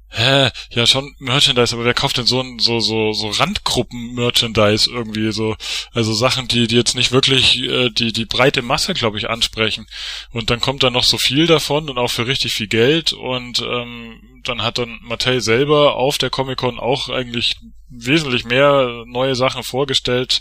hä, 0.09 0.51
ja 0.71 0.87
schon 0.87 1.15
Merchandise, 1.19 1.75
aber 1.75 1.85
wer 1.85 1.95
kauft 1.95 2.19
denn 2.19 2.27
so 2.27 2.45
so 2.59 2.81
so 2.81 3.13
so 3.13 3.31
Randgruppen-Merchandise 3.31 4.91
irgendwie 4.91 5.33
so, 5.33 5.57
also 5.93 6.15
Sachen, 6.15 6.49
die 6.49 6.67
die 6.67 6.77
jetzt 6.77 6.95
nicht 6.95 7.13
wirklich 7.13 7.61
äh, 7.63 7.91
die 7.91 8.13
die 8.13 8.25
breite 8.25 8.63
Masse, 8.63 8.95
glaube 8.95 9.19
ich, 9.19 9.29
ansprechen. 9.29 9.87
Und 10.31 10.51
dann 10.51 10.61
kommt 10.61 10.83
da 10.83 10.91
noch 10.91 11.05
so 11.05 11.19
viel 11.19 11.47
davon 11.47 11.91
und 11.91 11.99
auch 11.99 12.11
für 12.11 12.27
richtig 12.27 12.53
viel 12.53 12.69
Geld 12.69 13.13
und 13.13 13.61
ähm, 13.61 14.34
dann 14.49 14.63
hat 14.63 14.79
dann 14.79 14.99
Mattel 15.03 15.41
selber 15.41 15.97
auf 15.97 16.19
der 16.19 16.31
Comic 16.31 16.59
Con 16.59 16.79
auch 16.79 17.09
eigentlich 17.09 17.57
wesentlich 17.97 18.45
mehr 18.45 19.05
neue 19.07 19.35
Sachen 19.35 19.63
vorgestellt, 19.63 20.41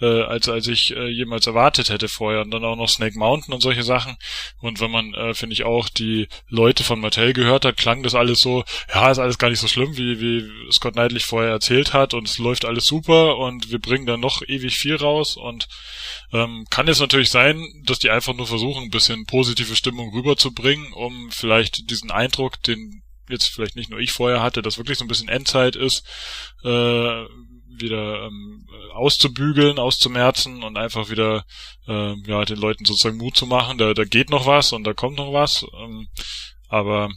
äh, 0.00 0.22
als 0.22 0.48
als 0.48 0.66
ich 0.68 0.94
äh, 0.94 1.08
jemals 1.08 1.46
erwartet 1.46 1.90
hätte 1.90 2.08
vorher. 2.08 2.42
Und 2.42 2.50
dann 2.50 2.64
auch 2.64 2.76
noch 2.76 2.88
Snake 2.88 3.18
Mountain 3.18 3.54
und 3.54 3.60
solche 3.60 3.82
Sachen. 3.82 4.16
Und 4.60 4.80
wenn 4.80 4.90
man, 4.90 5.14
äh, 5.14 5.34
finde 5.34 5.54
ich, 5.54 5.64
auch 5.64 5.88
die 5.88 6.28
Leute 6.48 6.84
von 6.84 7.00
Mattel 7.00 7.32
gehört 7.32 7.64
hat, 7.64 7.76
klang 7.76 8.02
das 8.02 8.14
alles 8.14 8.40
so, 8.40 8.64
ja, 8.92 9.10
ist 9.10 9.18
alles 9.18 9.38
gar 9.38 9.50
nicht 9.50 9.60
so 9.60 9.68
schlimm, 9.68 9.96
wie, 9.96 10.20
wie 10.20 10.72
Scott 10.72 10.94
Knightley 10.94 11.20
vorher 11.20 11.50
erzählt 11.50 11.92
hat. 11.92 12.14
Und 12.14 12.28
es 12.28 12.38
läuft 12.38 12.64
alles 12.64 12.84
super 12.84 13.38
und 13.38 13.70
wir 13.70 13.80
bringen 13.80 14.06
dann 14.06 14.20
noch 14.20 14.42
ewig 14.46 14.76
viel 14.76 14.96
raus. 14.96 15.36
Und 15.36 15.68
ähm, 16.32 16.64
kann 16.70 16.88
es 16.88 17.00
natürlich 17.00 17.30
sein, 17.30 17.66
dass 17.84 17.98
die 17.98 18.10
einfach 18.10 18.34
nur 18.34 18.46
versuchen, 18.46 18.84
ein 18.84 18.90
bisschen 18.90 19.26
positive 19.26 19.76
Stimmung 19.76 20.12
rüberzubringen, 20.14 20.92
um 20.92 21.30
vielleicht 21.30 21.90
diesen 21.90 22.10
Eindruck, 22.10 22.62
den 22.62 23.02
jetzt 23.32 23.48
vielleicht 23.48 23.76
nicht 23.76 23.90
nur 23.90 24.00
ich 24.00 24.12
vorher 24.12 24.42
hatte, 24.42 24.62
dass 24.62 24.78
wirklich 24.78 24.98
so 24.98 25.04
ein 25.04 25.08
bisschen 25.08 25.28
Endzeit 25.28 25.76
ist, 25.76 26.06
äh, 26.64 27.24
wieder 27.78 28.26
ähm, 28.26 28.66
auszubügeln, 28.94 29.78
auszumerzen 29.78 30.62
und 30.62 30.76
einfach 30.76 31.10
wieder 31.10 31.44
äh, 31.88 32.14
ja 32.26 32.44
den 32.44 32.58
Leuten 32.58 32.84
sozusagen 32.84 33.16
Mut 33.16 33.36
zu 33.36 33.46
machen, 33.46 33.78
da, 33.78 33.94
da 33.94 34.04
geht 34.04 34.30
noch 34.30 34.46
was 34.46 34.72
und 34.72 34.84
da 34.84 34.92
kommt 34.92 35.16
noch 35.16 35.32
was. 35.32 35.64
Ähm, 35.78 36.08
aber 36.68 37.10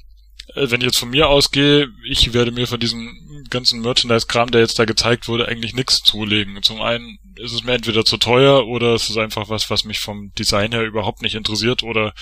äh, 0.54 0.70
wenn 0.70 0.82
ich 0.82 0.88
jetzt 0.88 1.00
von 1.00 1.10
mir 1.10 1.30
ausgehe, 1.30 1.90
ich 2.08 2.34
werde 2.34 2.52
mir 2.52 2.68
von 2.68 2.80
diesem 2.80 3.46
ganzen 3.50 3.82
Merchandise-Kram, 3.82 4.52
der 4.52 4.62
jetzt 4.62 4.80
da 4.80 4.86
gezeigt 4.86 5.28
wurde, 5.28 5.48
eigentlich 5.48 5.74
nichts 5.74 6.02
zulegen. 6.04 6.62
Zum 6.64 6.82
einen 6.82 7.20
ist 7.36 7.54
es 7.54 7.64
mir 7.64 7.74
entweder 7.74 8.06
zu 8.06 8.18
teuer 8.18 8.68
oder 8.68 8.94
es 8.94 9.10
ist 9.10 9.18
einfach 9.18 9.50
was, 9.50 9.70
was 9.70 9.84
mich 9.84 10.00
vom 10.00 10.32
Design 10.38 10.72
her 10.72 10.84
überhaupt 10.84 11.22
nicht 11.22 11.36
interessiert 11.36 11.84
oder 11.84 12.14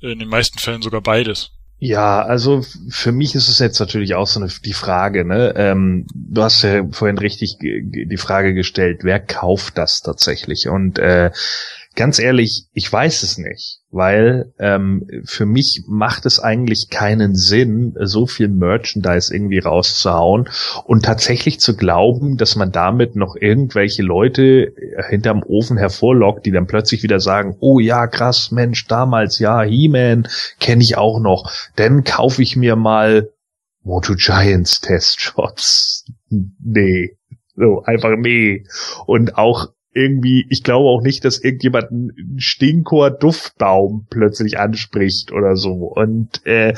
in 0.00 0.18
den 0.18 0.28
meisten 0.28 0.58
Fällen 0.58 0.82
sogar 0.82 1.00
beides. 1.00 1.50
Ja, 1.78 2.22
also 2.22 2.62
für 2.88 3.12
mich 3.12 3.34
ist 3.34 3.48
es 3.48 3.58
jetzt 3.58 3.78
natürlich 3.78 4.14
auch 4.14 4.26
so 4.26 4.40
eine, 4.40 4.48
die 4.64 4.72
Frage, 4.72 5.24
ne? 5.24 5.52
Ähm, 5.56 6.06
du 6.14 6.42
hast 6.42 6.62
ja 6.62 6.86
vorhin 6.90 7.18
richtig 7.18 7.58
die 7.60 8.16
Frage 8.16 8.54
gestellt, 8.54 9.00
wer 9.02 9.20
kauft 9.20 9.76
das 9.76 10.00
tatsächlich? 10.00 10.68
Und 10.68 10.98
äh, 10.98 11.30
ganz 11.94 12.18
ehrlich, 12.18 12.66
ich 12.72 12.92
weiß 12.92 13.22
es 13.22 13.38
nicht, 13.38 13.80
weil 13.90 14.52
ähm, 14.58 15.06
für 15.24 15.46
mich 15.46 15.84
macht 15.86 16.26
es 16.26 16.40
eigentlich 16.40 16.90
keinen 16.90 17.34
Sinn, 17.34 17.94
so 18.00 18.26
viel 18.26 18.48
Merchandise 18.48 19.34
irgendwie 19.34 19.60
rauszuhauen 19.60 20.48
und 20.84 21.04
tatsächlich 21.04 21.60
zu 21.60 21.76
glauben, 21.76 22.36
dass 22.36 22.56
man 22.56 22.72
damit 22.72 23.16
noch 23.16 23.36
irgendwelche 23.36 24.02
Leute 24.02 24.72
hinterm 25.08 25.42
Ofen 25.42 25.76
hervorlockt, 25.76 26.46
die 26.46 26.52
dann 26.52 26.66
plötzlich 26.66 27.02
wieder 27.02 27.20
sagen, 27.20 27.56
oh 27.60 27.78
ja, 27.78 28.06
krass, 28.06 28.50
Mensch, 28.50 28.86
damals, 28.86 29.38
ja, 29.38 29.62
He-Man 29.62 30.28
kenne 30.60 30.82
ich 30.82 30.96
auch 30.96 31.20
noch, 31.20 31.52
dann 31.76 32.04
kaufe 32.04 32.42
ich 32.42 32.56
mir 32.56 32.76
mal 32.76 33.30
Moto 33.82 34.14
Giants 34.16 34.80
Testshots. 34.80 36.04
Nee. 36.66 37.16
So, 37.54 37.84
einfach 37.84 38.16
nee. 38.18 38.64
Und 39.06 39.38
auch 39.38 39.68
irgendwie, 39.94 40.46
ich 40.50 40.62
glaube 40.62 40.88
auch 40.88 41.02
nicht, 41.02 41.24
dass 41.24 41.38
irgendjemand 41.38 41.90
einen 41.90 42.36
Stinkor 42.38 43.10
Duftbaum 43.10 44.06
plötzlich 44.10 44.58
anspricht 44.58 45.32
oder 45.32 45.56
so. 45.56 45.72
Und 45.72 46.44
äh, 46.46 46.74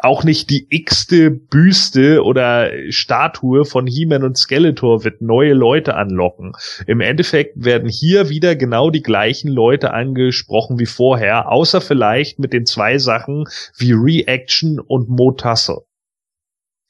auch 0.00 0.24
nicht 0.24 0.48
die 0.48 0.66
x-te 0.70 1.30
Büste 1.30 2.22
oder 2.22 2.70
Statue 2.88 3.64
von 3.64 3.86
He-Man 3.86 4.24
und 4.24 4.38
Skeletor 4.38 5.04
wird 5.04 5.20
neue 5.20 5.52
Leute 5.52 5.94
anlocken. 5.94 6.52
Im 6.86 7.00
Endeffekt 7.00 7.62
werden 7.62 7.88
hier 7.88 8.30
wieder 8.30 8.56
genau 8.56 8.90
die 8.90 9.02
gleichen 9.02 9.48
Leute 9.48 9.92
angesprochen 9.92 10.78
wie 10.78 10.86
vorher, 10.86 11.50
außer 11.50 11.80
vielleicht 11.80 12.38
mit 12.38 12.52
den 12.52 12.64
zwei 12.64 12.98
Sachen 12.98 13.44
wie 13.76 13.92
Reaction 13.92 14.80
und 14.80 15.10
Motassel. 15.10 15.78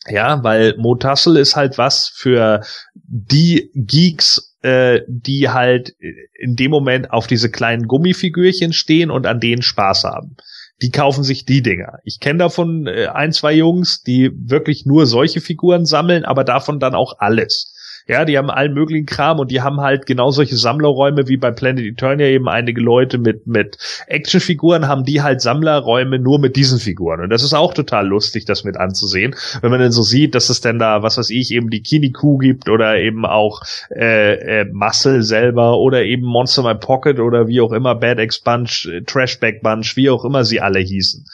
Ja, 0.08 0.44
weil 0.44 0.76
Motassel 0.76 1.36
ist 1.36 1.56
halt 1.56 1.78
was 1.78 2.12
für 2.14 2.60
die 2.94 3.70
Geeks 3.74 4.45
äh, 4.62 5.00
die 5.08 5.50
halt 5.50 5.94
in 6.34 6.56
dem 6.56 6.70
Moment 6.70 7.10
auf 7.10 7.26
diese 7.26 7.50
kleinen 7.50 7.86
Gummifigürchen 7.86 8.72
stehen 8.72 9.10
und 9.10 9.26
an 9.26 9.40
denen 9.40 9.62
Spaß 9.62 10.04
haben. 10.04 10.36
Die 10.82 10.90
kaufen 10.90 11.24
sich 11.24 11.44
die 11.44 11.62
Dinger. 11.62 11.98
Ich 12.04 12.20
kenne 12.20 12.38
davon 12.38 12.86
äh, 12.86 13.06
ein, 13.06 13.32
zwei 13.32 13.54
Jungs, 13.54 14.02
die 14.02 14.30
wirklich 14.34 14.84
nur 14.84 15.06
solche 15.06 15.40
Figuren 15.40 15.86
sammeln, 15.86 16.24
aber 16.24 16.44
davon 16.44 16.80
dann 16.80 16.94
auch 16.94 17.18
alles. 17.18 17.75
Ja, 18.08 18.24
die 18.24 18.38
haben 18.38 18.50
allen 18.50 18.72
möglichen 18.72 19.04
Kram 19.04 19.40
und 19.40 19.50
die 19.50 19.62
haben 19.62 19.80
halt 19.80 20.06
genau 20.06 20.30
solche 20.30 20.56
Sammlerräume 20.56 21.26
wie 21.26 21.36
bei 21.36 21.50
Planet 21.50 21.84
Eternia 21.84 22.26
eben 22.28 22.48
einige 22.48 22.80
Leute 22.80 23.18
mit, 23.18 23.48
mit 23.48 23.78
Actionfiguren 24.06 24.86
haben 24.86 25.02
die 25.04 25.22
halt 25.22 25.40
Sammlerräume 25.40 26.20
nur 26.20 26.38
mit 26.38 26.54
diesen 26.54 26.78
Figuren. 26.78 27.20
Und 27.20 27.30
das 27.30 27.42
ist 27.42 27.52
auch 27.52 27.74
total 27.74 28.06
lustig, 28.06 28.44
das 28.44 28.62
mit 28.62 28.76
anzusehen. 28.76 29.34
Wenn 29.60 29.72
man 29.72 29.80
dann 29.80 29.90
so 29.90 30.02
sieht, 30.02 30.36
dass 30.36 30.50
es 30.50 30.60
denn 30.60 30.78
da, 30.78 31.02
was 31.02 31.18
weiß 31.18 31.30
ich, 31.30 31.50
eben 31.50 31.68
die 31.68 31.82
Kiniku 31.82 32.38
gibt 32.38 32.68
oder 32.68 32.96
eben 32.96 33.26
auch 33.26 33.62
äh, 33.90 34.60
äh, 34.60 34.64
Muscle 34.72 35.22
selber 35.22 35.78
oder 35.78 36.04
eben 36.04 36.26
Monster 36.26 36.62
My 36.62 36.76
Pocket 36.76 37.18
oder 37.18 37.48
wie 37.48 37.60
auch 37.60 37.72
immer, 37.72 37.96
Bad 37.96 38.20
X 38.20 38.38
Bunch, 38.38 38.86
äh, 38.86 39.02
Trashback 39.02 39.62
Bunch, 39.62 39.96
wie 39.96 40.10
auch 40.10 40.24
immer 40.24 40.44
sie 40.44 40.60
alle 40.60 40.78
hießen. 40.78 41.24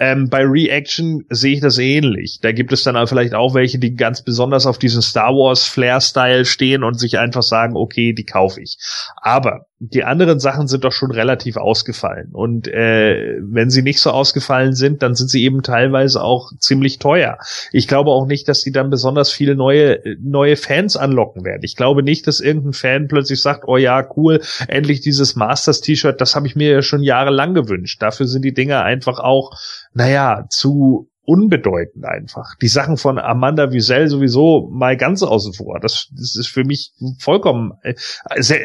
Ähm, 0.00 0.28
bei 0.28 0.42
Reaction 0.44 1.24
sehe 1.30 1.54
ich 1.54 1.60
das 1.60 1.78
ähnlich. 1.78 2.40
Da 2.42 2.50
gibt 2.50 2.72
es 2.72 2.82
dann 2.82 3.06
vielleicht 3.06 3.34
auch 3.34 3.54
welche, 3.54 3.78
die 3.78 3.94
ganz 3.94 4.22
besonders 4.22 4.66
auf 4.66 4.78
diesen 4.78 5.02
Star 5.02 5.30
Wars 5.30 5.66
Flair 5.66 6.00
Style 6.16 6.46
stehen 6.46 6.82
und 6.82 6.98
sich 6.98 7.18
einfach 7.18 7.42
sagen, 7.42 7.76
okay, 7.76 8.14
die 8.14 8.24
kaufe 8.24 8.62
ich. 8.62 8.78
Aber 9.16 9.66
die 9.78 10.04
anderen 10.04 10.40
Sachen 10.40 10.66
sind 10.66 10.84
doch 10.84 10.92
schon 10.92 11.10
relativ 11.10 11.58
ausgefallen. 11.58 12.30
Und 12.32 12.66
äh, 12.66 13.36
wenn 13.42 13.68
sie 13.68 13.82
nicht 13.82 14.00
so 14.00 14.10
ausgefallen 14.10 14.74
sind, 14.74 15.02
dann 15.02 15.14
sind 15.14 15.28
sie 15.28 15.44
eben 15.44 15.62
teilweise 15.62 16.22
auch 16.22 16.50
ziemlich 16.58 16.98
teuer. 16.98 17.36
Ich 17.72 17.86
glaube 17.86 18.10
auch 18.10 18.26
nicht, 18.26 18.48
dass 18.48 18.62
sie 18.62 18.72
dann 18.72 18.88
besonders 18.88 19.30
viele 19.30 19.54
neue, 19.54 20.00
neue 20.18 20.56
Fans 20.56 20.96
anlocken 20.96 21.44
werden. 21.44 21.60
Ich 21.62 21.76
glaube 21.76 22.02
nicht, 22.02 22.26
dass 22.26 22.40
irgendein 22.40 22.72
Fan 22.72 23.08
plötzlich 23.08 23.42
sagt, 23.42 23.64
oh 23.66 23.76
ja, 23.76 24.08
cool, 24.16 24.40
endlich 24.66 25.02
dieses 25.02 25.36
Masters-T-Shirt, 25.36 26.18
das 26.18 26.34
habe 26.34 26.46
ich 26.46 26.56
mir 26.56 26.70
ja 26.70 26.82
schon 26.82 27.02
jahrelang 27.02 27.52
gewünscht. 27.52 28.00
Dafür 28.00 28.26
sind 28.26 28.46
die 28.46 28.54
Dinger 28.54 28.82
einfach 28.82 29.18
auch, 29.18 29.50
naja, 29.92 30.46
zu 30.48 31.10
unbedeutend 31.26 32.04
einfach. 32.04 32.54
Die 32.62 32.68
Sachen 32.68 32.96
von 32.96 33.18
Amanda 33.18 33.72
Wiesel 33.72 34.06
sowieso 34.08 34.70
mal 34.72 34.96
ganz 34.96 35.24
außen 35.24 35.54
vor. 35.54 35.80
Das, 35.80 36.06
das 36.12 36.36
ist 36.36 36.46
für 36.46 36.62
mich 36.64 36.92
vollkommen, 37.18 37.72
äh, 37.82 37.94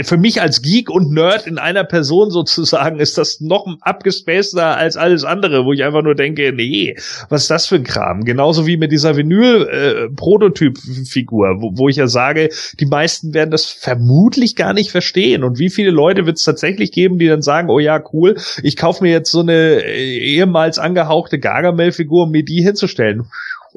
für 0.04 0.18
mich 0.18 0.42
als 0.42 0.62
Geek 0.62 0.92
und 0.92 1.12
Nerd 1.12 1.48
in 1.48 1.58
einer 1.58 1.84
Person 1.84 2.30
sozusagen 2.30 3.00
ist 3.00 3.18
das 3.18 3.42
noch 3.42 3.66
abgespaceter 3.82 4.78
als 4.78 4.96
alles 4.96 5.24
andere, 5.24 5.66
wo 5.66 5.74
ich 5.74 5.84
einfach 5.84 6.04
nur 6.04 6.14
denke, 6.14 6.54
nee, 6.54 6.96
was 7.30 7.42
ist 7.44 7.52
das 7.52 7.66
für 7.66 7.76
ein 7.76 7.84
Kram? 7.84 8.26
Genauso 8.26 8.68
wie 8.68 8.78
mit 8.78 8.92
dieser 8.92 9.18
Vinyl-Prototyp-Figur, 9.18 11.48
äh, 11.48 11.56
wo, 11.60 11.72
wo 11.78 11.90
ich 11.90 11.96
ja 11.96 12.06
sage, 12.06 12.50
die 12.80 12.86
meisten 12.86 13.34
werden 13.34 13.50
das 13.50 13.66
vermutlich 13.66 14.56
gar 14.56 14.74
nicht 14.74 14.92
verstehen. 14.92 15.44
Und 15.44 15.58
wie 15.58 15.72
viele 15.72 15.90
Leute 15.90 16.28
wird 16.28 16.38
es 16.38 16.44
tatsächlich 16.44 16.92
geben, 16.92 17.18
die 17.18 17.28
dann 17.28 17.42
sagen, 17.42 17.72
oh 17.72 17.80
ja, 17.80 18.04
cool, 18.14 18.38
ich 18.62 18.78
kaufe 18.78 19.04
mir 19.04 19.12
jetzt 19.12 19.32
so 19.32 19.40
eine 19.40 19.84
äh, 19.84 20.20
ehemals 20.20 20.78
angehauchte 20.78 21.40
Gargamel-Figur 21.40 22.30
mit 22.30 22.51
die 22.56 22.64
hinzustellen. 22.64 23.28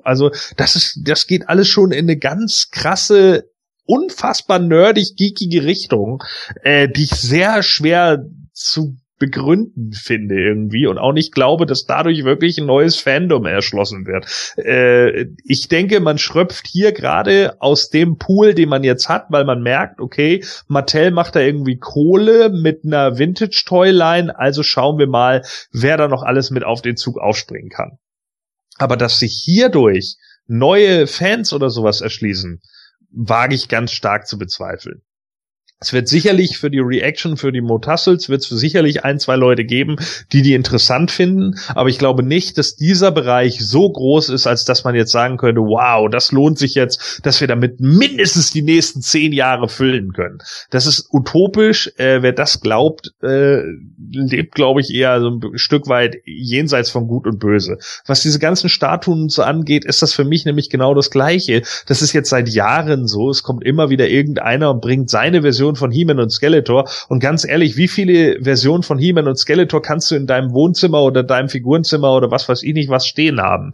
Also 0.03 0.31
das 0.57 0.77
ist, 0.77 1.01
das 1.05 1.27
geht 1.27 1.49
alles 1.49 1.69
schon 1.69 1.93
in 1.93 2.07
eine 2.07 2.17
ganz 2.17 2.71
krasse, 2.71 3.51
unfassbar 3.87 4.59
nerdig 4.59 5.15
geekige 5.17 5.65
Richtung, 5.65 6.23
äh, 6.63 6.89
die 6.89 7.05
ich 7.05 7.11
sehr 7.11 7.63
schwer 7.63 8.25
zu 8.53 8.97
begründen 9.19 9.93
finde 9.93 10.35
irgendwie 10.35 10.87
und 10.87 10.99
auch 10.99 11.13
nicht 11.13 11.33
glaube, 11.33 11.67
dass 11.67 11.85
dadurch 11.85 12.25
wirklich 12.25 12.59
ein 12.59 12.67
neues 12.67 12.97
Fandom 12.97 13.47
erschlossen 13.47 14.07
wird. 14.07 14.27
Äh, 14.59 15.27
ich 15.45 15.69
denke, 15.69 16.01
man 16.01 16.19
schröpft 16.19 16.67
hier 16.67 16.93
gerade 16.93 17.57
aus 17.61 17.91
dem 17.91 18.19
Pool, 18.19 18.55
den 18.55 18.69
man 18.69 18.83
jetzt 18.83 19.09
hat, 19.09 19.27
weil 19.31 19.45
man 19.45 19.63
merkt, 19.63 20.01
okay, 20.01 20.45
Mattel 20.67 21.13
macht 21.13 21.37
da 21.37 21.41
irgendwie 21.41 21.79
Kohle 21.79 22.51
mit 22.51 22.85
einer 22.85 23.17
Vintage-Toyline, 23.19 24.37
also 24.37 24.63
schauen 24.63 24.99
wir 24.99 25.07
mal, 25.07 25.43
wer 25.73 25.97
da 25.97 26.09
noch 26.09 26.23
alles 26.23 26.51
mit 26.51 26.65
auf 26.65 26.83
den 26.83 26.97
Zug 26.97 27.19
aufspringen 27.19 27.71
kann. 27.71 27.99
Aber 28.77 28.97
dass 28.97 29.19
sich 29.19 29.41
hierdurch 29.45 30.17
neue 30.47 31.07
Fans 31.07 31.53
oder 31.53 31.71
sowas 31.71 32.01
erschließen, 32.01 32.61
wage 33.11 33.55
ich 33.55 33.69
ganz 33.69 33.93
stark 33.93 34.27
zu 34.27 34.39
bezweifeln. 34.39 35.03
Es 35.85 35.93
wird 35.93 36.09
sicherlich 36.09 36.57
für 36.57 36.71
die 36.71 36.81
Reaction, 36.81 37.37
für 37.37 37.53
die 37.53 37.61
Motassels, 37.61 38.31
wird 38.31 38.41
es 38.41 38.49
sicherlich 38.49 39.05
ein, 39.05 39.19
zwei 39.19 39.37
Leute 39.37 39.67
geben, 39.67 39.97
die 40.33 40.41
die 40.41 40.55
interessant 40.55 41.11
finden. 41.11 41.57
Aber 41.75 41.91
ich 41.91 41.99
glaube 41.99 42.23
nicht, 42.23 42.57
dass 42.57 42.75
dieser 42.75 43.13
Bereich 43.13 43.59
so 43.61 43.91
groß 43.91 44.31
ist, 44.31 44.47
als 44.47 44.65
dass 44.65 44.85
man 44.85 44.95
jetzt 44.95 45.13
sagen 45.13 45.37
könnte, 45.37 45.61
wow, 45.61 46.09
das 46.11 46.33
lohnt 46.33 46.59
sich 46.59 46.75
jetzt, 46.75 47.21
dass 47.23 47.43
wir 47.43 47.49
damit 47.49 47.81
mindestens 47.81 48.51
die 48.51 48.63
nächsten 48.63 49.03
zehn 49.03 49.35
Jahre 49.35 49.69
füllen 49.69 50.15
können. 50.15 50.39
Das 50.71 50.87
ist 50.87 51.09
utopisch. 51.13 51.93
Äh, 51.99 52.23
wer 52.23 52.33
das 52.33 52.63
glaubt, 52.63 53.13
äh, 53.23 53.61
lebt, 54.11 54.55
glaube 54.55 54.81
ich, 54.81 54.89
eher 54.95 55.21
so 55.21 55.33
ein 55.33 55.59
Stück 55.59 55.87
weit 55.89 56.17
jenseits 56.25 56.89
von 56.89 57.09
Gut 57.09 57.27
und 57.27 57.41
Böse. 57.41 57.77
Was 58.07 58.23
diese 58.23 58.39
ganzen 58.39 58.71
Statuen 58.71 59.29
so 59.29 59.43
angeht, 59.43 59.85
ist 59.85 60.01
das 60.01 60.15
für 60.15 60.25
mich 60.25 60.47
nämlich 60.47 60.71
genau 60.71 60.95
das 60.95 61.11
Gleiche. 61.11 61.61
Das 61.87 62.01
ist 62.01 62.15
jetzt 62.15 62.31
seit 62.31 62.49
Jahren 62.49 63.07
so. 63.07 63.29
Es 63.29 63.43
kommt 63.43 63.65
immer 63.65 63.91
wieder 63.91 64.09
irgendeiner 64.09 64.71
und 64.71 64.81
bringt 64.81 65.11
seine 65.11 65.43
Version 65.43 65.74
Version 65.75 65.77
von 65.77 65.91
He-Man 65.91 66.21
und 66.21 66.31
Skeletor. 66.31 66.89
Und 67.09 67.21
ganz 67.21 67.45
ehrlich, 67.45 67.77
wie 67.77 67.89
viele 67.89 68.43
Versionen 68.43 68.83
von 68.83 68.99
He-Man 68.99 69.29
und 69.29 69.37
Skeletor 69.37 69.83
kannst 69.83 70.11
du 70.11 70.15
in 70.15 70.27
deinem 70.27 70.53
Wohnzimmer 70.53 71.03
oder 71.03 71.23
deinem 71.23 71.49
Figurenzimmer 71.49 72.13
oder 72.15 72.31
was 72.31 72.49
weiß 72.49 72.63
ich 72.63 72.75
nicht 72.75 72.89
was 72.91 73.07
stehen 73.07 73.41
haben? 73.41 73.73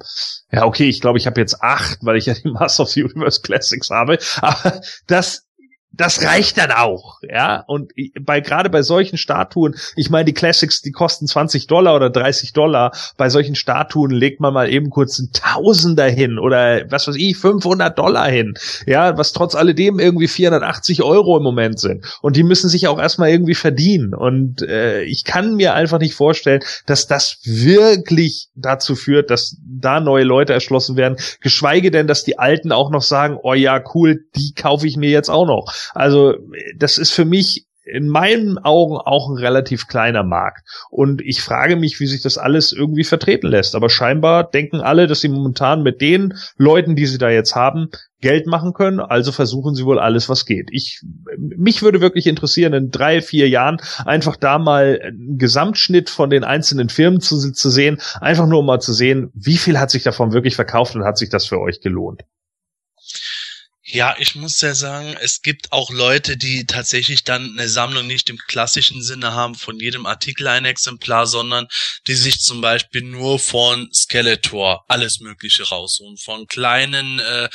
Ja, 0.53 0.65
okay, 0.65 0.89
ich 0.89 1.01
glaube, 1.01 1.19
ich 1.19 1.27
habe 1.27 1.41
jetzt 1.41 1.63
acht, 1.63 1.99
weil 2.03 2.17
ich 2.17 2.27
ja 2.27 2.35
die 2.35 2.49
Master 2.49 2.83
of 2.85 2.91
the 2.91 3.05
Universe 3.05 3.41
Classics 3.43 3.91
habe. 3.91 4.19
Aber 4.41 4.81
das 5.07 5.47
das 5.93 6.23
reicht 6.23 6.57
dann 6.57 6.71
auch, 6.71 7.19
ja. 7.23 7.65
Und 7.67 7.93
bei 8.21 8.41
gerade 8.41 8.71
bei 8.71 8.83
solchen 8.83 9.19
Statuen, 9.19 9.75
ich 9.97 10.09
meine, 10.09 10.25
die 10.25 10.33
Classics, 10.33 10.83
die 10.83 10.93
kosten 10.93 11.27
20 11.27 11.67
Dollar 11.67 11.97
oder 11.97 12.11
30 12.11 12.53
Dollar. 12.53 12.93
Bei 13.17 13.29
solchen 13.29 13.57
Statuen 13.57 14.13
legt 14.13 14.41
man 14.41 14.55
mal 14.55 14.71
eben 14.71 14.89
kurz 14.91 15.19
einen 15.19 15.33
Tausender 15.33 16.09
hin 16.09 16.39
oder 16.39 16.83
was 16.91 17.09
weiß 17.09 17.17
ich, 17.17 17.37
500 17.37 17.99
Dollar 17.99 18.29
hin, 18.29 18.55
ja, 18.87 19.19
was 19.19 19.33
trotz 19.33 19.55
alledem 19.57 19.99
irgendwie 19.99 20.29
480 20.29 21.03
Euro 21.03 21.37
im 21.37 21.43
Moment 21.43 21.81
sind. 21.81 22.05
Und 22.23 22.37
die 22.37 22.45
müssen 22.45 22.69
sich 22.69 22.87
auch 22.87 23.01
erstmal 23.01 23.31
irgendwie 23.31 23.57
verdienen. 23.57 24.15
Und 24.15 24.63
äh, 24.63 25.03
ich 25.03 25.25
kann 25.25 25.57
mir 25.57 25.75
einfach 25.75 25.99
nicht 25.99 26.15
vorstellen, 26.15 26.63
dass 26.87 27.09
das 27.09 27.39
wirklich 27.45 28.49
dazu 28.55 28.95
führt, 28.95 29.31
dass 29.31 29.57
da 29.67 30.01
neue 30.01 30.25
Leute 30.25 30.53
erschlossen 30.53 30.97
werden. 30.97 31.17
Geschweige 31.41 31.91
denn, 31.91 32.07
dass 32.07 32.23
die 32.23 32.39
Alten 32.39 32.71
auch 32.71 32.91
noch 32.91 33.03
sagen, 33.03 33.39
oh 33.43 33.55
ja, 33.55 33.83
cool, 33.95 34.21
die 34.37 34.55
kaufe 34.55 34.87
ich 34.87 34.97
mir 34.97 35.11
jetzt 35.11 35.31
auch 35.31 35.47
noch. 35.47 35.73
Also 35.95 36.35
das 36.77 36.99
ist 36.99 37.13
für 37.13 37.25
mich 37.25 37.67
in 37.91 38.09
meinen 38.09 38.59
Augen 38.59 38.97
auch 38.97 39.29
ein 39.29 39.37
relativ 39.37 39.87
kleiner 39.87 40.23
Markt. 40.23 40.63
Und 40.91 41.21
ich 41.23 41.41
frage 41.43 41.77
mich, 41.77 42.01
wie 42.01 42.07
sich 42.07 42.23
das 42.23 42.39
alles 42.39 42.73
irgendwie 42.73 43.05
vertreten 43.05 43.49
lässt. 43.49 43.75
Aber 43.75 43.91
scheinbar 43.91 44.45
denken 44.45 44.81
alle, 44.81 45.07
dass 45.07 45.21
sie 45.21 45.29
momentan 45.29 45.83
mit 45.83 46.01
den 46.01 46.35
Leuten, 46.57 46.97
die 46.97 47.07
sie 47.07 47.19
da 47.19 47.31
jetzt 47.31 47.55
haben, 47.55 47.89
Geld 48.21 48.47
machen 48.47 48.75
können. 48.75 49.01
Also 49.01 49.33
versuchen 49.33 49.75
sie 49.75 49.85
wohl 49.85 49.99
alles, 49.99 50.29
was 50.29 50.47
geht. 50.47 50.69
Ich, 50.73 51.03
mich 51.39 51.83
würde 51.83 52.01
wirklich 52.01 52.27
interessieren, 52.27 52.75
in 52.75 52.91
drei, 52.91 53.23
vier 53.23 53.49
Jahren 53.49 53.79
einfach 54.05 54.37
da 54.37 54.59
mal 54.59 55.01
einen 55.03 55.39
Gesamtschnitt 55.39 56.11
von 56.11 56.31
den 56.31 56.45
einzelnen 56.45 56.89
Firmen 56.89 57.21
zu, 57.21 57.53
zu 57.53 57.71
sehen. 57.71 57.99
Einfach 58.21 58.47
nur 58.47 58.61
um 58.61 58.67
mal 58.67 58.81
zu 58.81 58.93
sehen, 58.93 59.31
wie 59.35 59.57
viel 59.57 59.79
hat 59.79 59.91
sich 59.91 60.03
davon 60.03 60.33
wirklich 60.33 60.55
verkauft 60.55 60.95
und 60.95 61.05
hat 61.05 61.19
sich 61.19 61.31
das 61.31 61.47
für 61.47 61.61
euch 61.61 61.81
gelohnt. 61.81 62.23
Ja, 63.93 64.15
ich 64.21 64.37
muss 64.37 64.61
ja 64.61 64.73
sagen, 64.73 65.17
es 65.21 65.43
gibt 65.43 65.73
auch 65.73 65.91
Leute, 65.91 66.37
die 66.37 66.65
tatsächlich 66.65 67.25
dann 67.25 67.59
eine 67.59 67.69
Sammlung 67.69 68.07
nicht 68.07 68.31
im 68.31 68.39
klassischen 68.39 69.03
Sinne 69.03 69.33
haben, 69.33 69.57
von 69.57 69.81
jedem 69.81 70.07
Artikel 70.07 70.47
ein 70.47 70.65
Exemplar, 70.65 71.27
sondern 71.27 71.67
die 72.07 72.15
sich 72.15 72.39
zum 72.39 72.61
Beispiel 72.61 73.03
nur 73.03 73.41
von 73.41 73.89
Skeletor 73.93 74.85
alles 74.87 75.19
Mögliche 75.19 75.65
rausholen. 75.65 76.19
Von 76.19 76.47
kleinen 76.47 77.19
äh, 77.19 77.49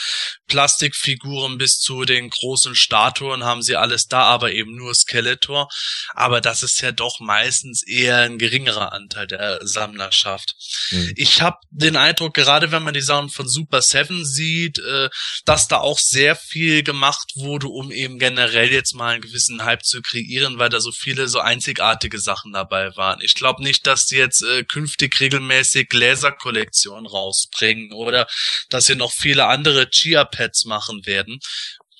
Plastikfiguren 0.47 1.57
bis 1.57 1.79
zu 1.79 2.05
den 2.05 2.29
großen 2.29 2.75
Statuen 2.75 3.43
haben 3.43 3.61
sie 3.61 3.75
alles 3.75 4.07
da, 4.07 4.23
aber 4.23 4.51
eben 4.51 4.75
nur 4.75 4.93
Skeletor. 4.93 5.69
Aber 6.13 6.41
das 6.41 6.63
ist 6.63 6.81
ja 6.81 6.91
doch 6.91 7.19
meistens 7.19 7.85
eher 7.85 8.19
ein 8.19 8.37
geringerer 8.37 8.93
Anteil 8.93 9.27
der 9.27 9.59
Sammlerschaft. 9.65 10.55
Mhm. 10.91 11.13
Ich 11.15 11.41
habe 11.41 11.57
den 11.71 11.95
Eindruck, 11.95 12.33
gerade 12.33 12.71
wenn 12.71 12.83
man 12.83 12.93
die 12.93 13.01
Sachen 13.01 13.29
von 13.29 13.47
Super 13.47 13.81
Seven 13.81 14.25
sieht, 14.25 14.79
äh, 14.79 15.09
dass 15.45 15.67
da 15.67 15.77
auch 15.77 15.99
sehr 15.99 16.35
viel 16.35 16.83
gemacht 16.83 17.31
wurde, 17.35 17.67
um 17.67 17.91
eben 17.91 18.19
generell 18.19 18.71
jetzt 18.71 18.93
mal 18.93 19.13
einen 19.13 19.21
gewissen 19.21 19.63
Hype 19.63 19.83
zu 19.83 20.01
kreieren, 20.01 20.59
weil 20.59 20.69
da 20.69 20.79
so 20.79 20.91
viele 20.91 21.27
so 21.27 21.39
einzigartige 21.39 22.19
Sachen 22.19 22.53
dabei 22.53 22.95
waren. 22.95 23.19
Ich 23.21 23.33
glaube 23.33 23.63
nicht, 23.63 23.87
dass 23.87 24.05
die 24.05 24.17
jetzt 24.17 24.43
äh, 24.43 24.63
künftig 24.63 25.19
regelmäßig 25.19 25.89
Gläserkollektionen 25.89 27.07
rausbringen 27.07 27.93
oder 27.93 28.27
dass 28.69 28.85
sie 28.85 28.95
noch 28.95 29.11
viele 29.11 29.45
andere 29.47 29.89
Chia-Pads 30.35 30.65
machen 30.65 31.05
werden 31.05 31.39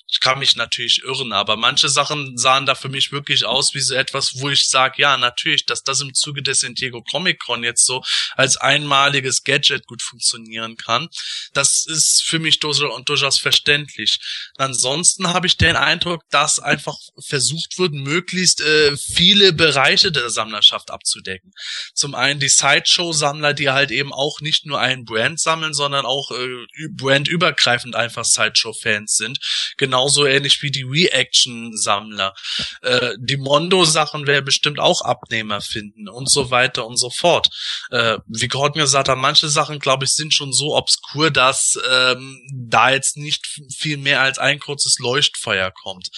ich 0.08 0.20
kann 0.20 0.38
mich 0.38 0.56
natürlich 0.56 1.02
irren, 1.04 1.32
aber 1.32 1.56
manche 1.56 1.88
Sachen 1.88 2.36
sahen 2.38 2.66
da 2.66 2.74
für 2.74 2.88
mich 2.88 3.12
wirklich 3.12 3.44
aus 3.44 3.74
wie 3.74 3.80
so 3.80 3.94
etwas, 3.94 4.40
wo 4.40 4.48
ich 4.48 4.68
sage, 4.68 5.02
ja, 5.02 5.16
natürlich, 5.16 5.66
dass 5.66 5.82
das 5.82 6.00
im 6.00 6.14
Zuge 6.14 6.42
des 6.42 6.60
San 6.60 6.74
Diego 6.74 7.02
Comic 7.02 7.40
Con 7.40 7.64
jetzt 7.64 7.84
so 7.84 8.02
als 8.34 8.56
einmaliges 8.56 9.42
Gadget 9.42 9.86
gut 9.86 10.02
funktionieren 10.02 10.76
kann, 10.76 11.08
das 11.54 11.86
ist 11.86 12.22
für 12.24 12.38
mich 12.38 12.60
durchaus 12.60 13.38
verständlich. 13.38 14.18
Ansonsten 14.56 15.28
habe 15.28 15.46
ich 15.46 15.56
den 15.56 15.76
Eindruck, 15.76 16.22
dass 16.30 16.58
einfach 16.58 16.96
versucht 17.18 17.78
wird, 17.78 17.92
möglichst 17.92 18.60
äh, 18.60 18.96
viele 18.96 19.52
Bereiche 19.52 20.12
der 20.12 20.30
Sammlerschaft 20.30 20.90
abzudecken. 20.90 21.52
Zum 21.94 22.14
einen 22.14 22.40
die 22.40 22.48
Sideshow-Sammler, 22.48 23.54
die 23.54 23.70
halt 23.70 23.90
eben 23.90 24.12
auch 24.12 24.40
nicht 24.40 24.66
nur 24.66 24.78
einen 24.80 25.04
Brand 25.04 25.40
sammeln, 25.40 25.74
sondern 25.74 26.06
auch 26.06 26.30
äh, 26.30 26.88
brandübergreifend 26.90 27.96
einfach 27.96 28.24
Sideshow-Fans 28.24 29.16
sind. 29.16 29.38
Genau 29.76 30.05
genauso 30.06 30.26
ähnlich 30.26 30.62
wie 30.62 30.70
die 30.70 30.84
Reaction-Sammler. 30.84 32.34
Äh, 32.82 33.14
die 33.18 33.36
Mondo-Sachen 33.36 34.26
werden 34.26 34.44
bestimmt 34.44 34.78
auch 34.78 35.02
Abnehmer 35.02 35.60
finden 35.60 36.08
und 36.08 36.30
so 36.30 36.50
weiter 36.50 36.86
und 36.86 36.96
so 36.96 37.10
fort. 37.10 37.48
Äh, 37.90 38.18
wie 38.26 38.48
Gordon 38.48 38.82
gesagt 38.82 39.08
hat, 39.08 39.18
manche 39.18 39.48
Sachen, 39.48 39.78
glaube 39.78 40.04
ich, 40.04 40.12
sind 40.12 40.32
schon 40.32 40.52
so 40.52 40.76
obskur, 40.76 41.30
dass 41.30 41.78
ähm, 41.90 42.40
da 42.52 42.90
jetzt 42.90 43.16
nicht 43.16 43.46
viel 43.76 43.96
mehr 43.96 44.20
als 44.20 44.38
ein 44.38 44.60
kurzes 44.60 44.98
Leuchtfeuer 44.98 45.72
kommt. 45.72 46.08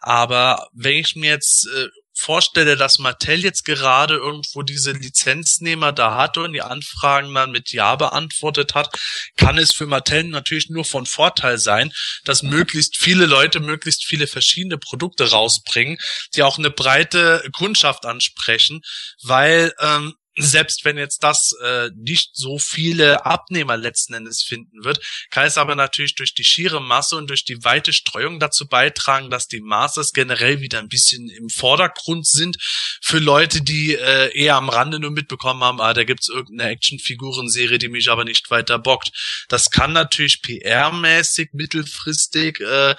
Aber 0.00 0.68
wenn 0.72 0.96
ich 0.96 1.16
mir 1.16 1.30
jetzt 1.30 1.66
äh, 1.74 1.88
vorstelle, 2.18 2.76
dass 2.76 2.98
Mattel 2.98 3.42
jetzt 3.44 3.64
gerade 3.64 4.14
irgendwo 4.14 4.62
diese 4.62 4.92
Lizenznehmer 4.92 5.92
da 5.92 6.16
hatte 6.16 6.42
und 6.42 6.52
die 6.52 6.62
Anfragen 6.62 7.32
dann 7.34 7.50
mit 7.50 7.72
Ja 7.72 7.96
beantwortet 7.96 8.74
hat, 8.74 8.98
kann 9.36 9.58
es 9.58 9.72
für 9.72 9.86
Mattel 9.86 10.24
natürlich 10.24 10.68
nur 10.68 10.84
von 10.84 11.06
Vorteil 11.06 11.58
sein, 11.58 11.92
dass 12.24 12.42
möglichst 12.42 12.96
viele 12.96 13.26
Leute 13.26 13.60
möglichst 13.60 14.04
viele 14.04 14.26
verschiedene 14.26 14.78
Produkte 14.78 15.30
rausbringen, 15.30 15.98
die 16.34 16.42
auch 16.42 16.58
eine 16.58 16.70
breite 16.70 17.48
Kundschaft 17.52 18.04
ansprechen, 18.04 18.80
weil 19.22 19.72
ähm, 19.80 20.14
selbst 20.38 20.84
wenn 20.84 20.96
jetzt 20.96 21.22
das 21.22 21.54
äh, 21.62 21.90
nicht 21.96 22.30
so 22.34 22.58
viele 22.58 23.26
Abnehmer 23.26 23.76
letzten 23.76 24.14
Endes 24.14 24.42
finden 24.42 24.84
wird, 24.84 25.00
kann 25.30 25.46
es 25.46 25.58
aber 25.58 25.74
natürlich 25.74 26.14
durch 26.14 26.34
die 26.34 26.44
schiere 26.44 26.80
Masse 26.80 27.16
und 27.16 27.28
durch 27.28 27.44
die 27.44 27.64
weite 27.64 27.92
Streuung 27.92 28.40
dazu 28.40 28.66
beitragen, 28.66 29.30
dass 29.30 29.48
die 29.48 29.60
Masters 29.60 30.12
generell 30.12 30.60
wieder 30.60 30.78
ein 30.78 30.88
bisschen 30.88 31.28
im 31.28 31.48
Vordergrund 31.48 32.26
sind 32.26 32.56
für 33.02 33.18
Leute, 33.18 33.62
die 33.62 33.94
äh, 33.94 34.36
eher 34.36 34.56
am 34.56 34.68
Rande 34.68 34.98
nur 34.98 35.10
mitbekommen 35.10 35.62
haben, 35.62 35.80
ah, 35.80 35.94
da 35.94 36.04
gibt's 36.04 36.28
irgendeine 36.28 36.70
Actionfigurenserie, 36.70 37.78
die 37.78 37.88
mich 37.88 38.10
aber 38.10 38.24
nicht 38.24 38.50
weiter 38.50 38.78
bockt. 38.78 39.10
Das 39.48 39.70
kann 39.70 39.92
natürlich 39.92 40.40
PR-mäßig 40.42 41.50
mittelfristig 41.52 42.60
äh, 42.60 42.94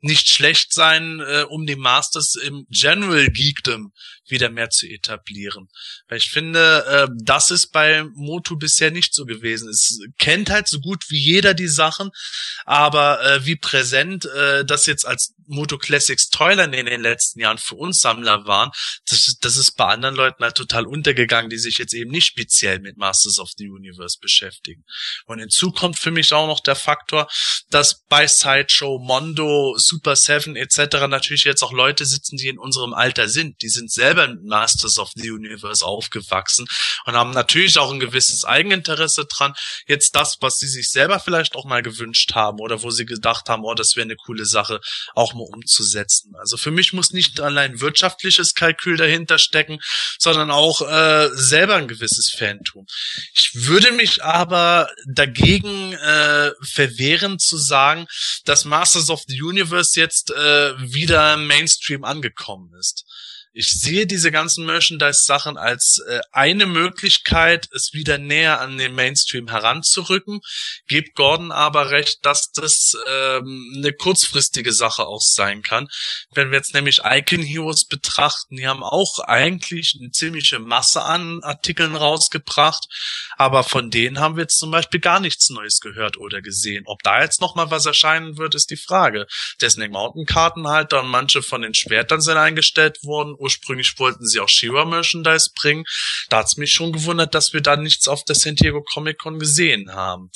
nicht 0.00 0.28
schlecht 0.28 0.72
sein, 0.72 1.20
äh, 1.20 1.44
um 1.48 1.64
die 1.64 1.76
Masters 1.76 2.34
im 2.34 2.66
General 2.70 3.30
Geekdom 3.30 3.92
wieder 4.32 4.50
mehr 4.50 4.70
zu 4.70 4.88
etablieren. 4.88 5.68
Weil 6.08 6.18
ich 6.18 6.30
finde, 6.30 6.84
äh, 6.88 7.08
das 7.22 7.52
ist 7.52 7.68
bei 7.68 8.04
Motu 8.14 8.56
bisher 8.56 8.90
nicht 8.90 9.14
so 9.14 9.24
gewesen. 9.24 9.68
Es 9.70 10.00
kennt 10.18 10.50
halt 10.50 10.66
so 10.66 10.80
gut 10.80 11.04
wie 11.08 11.20
jeder 11.20 11.54
die 11.54 11.68
Sachen, 11.68 12.10
aber 12.64 13.24
äh, 13.24 13.46
wie 13.46 13.56
präsent 13.56 14.24
äh, 14.24 14.64
das 14.64 14.86
jetzt 14.86 15.06
als 15.06 15.34
Moto 15.52 15.78
Classics 15.78 16.28
Toyland 16.28 16.74
in 16.74 16.86
den 16.86 17.02
letzten 17.02 17.40
Jahren 17.40 17.58
für 17.58 17.74
uns 17.74 18.00
Sammler 18.00 18.46
waren, 18.46 18.70
das, 19.06 19.36
das 19.40 19.56
ist 19.56 19.72
bei 19.72 19.86
anderen 19.86 20.14
Leuten 20.14 20.42
halt 20.42 20.56
total 20.56 20.86
untergegangen, 20.86 21.50
die 21.50 21.58
sich 21.58 21.78
jetzt 21.78 21.94
eben 21.94 22.10
nicht 22.10 22.26
speziell 22.26 22.80
mit 22.80 22.96
Masters 22.96 23.38
of 23.38 23.50
the 23.56 23.68
Universe 23.68 24.18
beschäftigen. 24.20 24.84
Und 25.26 25.38
hinzu 25.38 25.70
kommt 25.70 25.98
für 25.98 26.10
mich 26.10 26.32
auch 26.32 26.46
noch 26.46 26.60
der 26.60 26.76
Faktor, 26.76 27.28
dass 27.70 28.02
bei 28.08 28.26
Sideshow, 28.26 28.98
Mondo, 28.98 29.74
Super 29.76 30.16
Seven 30.16 30.56
etc. 30.56 31.06
natürlich 31.08 31.44
jetzt 31.44 31.62
auch 31.62 31.72
Leute 31.72 32.06
sitzen, 32.06 32.36
die 32.36 32.48
in 32.48 32.58
unserem 32.58 32.94
Alter 32.94 33.28
sind. 33.28 33.60
Die 33.62 33.68
sind 33.68 33.90
selber 33.90 34.28
mit 34.28 34.44
Masters 34.44 34.98
of 34.98 35.10
the 35.14 35.30
Universe 35.30 35.84
aufgewachsen 35.84 36.66
und 37.04 37.14
haben 37.14 37.30
natürlich 37.30 37.78
auch 37.78 37.92
ein 37.92 38.00
gewisses 38.00 38.44
Eigeninteresse 38.44 39.26
dran, 39.26 39.54
jetzt 39.86 40.14
das, 40.16 40.38
was 40.40 40.56
sie 40.56 40.68
sich 40.68 40.90
selber 40.90 41.20
vielleicht 41.20 41.54
auch 41.56 41.64
mal 41.64 41.82
gewünscht 41.82 42.34
haben 42.34 42.60
oder 42.60 42.82
wo 42.82 42.90
sie 42.90 43.06
gedacht 43.06 43.48
haben, 43.48 43.64
oh, 43.64 43.74
das 43.74 43.96
wäre 43.96 44.04
eine 44.04 44.16
coole 44.16 44.46
Sache, 44.46 44.80
auch 45.14 45.34
mal 45.42 45.54
umzusetzen. 45.54 46.34
Also 46.38 46.56
für 46.56 46.70
mich 46.70 46.92
muss 46.92 47.12
nicht 47.12 47.40
allein 47.40 47.80
wirtschaftliches 47.80 48.54
Kalkül 48.54 48.96
dahinter 48.96 49.38
stecken, 49.38 49.80
sondern 50.18 50.50
auch 50.50 50.82
äh, 50.82 51.28
selber 51.32 51.76
ein 51.76 51.88
gewisses 51.88 52.30
Fantum. 52.30 52.86
Ich 53.34 53.50
würde 53.54 53.92
mich 53.92 54.22
aber 54.22 54.90
dagegen 55.06 55.92
äh, 55.94 56.52
verwehren 56.62 57.38
zu 57.38 57.56
sagen, 57.56 58.06
dass 58.44 58.64
Masters 58.64 59.10
of 59.10 59.22
the 59.26 59.40
Universe 59.40 59.98
jetzt 59.98 60.30
äh, 60.30 60.74
wieder 60.78 61.36
Mainstream 61.36 62.04
angekommen 62.04 62.72
ist. 62.78 63.04
Ich 63.54 63.68
sehe 63.68 64.06
diese 64.06 64.30
ganzen 64.30 64.64
Merchandise-Sachen 64.64 65.58
als 65.58 66.02
äh, 66.08 66.20
eine 66.32 66.64
Möglichkeit, 66.64 67.68
es 67.74 67.92
wieder 67.92 68.16
näher 68.16 68.62
an 68.62 68.78
den 68.78 68.94
Mainstream 68.94 69.48
heranzurücken. 69.48 70.40
Gebt 70.88 71.14
Gordon 71.16 71.52
aber 71.52 71.90
recht, 71.90 72.24
dass 72.24 72.50
das 72.52 72.96
ähm, 73.06 73.74
eine 73.76 73.92
kurzfristige 73.92 74.72
Sache 74.72 75.06
auch 75.06 75.20
sein 75.20 75.60
kann. 75.60 75.88
Wenn 76.32 76.50
wir 76.50 76.56
jetzt 76.56 76.72
nämlich 76.72 77.00
Icon 77.04 77.42
Heroes 77.42 77.84
betrachten, 77.84 78.56
die 78.56 78.66
haben 78.66 78.82
auch 78.82 79.18
eigentlich 79.18 79.98
eine 80.00 80.10
ziemliche 80.12 80.58
Masse 80.58 81.02
an 81.02 81.42
Artikeln 81.42 81.94
rausgebracht, 81.94 82.86
aber 83.36 83.64
von 83.64 83.90
denen 83.90 84.18
haben 84.18 84.36
wir 84.36 84.44
jetzt 84.44 84.58
zum 84.58 84.70
Beispiel 84.70 85.00
gar 85.00 85.20
nichts 85.20 85.50
Neues 85.50 85.80
gehört 85.80 86.16
oder 86.16 86.40
gesehen. 86.40 86.84
Ob 86.86 87.02
da 87.02 87.20
jetzt 87.20 87.42
noch 87.42 87.54
mal 87.54 87.70
was 87.70 87.84
erscheinen 87.84 88.38
wird, 88.38 88.54
ist 88.54 88.70
die 88.70 88.76
Frage. 88.78 89.26
Destiny 89.60 89.88
Mountain 89.88 90.24
Kartenhalter 90.24 91.02
und 91.02 91.08
manche 91.08 91.42
von 91.42 91.60
den 91.60 91.74
Schwertern 91.74 92.22
sind 92.22 92.38
eingestellt 92.38 93.04
worden 93.04 93.36
Ursprünglich 93.42 93.98
wollten 93.98 94.24
sie 94.24 94.38
auch 94.38 94.48
Shira 94.48 94.84
Merchandise 94.84 95.50
bringen. 95.54 95.84
Da 96.28 96.38
hat's 96.38 96.56
mich 96.56 96.72
schon 96.72 96.92
gewundert, 96.92 97.34
dass 97.34 97.52
wir 97.52 97.60
da 97.60 97.76
nichts 97.76 98.06
auf 98.06 98.24
der 98.24 98.36
San 98.36 98.54
Diego 98.54 98.82
Comic 98.82 99.18
Con 99.18 99.40
gesehen 99.40 99.92
haben. 99.92 100.30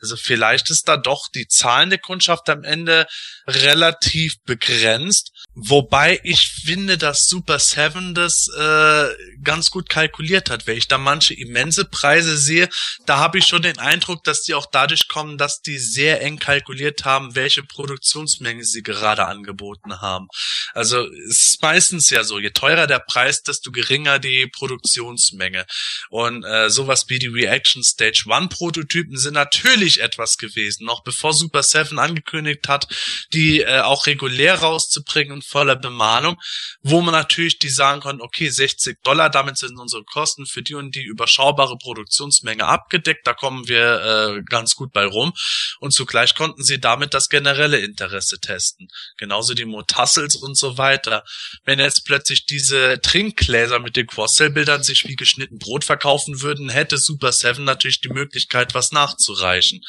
Also 0.00 0.16
vielleicht 0.16 0.70
ist 0.70 0.86
da 0.86 0.96
doch 0.96 1.28
die 1.28 1.48
zahlende 1.48 1.98
Kundschaft 1.98 2.48
am 2.48 2.62
Ende 2.62 3.08
relativ 3.48 4.40
begrenzt. 4.44 5.32
Wobei 5.58 6.20
ich 6.22 6.52
finde, 6.66 6.98
dass 6.98 7.28
Super 7.28 7.58
Seven 7.58 8.14
das 8.14 8.46
äh, 8.58 9.08
ganz 9.42 9.70
gut 9.70 9.88
kalkuliert 9.88 10.50
hat. 10.50 10.66
Wenn 10.66 10.76
ich 10.76 10.86
da 10.86 10.98
manche 10.98 11.32
immense 11.32 11.86
Preise 11.86 12.36
sehe, 12.36 12.68
da 13.06 13.16
habe 13.16 13.38
ich 13.38 13.46
schon 13.46 13.62
den 13.62 13.78
Eindruck, 13.78 14.22
dass 14.24 14.42
die 14.42 14.52
auch 14.52 14.66
dadurch 14.70 15.08
kommen, 15.08 15.38
dass 15.38 15.62
die 15.62 15.78
sehr 15.78 16.20
eng 16.20 16.38
kalkuliert 16.38 17.06
haben, 17.06 17.34
welche 17.36 17.62
Produktionsmenge 17.62 18.64
sie 18.64 18.82
gerade 18.82 19.24
angeboten 19.24 20.02
haben. 20.02 20.28
Also 20.74 21.06
es 21.26 21.54
ist 21.54 21.62
meistens 21.62 22.10
ja 22.10 22.22
so, 22.22 22.38
je 22.38 22.50
teurer 22.50 22.86
der 22.86 22.98
Preis, 22.98 23.42
desto 23.42 23.72
geringer 23.72 24.18
die 24.18 24.48
Produktionsmenge. 24.48 25.64
Und 26.10 26.44
äh, 26.44 26.68
sowas 26.68 27.06
wie 27.08 27.18
die 27.18 27.28
Reaction 27.28 27.82
Stage 27.82 28.24
One 28.26 28.48
Prototypen 28.48 29.16
sind 29.16 29.32
natürlich 29.32 30.02
etwas 30.02 30.36
gewesen, 30.36 30.84
noch 30.84 31.02
bevor 31.02 31.32
Super 31.32 31.62
Seven 31.62 31.98
angekündigt 31.98 32.68
hat, 32.68 32.88
die 33.32 33.62
äh, 33.62 33.80
auch 33.80 34.04
regulär 34.04 34.56
rauszubringen 34.56 35.45
voller 35.46 35.76
Bemalung, 35.76 36.36
wo 36.82 37.00
man 37.00 37.12
natürlich 37.12 37.58
die 37.58 37.68
sagen 37.68 38.00
kann, 38.00 38.20
okay, 38.20 38.48
60 38.48 39.02
Dollar, 39.02 39.30
damit 39.30 39.58
sind 39.58 39.78
unsere 39.78 40.04
Kosten 40.04 40.46
für 40.46 40.62
die 40.62 40.74
und 40.74 40.94
die 40.94 41.04
überschaubare 41.04 41.76
Produktionsmenge 41.78 42.64
abgedeckt, 42.64 43.26
da 43.26 43.34
kommen 43.34 43.68
wir 43.68 44.36
äh, 44.36 44.42
ganz 44.48 44.74
gut 44.74 44.92
bei 44.92 45.04
rum. 45.04 45.32
Und 45.80 45.92
zugleich 45.92 46.34
konnten 46.34 46.62
sie 46.62 46.80
damit 46.80 47.14
das 47.14 47.28
generelle 47.28 47.78
Interesse 47.78 48.38
testen. 48.40 48.88
Genauso 49.16 49.54
die 49.54 49.64
Motassels 49.64 50.36
und 50.36 50.56
so 50.56 50.78
weiter. 50.78 51.24
Wenn 51.64 51.78
jetzt 51.78 52.04
plötzlich 52.04 52.46
diese 52.46 53.00
Trinkgläser 53.00 53.78
mit 53.78 53.96
den 53.96 54.06
Cross-Sell-Bildern 54.06 54.82
sich 54.82 55.04
wie 55.06 55.16
geschnitten 55.16 55.58
Brot 55.58 55.84
verkaufen 55.84 56.42
würden, 56.42 56.68
hätte 56.68 56.98
Super 56.98 57.32
7 57.32 57.64
natürlich 57.64 58.00
die 58.00 58.08
Möglichkeit, 58.08 58.74
was 58.74 58.92
nachzureichen. 58.92 59.80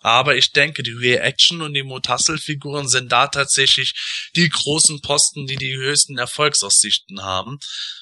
Aber 0.00 0.36
ich 0.36 0.52
denke, 0.52 0.82
die 0.82 0.92
Reaction 0.92 1.62
und 1.62 1.74
die 1.74 1.82
Motassel-Figuren 1.82 2.88
sind 2.88 3.12
da 3.12 3.28
tatsächlich 3.28 3.94
die 4.34 4.48
großen 4.48 5.00
Posten, 5.06 5.46
die 5.46 5.56
die 5.56 5.76
höchsten 5.76 6.18
Erfolgsaussichten 6.18 7.22
haben. 7.22 7.58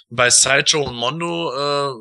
Bei 0.09 0.31
Sideshow 0.31 0.82
und 0.82 0.97
Mondo 0.97 1.52
äh, 1.52 1.93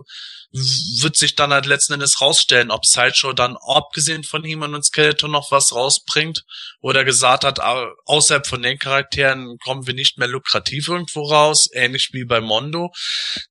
wird 1.01 1.17
sich 1.17 1.35
dann 1.35 1.51
halt 1.51 1.65
letzten 1.65 1.93
Endes 1.93 2.21
rausstellen, 2.21 2.69
ob 2.69 2.85
Sideshow 2.85 3.33
dann 3.33 3.57
abgesehen 3.57 4.23
von 4.23 4.43
he 4.43 4.55
und 4.55 4.85
Skeleton 4.85 5.31
noch 5.31 5.51
was 5.51 5.73
rausbringt 5.73 6.43
oder 6.79 7.03
gesagt 7.03 7.43
hat, 7.43 7.59
außerhalb 7.59 8.45
von 8.45 8.61
den 8.61 8.77
Charakteren 8.77 9.57
kommen 9.63 9.87
wir 9.87 9.95
nicht 9.95 10.19
mehr 10.19 10.27
lukrativ 10.27 10.89
irgendwo 10.89 11.23
raus, 11.23 11.67
ähnlich 11.73 12.09
wie 12.13 12.23
bei 12.23 12.39
Mondo. 12.39 12.91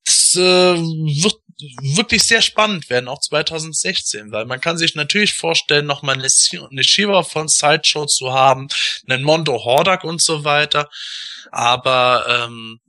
Das 0.05 0.35
äh, 0.37 0.77
wird 0.77 1.42
wirklich 1.81 2.25
sehr 2.25 2.43
spannend 2.43 2.91
werden, 2.91 3.09
auch 3.09 3.21
2016, 3.21 4.33
weil 4.33 4.45
man 4.47 4.61
kann 4.61 4.79
sich 4.79 4.95
natürlich 4.95 5.35
vorstellen, 5.35 5.87
nochmal 5.87 6.17
eine, 6.17 6.29
eine 6.71 6.85
Shiva 6.85 7.23
von 7.23 7.49
Sideshow 7.49 8.07
zu 8.07 8.33
haben, 8.33 8.69
einen 9.09 9.23
Mondo 9.23 9.65
Hordak 9.65 10.05
und 10.05 10.23
so 10.23 10.45
weiter. 10.45 10.89
Aber 11.51 12.27
ähm, 12.29 12.81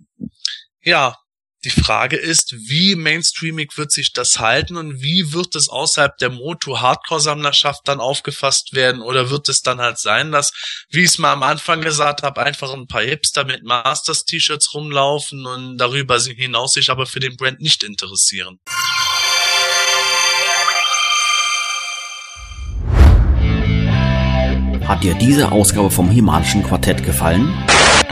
ja, 0.81 1.17
die 1.65 1.69
Frage 1.69 2.17
ist, 2.17 2.53
wie 2.67 2.95
mainstreamig 2.95 3.77
wird 3.77 3.91
sich 3.91 4.11
das 4.11 4.39
halten 4.39 4.75
und 4.75 5.01
wie 5.01 5.31
wird 5.31 5.55
es 5.55 5.69
außerhalb 5.69 6.17
der 6.17 6.29
Moto-Hardcore-Sammlerschaft 6.29 7.87
dann 7.87 8.01
aufgefasst 8.01 8.73
werden 8.73 9.01
oder 9.01 9.29
wird 9.29 9.47
es 9.47 9.61
dann 9.61 9.79
halt 9.79 9.97
sein, 9.97 10.31
dass, 10.31 10.51
wie 10.89 11.01
ich 11.01 11.09
es 11.09 11.17
mal 11.19 11.31
am 11.31 11.43
Anfang 11.43 11.81
gesagt 11.81 12.23
habe, 12.23 12.43
einfach 12.43 12.73
ein 12.73 12.87
paar 12.87 13.03
Hipster 13.03 13.45
mit 13.45 13.63
Masters-T-Shirts 13.63 14.73
rumlaufen 14.73 15.45
und 15.45 15.77
darüber 15.77 16.19
hinaus 16.19 16.73
sich 16.73 16.89
aber 16.89 17.05
für 17.05 17.19
den 17.19 17.37
Brand 17.37 17.61
nicht 17.61 17.83
interessieren. 17.83 18.59
Hat 24.85 25.01
dir 25.01 25.15
diese 25.15 25.51
Ausgabe 25.51 25.89
vom 25.89 26.09
Himalischen 26.09 26.61
Quartett 26.61 27.03
gefallen? 27.05 27.53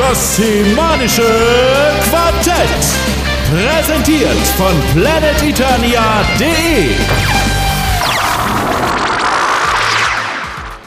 Das 0.00 0.36
Semanische 0.36 1.28
Quartett. 2.08 2.84
Präsentiert 3.52 4.38
von 4.56 4.72
planeteternia.de. 4.94 6.94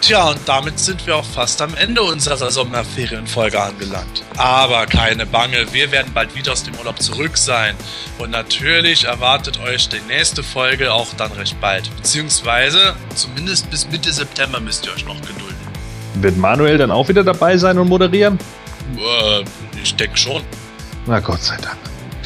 Tja, 0.02 0.30
und 0.30 0.40
damit 0.48 0.80
sind 0.80 1.06
wir 1.06 1.18
auch 1.18 1.26
fast 1.26 1.62
am 1.62 1.76
Ende 1.76 2.02
unserer 2.02 2.50
Sommerferienfolge 2.50 3.62
angelangt. 3.62 4.24
Aber 4.36 4.88
keine 4.88 5.28
Bange, 5.28 5.72
wir 5.72 5.92
werden 5.92 6.12
bald 6.12 6.36
wieder 6.36 6.54
aus 6.54 6.64
dem 6.64 6.74
Urlaub 6.80 7.00
zurück 7.00 7.38
sein. 7.38 7.76
Und 8.18 8.32
natürlich 8.32 9.04
erwartet 9.04 9.60
euch 9.62 9.90
die 9.90 10.02
nächste 10.08 10.42
Folge 10.42 10.92
auch 10.92 11.14
dann 11.14 11.32
recht 11.34 11.62
bald. 11.62 11.96
Beziehungsweise, 11.98 12.96
zumindest 13.14 13.70
bis 13.70 13.88
Mitte 13.92 14.12
September 14.12 14.60
müsst 14.60 14.88
ihr 14.88 14.94
euch 14.94 15.06
noch 15.06 15.22
gedulden. 15.22 15.54
Wird 16.16 16.36
Manuel 16.36 16.80
dann 16.80 16.90
auch 16.90 17.08
wieder 17.10 17.24
dabei 17.24 17.58
sein 17.58 17.78
und 17.78 17.90
moderieren? 17.90 18.40
Äh, 18.98 19.44
ich 19.82 19.96
denke 19.96 20.18
schon. 20.18 20.44
Na 21.06 21.20
Gott 21.20 21.42
sei 21.42 21.58
Dank. 21.58 21.78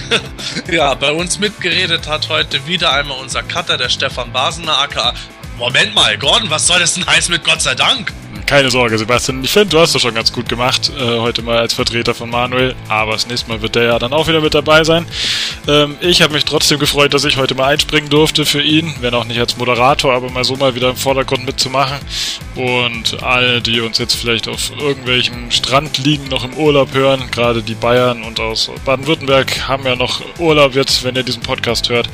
ja, 0.72 0.94
bei 0.94 1.12
uns 1.12 1.40
mitgeredet 1.40 2.08
hat 2.08 2.30
heute 2.30 2.66
wieder 2.68 2.94
einmal 2.94 3.20
unser 3.20 3.44
Cutter, 3.44 3.78
der 3.78 3.90
Stefan 3.90 4.32
Basener, 4.32 4.78
aka 4.78 5.14
Moment 5.58 5.96
mal, 5.96 6.18
Gordon, 6.18 6.50
was 6.52 6.68
soll 6.68 6.80
das 6.80 6.94
denn 6.94 7.06
heißen 7.06 7.34
mit 7.34 7.44
Gott 7.44 7.62
sei 7.62 7.74
Dank? 7.74 8.14
Keine 8.48 8.72
Sorge, 8.72 8.98
Sebastian. 8.98 9.44
Ich 9.44 9.52
finde, 9.52 9.68
du 9.68 9.80
hast 9.80 9.94
das 9.94 10.02
schon 10.02 10.16
ganz 10.16 10.32
gut 10.32 10.48
gemacht, 10.48 10.90
äh, 10.98 11.20
heute 11.20 11.42
mal 11.42 11.58
als 11.58 11.74
Vertreter 11.74 12.14
von 12.14 12.30
Manuel. 12.30 12.76
Aber 12.88 13.12
das 13.12 13.28
nächste 13.28 13.50
Mal 13.50 13.62
wird 13.62 13.76
der 13.76 13.84
ja 13.84 14.00
dann 14.00 14.14
auch 14.14 14.30
wieder 14.30 14.40
mit 14.40 14.54
dabei 14.54 14.86
sein. 14.86 15.06
Ähm, 15.68 15.98
ich 16.00 16.22
habe 16.22 16.32
mich 16.32 16.46
trotzdem 16.46 16.80
gefreut, 16.80 17.14
dass 17.14 17.26
ich 17.26 17.36
heute 17.36 17.56
mal 17.56 17.66
einspringen 17.66 18.10
durfte 18.10 18.46
für 18.46 18.62
ihn, 18.62 18.96
wenn 19.02 19.14
auch 19.14 19.26
nicht 19.26 19.38
als 19.38 19.58
Moderator, 19.58 20.14
aber 20.14 20.30
mal 20.30 20.46
so 20.46 20.56
mal 20.56 20.76
wieder 20.76 20.92
im 20.92 20.96
Vordergrund 20.96 21.46
mitzumachen. 21.46 21.98
Und 22.56 23.22
alle, 23.22 23.62
die 23.62 23.82
uns 23.82 23.98
jetzt 23.98 24.16
vielleicht 24.16 24.48
auf 24.48 24.72
irgendwelchen 24.80 25.52
Strand 25.52 25.98
liegen, 25.98 26.30
noch 26.30 26.46
im 26.46 26.54
Urlaub 26.54 26.94
hören, 26.94 27.30
gerade 27.30 27.62
die 27.62 27.76
Bayern 27.76 28.24
und 28.24 28.40
aus 28.40 28.72
Baden-Württemberg 28.86 29.68
haben 29.68 29.86
ja 29.86 29.98
noch 29.98 30.22
Urlaub 30.40 30.74
jetzt, 30.74 31.04
wenn 31.04 31.18
ihr 31.18 31.24
diesen 31.24 31.42
Podcast 31.44 31.90
hört. 31.90 32.08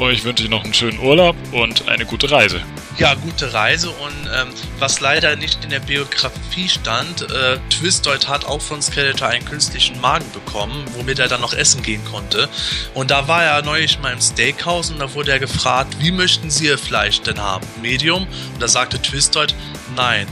Euch 0.00 0.24
wünsche 0.24 0.42
ich 0.42 0.50
noch 0.50 0.64
einen 0.64 0.74
schönen 0.74 0.98
Urlaub 0.98 1.36
und 1.52 1.88
eine 1.88 2.04
gute 2.04 2.30
Reise. 2.30 2.60
Ja, 2.98 3.14
gute 3.14 3.52
Reise 3.54 3.90
und 3.90 4.28
ähm, 4.34 4.48
was 4.78 5.00
leider 5.00 5.36
nicht 5.36 5.62
in 5.62 5.70
der 5.70 5.80
Biografie 5.80 6.68
stand, 6.68 7.22
äh, 7.22 7.58
Twistoid 7.70 8.28
hat 8.28 8.44
auch 8.44 8.60
von 8.60 8.82
Skeletor 8.82 9.28
einen 9.28 9.44
künstlichen 9.44 10.00
Magen 10.00 10.26
bekommen, 10.32 10.84
womit 10.96 11.20
er 11.20 11.28
dann 11.28 11.40
noch 11.40 11.54
essen 11.54 11.82
gehen 11.82 12.04
konnte. 12.04 12.48
Und 12.94 13.10
da 13.10 13.28
war 13.28 13.44
er 13.44 13.62
neulich 13.62 14.00
mal 14.00 14.12
im 14.12 14.20
Steakhouse 14.20 14.90
und 14.90 14.98
da 14.98 15.14
wurde 15.14 15.30
er 15.30 15.38
gefragt, 15.38 15.96
wie 16.00 16.10
möchten 16.10 16.50
Sie 16.50 16.66
Ihr 16.66 16.78
Fleisch 16.78 17.20
denn 17.22 17.40
haben? 17.40 17.66
Medium? 17.80 18.26
Und 18.54 18.62
da 18.62 18.68
sagte 18.68 19.00
Twistoid, 19.00 19.54
nein, 19.96 20.26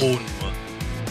roh 0.00 0.12
nur. 0.12 0.52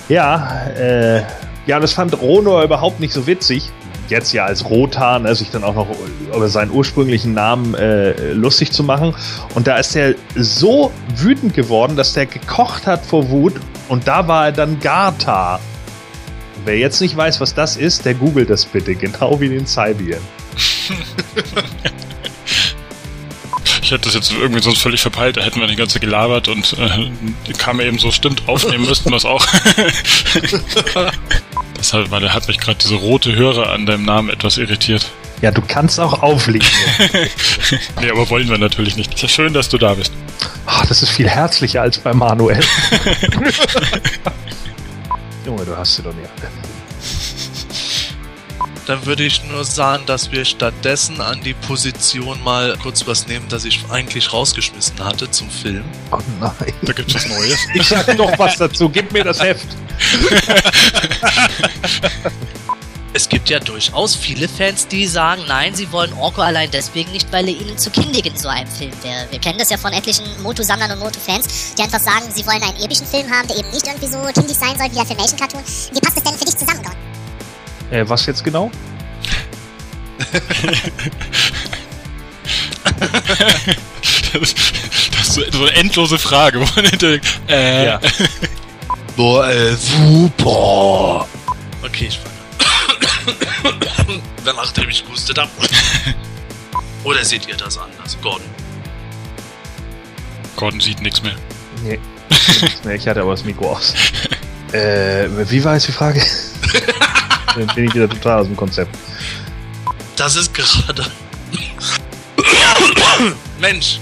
Ja, 0.09 0.67
äh, 0.67 1.23
ja, 1.65 1.79
das 1.79 1.93
fand 1.93 2.19
Ronor 2.21 2.63
überhaupt 2.63 2.99
nicht 2.99 3.13
so 3.13 3.25
witzig. 3.27 3.71
Jetzt 4.09 4.33
ja 4.33 4.45
als 4.45 4.65
Rotan, 4.65 5.23
ne, 5.23 5.33
sich 5.33 5.49
dann 5.49 5.63
auch 5.63 5.75
noch 5.75 5.87
über 6.35 6.49
seinen 6.49 6.71
ursprünglichen 6.71 7.33
Namen 7.33 7.73
äh, 7.75 8.33
lustig 8.33 8.71
zu 8.71 8.83
machen. 8.83 9.15
Und 9.55 9.67
da 9.67 9.77
ist 9.77 9.95
er 9.95 10.15
so 10.35 10.91
wütend 11.15 11.53
geworden, 11.53 11.95
dass 11.95 12.13
der 12.13 12.25
gekocht 12.25 12.85
hat 12.85 13.05
vor 13.05 13.29
Wut. 13.29 13.53
Und 13.87 14.07
da 14.07 14.27
war 14.27 14.45
er 14.45 14.51
dann 14.51 14.79
Garta. 14.79 15.59
Wer 16.65 16.77
jetzt 16.77 17.01
nicht 17.01 17.15
weiß, 17.15 17.41
was 17.41 17.53
das 17.53 17.75
ist, 17.75 18.05
der 18.05 18.13
googelt 18.13 18.49
das 18.49 18.65
bitte, 18.65 18.95
genau 18.95 19.39
wie 19.39 19.49
den 19.49 19.67
Cybian. 19.67 20.21
Ich 23.81 23.91
hätte 23.91 24.05
das 24.05 24.13
jetzt 24.13 24.31
irgendwie 24.31 24.61
sonst 24.61 24.81
völlig 24.81 25.01
verpeilt, 25.01 25.35
da 25.37 25.41
hätten 25.41 25.59
wir 25.59 25.67
die 25.67 25.75
ganze 25.75 25.99
gelabert 25.99 26.47
und 26.47 26.73
äh, 26.79 27.53
kam 27.57 27.81
eben 27.81 27.99
so, 27.99 28.11
stimmt, 28.11 28.47
aufnehmen 28.47 28.85
müssten 28.85 29.09
wir 29.09 29.17
es 29.17 29.25
auch. 29.25 29.45
Deshalb, 31.83 32.11
weil 32.11 32.23
er 32.23 32.33
hat 32.33 32.47
mich 32.47 32.59
gerade 32.59 32.77
diese 32.81 32.95
rote 32.95 33.35
Hörer 33.35 33.73
an 33.73 33.85
deinem 33.85 34.05
Namen 34.05 34.29
etwas 34.29 34.57
irritiert. 34.57 35.11
Ja, 35.41 35.51
du 35.51 35.61
kannst 35.67 35.99
auch 35.99 36.23
auflegen. 36.23 36.65
Nee, 37.99 38.09
aber 38.09 38.29
wollen 38.29 38.47
wir 38.47 38.57
natürlich 38.57 38.95
nicht. 38.95 39.13
Ist 39.13 39.21
ja 39.21 39.27
schön, 39.27 39.53
dass 39.53 39.67
du 39.67 39.77
da 39.77 39.93
bist. 39.93 40.13
Ah, 40.65 40.85
das 40.87 41.03
ist 41.03 41.09
viel 41.09 41.27
herzlicher 41.27 41.81
als 41.81 41.97
bei 41.97 42.13
Manuel. 42.13 42.61
Junge, 45.45 45.65
du 45.65 45.75
hast 45.75 45.95
sie 45.95 46.03
doch 46.03 46.13
nicht 46.13 46.29
alle. 46.39 46.49
Dann 48.85 49.05
würde 49.05 49.23
ich 49.23 49.43
nur 49.45 49.63
sagen, 49.63 50.05
dass 50.05 50.31
wir 50.31 50.43
stattdessen 50.43 51.21
an 51.21 51.41
die 51.41 51.53
Position 51.53 52.43
mal 52.43 52.77
kurz 52.81 53.07
was 53.07 53.27
nehmen, 53.27 53.45
das 53.49 53.63
ich 53.65 53.85
eigentlich 53.89 54.33
rausgeschmissen 54.33 55.03
hatte 55.03 55.31
zum 55.31 55.49
Film. 55.49 55.85
Oh 56.11 56.17
nein. 56.39 56.73
Da 56.81 56.93
gibt's 56.93 57.15
was 57.15 57.27
Neues. 57.27 57.59
Ich 57.73 57.87
sag 57.87 58.17
doch 58.17 58.37
was 58.37 58.57
dazu. 58.57 58.89
Gib 58.89 59.11
mir 59.13 59.23
das 59.23 59.41
Heft. 59.41 59.67
Es 63.15 63.29
gibt 63.29 63.47
ja 63.51 63.59
durchaus 63.59 64.15
viele 64.15 64.49
Fans, 64.49 64.87
die 64.87 65.05
sagen, 65.05 65.43
nein, 65.47 65.75
sie 65.75 65.91
wollen 65.91 66.11
Orko 66.13 66.41
allein 66.41 66.71
deswegen 66.71 67.11
nicht, 67.11 67.31
weil 67.31 67.47
er 67.47 67.53
ihnen 67.53 67.77
zu 67.77 67.91
kindig 67.91 68.25
in 68.25 68.35
so 68.35 68.47
einem 68.47 68.67
Film 68.67 68.91
wäre. 69.03 69.27
Wir 69.29 69.37
kennen 69.39 69.59
das 69.59 69.69
ja 69.69 69.77
von 69.77 69.93
etlichen 69.93 70.25
Moto-Sammlern 70.41 70.93
und 70.93 70.99
Moto-Fans, 70.99 71.75
die 71.75 71.83
einfach 71.83 71.99
sagen, 71.99 72.25
sie 72.33 72.43
wollen 72.47 72.63
einen 72.63 72.81
epischen 72.81 73.05
Film 73.05 73.29
haben, 73.29 73.47
der 73.47 73.57
eben 73.57 73.69
nicht 73.69 73.85
irgendwie 73.85 74.07
so 74.07 74.17
kindisch 74.33 74.57
sein 74.57 74.75
soll 74.79 74.89
wie 74.89 74.95
der 74.95 75.05
Filmation-Cartoon. 75.05 75.61
Wie 75.93 75.99
passt 75.99 76.17
das 76.17 76.23
denn 76.23 76.33
für 76.33 76.45
dich 76.45 76.57
zusammen, 76.57 76.81
Gott? 76.81 76.97
Äh, 77.93 78.09
was 78.09 78.25
jetzt 78.25 78.43
genau? 78.43 78.71
Das, 84.33 84.55
das 85.11 85.37
ist 85.37 85.53
so, 85.53 85.61
eine 85.61 85.73
endlose 85.73 86.17
Frage. 86.17 86.59
Wo 86.59 86.65
man 86.75 86.85
hinterher, 86.85 87.21
äh, 87.47 87.85
Ja. 87.85 87.99
Boah, 89.15 89.47
äh, 89.47 89.75
super. 89.75 91.27
Okay, 91.83 92.07
ich 92.07 92.19
fange. 92.19 92.33
Dann 94.43 94.55
nachdem 94.55 94.89
ich 94.89 95.05
gehustet 95.05 95.37
hab. 95.37 95.49
Oder 97.03 97.23
seht 97.23 97.47
ihr 97.47 97.55
das 97.55 97.77
anders? 97.77 98.17
Gordon. 98.23 98.49
Gordon 100.55 100.79
sieht 100.79 100.99
nichts 100.99 101.21
mehr. 101.21 101.35
Nee. 101.83 101.99
nee, 102.85 102.95
ich 102.95 103.07
hatte 103.07 103.21
aber 103.21 103.31
das 103.31 103.43
Mikro 103.43 103.73
aus. 103.73 103.93
Äh, 104.71 105.29
wie 105.51 105.63
war 105.63 105.75
jetzt 105.75 105.87
die 105.87 105.91
Frage? 105.91 106.25
Dann 107.55 107.67
bin 107.75 107.85
ich 107.85 107.93
wieder 107.93 108.09
total 108.09 108.39
aus 108.39 108.47
dem 108.47 108.55
Konzept. 108.55 108.95
Das 110.15 110.35
ist 110.35 110.51
gerade. 110.53 111.05
Mensch! 113.59 113.99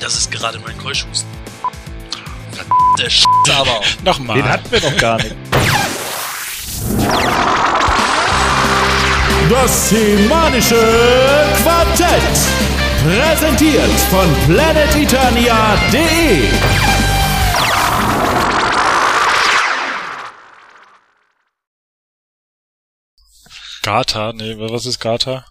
Das 0.00 0.14
ist 0.16 0.30
gerade 0.30 0.58
mein 0.58 0.76
Keuschhusten. 0.78 1.28
Verdammte 2.52 3.10
Scheiße 3.10 3.58
aber 3.58 3.70
auch. 3.70 3.84
Nochmal. 4.04 4.36
Den 4.36 4.48
hatten 4.48 4.70
wir 4.70 4.80
noch 4.80 4.96
gar 4.96 5.16
nicht. 5.16 5.34
Das 9.50 9.90
Semanische 9.90 11.46
Quartett. 11.62 12.38
Präsentiert 13.04 13.90
von 14.10 14.26
planeteternia.de. 14.46 16.48
Gata? 23.84 24.32
Nee, 24.32 24.56
was 24.58 24.86
ist 24.86 24.98
Gata? 24.98 25.44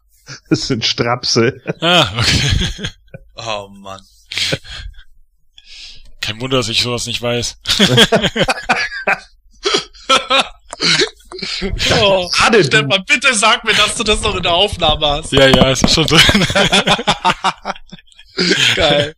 Das 0.50 0.68
sind 0.68 0.84
Strapse. 0.84 1.62
Ah, 1.80 2.12
okay. 2.18 2.90
Oh 3.36 3.68
Mann. 3.68 4.00
Kein 6.22 6.40
Wunder, 6.40 6.58
dass 6.58 6.70
ich 6.70 6.82
sowas 6.82 7.08
nicht 7.08 7.22
weiß. 7.22 7.58
Oh, 12.00 12.30
du. 12.52 12.64
Stefan, 12.64 13.04
bitte 13.06 13.34
sag 13.34 13.64
mir, 13.64 13.74
dass 13.74 13.96
du 13.96 14.04
das 14.04 14.22
noch 14.22 14.36
in 14.36 14.44
der 14.44 14.54
Aufnahme 14.54 15.08
hast. 15.08 15.32
Ja, 15.34 15.48
ja, 15.48 15.72
es 15.72 15.82
ist 15.84 15.94
schon 15.94 16.06
drin. 16.06 16.22
Geil. 18.76 19.16